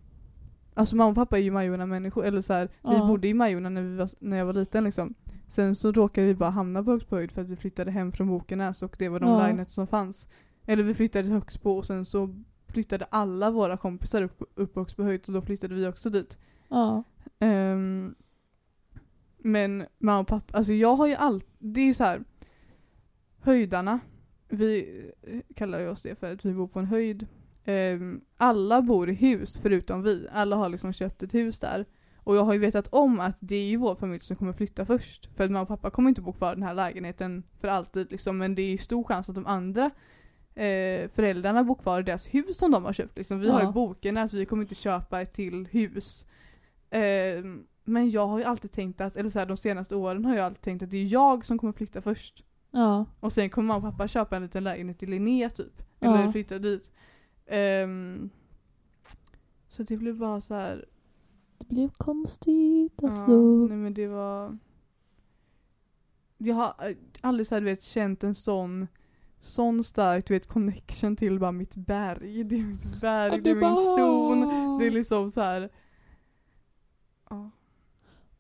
Alltså 0.74 0.96
mamma 0.96 1.10
och 1.10 1.16
pappa 1.16 1.38
är 1.38 1.42
ju 1.42 1.52
Majorna 1.52 1.86
människor, 1.86 2.26
eller 2.26 2.42
så 2.42 2.54
här, 2.54 2.66
vi 2.68 2.96
Ja. 2.96 3.08
bodde 3.08 3.28
i 3.28 3.34
Majorna 3.34 3.70
när, 3.70 3.82
vi 3.82 3.96
var, 3.96 4.10
när 4.20 4.38
jag 4.38 4.46
var 4.46 4.54
liten 4.54 4.84
liksom. 4.84 5.14
Sen 5.48 5.76
så 5.76 5.92
råkade 5.92 6.28
vi 6.28 6.36
bara 6.36 6.50
hamna 6.50 6.84
på 6.84 6.92
Högsbo 6.92 7.16
höjd 7.16 7.32
för 7.32 7.42
att 7.42 7.48
vi 7.50 7.56
flyttade 7.56 7.92
hem 7.92 8.12
från 8.12 8.28
Bokenäs 8.28 8.84
och 8.84 8.96
det 9.00 9.10
var 9.10 9.20
de 9.20 9.30
Ja. 9.30 9.38
lägenheter 9.40 9.72
som 9.72 9.88
fanns. 9.88 10.28
Eller 10.66 10.84
vi 10.84 10.94
flyttade 10.94 11.24
till 11.24 11.34
Högsbo 11.34 11.72
och 11.72 11.86
sen 11.86 12.06
så 12.06 12.36
flyttade 12.74 13.06
alla 13.10 13.52
våra 13.52 13.78
kompisar 13.78 14.22
upp, 14.22 14.44
upp 14.56 14.74
på 14.74 14.80
Högsbo 14.80 15.04
höjd 15.04 15.26
så 15.26 15.32
då 15.32 15.42
flyttade 15.42 15.76
vi 15.76 15.88
också 15.88 16.10
dit. 16.10 16.38
Ja. 16.70 17.04
Ehm, 17.40 18.16
men 19.44 19.86
mamma 19.98 20.20
och 20.20 20.28
pappa, 20.28 20.58
alltså 20.58 20.74
jag 20.74 20.96
har 20.96 21.08
ju 21.08 21.14
allt, 21.14 21.48
det 21.60 21.82
är 21.82 21.86
ju 21.86 21.94
så 21.94 22.04
här. 22.04 22.24
Höjdarna, 23.44 24.00
vi 24.50 25.02
eh, 25.22 25.40
kallar 25.56 25.80
ju 25.80 25.90
oss 25.90 26.04
det 26.04 26.16
för 26.16 26.34
att 26.34 26.46
vi 26.46 26.54
bor 26.54 26.68
på 26.68 26.80
en 26.80 26.86
höjd. 26.86 27.28
Ehm, 27.66 28.22
alla 28.38 28.82
bor 28.82 29.10
i 29.10 29.14
hus 29.14 29.60
förutom 29.60 30.02
vi, 30.02 30.28
alla 30.32 30.56
har 30.56 30.70
liksom 30.70 30.94
köpt 30.94 31.24
ett 31.24 31.34
hus 31.34 31.60
där. 31.60 31.86
Och 32.24 32.36
jag 32.36 32.44
har 32.44 32.54
ju 32.54 32.60
vetat 32.60 32.88
om 32.88 33.20
att 33.20 33.38
det 33.40 33.56
är 33.56 33.70
ju 33.70 33.78
vår 33.78 33.96
familj 33.96 34.20
som 34.20 34.36
kommer 34.36 34.54
flytta 34.54 34.86
först. 34.86 35.36
För 35.36 35.44
att 35.44 35.52
mamma 35.52 35.62
och 35.62 35.68
pappa 35.68 35.90
kommer 35.90 36.10
inte 36.10 36.22
bo 36.22 36.34
kvar 36.34 36.52
i 36.52 36.56
den 36.56 36.64
här 36.64 36.74
lägenheten 36.74 37.44
för 37.60 37.68
alltid 37.68 38.12
liksom. 38.12 38.38
Men 38.38 38.56
det 38.56 38.62
är 38.62 38.70
ju 38.70 38.78
stor 38.78 39.04
chans 39.04 39.30
att 39.30 39.36
de 39.36 39.46
andra 39.48 39.86
eh, 40.56 41.10
föräldrarna 41.10 41.64
bor 41.64 41.76
kvar 41.76 42.00
i 42.00 42.04
deras 42.04 42.28
hus 42.28 42.58
som 42.58 42.72
de 42.72 42.86
har 42.86 42.94
köpt. 42.94 43.18
Liksom. 43.18 43.40
Vi 43.40 43.50
har 43.50 43.60
ju 43.60 43.66
Ja. 43.66 43.72
Bokenäs, 43.72 44.34
vi 44.34 44.46
kommer 44.46 44.64
inte 44.64 44.76
köpa 44.76 45.22
ett 45.22 45.34
till 45.34 45.68
hus. 45.72 46.26
Ehm, 46.90 47.66
men 47.92 48.10
jag 48.10 48.28
har 48.28 48.38
ju 48.40 48.44
alltid 48.44 48.72
tänkt 48.72 49.02
att, 49.02 49.16
eller 49.16 49.30
så 49.30 49.40
här, 49.40 49.46
de 49.46 49.58
senaste 49.58 49.96
åren 49.96 50.26
har 50.26 50.36
jag 50.36 50.46
alltid 50.46 50.62
tänkt 50.62 50.84
att 50.84 50.92
det 50.92 50.98
är 50.98 51.14
jag 51.14 51.46
som 51.46 51.58
kommer 51.58 51.74
flytta 51.74 52.02
först. 52.02 52.44
Ja. 52.72 53.06
Och 53.20 53.34
sen 53.34 53.50
kommer 53.50 53.68
mamma 53.68 53.88
och 53.88 53.94
pappa 53.94 54.08
köpa 54.08 54.36
en 54.36 54.42
liten 54.42 54.64
lägenhet 54.64 55.04
i 55.04 55.06
Linnea 55.06 55.50
typ. 55.50 55.82
Ja. 56.00 56.18
Eller 56.18 56.32
flytta 56.32 56.60
dit. 56.60 56.92
Ehm, 57.46 58.30
så 59.70 59.84
det 59.84 59.98
blev 59.98 60.18
bara 60.18 60.42
så 60.42 60.54
här. 60.54 60.86
Det 61.58 61.68
blev 61.68 61.90
konstigt 61.90 63.04
alltså. 63.04 63.32
Ja, 63.32 63.68
nej 63.68 63.78
men 63.78 63.94
det 63.94 64.08
var... 64.08 64.58
Jag 66.38 66.56
har 66.56 66.90
eh, 66.90 66.96
aldrig 67.22 67.48
så 67.48 67.56
här, 67.56 67.62
du 67.62 67.66
vet, 67.66 67.84
känt 67.84 68.24
en 68.24 68.36
sån 68.36 68.88
sån 69.40 69.84
stark 69.84 70.28
du 70.28 70.34
vet, 70.34 70.48
connection 70.48 71.16
till 71.16 71.40
bara 71.40 71.52
mitt 71.52 71.76
berg. 71.76 72.44
Det 72.44 72.56
är 72.56 72.64
mitt 72.64 73.02
berg, 73.02 73.32
Ja, 73.32 73.38
det 73.44 73.50
är 73.50 73.54
du 73.54 73.62
min 73.62 73.62
bara- 73.62 73.96
zon. 73.98 74.80
Det 74.80 74.88
är 74.88 74.92
liksom 74.92 75.32
så 75.32 75.42
här. 75.42 75.70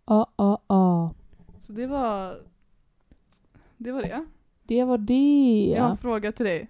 Ja. 0.05 0.31
Ja, 0.37 0.37
ja, 0.37 0.61
ja. 0.67 1.13
Så 1.61 1.73
det 1.73 1.87
var... 1.87 2.41
Det 3.77 3.91
var 3.91 4.01
det. 4.01 4.25
Det 4.63 4.83
var 4.83 4.97
det. 4.97 5.73
Jag 5.75 5.83
har 5.83 5.89
en 5.91 5.97
fråga 5.97 6.31
till 6.31 6.45
dig. 6.45 6.69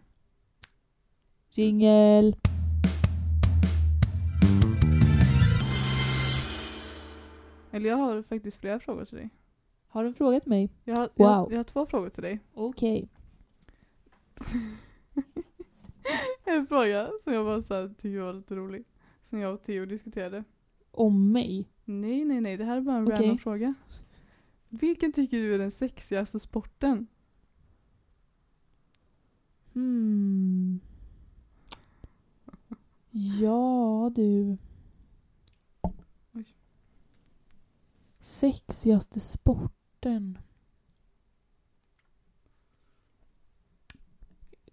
Jingel. 1.52 2.36
Eller 7.72 7.90
jag 7.90 7.98
har 7.98 8.22
faktiskt 8.24 8.58
flera 8.58 8.80
frågor 8.80 9.06
till 9.06 9.18
dig. 9.18 9.30
Har 9.88 10.04
du 10.04 10.14
frågat 10.14 10.46
mig? 10.46 10.70
Jag 10.84 10.96
har, 10.96 11.10
jag, 11.16 11.38
Wow. 11.40 11.52
jag 11.52 11.60
har 11.60 11.64
två 11.64 11.86
frågor 11.86 12.10
till 12.10 12.24
dig. 12.24 12.40
Okej. 12.54 13.10
En 16.46 16.68
fråga 16.68 17.10
som 17.24 17.34
jag 17.34 17.46
bara 17.46 17.62
så 17.62 17.74
här, 17.74 17.88
tycker 17.98 18.20
var 18.20 18.34
lite 18.34 18.56
rolig. 18.56 18.84
Som 19.24 19.40
jag 19.40 19.54
och 19.54 19.64
Theo 19.64 19.86
diskuterade. 19.86 20.44
Om 20.92 21.32
mig? 21.32 21.70
Nej, 21.92 22.26
nej, 22.26 22.42
nej. 22.42 22.58
Det 22.58 22.64
här 22.66 22.78
är 22.78 22.82
bara 22.82 22.98
en 22.98 23.08
Okej. 23.08 23.20
random 23.20 23.38
fråga. 23.38 23.74
Vilken 24.70 25.12
tycker 25.14 25.38
du 25.38 25.54
är 25.54 25.58
den 25.60 25.72
sexigaste 25.72 26.40
sporten? 26.40 27.08
Hmm. 29.74 30.80
Ja 33.40 34.12
du. 34.16 34.58
Oj. 36.34 36.46
Sexigaste 38.20 39.20
sporten. 39.20 39.72
sporten. 40.02 40.38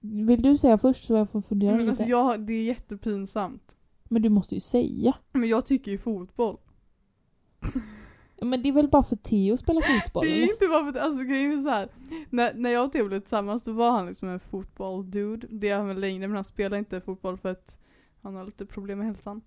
Vill 0.00 0.42
du 0.42 0.56
säga 0.56 0.78
först 0.78 1.04
så 1.04 1.14
jag 1.14 1.30
får 1.30 1.40
fundera 1.40 1.70
Men 1.70 1.80
lite? 1.80 1.90
alltså 1.90 2.04
jag, 2.04 2.40
det 2.40 2.52
är 2.52 2.64
jättepinsamt. 2.64 3.76
Men 4.04 4.22
du 4.22 4.28
måste 4.28 4.54
ju 4.54 4.60
säga. 4.60 5.16
Men 5.32 5.48
jag 5.48 5.66
tycker 5.66 5.90
ju 5.92 5.98
fotboll. 5.98 6.56
Men 8.42 8.62
det 8.62 8.68
är 8.68 8.72
väl 8.72 8.88
bara 8.88 9.02
för 9.02 9.16
Theo 9.16 9.56
spelar 9.56 9.80
fotboll 9.80 10.24
Det 10.24 10.30
är 10.30 10.36
eller? 10.42 10.52
inte 10.52 10.68
bara 10.68 10.82
för 10.92 10.98
att, 10.98 11.04
alltså 11.06 11.24
grejen 11.24 11.52
är 11.52 11.58
så 11.62 11.68
här. 11.68 11.88
När, 12.30 12.54
när 12.54 12.70
jag 12.70 12.84
och 12.84 12.92
Theo 12.92 13.06
blev 13.08 13.20
tillsammans 13.20 13.64
då 13.64 13.72
var 13.72 13.90
han 13.90 14.06
liksom 14.06 14.28
en 14.28 14.40
fotboll-dude. 14.40 15.46
Det 15.50 15.68
är 15.68 15.76
han 15.76 15.88
väl 15.88 16.00
längre 16.00 16.28
men 16.28 16.34
han 16.34 16.44
spelar 16.44 16.78
inte 16.78 17.00
fotboll 17.00 17.36
för 17.38 17.48
att 17.48 17.78
han 18.22 18.34
har 18.34 18.44
lite 18.44 18.66
problem 18.66 18.98
med 18.98 19.06
hälsan. 19.06 19.40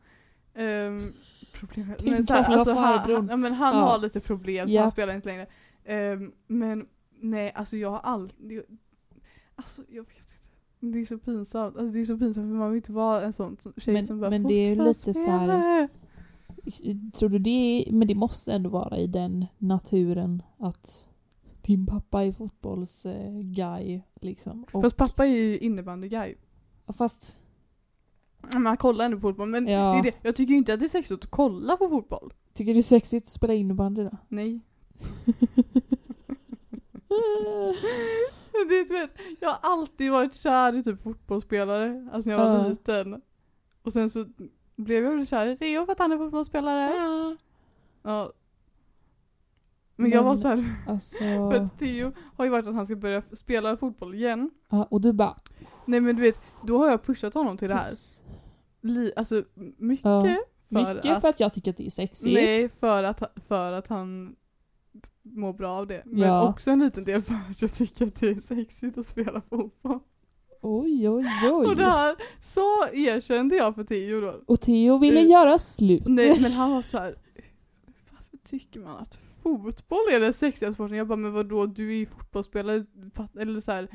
Um, 0.55 1.13
problem 1.53 1.87
med, 1.87 1.97
Din 2.03 2.13
men 2.13 2.23
så 2.23 2.33
här, 2.33 2.41
gamla 2.43 2.55
alltså 2.57 2.73
han, 2.73 2.99
han, 2.99 3.27
ja, 3.29 3.37
men 3.37 3.53
han 3.53 3.75
Ja. 3.75 3.81
har 3.81 3.99
lite 3.99 4.19
problem 4.19 4.67
så 4.69 4.75
Ja. 4.75 4.81
han 4.81 4.91
spelar 4.91 5.13
inte 5.15 5.27
längre. 5.27 5.47
Ehm, 5.85 6.31
men 6.47 6.85
nej 7.19 7.51
alltså 7.55 7.77
jag 7.77 7.89
har 7.91 7.99
aldrig, 7.99 8.61
alltså 9.55 9.81
jag 9.89 10.03
vet 10.03 10.15
inte. 10.17 10.93
Det 10.93 10.99
är 10.99 11.05
så 11.05 11.17
pinsamt, 11.17 11.77
alltså 11.77 11.93
det 11.93 11.99
är 11.99 12.03
så 12.03 12.17
pinsamt 12.17 12.45
för 12.49 12.55
man 12.57 12.69
vill 12.71 12.77
inte 12.77 12.91
vara 12.91 13.21
en 13.21 13.33
sån 13.33 13.57
tjej 13.77 13.93
Men- 13.93 14.03
som 14.03 14.19
bara 14.19 14.29
men 14.29 14.43
det 14.43 14.53
är 14.53 14.69
ju 14.75 14.83
lite 14.83 15.13
så 15.13 15.29
här-! 15.29 15.89
Tror 17.13 17.29
du 17.29 17.39
det 17.39 17.85
men 17.91 18.07
det 18.07 18.15
måste 18.15 18.53
ändå 18.53 18.69
vara 18.69 18.97
i 18.97 19.07
den 19.07 19.45
naturen 19.57 20.43
att 20.57 21.07
din 21.61 21.85
pappa 21.85 22.23
är 22.23 22.31
fotbollsguy 22.31 24.01
liksom. 24.21 24.65
Och, 24.71 24.81
Fast 24.81 24.97
pappa 24.97 25.25
är 25.25 25.29
ju 25.29 25.57
innebandyguy. 25.57 26.35
fast 26.97 27.37
Men 28.53 28.65
han 28.65 28.77
kollar 28.77 29.05
ändå 29.05 29.17
på 29.17 29.21
fotboll. 29.21 29.49
Men 29.49 29.67
Ja. 29.67 29.91
det 29.93 29.99
är 29.99 30.03
det. 30.03 30.17
jag 30.21 30.35
tycker 30.35 30.53
inte 30.53 30.73
att 30.73 30.79
det 30.79 30.85
är 30.85 30.87
sexigt 30.89 31.23
att 31.23 31.31
kolla 31.31 31.77
på 31.77 31.89
fotboll. 31.89 32.33
tycker 32.53 32.69
du 32.69 32.73
det 32.73 32.79
är 32.79 32.83
sexigt 32.83 33.23
att 33.25 33.29
spela 33.29 33.53
innebandy 33.53 34.03
då? 34.03 34.17
Nej. 34.27 34.59
det, 38.69 38.83
vet, 38.89 39.11
jag 39.39 39.49
har 39.49 39.59
alltid 39.61 40.11
varit 40.11 40.35
kär 40.35 40.75
i 40.77 40.83
typ 40.83 41.01
fotbollsspelare. 41.01 42.09
Alltså 42.13 42.29
när 42.29 42.37
jag 42.37 42.45
var 42.49 42.57
Ja. 42.63 42.67
liten. 42.69 43.21
Och 43.83 43.93
sen 43.93 44.09
så 44.09 44.25
blev 44.83 45.03
jag 45.03 45.27
kär 45.27 45.47
i 45.47 45.57
Theo 45.57 45.85
för 45.85 45.91
att 45.91 45.99
han 45.99 46.11
är 46.11 46.17
fotbollsspelare. 46.17 46.95
Ja. 46.95 47.35
Ja. 48.03 48.33
Men, 49.95 50.11
jag 50.11 50.17
Men- 50.17 50.25
var 50.25 50.35
så 50.35 50.47
här, 50.47 50.65
Alltså, 50.87 51.17
för 51.19 51.53
att 51.53 51.79
Theo 51.79 52.11
har 52.37 52.45
ju 52.45 52.51
varit 52.51 52.67
att 52.67 52.75
han 52.75 52.85
ska 52.85 52.95
börja 52.95 53.21
spela 53.21 53.77
fotboll 53.77 54.15
igen. 54.15 54.49
ja, 54.69 54.87
och 54.91 55.01
du 55.01 55.13
bara... 55.13 55.35
Nej 55.85 55.99
men 56.01 56.15
du 56.15 56.21
vet, 56.21 56.39
då 56.67 56.77
har 56.77 56.89
jag 56.89 57.03
pushat 57.03 57.33
honom 57.33 57.57
till 57.57 57.67
det 57.69 57.75
här. 57.75 57.93
Li, 58.81 59.11
alltså 59.15 59.43
mycket 59.77 60.05
Ja. 60.05 60.21
för 60.21 60.35
Mycket 60.75 61.05
att 61.05 61.21
för 61.21 61.27
att 61.27 61.39
jag 61.39 61.53
tycker 61.53 61.71
att 61.71 61.77
det 61.77 61.85
är 61.85 61.89
sexigt. 61.89 62.33
Nej, 62.33 62.69
för 62.69 63.03
att, 63.03 63.23
för 63.47 63.71
att 63.71 63.87
han 63.87 64.35
mår 65.21 65.53
bra 65.53 65.71
av 65.71 65.87
det. 65.87 66.01
Men 66.05 66.19
Ja. 66.29 66.49
också 66.49 66.71
en 66.71 66.79
liten 66.79 67.03
del 67.03 67.21
för 67.21 67.33
att 67.33 67.61
jag 67.61 67.73
tycker 67.73 68.07
att 68.07 68.15
det 68.15 68.29
är 68.29 68.35
sexigt 68.41 68.97
att 68.97 69.05
spela 69.05 69.41
fotboll. 69.49 69.99
Oj, 70.61 71.09
oj, 71.09 71.25
oj. 71.43 71.67
Och 71.67 71.75
det 71.75 71.83
här 71.83 72.15
så 72.41 72.87
erkände 72.93 73.55
jag 73.55 73.75
för 73.75 73.83
Theo 73.83 74.21
då. 74.21 74.41
Och 74.47 74.61
Theo 74.61 74.97
ville 74.97 75.19
Eh, 75.19 75.29
göra 75.29 75.59
slut. 75.59 76.03
Nej 76.05 76.39
men 76.41 76.51
han 76.51 76.71
var 76.71 76.81
så 76.81 76.97
här. 76.97 77.15
Varför 78.11 78.37
tycker 78.43 78.79
man 78.79 78.97
att 78.97 79.19
fotboll 79.43 79.99
är 80.11 80.19
den 80.19 80.33
sexigaste 80.33 80.73
sporten? 80.73 80.97
Jag 80.97 81.07
bara, 81.07 81.15
men 81.15 81.33
vadå 81.33 81.65
du 81.65 81.89
är 81.89 81.95
ju 81.97 82.05
fotbollsspelare. 82.05 82.85
Eller 83.39 83.59
så 83.59 83.71
här. 83.71 83.87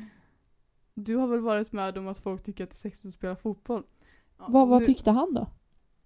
Du 0.93 1.15
har 1.15 1.27
väl 1.27 1.39
varit 1.39 1.71
med 1.71 1.97
om 1.97 2.07
att 2.07 2.19
folk 2.19 2.43
tycker 2.43 2.63
att 2.63 2.69
det 2.69 2.73
är 2.73 2.77
sexigt 2.77 3.07
att 3.07 3.13
spela 3.13 3.35
fotboll? 3.35 3.83
Ja, 4.39 4.45
vad, 4.49 4.67
vad 4.67 4.79
nu- 4.81 4.85
tyckte 4.85 5.11
han 5.11 5.33
då? 5.33 5.47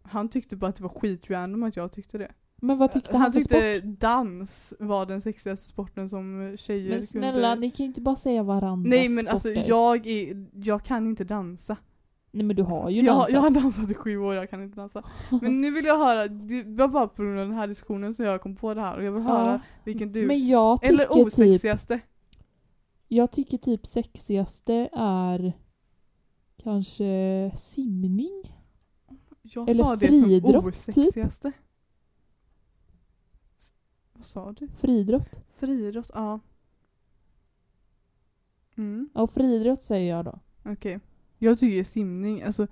Han 0.03 0.29
tyckte 0.29 0.55
bara 0.55 0.67
att 0.67 0.75
det 0.75 0.83
var 0.83 0.89
skitrandom 0.89 1.63
att 1.63 1.75
jag 1.75 1.91
tyckte 1.91 2.17
det. 2.17 2.31
Men 2.63 2.77
vad 2.77 2.91
tyckte 2.91 3.11
han, 3.11 3.21
han 3.21 3.31
tyckte 3.31 3.75
sport? 3.79 3.99
dans 3.99 4.73
var 4.79 5.05
den 5.05 5.21
sexigaste 5.21 5.67
sporten 5.67 6.09
som 6.09 6.53
tjejer 6.57 6.89
Men 6.89 7.07
snälla, 7.07 7.51
kunde... 7.51 7.55
ni 7.55 7.71
kan 7.71 7.83
ju 7.83 7.87
inte 7.87 8.01
bara 8.01 8.15
säga 8.15 8.43
varandras 8.43 8.89
Nej 8.89 9.09
men 9.09 9.27
alltså 9.27 9.49
sporter. 9.49 9.69
jag 9.69 10.07
är, 10.07 10.45
jag 10.53 10.83
kan 10.85 11.07
inte 11.07 11.23
dansa. 11.23 11.77
Nej 12.31 12.45
men 12.45 12.55
du 12.55 12.63
har 12.63 12.89
ju 12.89 13.01
Jag, 13.01 13.15
dansat. 13.15 13.31
jag 13.33 13.41
har 13.41 13.49
dansat 13.49 13.91
i 13.91 13.93
sju 13.93 14.17
år, 14.17 14.35
jag 14.35 14.49
kan 14.49 14.63
inte 14.63 14.75
dansa. 14.75 15.03
Men 15.41 15.61
nu 15.61 15.71
vill 15.71 15.85
jag 15.85 15.97
höra, 15.97 16.27
det 16.27 16.63
var 16.63 16.87
bara 16.87 17.07
på 17.07 17.23
grund 17.23 17.39
av 17.39 17.47
den 17.47 17.57
här 17.57 17.67
diskussionen 17.67 18.13
som 18.13 18.25
jag 18.25 18.41
kom 18.41 18.55
på 18.55 18.73
det 18.73 18.81
här 18.81 18.97
och 18.97 19.03
jag 19.03 19.11
vill 19.11 19.23
höra 19.23 19.51
Ja, 19.51 19.59
vilken 19.85 20.11
du... 20.11 20.25
Men 20.27 20.47
jag 20.47 20.81
tycker 20.81 20.93
Eller 20.93 21.05
typ, 21.05 21.25
osexigaste. 21.27 21.99
jag 23.07 23.31
tycker 23.31 23.57
typ 23.57 23.87
sexigaste 23.87 24.89
är 24.93 25.53
kanske 26.63 27.51
simning. 27.55 28.55
Jag 29.41 29.69
eller 29.69 29.83
sa 29.83 29.95
det 29.95 30.13
som 30.13 30.29
typ. 30.29 30.45
osexigaste. 30.65 31.47
S- 31.47 31.53
Vad 34.21 34.25
sa 34.25 34.51
du? 34.51 34.67
Friidrott. 34.67 35.39
Friidrott, 35.55 36.11
ja. 36.13 36.39
Mm, 38.77 39.09
Ja, 39.13 39.27
friidrott 39.27 39.83
säger 39.83 40.15
jag 40.15 40.25
då. 40.25 40.39
okej. 40.65 40.99
Jag 41.37 41.59
tycker 41.59 41.83
simning, 41.83 42.41
alltså 42.43 42.67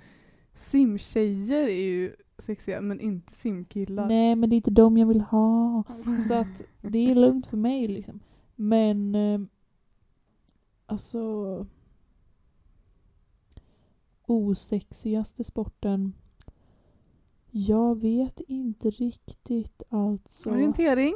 simtjejer 0.54 1.64
är 1.64 1.84
ju 1.86 2.16
sexiga 2.38 2.82
men 2.82 3.00
inte 3.00 3.34
simkillar. 3.34 4.08
Nej 4.08 4.36
men 4.36 4.50
det 4.50 4.54
är 4.54 4.58
inte 4.58 4.72
dem 4.72 4.98
jag 4.98 5.08
vill 5.08 5.22
ha. 5.22 5.84
Så 6.28 6.34
att 6.34 6.62
det 6.82 7.12
är 7.12 7.16
lugnt 7.16 7.48
för 7.48 7.58
mig 7.58 7.88
liksom. 7.88 8.20
Men 8.56 9.16
eh, 9.16 9.40
alltså 10.86 11.66
osexigaste 14.26 15.44
sporten 15.44 16.14
jag 17.52 18.02
vet 18.02 18.40
inte 18.40 18.90
riktigt 18.90 19.84
alltså. 19.90 20.50
Orientering? 20.50 21.16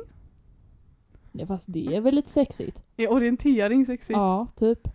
Nej, 1.34 1.46
fast 1.48 1.66
det 1.74 1.96
är 1.96 2.02
väl 2.02 2.16
lite 2.16 2.30
sexigt? 2.30 2.84
Är 2.98 3.12
orientering 3.12 3.86
sexigt? 3.86 4.18
Ja, 4.18 4.48
typ. 4.56 4.88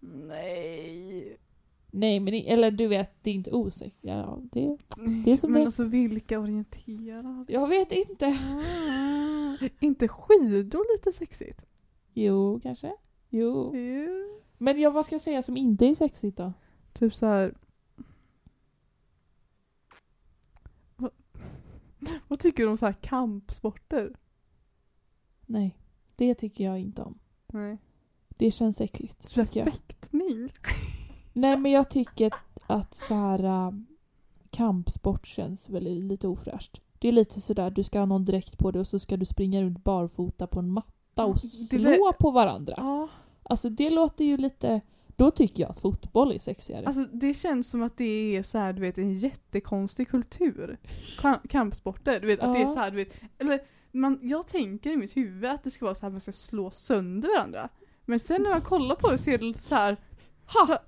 Nej. 0.00 1.36
Nej 1.90 2.20
men 2.20 2.34
eller 2.34 2.70
du 2.70 2.86
vet, 2.86 3.10
det 3.22 3.30
är 3.30 3.34
inte 3.34 3.50
osexigt. 3.52 3.96
Ja, 4.00 4.38
det, 4.52 4.76
Det 5.24 5.30
är 5.32 5.36
som 5.36 5.52
Men 5.52 5.60
det- 5.60 5.66
alltså 5.66 5.84
vilka 5.84 6.38
orienterar? 6.40 7.44
jag 7.48 7.68
vet 7.68 7.92
inte. 7.92 8.38
inte 9.80 10.08
skidor 10.08 10.94
lite 10.96 11.12
sexigt? 11.12 11.66
Jo, 12.14 12.60
kanske. 12.62 12.92
Jo. 13.30 13.76
Jo. 13.76 14.40
Men 14.58 14.80
jag, 14.80 14.90
vad 14.90 15.06
ska 15.06 15.14
jag 15.14 15.22
säga 15.22 15.42
som 15.42 15.56
inte 15.56 15.86
är 15.86 15.94
sexigt 15.94 16.36
då? 16.36 16.52
Typ 16.92 17.14
så 17.14 17.26
här. 17.26 17.54
Vad, 20.96 21.10
vad 22.28 22.38
tycker 22.38 22.62
du 22.62 22.68
om 22.70 22.76
så 22.78 22.86
här 22.86 22.92
kampsporter? 22.92 24.16
Nej, 25.46 25.76
det 26.16 26.34
tycker 26.34 26.64
jag 26.64 26.80
inte 26.80 27.02
om. 27.02 27.18
Nej. 27.52 27.78
Det 28.28 28.50
känns 28.50 28.80
äckligt. 28.80 29.32
Fäktning? 29.32 30.52
Nej 31.32 31.56
men 31.56 31.72
jag 31.72 31.90
tycker 31.90 32.32
att 32.66 32.94
så 32.94 33.14
här 33.14 33.44
äh, 33.44 33.70
kampsport 34.50 35.26
känns 35.26 35.68
väl 35.70 35.84
lite 35.84 36.28
ofräscht. 36.28 36.80
Det 36.98 37.08
är 37.08 37.12
lite 37.12 37.40
sådär, 37.40 37.70
du 37.70 37.82
ska 37.84 37.98
ha 37.98 38.06
någon 38.06 38.24
dräkt 38.24 38.58
på 38.58 38.70
dig 38.70 38.80
och 38.80 38.86
så 38.86 38.98
ska 38.98 39.16
du 39.16 39.24
springa 39.26 39.62
runt 39.62 39.84
barfota 39.84 40.46
på 40.46 40.58
en 40.58 40.70
matta 40.70 41.24
och 41.24 41.40
slå 41.40 42.12
på 42.18 42.30
varandra. 42.30 42.74
Ja. 42.76 43.08
Alltså 43.42 43.70
det 43.70 43.90
låter 43.90 44.24
ju 44.24 44.36
lite... 44.36 44.80
Då 45.16 45.30
tycker 45.30 45.62
jag 45.62 45.70
att 45.70 45.78
fotboll 45.80 46.32
är 46.32 46.38
sexigare. 46.38 46.86
Alltså 46.86 47.04
det 47.12 47.34
känns 47.34 47.70
som 47.70 47.82
att 47.82 47.96
det 47.96 48.36
är 48.36 48.42
så 48.42 48.58
här, 48.58 48.72
du 48.72 48.80
vet 48.80 48.98
en 48.98 49.14
jättekonstig 49.14 50.08
kultur. 50.08 50.78
Ka- 51.18 51.48
kampsporter, 51.48 52.20
du 52.20 52.26
vet 52.26 52.40
att 52.40 52.52
det 52.52 52.58
är 52.58 52.62
Ja. 52.62 52.68
så 52.68 52.78
här, 52.78 52.90
du 52.90 52.96
vet. 52.96 53.14
Eller 53.38 53.60
man, 54.00 54.18
jag 54.22 54.46
tänker 54.46 54.90
i 54.90 54.96
mitt 54.96 55.16
huvud 55.16 55.50
att 55.50 55.64
det 55.64 55.70
ska 55.70 55.84
vara 55.84 55.94
så 55.94 56.00
här 56.00 56.08
att 56.08 56.12
man 56.14 56.20
ska 56.20 56.32
slå 56.32 56.70
sönder 56.70 57.28
varandra. 57.36 57.68
Men 58.04 58.20
sen 58.20 58.42
när 58.42 58.50
man 58.50 58.60
kollar 58.60 58.94
på 58.94 59.10
det 59.10 59.18
så 59.18 59.30
är 59.30 59.38
det 59.38 59.44
lite 59.44 59.62
så 59.62 59.74
här. 59.74 59.96
ha! 60.54 60.78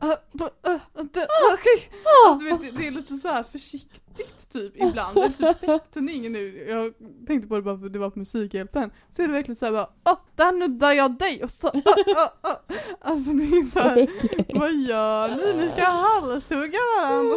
Alltså, 2.28 2.44
du 2.44 2.50
vet, 2.50 2.60
det- 2.60 2.70
det 2.78 2.86
är 2.86 2.90
lite 2.90 3.16
så 3.16 3.28
här 3.28 3.42
försiktigt 3.42 4.48
typ 4.50 4.76
ibland. 4.76 5.18
Eller 5.18 5.28
typ 5.28 5.58
fäktning 5.66 6.32
nu. 6.32 6.66
Jag 6.68 6.94
tänkte 7.26 7.48
på 7.48 7.56
det 7.56 7.62
bara 7.62 7.78
för 7.78 7.86
att 7.86 7.92
det 7.92 7.98
var 7.98 8.10
på 8.10 8.18
Musikhjälpen. 8.18 8.90
Så 9.10 9.22
är 9.22 9.26
det 9.26 9.32
verkligen 9.32 9.56
så 9.56 9.64
här 9.66 9.72
bara 9.72 9.88
Åh, 10.10 10.18
där 10.34 10.52
nuddar 10.52 10.92
jag 10.92 11.18
dig! 11.18 11.44
Och 11.44 11.50
så, 11.50 11.70
åh, 11.74 11.80
åh, 12.16 12.28
åh. 12.42 12.76
Alltså 13.00 13.30
det 13.32 13.42
är 13.44 13.66
så 13.66 13.78
här, 13.80 14.08
Okej. 14.16 14.46
vad 14.54 14.72
gör 14.74 15.28
ni? 15.28 15.64
Ni 15.64 15.70
ska 15.70 15.82
halshugga 15.84 16.78
varandra. 17.00 17.36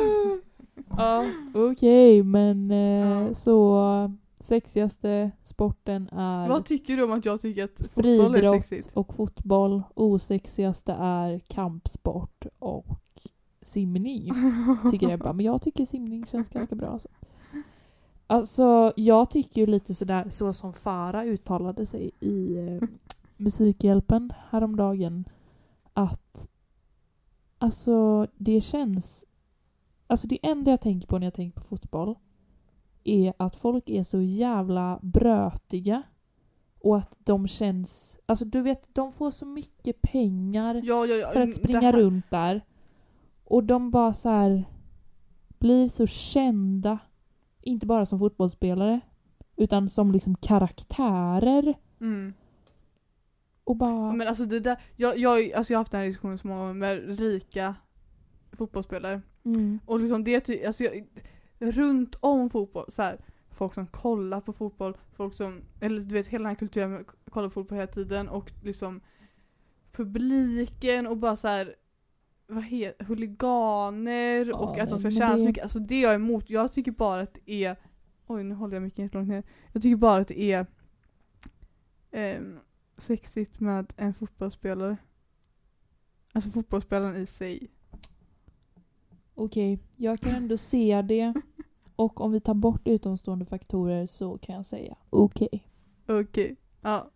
Ja, 0.97 1.25
okej 1.53 2.23
men 2.23 2.71
eh, 2.71 3.31
så 3.31 3.81
sexigaste 4.41 5.31
sporten 5.43 6.09
är 6.11 6.49
Vad 6.49 6.65
tycker 6.65 6.97
du 6.97 7.03
om 7.03 7.11
att 7.11 7.25
jag 7.25 7.41
tycker 7.41 7.63
att 7.63 7.81
fotboll 7.93 8.35
är 8.35 8.61
sexigt? 8.61 8.97
och 8.97 9.13
fotboll. 9.13 9.83
Osexigaste 9.95 10.93
är 10.99 11.39
kampsport 11.39 12.45
och 12.59 13.01
simning. 13.61 14.31
Tycker 14.91 15.17
bra. 15.17 15.33
Men 15.33 15.45
jag 15.45 15.61
tycker 15.61 15.85
simning 15.85 16.25
känns 16.25 16.49
ganska 16.49 16.75
bra. 16.75 16.87
Alltså. 16.87 17.07
alltså 18.27 18.93
jag 18.95 19.29
tycker 19.29 19.61
ju 19.61 19.67
lite 19.67 19.95
sådär 19.95 20.29
så 20.29 20.53
som 20.53 20.73
Farah 20.73 21.25
uttalade 21.25 21.85
sig 21.85 22.11
i 22.19 22.57
eh, 22.57 22.87
Musikhjälpen 23.37 24.33
häromdagen. 24.49 25.25
Att 25.93 26.49
alltså 27.57 28.27
det 28.37 28.61
känns... 28.61 29.25
Alltså 30.07 30.27
det 30.27 30.39
enda 30.43 30.71
jag 30.71 30.81
tänker 30.81 31.07
på 31.07 31.19
när 31.19 31.27
jag 31.27 31.33
tänker 31.33 31.59
på 31.59 31.67
fotboll 31.67 32.15
är 33.03 33.33
att 33.37 33.55
folk 33.55 33.89
är 33.89 34.03
så 34.03 34.21
jävla 34.21 34.99
brötiga 35.01 36.03
Och 36.79 36.97
att 36.97 37.17
de 37.23 37.47
känns... 37.47 38.19
Alltså 38.25 38.45
du 38.45 38.61
vet, 38.61 38.95
de 38.95 39.11
får 39.11 39.31
så 39.31 39.45
mycket 39.45 40.01
pengar 40.01 40.75
Ja, 40.83 41.05
ja, 41.05 41.15
ja. 41.15 41.27
för 41.31 41.41
att 41.41 41.49
det 41.49 41.55
springa 41.55 41.79
här- 41.81 41.91
runt 41.93 42.25
där. 42.31 42.61
Och 43.43 43.63
de 43.63 43.91
bara 43.91 44.13
så 44.13 44.29
här 44.29 44.63
blir 45.59 45.87
så 45.87 46.07
kända. 46.07 46.99
Inte 47.61 47.85
bara 47.85 48.05
som 48.05 48.19
fotbollsspelare. 48.19 48.99
Utan 49.55 49.89
som 49.89 50.11
liksom 50.11 50.35
karaktärer. 50.35 51.73
Mm. 52.01 52.33
Och 53.63 53.75
bara... 53.75 54.13
Men 54.13 54.27
alltså 54.27 54.45
det 54.45 54.59
där, 54.59 54.77
jag, 54.95 55.17
jag, 55.17 55.51
alltså 55.53 55.73
jag 55.73 55.77
har 55.77 55.81
haft 55.81 55.91
den 55.91 55.99
här 55.99 56.07
diskussionen 56.07 56.37
så 56.37 56.47
många 56.47 56.59
gånger 56.59 56.73
med 56.73 57.19
rika 57.19 57.75
fotbollsspelare. 58.51 59.21
mm. 59.45 59.79
Och 59.85 59.99
liksom 59.99 60.23
det, 60.23 60.65
alltså 60.67 60.83
jag, 60.83 61.07
runt 61.61 62.15
om 62.19 62.49
fotboll, 62.49 62.85
så 62.87 63.01
här, 63.01 63.17
folk 63.51 63.73
som 63.73 63.87
kollar 63.87 64.41
på 64.41 64.53
fotboll, 64.53 64.97
folk 65.13 65.33
som, 65.33 65.61
eller 65.79 66.01
du 66.01 66.13
vet 66.13 66.27
hela 66.27 66.41
den 66.43 66.49
här 66.49 66.55
kulturen 66.55 66.91
med 66.91 67.01
att 67.01 67.15
kolla 67.29 67.47
på 67.47 67.53
fotboll 67.53 67.77
hela 67.77 67.91
tiden 67.91 68.29
och 68.29 68.51
liksom 68.63 69.01
publiken 69.91 71.07
och 71.07 71.17
bara 71.17 71.35
så 71.35 71.47
här 71.47 71.75
vad 72.47 72.63
heter 72.63 73.05
huliganer 73.05 74.45
Ja, 74.45 74.55
och 74.55 74.77
att 74.79 74.89
de 74.89 74.99
ska 74.99 75.11
tjäna 75.11 75.31
så 75.31 75.37
det- 75.37 75.43
mycket. 75.47 75.63
Alltså 75.63 75.79
det 75.79 75.95
är 75.95 76.01
jag 76.01 76.15
emot. 76.15 76.49
Jag 76.49 76.71
tycker 76.71 76.91
bara 76.91 77.21
att 77.21 77.33
det 77.33 77.65
är 77.65 77.75
Oj 78.27 78.43
nu 78.43 78.55
håller 78.55 78.75
jag 78.75 78.83
mycket 78.83 78.99
jättelångt 78.99 79.29
ner. 79.29 79.43
Jag 79.71 79.81
tycker 79.81 79.95
bara 79.95 80.21
att 80.21 80.27
det 80.27 80.51
är 80.51 80.65
ehm, 82.11 82.59
sexigt 82.97 83.59
med 83.59 83.93
en 83.97 84.13
fotbollsspelare. 84.13 84.97
Alltså 86.33 86.51
fotbollsspelaren 86.51 87.15
i 87.15 87.25
sig. 87.25 87.71
Okej, 89.43 89.79
jag 89.97 90.19
kan 90.19 90.35
ändå 90.35 90.57
se 90.57 91.01
det. 91.01 91.33
Och 91.95 92.21
om 92.21 92.31
vi 92.31 92.39
tar 92.39 92.53
bort 92.53 92.87
utomstående 92.87 93.45
faktorer 93.45 94.05
så 94.05 94.37
kan 94.37 94.55
jag 94.55 94.65
säga 94.65 94.97
okej. 95.09 95.67
Okej. 96.07 96.55
Ja. 96.81 97.11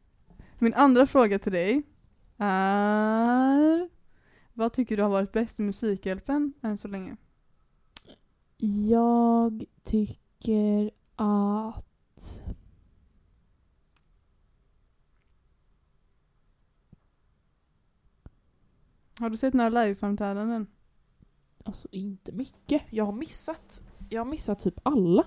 Min 0.59 0.73
andra 0.73 1.05
fråga 1.05 1.39
till 1.39 1.51
dig 1.51 1.83
är 2.37 3.89
Vad 4.53 4.73
tycker 4.73 4.97
du 4.97 5.03
har 5.03 5.09
varit 5.09 5.31
bäst 5.31 5.59
i 5.59 5.63
Musikhjälpen 5.63 6.53
än 6.61 6.77
så 6.77 6.87
länge? 6.87 7.17
Jag 8.89 9.63
tycker 9.83 10.91
att... 11.15 12.41
Har 19.19 19.29
du 19.29 19.37
sett 19.37 19.53
några 19.53 19.69
liveframträdanden? 19.69 20.67
Alltså 21.65 21.87
inte 21.91 22.31
mycket. 22.31 22.81
Jag 22.89 23.05
har 23.05 23.11
missat. 23.11 23.81
Jag 24.09 24.21
har 24.21 24.25
missat 24.31 24.59
typ 24.59 24.79
alla. 24.83 25.25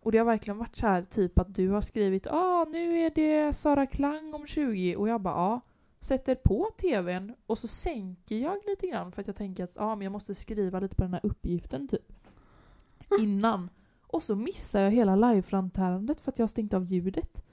Och 0.00 0.12
det 0.12 0.18
har 0.18 0.24
verkligen 0.24 0.58
varit 0.58 0.76
så 0.76 0.86
här 0.86 1.02
typ 1.02 1.38
att 1.38 1.54
du 1.54 1.68
har 1.68 1.80
skrivit 1.80 2.26
ah 2.26 2.64
nu 2.64 2.98
är 2.98 3.10
det 3.10 3.52
Sara 3.52 3.86
Klang 3.86 4.34
om 4.34 4.46
20 4.46 4.96
och 4.96 5.08
jag 5.08 5.20
bara 5.20 5.34
ja. 5.34 5.60
Sätter 6.00 6.34
på 6.34 6.70
tvn 6.80 7.34
och 7.46 7.58
så 7.58 7.68
sänker 7.68 8.36
jag 8.36 8.56
lite 8.66 8.86
grann 8.86 9.12
för 9.12 9.20
att 9.20 9.26
jag 9.26 9.36
tänker 9.36 9.64
att 9.64 9.78
ah, 9.78 9.94
men 9.96 10.04
jag 10.04 10.12
måste 10.12 10.34
skriva 10.34 10.80
lite 10.80 10.96
på 10.96 11.02
den 11.02 11.12
här 11.12 11.20
uppgiften 11.26 11.88
typ. 11.88 12.12
Innan. 13.20 13.70
Och 14.06 14.22
så 14.22 14.36
missar 14.36 14.80
jag 14.80 14.90
hela 14.90 15.16
liveframträdandet 15.16 16.20
för 16.20 16.32
att 16.32 16.38
jag 16.38 16.42
har 16.42 16.48
stängt 16.48 16.74
av 16.74 16.84
ljudet. 16.84 17.44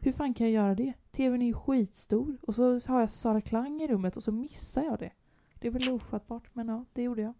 Hur 0.00 0.12
fan 0.12 0.34
kan 0.34 0.46
jag 0.52 0.64
göra 0.64 0.74
det? 0.74 0.92
TVn 1.10 1.42
är 1.42 1.46
ju 1.46 1.54
skitstor 1.54 2.38
och 2.42 2.54
så 2.54 2.80
har 2.86 3.00
jag 3.00 3.10
Sara 3.10 3.40
Klang 3.40 3.80
i 3.80 3.88
rummet 3.88 4.16
och 4.16 4.22
så 4.22 4.32
missar 4.32 4.82
jag 4.82 4.98
det. 4.98 5.12
Det 5.60 5.66
är 5.66 5.72
väl 5.72 5.90
ofattbart 5.90 6.54
men 6.54 6.68
ja, 6.68 6.84
det 6.92 7.02
gjorde 7.02 7.22
jag. 7.22 7.34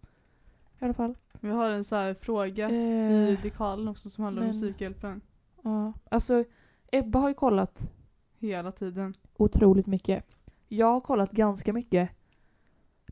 I 0.80 0.84
alla 0.84 0.94
fall. 0.94 1.14
Vi 1.40 1.48
har 1.50 1.70
en 1.70 1.84
så 1.84 1.96
här 1.96 2.14
fråga 2.14 2.68
Eh, 2.70 3.28
i 3.30 3.38
dekalen 3.42 3.88
också 3.88 4.10
som 4.10 4.24
handlar 4.24 4.42
om 4.42 4.48
men- 4.48 4.56
Musikhjälpen. 4.60 5.20
ja. 5.62 5.92
Alltså, 6.10 6.44
Ebba 6.92 7.18
har 7.18 7.28
ju 7.28 7.34
kollat 7.34 7.92
Hela 8.38 8.72
tiden. 8.72 9.14
otroligt 9.36 9.86
mycket. 9.86 10.24
Jag 10.68 10.86
har 10.86 11.00
kollat 11.00 11.30
ganska 11.32 11.72
mycket. 11.72 12.10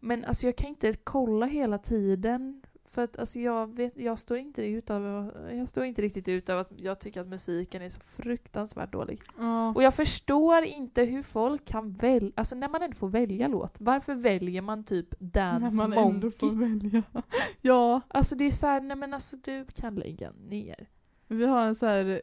Men 0.01 0.25
alltså 0.25 0.47
jag 0.47 0.57
kan 0.57 0.69
inte 0.69 0.93
kolla 0.93 1.47
hela 1.47 1.79
tiden. 1.79 2.63
För 2.91 3.03
att 3.05 3.19
alltså 3.19 3.39
jag, 3.39 3.77
vet, 3.77 3.99
jag, 3.99 4.19
står 4.19 4.37
inte 4.39 4.63
ut 4.63 4.91
av, 4.91 5.33
jag 5.53 5.69
står 5.69 5.85
inte 5.85 6.03
riktigt 6.03 6.29
ut 6.29 6.49
av 6.51 6.59
att 6.59 6.73
jag 6.77 7.01
tycker 7.01 7.21
att 7.21 7.29
musiken 7.29 7.83
är 7.83 7.89
så 7.89 8.01
fruktansvärt 8.01 8.93
dålig. 8.93 9.23
Ja. 9.39 9.75
Och 9.75 9.83
jag 9.83 9.95
förstår 9.95 10.65
inte 10.65 11.03
hur 11.03 11.23
folk 11.23 11.65
kan 11.65 11.93
välja, 11.93 12.33
alltså 12.35 12.55
när 12.55 12.69
man 12.69 12.83
ändå 12.83 12.97
får 12.97 13.09
välja 13.09 13.49
låt, 13.49 13.81
varför 13.81 14.15
väljer 14.15 14.63
man 14.63 14.85
typ 14.85 15.15
När 15.21 15.29
Dance 15.31 15.77
man 15.77 15.93
ändå 15.93 16.31
får 16.31 16.47
Monkey? 16.53 16.69
välja. 16.91 17.03
ja. 17.61 18.01
Alltså 18.09 18.37
det 18.37 18.45
är 18.45 18.51
såhär, 18.51 18.81
nej 18.81 18.97
men 18.97 19.15
alltså 19.15 19.37
du 19.37 19.67
kan 19.75 19.95
lägga 19.95 20.31
ner. 20.31 20.89
Vi 21.27 21.47
har 21.47 21.63
en 21.63 21.75
så 21.75 21.87
här 21.87 22.21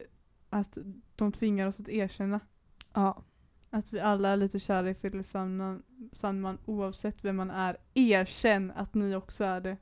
att 0.50 0.78
de 1.16 1.32
tvingar 1.32 1.66
oss 1.66 1.80
att 1.80 1.88
erkänna 1.88 2.40
Ja. 2.94 3.22
att 3.70 3.92
vi 3.92 4.00
alla 4.00 4.28
är 4.28 4.36
lite 4.36 4.60
kära 4.60 4.90
i 4.90 4.94
Philip 4.94 5.26
Sandman, 5.26 5.82
Sandman 6.12 6.58
oavsett 6.64 7.24
vem 7.24 7.36
man 7.36 7.50
är. 7.50 7.76
Erkänn 7.94 8.72
att 8.76 8.94
ni 8.94 9.14
också 9.14 9.44
är 9.44 9.60
det. 9.60 9.76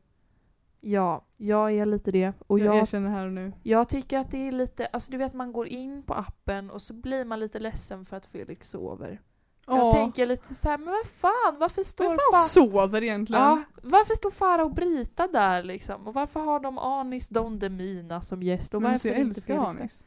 Ja, 0.86 1.24
jag 1.36 1.73
är 1.73 1.86
lite 1.86 2.11
det. 2.11 2.32
Och 2.47 2.59
jag 2.59 2.66
jag, 2.66 2.82
erkänner 2.82 3.11
här 3.11 3.27
och 3.27 3.32
nu. 3.32 3.52
jag 3.62 3.89
tycker 3.89 4.19
att 4.19 4.31
det 4.31 4.48
är 4.48 4.52
lite, 4.52 4.86
alltså 4.86 5.12
du 5.12 5.19
vet 5.19 5.35
man 5.35 5.52
går 5.52 5.66
in 5.69 6.02
på 6.02 6.15
appen 6.15 6.70
och 6.70 6.82
så 6.82 6.94
blir 6.94 7.24
man 7.24 7.40
lite 7.40 7.59
ledsen 7.59 8.05
för 8.05 8.16
att 8.16 8.27
Felix 8.27 8.70
sover. 8.70 9.20
Jag 9.66 9.78
Ja. 9.78 9.93
tänker 9.93 10.27
lite 10.27 10.55
så 10.55 10.69
här, 10.69 10.78
men 10.78 10.86
vad 10.86 11.06
fan, 11.06 11.56
varför 11.61 11.82
står 11.85 12.05
Vem 12.05 12.12
Fa- 12.12 12.32
fan 12.32 12.44
sover 12.48 13.02
egentligen? 13.02 13.43
Ja, 13.43 13.62
varför 13.82 14.15
står 14.15 14.31
Farah 14.31 14.65
och 14.66 14.74
Brita 14.74 15.27
där 15.28 15.62
liksom? 15.62 16.06
Och 16.06 16.15
varför 16.15 16.40
har 16.40 16.61
de 16.61 16.78
Anis 16.78 17.28
Don 17.28 17.59
Demina 17.59 18.20
som 18.23 18.43
gäst? 18.43 18.74
Och 18.74 18.82
Men 18.82 18.90
varför 18.90 19.09
jag 19.09 19.19
älskar? 19.19 19.56
Anis. 19.56 20.05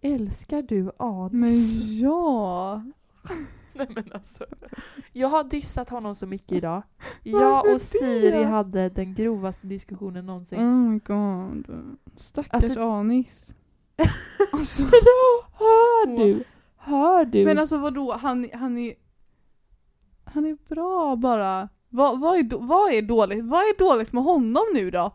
Älskar 0.00 0.62
du 0.62 0.90
Anis? 0.98 1.32
Men 1.32 1.96
ja! 1.98 2.82
Nej 3.78 3.86
men 3.94 4.12
alltså. 4.12 4.46
Jag 5.12 5.28
har 5.28 5.44
dissat 5.44 5.90
honom 5.90 6.14
så 6.14 6.26
mycket 6.26 6.52
idag. 6.52 6.82
Varför 7.24 7.40
Jag 7.46 7.64
det? 7.64 7.74
och 7.74 7.80
Siri 7.80 8.42
hade 8.44 8.88
den 8.88 9.14
grovaste 9.14 9.66
diskussionen 9.66 10.26
någonsin. 10.26 10.58
Oh 10.58 10.90
my 10.90 10.98
god. 10.98 11.64
Stackars 12.16 12.64
Alltså- 12.64 12.80
Anis. 12.90 13.54
alltså. 14.52 14.82
Hör 15.52 16.16
du? 16.16 16.42
Hör 16.76 17.24
du? 17.24 17.44
Men 17.44 17.58
alltså 17.58 17.78
vadå, 17.78 18.12
han, 18.12 18.48
han 18.52 18.78
är... 18.78 18.94
Han 20.24 20.44
är 20.44 20.56
bra 20.68 21.16
bara. 21.16 21.68
Vad, 21.88 22.20
vad, 22.20 22.38
är, 22.38 22.42
då- 22.42 22.58
vad 22.58 22.92
är 22.92 23.02
dåligt? 23.02 23.44
Vad 23.44 23.60
är 23.60 23.78
dåligt 23.78 24.12
med 24.12 24.22
honom 24.24 24.62
nu 24.74 24.90
då? 24.90 25.14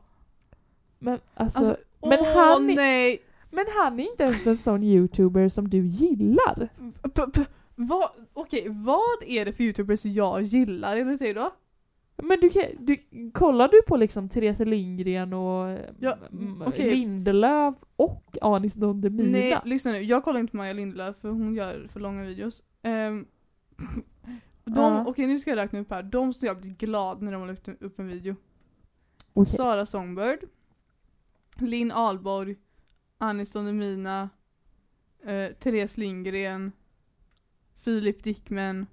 men, 0.99 1.19
alltså, 1.33 1.59
Alltså, 1.59 1.75
men 2.01 2.19
åh 2.19 2.27
han 2.35 2.69
är- 2.69 2.75
nej! 2.75 3.19
men 3.51 3.65
han 3.77 3.99
är 3.99 4.03
inte 4.09 4.23
ens 4.23 4.47
en 4.47 4.57
sån 4.57 4.83
youtuber 4.83 5.49
som 5.49 5.69
du 5.69 5.85
gillar. 5.87 6.69
P- 7.15 7.21
p- 7.33 7.45
vad, 7.87 8.09
okej, 8.33 8.65
vad 8.69 9.23
är 9.25 9.45
det 9.45 9.53
för 9.53 9.63
youtubers 9.63 10.05
jag 10.05 10.41
gillar 10.41 10.97
enligt 10.97 11.19
dig 11.19 11.33
då? 11.33 11.51
Men 12.15 12.39
du, 12.39 12.49
kan- 12.49 12.85
du 12.85 12.97
kollar 13.33 13.67
du 13.67 13.81
på 13.81 13.97
liksom 13.97 14.29
Therese 14.29 14.59
Lindgren 14.59 15.33
och 15.33 15.79
Ja, 15.99 16.17
mm, 16.31 16.61
okej. 16.61 16.91
Lindelöf 16.95 17.75
och 17.95 18.37
Anis 18.41 18.73
Don 18.73 19.01
Demina? 19.01 19.31
Nej, 19.31 19.57
lyssna 19.65 19.91
nu. 19.91 19.97
Jag 20.01 20.23
kollar 20.23 20.39
inte 20.39 20.51
på 20.51 20.57
Maja 20.57 20.73
Lindelöf 20.73 21.15
för 21.21 21.29
hon 21.29 21.53
gör 21.55 21.87
för 21.89 21.99
långa 21.99 22.23
videos. 22.23 22.63
Um, 22.83 22.91
de, 24.65 24.73
Ja. 24.75 25.05
Okej 25.07 25.27
nu 25.27 25.39
ska 25.39 25.49
jag 25.51 25.57
räkna 25.57 25.79
upp 25.79 25.89
här. 25.91 26.03
De 26.03 26.33
som 26.33 26.47
jag 26.47 26.61
blir 26.61 26.71
glad 26.71 27.21
när 27.21 27.31
de 27.31 27.41
har 27.41 27.47
lagt 27.47 27.67
upp 27.81 27.99
en 27.99 28.07
video. 28.07 28.35
Okej. 29.33 29.53
Sara 29.55 29.85
Songbird, 29.85 30.39
Linn 31.57 31.91
Ahlborg, 31.91 32.55
Anis 33.17 33.53
Don 33.53 33.65
Demina, 33.65 34.29
eh, 35.23 35.51
Therese 35.59 35.97
Lindgren, 35.97 36.71
Filip 37.83 38.23
Dickman, 38.23 38.85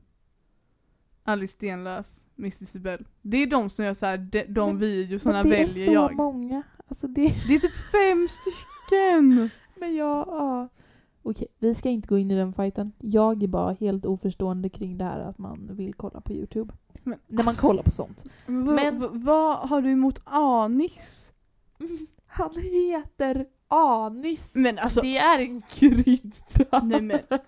Alice 1.25 1.53
Stenlöf, 1.53 2.07
Miss 2.35 2.63
Isabel. 2.63 3.07
Det 3.23 3.37
är 3.43 3.47
de 3.47 3.71
som 3.71 3.85
gör 3.85 3.95
så 3.95 4.07
här, 4.07 4.19
de, 4.19 4.43
de 4.45 4.69
Men- 4.71 4.79
videosarna 4.79 5.43
Men 5.43 5.51
det 5.51 5.57
är 5.57 5.67
väljer 5.67 5.87
så 5.87 5.93
jag. 5.93 6.15
många. 6.17 6.63
Alltså 6.89 7.09
det, 7.09 7.23
Det 7.49 7.55
är 7.55 7.59
typ 7.59 7.73
fem 7.93 8.29
stycken! 8.31 9.51
men 9.81 9.95
jag, 9.97 10.29
ja. 10.29 10.69
Okej, 11.23 11.49
vi 11.59 11.75
ska 11.75 11.89
inte 11.89 12.09
gå 12.09 12.19
in 12.19 12.31
i 12.31 12.37
den 12.37 12.53
fighten. 12.53 12.93
Jag 12.99 13.43
är 13.43 13.47
bara 13.49 13.73
helt 13.73 14.07
oförstående 14.07 14.69
kring 14.69 14.99
det 14.99 15.05
här 15.05 15.21
att 15.21 15.39
man 15.39 15.77
vill 15.77 15.95
kolla 15.95 16.21
på 16.21 16.33
Youtube. 16.33 16.75
Men, 17.03 17.19
När 17.27 17.45
man 17.45 17.55
kollar 17.55 17.83
på 17.83 17.91
sånt. 17.91 18.25
Men, 18.47 18.65
Men- 18.75 19.21
vad 19.21 19.57
har 19.69 19.83
du 19.83 19.91
emot 19.91 20.21
Anis? 20.25 21.33
Han 22.27 22.51
heter 22.57 23.47
Anis. 23.71 24.55
Men 24.55 24.79
alltså, 24.79 25.01
det 25.01 25.17
är 25.17 25.39
en 25.39 25.63
krydda. 25.63 26.81
nej 26.83 27.01
men. 27.01 27.21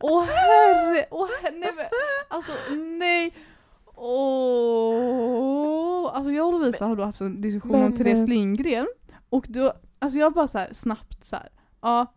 Åh 0.00 0.24
herre, 0.24 1.06
åh 1.10 1.28
herre, 1.42 1.54
nej 1.56 1.70
men. 1.76 1.86
Alltså 2.28 2.52
nej. 2.98 3.34
Åh. 3.94 6.10
Alltså 6.14 6.30
jag 6.30 6.46
och 6.46 6.52
Lovisa 6.52 6.86
har 6.86 6.96
då 6.96 7.04
haft 7.04 7.20
en 7.20 7.40
diskussion 7.40 7.82
om 7.82 7.96
Therese 7.96 8.28
Lindgren. 8.28 8.86
Och 9.30 9.46
då, 9.48 9.72
alltså 9.98 10.18
jag 10.18 10.32
bara 10.32 10.46
så 10.46 10.58
här 10.58 10.70
snabbt 10.72 11.24
så 11.24 11.36
här. 11.36 11.48
Ja. 11.80 12.14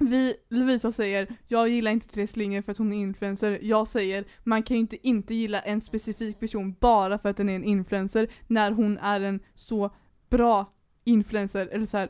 Vi, 0.00 0.34
Lovisa 0.50 0.92
säger, 0.92 1.28
jag 1.48 1.68
gillar 1.68 1.90
inte 1.90 2.08
Therese 2.08 2.36
Lindgren 2.36 2.62
för 2.62 2.72
att 2.72 2.78
hon 2.78 2.92
är 2.92 2.96
influencer. 2.96 3.58
Jag 3.62 3.88
säger, 3.88 4.24
man 4.44 4.62
kan 4.62 4.76
ju 4.76 4.80
inte 4.80 5.08
inte 5.08 5.34
gilla 5.34 5.60
en 5.60 5.80
specifik 5.80 6.40
person 6.40 6.76
bara 6.80 7.18
för 7.18 7.28
att 7.28 7.36
den 7.36 7.48
är 7.48 7.56
en 7.56 7.64
influencer 7.64 8.28
när 8.46 8.70
hon 8.70 8.98
är 8.98 9.20
en 9.20 9.40
så 9.54 9.90
bra 10.30 10.72
influencer. 11.04 11.66
Eller 11.66 11.86
så 11.86 11.96
här. 11.96 12.08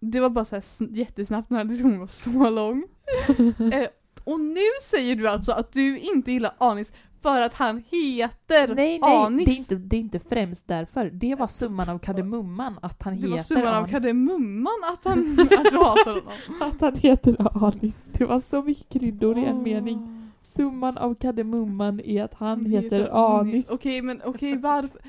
Det 0.00 0.20
var 0.20 0.30
bara 0.30 0.44
så 0.44 0.54
här 0.56 0.62
sn- 0.62 0.94
jättesnabbt, 0.94 1.48
den 1.48 1.58
här 1.58 1.64
diskussionen 1.64 2.00
var 2.00 2.06
så 2.06 2.50
lång. 2.50 2.84
eh, 3.72 3.86
och 4.24 4.40
nu 4.40 4.60
säger 4.82 5.16
du 5.16 5.28
alltså 5.28 5.52
att 5.52 5.72
du 5.72 5.98
inte 5.98 6.32
gillar 6.32 6.54
Anis 6.58 6.92
för 7.22 7.40
att 7.40 7.54
han 7.54 7.82
heter 7.90 8.74
Nej, 8.74 8.98
nej, 8.98 9.16
Anis. 9.16 9.44
det 9.46 9.52
är, 9.52 9.56
inte, 9.58 9.74
det 9.74 9.96
är 9.96 10.00
inte 10.00 10.18
främst 10.18 10.68
därför. 10.68 11.10
Det 11.10 11.34
var 11.34 11.46
summan 11.48 11.88
av 11.88 11.98
kardemumman 11.98 12.78
att 12.82 13.02
han 13.02 13.12
det 13.14 13.18
heter 13.20 13.30
var 13.30 13.38
summan 13.38 13.66
av 13.68 13.74
Anis. 13.74 13.90
kardemumman 13.90 14.72
att 14.92 15.04
han 15.04 15.36
att 15.58 15.64
du 15.72 15.78
hatar 15.78 16.14
honom. 16.20 16.32
Att 16.60 16.80
han 16.80 16.94
heter 16.96 17.64
Anis. 17.64 18.06
Det 18.12 18.24
var 18.24 18.40
så 18.40 18.62
mycket 18.62 18.88
kryddor 19.00 19.38
i 19.38 19.44
en 19.44 19.56
Åh. 19.56 19.62
mening. 19.62 20.28
Summan 20.42 20.98
av 20.98 21.14
kardemumman 21.14 22.00
är 22.00 22.22
att 22.24 22.34
han 22.34 22.66
heter 22.66 23.08
Anis. 23.38 23.70
Okej 23.70 24.02
men 24.02 24.22
okej 24.24 24.56
varför? 24.56 25.00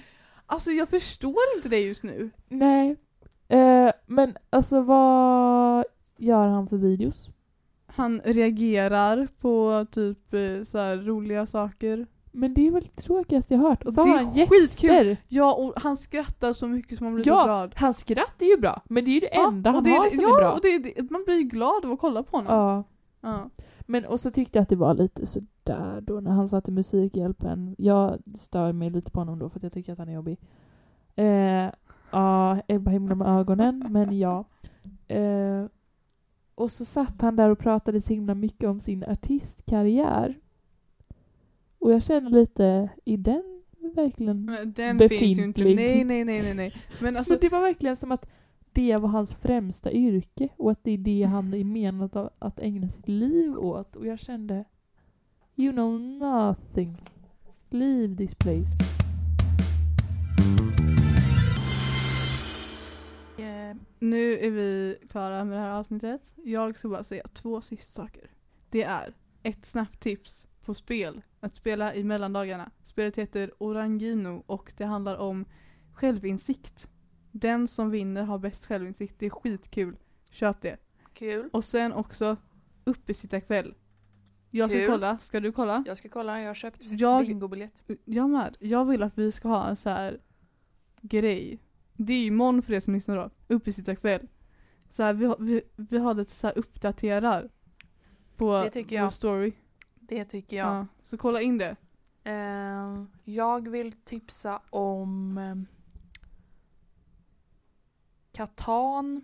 Alltså 0.46 0.72
jag 0.72 0.90
förstår 0.90 1.36
inte 1.56 1.70
det 1.70 1.80
just 1.80 2.04
nu. 2.04 2.30
Nej. 2.50 2.96
Eh, 3.48 3.92
men 4.06 4.38
alltså 4.50 4.82
vad 4.82 5.86
gör 6.18 6.48
han 6.48 6.68
för 6.68 6.78
videos? 6.78 7.30
Han 7.88 8.22
reagerar 8.26 9.28
på 9.42 9.86
typ 9.92 10.34
eh, 10.34 10.64
så 10.64 10.78
här 10.78 10.98
roliga 10.98 11.46
saker. 11.46 12.08
Men 12.32 12.54
det 12.54 12.68
är 12.68 12.72
väl 12.72 12.84
det 12.84 13.02
tråkigaste 13.02 13.54
jag 13.54 13.62
hört. 13.62 13.84
Och 13.84 13.94
så 13.94 14.04
Det 14.04 14.10
har 14.10 14.18
han 14.18 14.26
skitkul. 14.34 14.50
gäster. 15.08 15.18
Ja 15.28 15.54
och 15.54 15.74
han 15.76 15.98
skrattar 15.98 16.54
så 16.54 16.68
mycket 16.68 16.98
som 16.98 17.06
man 17.06 17.14
blir 17.16 17.24
så 17.24 17.30
Ja, 17.30 17.44
glad. 17.44 17.74
hans 17.78 17.98
skratt 17.98 18.42
är 18.42 18.46
ju 18.46 18.58
bra. 18.58 18.82
Men 18.86 19.06
det 19.06 19.12
är 19.12 19.14
ju 19.14 19.20
det 19.20 19.36
enda 19.36 19.70
och 19.70 19.74
han 19.76 19.84
det 19.84 19.90
har 19.90 20.10
som 20.10 20.20
ja, 20.22 20.36
är 20.38 20.42
bra. 20.42 20.52
och 20.54 20.60
det 20.62 20.68
är 20.68 20.80
det, 20.80 21.12
man 21.12 21.24
blir 21.26 21.42
glad 21.42 21.86
av 21.86 21.92
att 21.92 22.00
kolla 22.00 22.24
på 22.24 22.38
honom. 22.38 22.54
Ja. 22.54 22.84
Ja. 23.22 23.50
Men 23.82 24.06
och 24.06 24.20
så 24.20 24.32
tyckte 24.32 24.58
jag 24.58 24.64
att 24.64 24.70
det 24.70 24.76
var 24.76 24.94
lite 24.94 25.26
sådär 25.26 26.02
då 26.02 26.20
när 26.20 26.32
han 26.32 26.48
satte 26.48 26.72
Musikhjälpen. 26.72 27.76
Jag 27.78 28.18
stör 28.40 28.72
mig 28.74 28.90
lite 28.90 29.12
på 29.12 29.20
honom 29.20 29.40
då 29.40 29.50
för 29.50 29.60
att 29.60 29.64
jag 29.64 29.74
tycker 29.74 29.92
att 29.94 30.00
han 30.00 30.10
är 30.10 30.14
jobbig. 30.14 30.40
Eh, 31.16 31.70
ja, 32.12 32.62
Ebba 32.68 32.92
himla 32.92 33.16
med 33.16 33.28
ögonen, 33.28 33.86
men 33.90 34.20
ja. 34.20 34.46
Eh, 35.08 35.66
och 36.56 36.72
så 36.72 36.86
satt 36.86 37.22
han 37.22 37.36
där 37.36 37.50
och 37.50 37.60
pratade 37.60 38.02
så 38.02 38.14
himla 38.14 38.36
mycket 38.36 38.70
om 38.70 38.80
sin 38.80 39.04
artistkarriär. 39.04 40.40
Och 41.80 41.92
jag 41.92 42.04
känner 42.04 42.30
lite, 42.30 42.90
i 43.06 43.18
den 43.18 43.58
verkligen... 43.96 44.46
Men 44.46 44.74
den 44.74 45.00
finns 45.10 45.38
ju 45.38 45.44
inte. 45.44 45.64
Befintlig. 45.64 45.76
Nej 45.76 46.04
nej 46.04 46.26
nej 46.26 46.42
nej 46.42 46.54
nej. 46.54 46.74
Men 47.02 47.18
alltså 47.18 47.34
Men 47.34 47.40
det 47.42 47.50
var 47.50 47.62
verkligen 47.62 47.98
som 47.98 48.12
att 48.12 48.30
det 48.74 48.98
var 48.98 49.10
hans 49.10 49.34
främsta 49.34 49.92
yrke 49.92 50.50
och 50.58 50.72
att 50.72 50.84
det 50.84 50.92
är 50.92 50.98
det 50.98 51.24
han 51.24 51.54
är 51.54 51.64
menat 51.64 52.16
att, 52.16 52.36
att 52.40 52.60
ägna 52.60 52.90
sitt 52.90 53.08
liv 53.08 53.58
åt. 53.58 53.96
Och 53.96 54.08
jag 54.08 54.20
kände 54.20 54.66
You 55.56 55.72
know 55.72 56.00
nothing. 56.00 56.98
Leave 57.70 58.16
this 58.16 58.36
place. 58.36 58.97
Nu 64.00 64.40
är 64.40 64.52
vi 64.52 64.98
klara 65.10 65.44
med 65.44 65.58
det 65.58 65.62
här 65.62 65.72
avsnittet. 65.72 66.34
Jag 66.44 66.78
ska 66.78 66.90
bara 66.90 67.04
säga 67.04 67.28
två 67.34 67.62
sista 67.62 68.02
saker. 68.04 68.32
Det 68.70 68.84
är 68.84 69.14
ett 69.44 69.66
snabbt 69.66 70.00
tips 70.00 70.48
på 70.62 70.74
spel 70.74 71.22
att 71.40 71.56
spela 71.56 71.96
i 71.96 72.04
mellandagarna. 72.04 72.72
Spelet 72.84 73.18
heter 73.18 73.52
Orangino 73.58 74.44
och 74.46 74.74
det 74.78 74.86
handlar 74.86 75.18
om 75.18 75.46
självinsikt. 75.94 76.90
Den 77.32 77.68
som 77.68 77.90
vinner 77.92 78.24
har 78.24 78.38
bäst 78.40 78.66
självinsikt. 78.66 79.16
Det 79.20 79.26
är 79.26 79.30
skitkul. 79.30 79.98
Köp 80.32 80.62
det. 80.62 80.78
Kul. 81.14 81.50
Och 81.54 81.64
sen 81.64 81.94
också 81.94 82.38
uppesittarkväll. 82.84 83.74
Jag 84.50 84.70
ska 84.70 84.80
Kul. 84.80 84.90
kolla. 84.92 85.18
Ska 85.18 85.40
du 85.40 85.52
kolla? 85.52 85.84
Jag 85.88 85.98
ska 85.98 86.10
kolla, 86.10 86.42
jag 86.42 86.50
har 86.50 86.54
köpt 86.54 86.78
Jag- 86.82 87.26
bingobiljett. 87.26 87.84
Jag 88.06 88.30
med. 88.30 88.58
Jag 88.60 88.86
vill 88.86 89.04
att 89.04 89.18
vi 89.18 89.32
ska 89.32 89.48
ha 89.48 89.68
en 89.68 89.76
så 89.76 89.90
här 89.90 90.20
grej. 91.02 91.60
Det 91.98 92.14
är 92.14 92.20
ju 92.20 92.26
imorgon 92.26 92.62
för 92.62 92.74
er 92.74 92.80
som 92.80 92.94
lyssnar 92.94 93.16
då. 93.18 93.30
Uppesittarkväll. 93.48 94.28
Så 94.90 95.04
här, 95.04 95.14
vi, 95.14 95.26
har, 95.26 95.38
vi, 95.40 95.62
vi 95.76 95.98
har 95.98 96.14
lite 96.14 96.32
så 96.32 96.48
här 96.48 96.58
uppdaterar. 96.58 97.50
På 98.36 98.64
Det 98.64 98.70
tycker 98.72 98.96
vår 98.96 99.04
jag. 99.04 99.14
story. 99.14 99.52
Det 99.96 100.26
tycker 100.26 100.58
Ja. 100.58 100.76
jag. 100.78 100.86
Så 101.04 101.18
kolla 101.18 101.42
in 101.42 101.58
det. 101.58 101.76
Eh, 102.24 103.04
jag 103.24 103.68
vill 103.70 103.92
tipsa 103.92 104.62
om 104.70 105.38
eh, 105.38 105.56
Catan. 108.32 109.24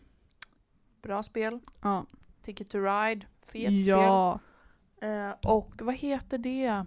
Bra 1.02 1.24
spel. 1.24 1.60
Ja. 1.82 2.06
Ticket 2.41 2.70
to 2.70 2.78
Ride. 2.80 3.26
Fet 3.41 3.45
spel. 3.52 3.88
ja. 3.88 4.40
Eh, 5.02 5.32
och 5.52 5.82
vad 5.82 5.95
heter 5.95 6.38
det? 6.38 6.86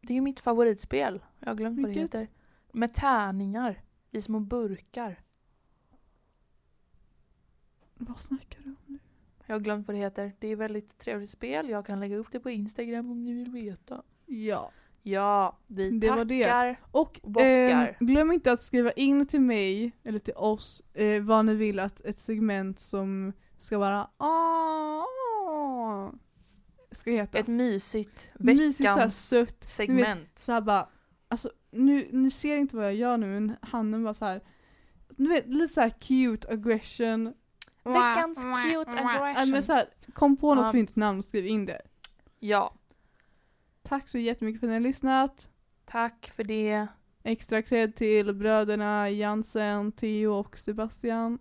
Det 0.00 0.12
är 0.12 0.14
ju 0.14 0.20
mitt 0.20 0.40
favoritspel. 0.40 1.22
Jag 1.38 1.48
har 1.48 1.54
glömt 1.54 1.80
vad 1.80 1.90
det 1.90 1.94
Vilket? 2.00 2.20
heter. 2.20 2.28
Med 2.72 2.94
tärningar 2.94 3.82
i 4.10 4.22
små 4.22 4.40
burkar. 4.40 5.20
Vad 7.94 8.18
snackar 8.20 8.60
du 8.64 8.70
om 8.70 8.76
nu? 8.86 8.98
Jag 9.46 9.54
har 9.54 9.60
glömt 9.60 9.86
vad 9.88 9.94
det 9.96 10.00
heter. 10.00 10.32
Det 10.38 10.48
är 10.48 10.56
väldigt 10.56 10.98
trevligt 10.98 11.30
spel. 11.30 11.68
Jag 11.68 11.86
kan 11.86 12.00
lägga 12.00 12.16
upp 12.16 12.26
det 12.32 12.40
på 12.40 12.50
Instagram 12.50 13.10
om 13.10 13.24
ni 13.24 13.32
vill 13.34 13.50
veta. 13.50 14.02
Ja. 14.26 14.70
Ja, 15.02 15.58
vi 15.66 15.90
Det 15.98 16.10
var 16.10 16.24
det. 16.24 16.42
tackar. 16.44 16.80
Och 16.90 17.20
Bockar. 17.22 17.88
eh, 18.00 18.06
glöm 18.06 18.32
inte 18.32 18.52
att 18.52 18.60
skriva 18.60 18.90
in 18.92 19.26
till 19.26 19.40
mig, 19.40 19.92
eller 20.02 20.18
till 20.18 20.34
oss, 20.36 20.82
eh, 20.94 21.22
vad 21.22 21.44
ni 21.44 21.54
vill 21.54 21.78
att 21.78 22.00
ett 22.00 22.18
segment 22.18 22.80
som 22.80 23.32
ska 23.58 23.78
vara 23.78 24.10
ah, 24.16 26.12
ska 26.90 27.10
heta. 27.10 27.38
Ett 27.38 27.46
mysigt 27.48 28.30
Mysigt, 28.34 28.76
så 28.76 28.84
här 28.84 28.94
veckans 28.96 29.28
sött, 29.28 29.64
segment. 29.64 30.38
så 30.38 30.52
här 30.52 30.60
bara, 30.60 30.88
alltså 31.28 31.50
nu, 31.72 32.08
ni 32.12 32.30
ser 32.30 32.56
inte 32.56 32.76
vad 32.76 32.84
jag 32.86 32.94
gör 32.94 33.16
nu 33.16 33.26
men 33.26 33.56
handen 33.62 34.02
var 34.02 34.14
så 34.14 34.24
här. 34.24 34.40
Du 35.08 35.28
vet 35.28 35.48
lite 35.48 35.74
såhär 35.74 35.90
cute 35.90 36.48
aggression. 36.52 37.34
Veckans 37.84 38.38
cute 38.64 38.90
aggression. 38.90 39.50
men 39.50 39.62
så 39.62 39.72
här, 39.72 39.88
kom 40.12 40.36
på 40.36 40.54
något 40.54 40.72
fint 40.72 40.96
namn 40.96 41.18
och 41.18 41.24
skriv 41.24 41.46
in 41.46 41.66
det. 41.66 41.82
Ja, 42.38 42.74
Tack 43.82 44.08
så 44.08 44.18
jättemycket 44.18 44.60
för 44.60 44.66
att 44.66 44.68
ni 44.68 44.74
har 44.74 44.80
lyssnat. 44.80 45.50
tack 45.84 46.32
för 46.36 46.44
det. 46.44 46.86
Extra 47.22 47.62
cred 47.62 47.94
till 47.94 48.34
bröderna 48.34 49.10
Jansen, 49.10 49.92
Theo 49.92 50.32
och 50.32 50.58
Sebastian 50.58 51.38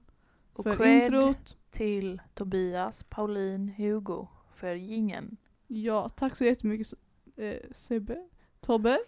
Och 0.54 0.64
för 0.64 0.76
cred 0.76 1.04
introt. 1.04 1.58
till 1.72 2.22
Tobias, 2.34 3.04
Pauline, 3.10 3.70
Hugo 3.78 4.28
för 4.56 4.74
gingen. 4.76 5.38
Ja, 5.68 6.10
tack 6.10 6.36
så 6.38 6.46
jättemycket 6.46 6.94
eh, 7.36 7.56
Sebbe. 7.72 8.28
Tobbe. 8.62 9.00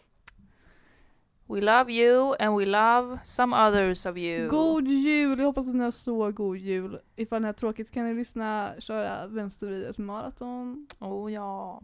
We 1.48 1.62
love 1.62 1.92
you 1.92 2.36
and 2.40 2.58
we 2.58 2.66
love 2.66 3.20
some 3.24 3.54
others 3.54 4.06
of 4.06 4.18
you. 4.18 4.50
God 4.50 4.88
jul! 4.88 5.40
Jag 5.40 5.46
hoppas 5.46 5.68
att 5.70 5.76
ni 5.76 5.84
har 5.84 5.92
så 5.92 6.32
god 6.32 6.58
jul. 6.58 7.00
Ifall 7.16 7.42
ni 7.42 7.46
har 7.46 7.54
tråkigt 7.54 7.92
kan 7.92 8.06
ni 8.06 8.14
lyssna, 8.14 8.74
köra 8.80 9.28
vänstervridet 9.28 9.98
maraton. 9.98 10.88
Oh 11.00 11.34
ja. 11.34 11.82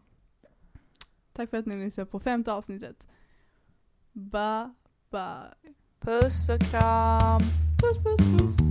Tack 1.33 1.49
för 1.49 1.57
att 1.57 1.65
ni 1.65 1.77
lyssnade 1.77 2.09
på 2.09 2.19
femte 2.19 2.53
avsnittet. 2.53 3.07
Bye 4.11 4.73
bye. 5.11 5.73
Puss 5.99 6.49
och 6.49 6.61
kram. 6.61 7.41
Puss 7.81 7.97
puss 8.03 8.39
puss. 8.39 8.68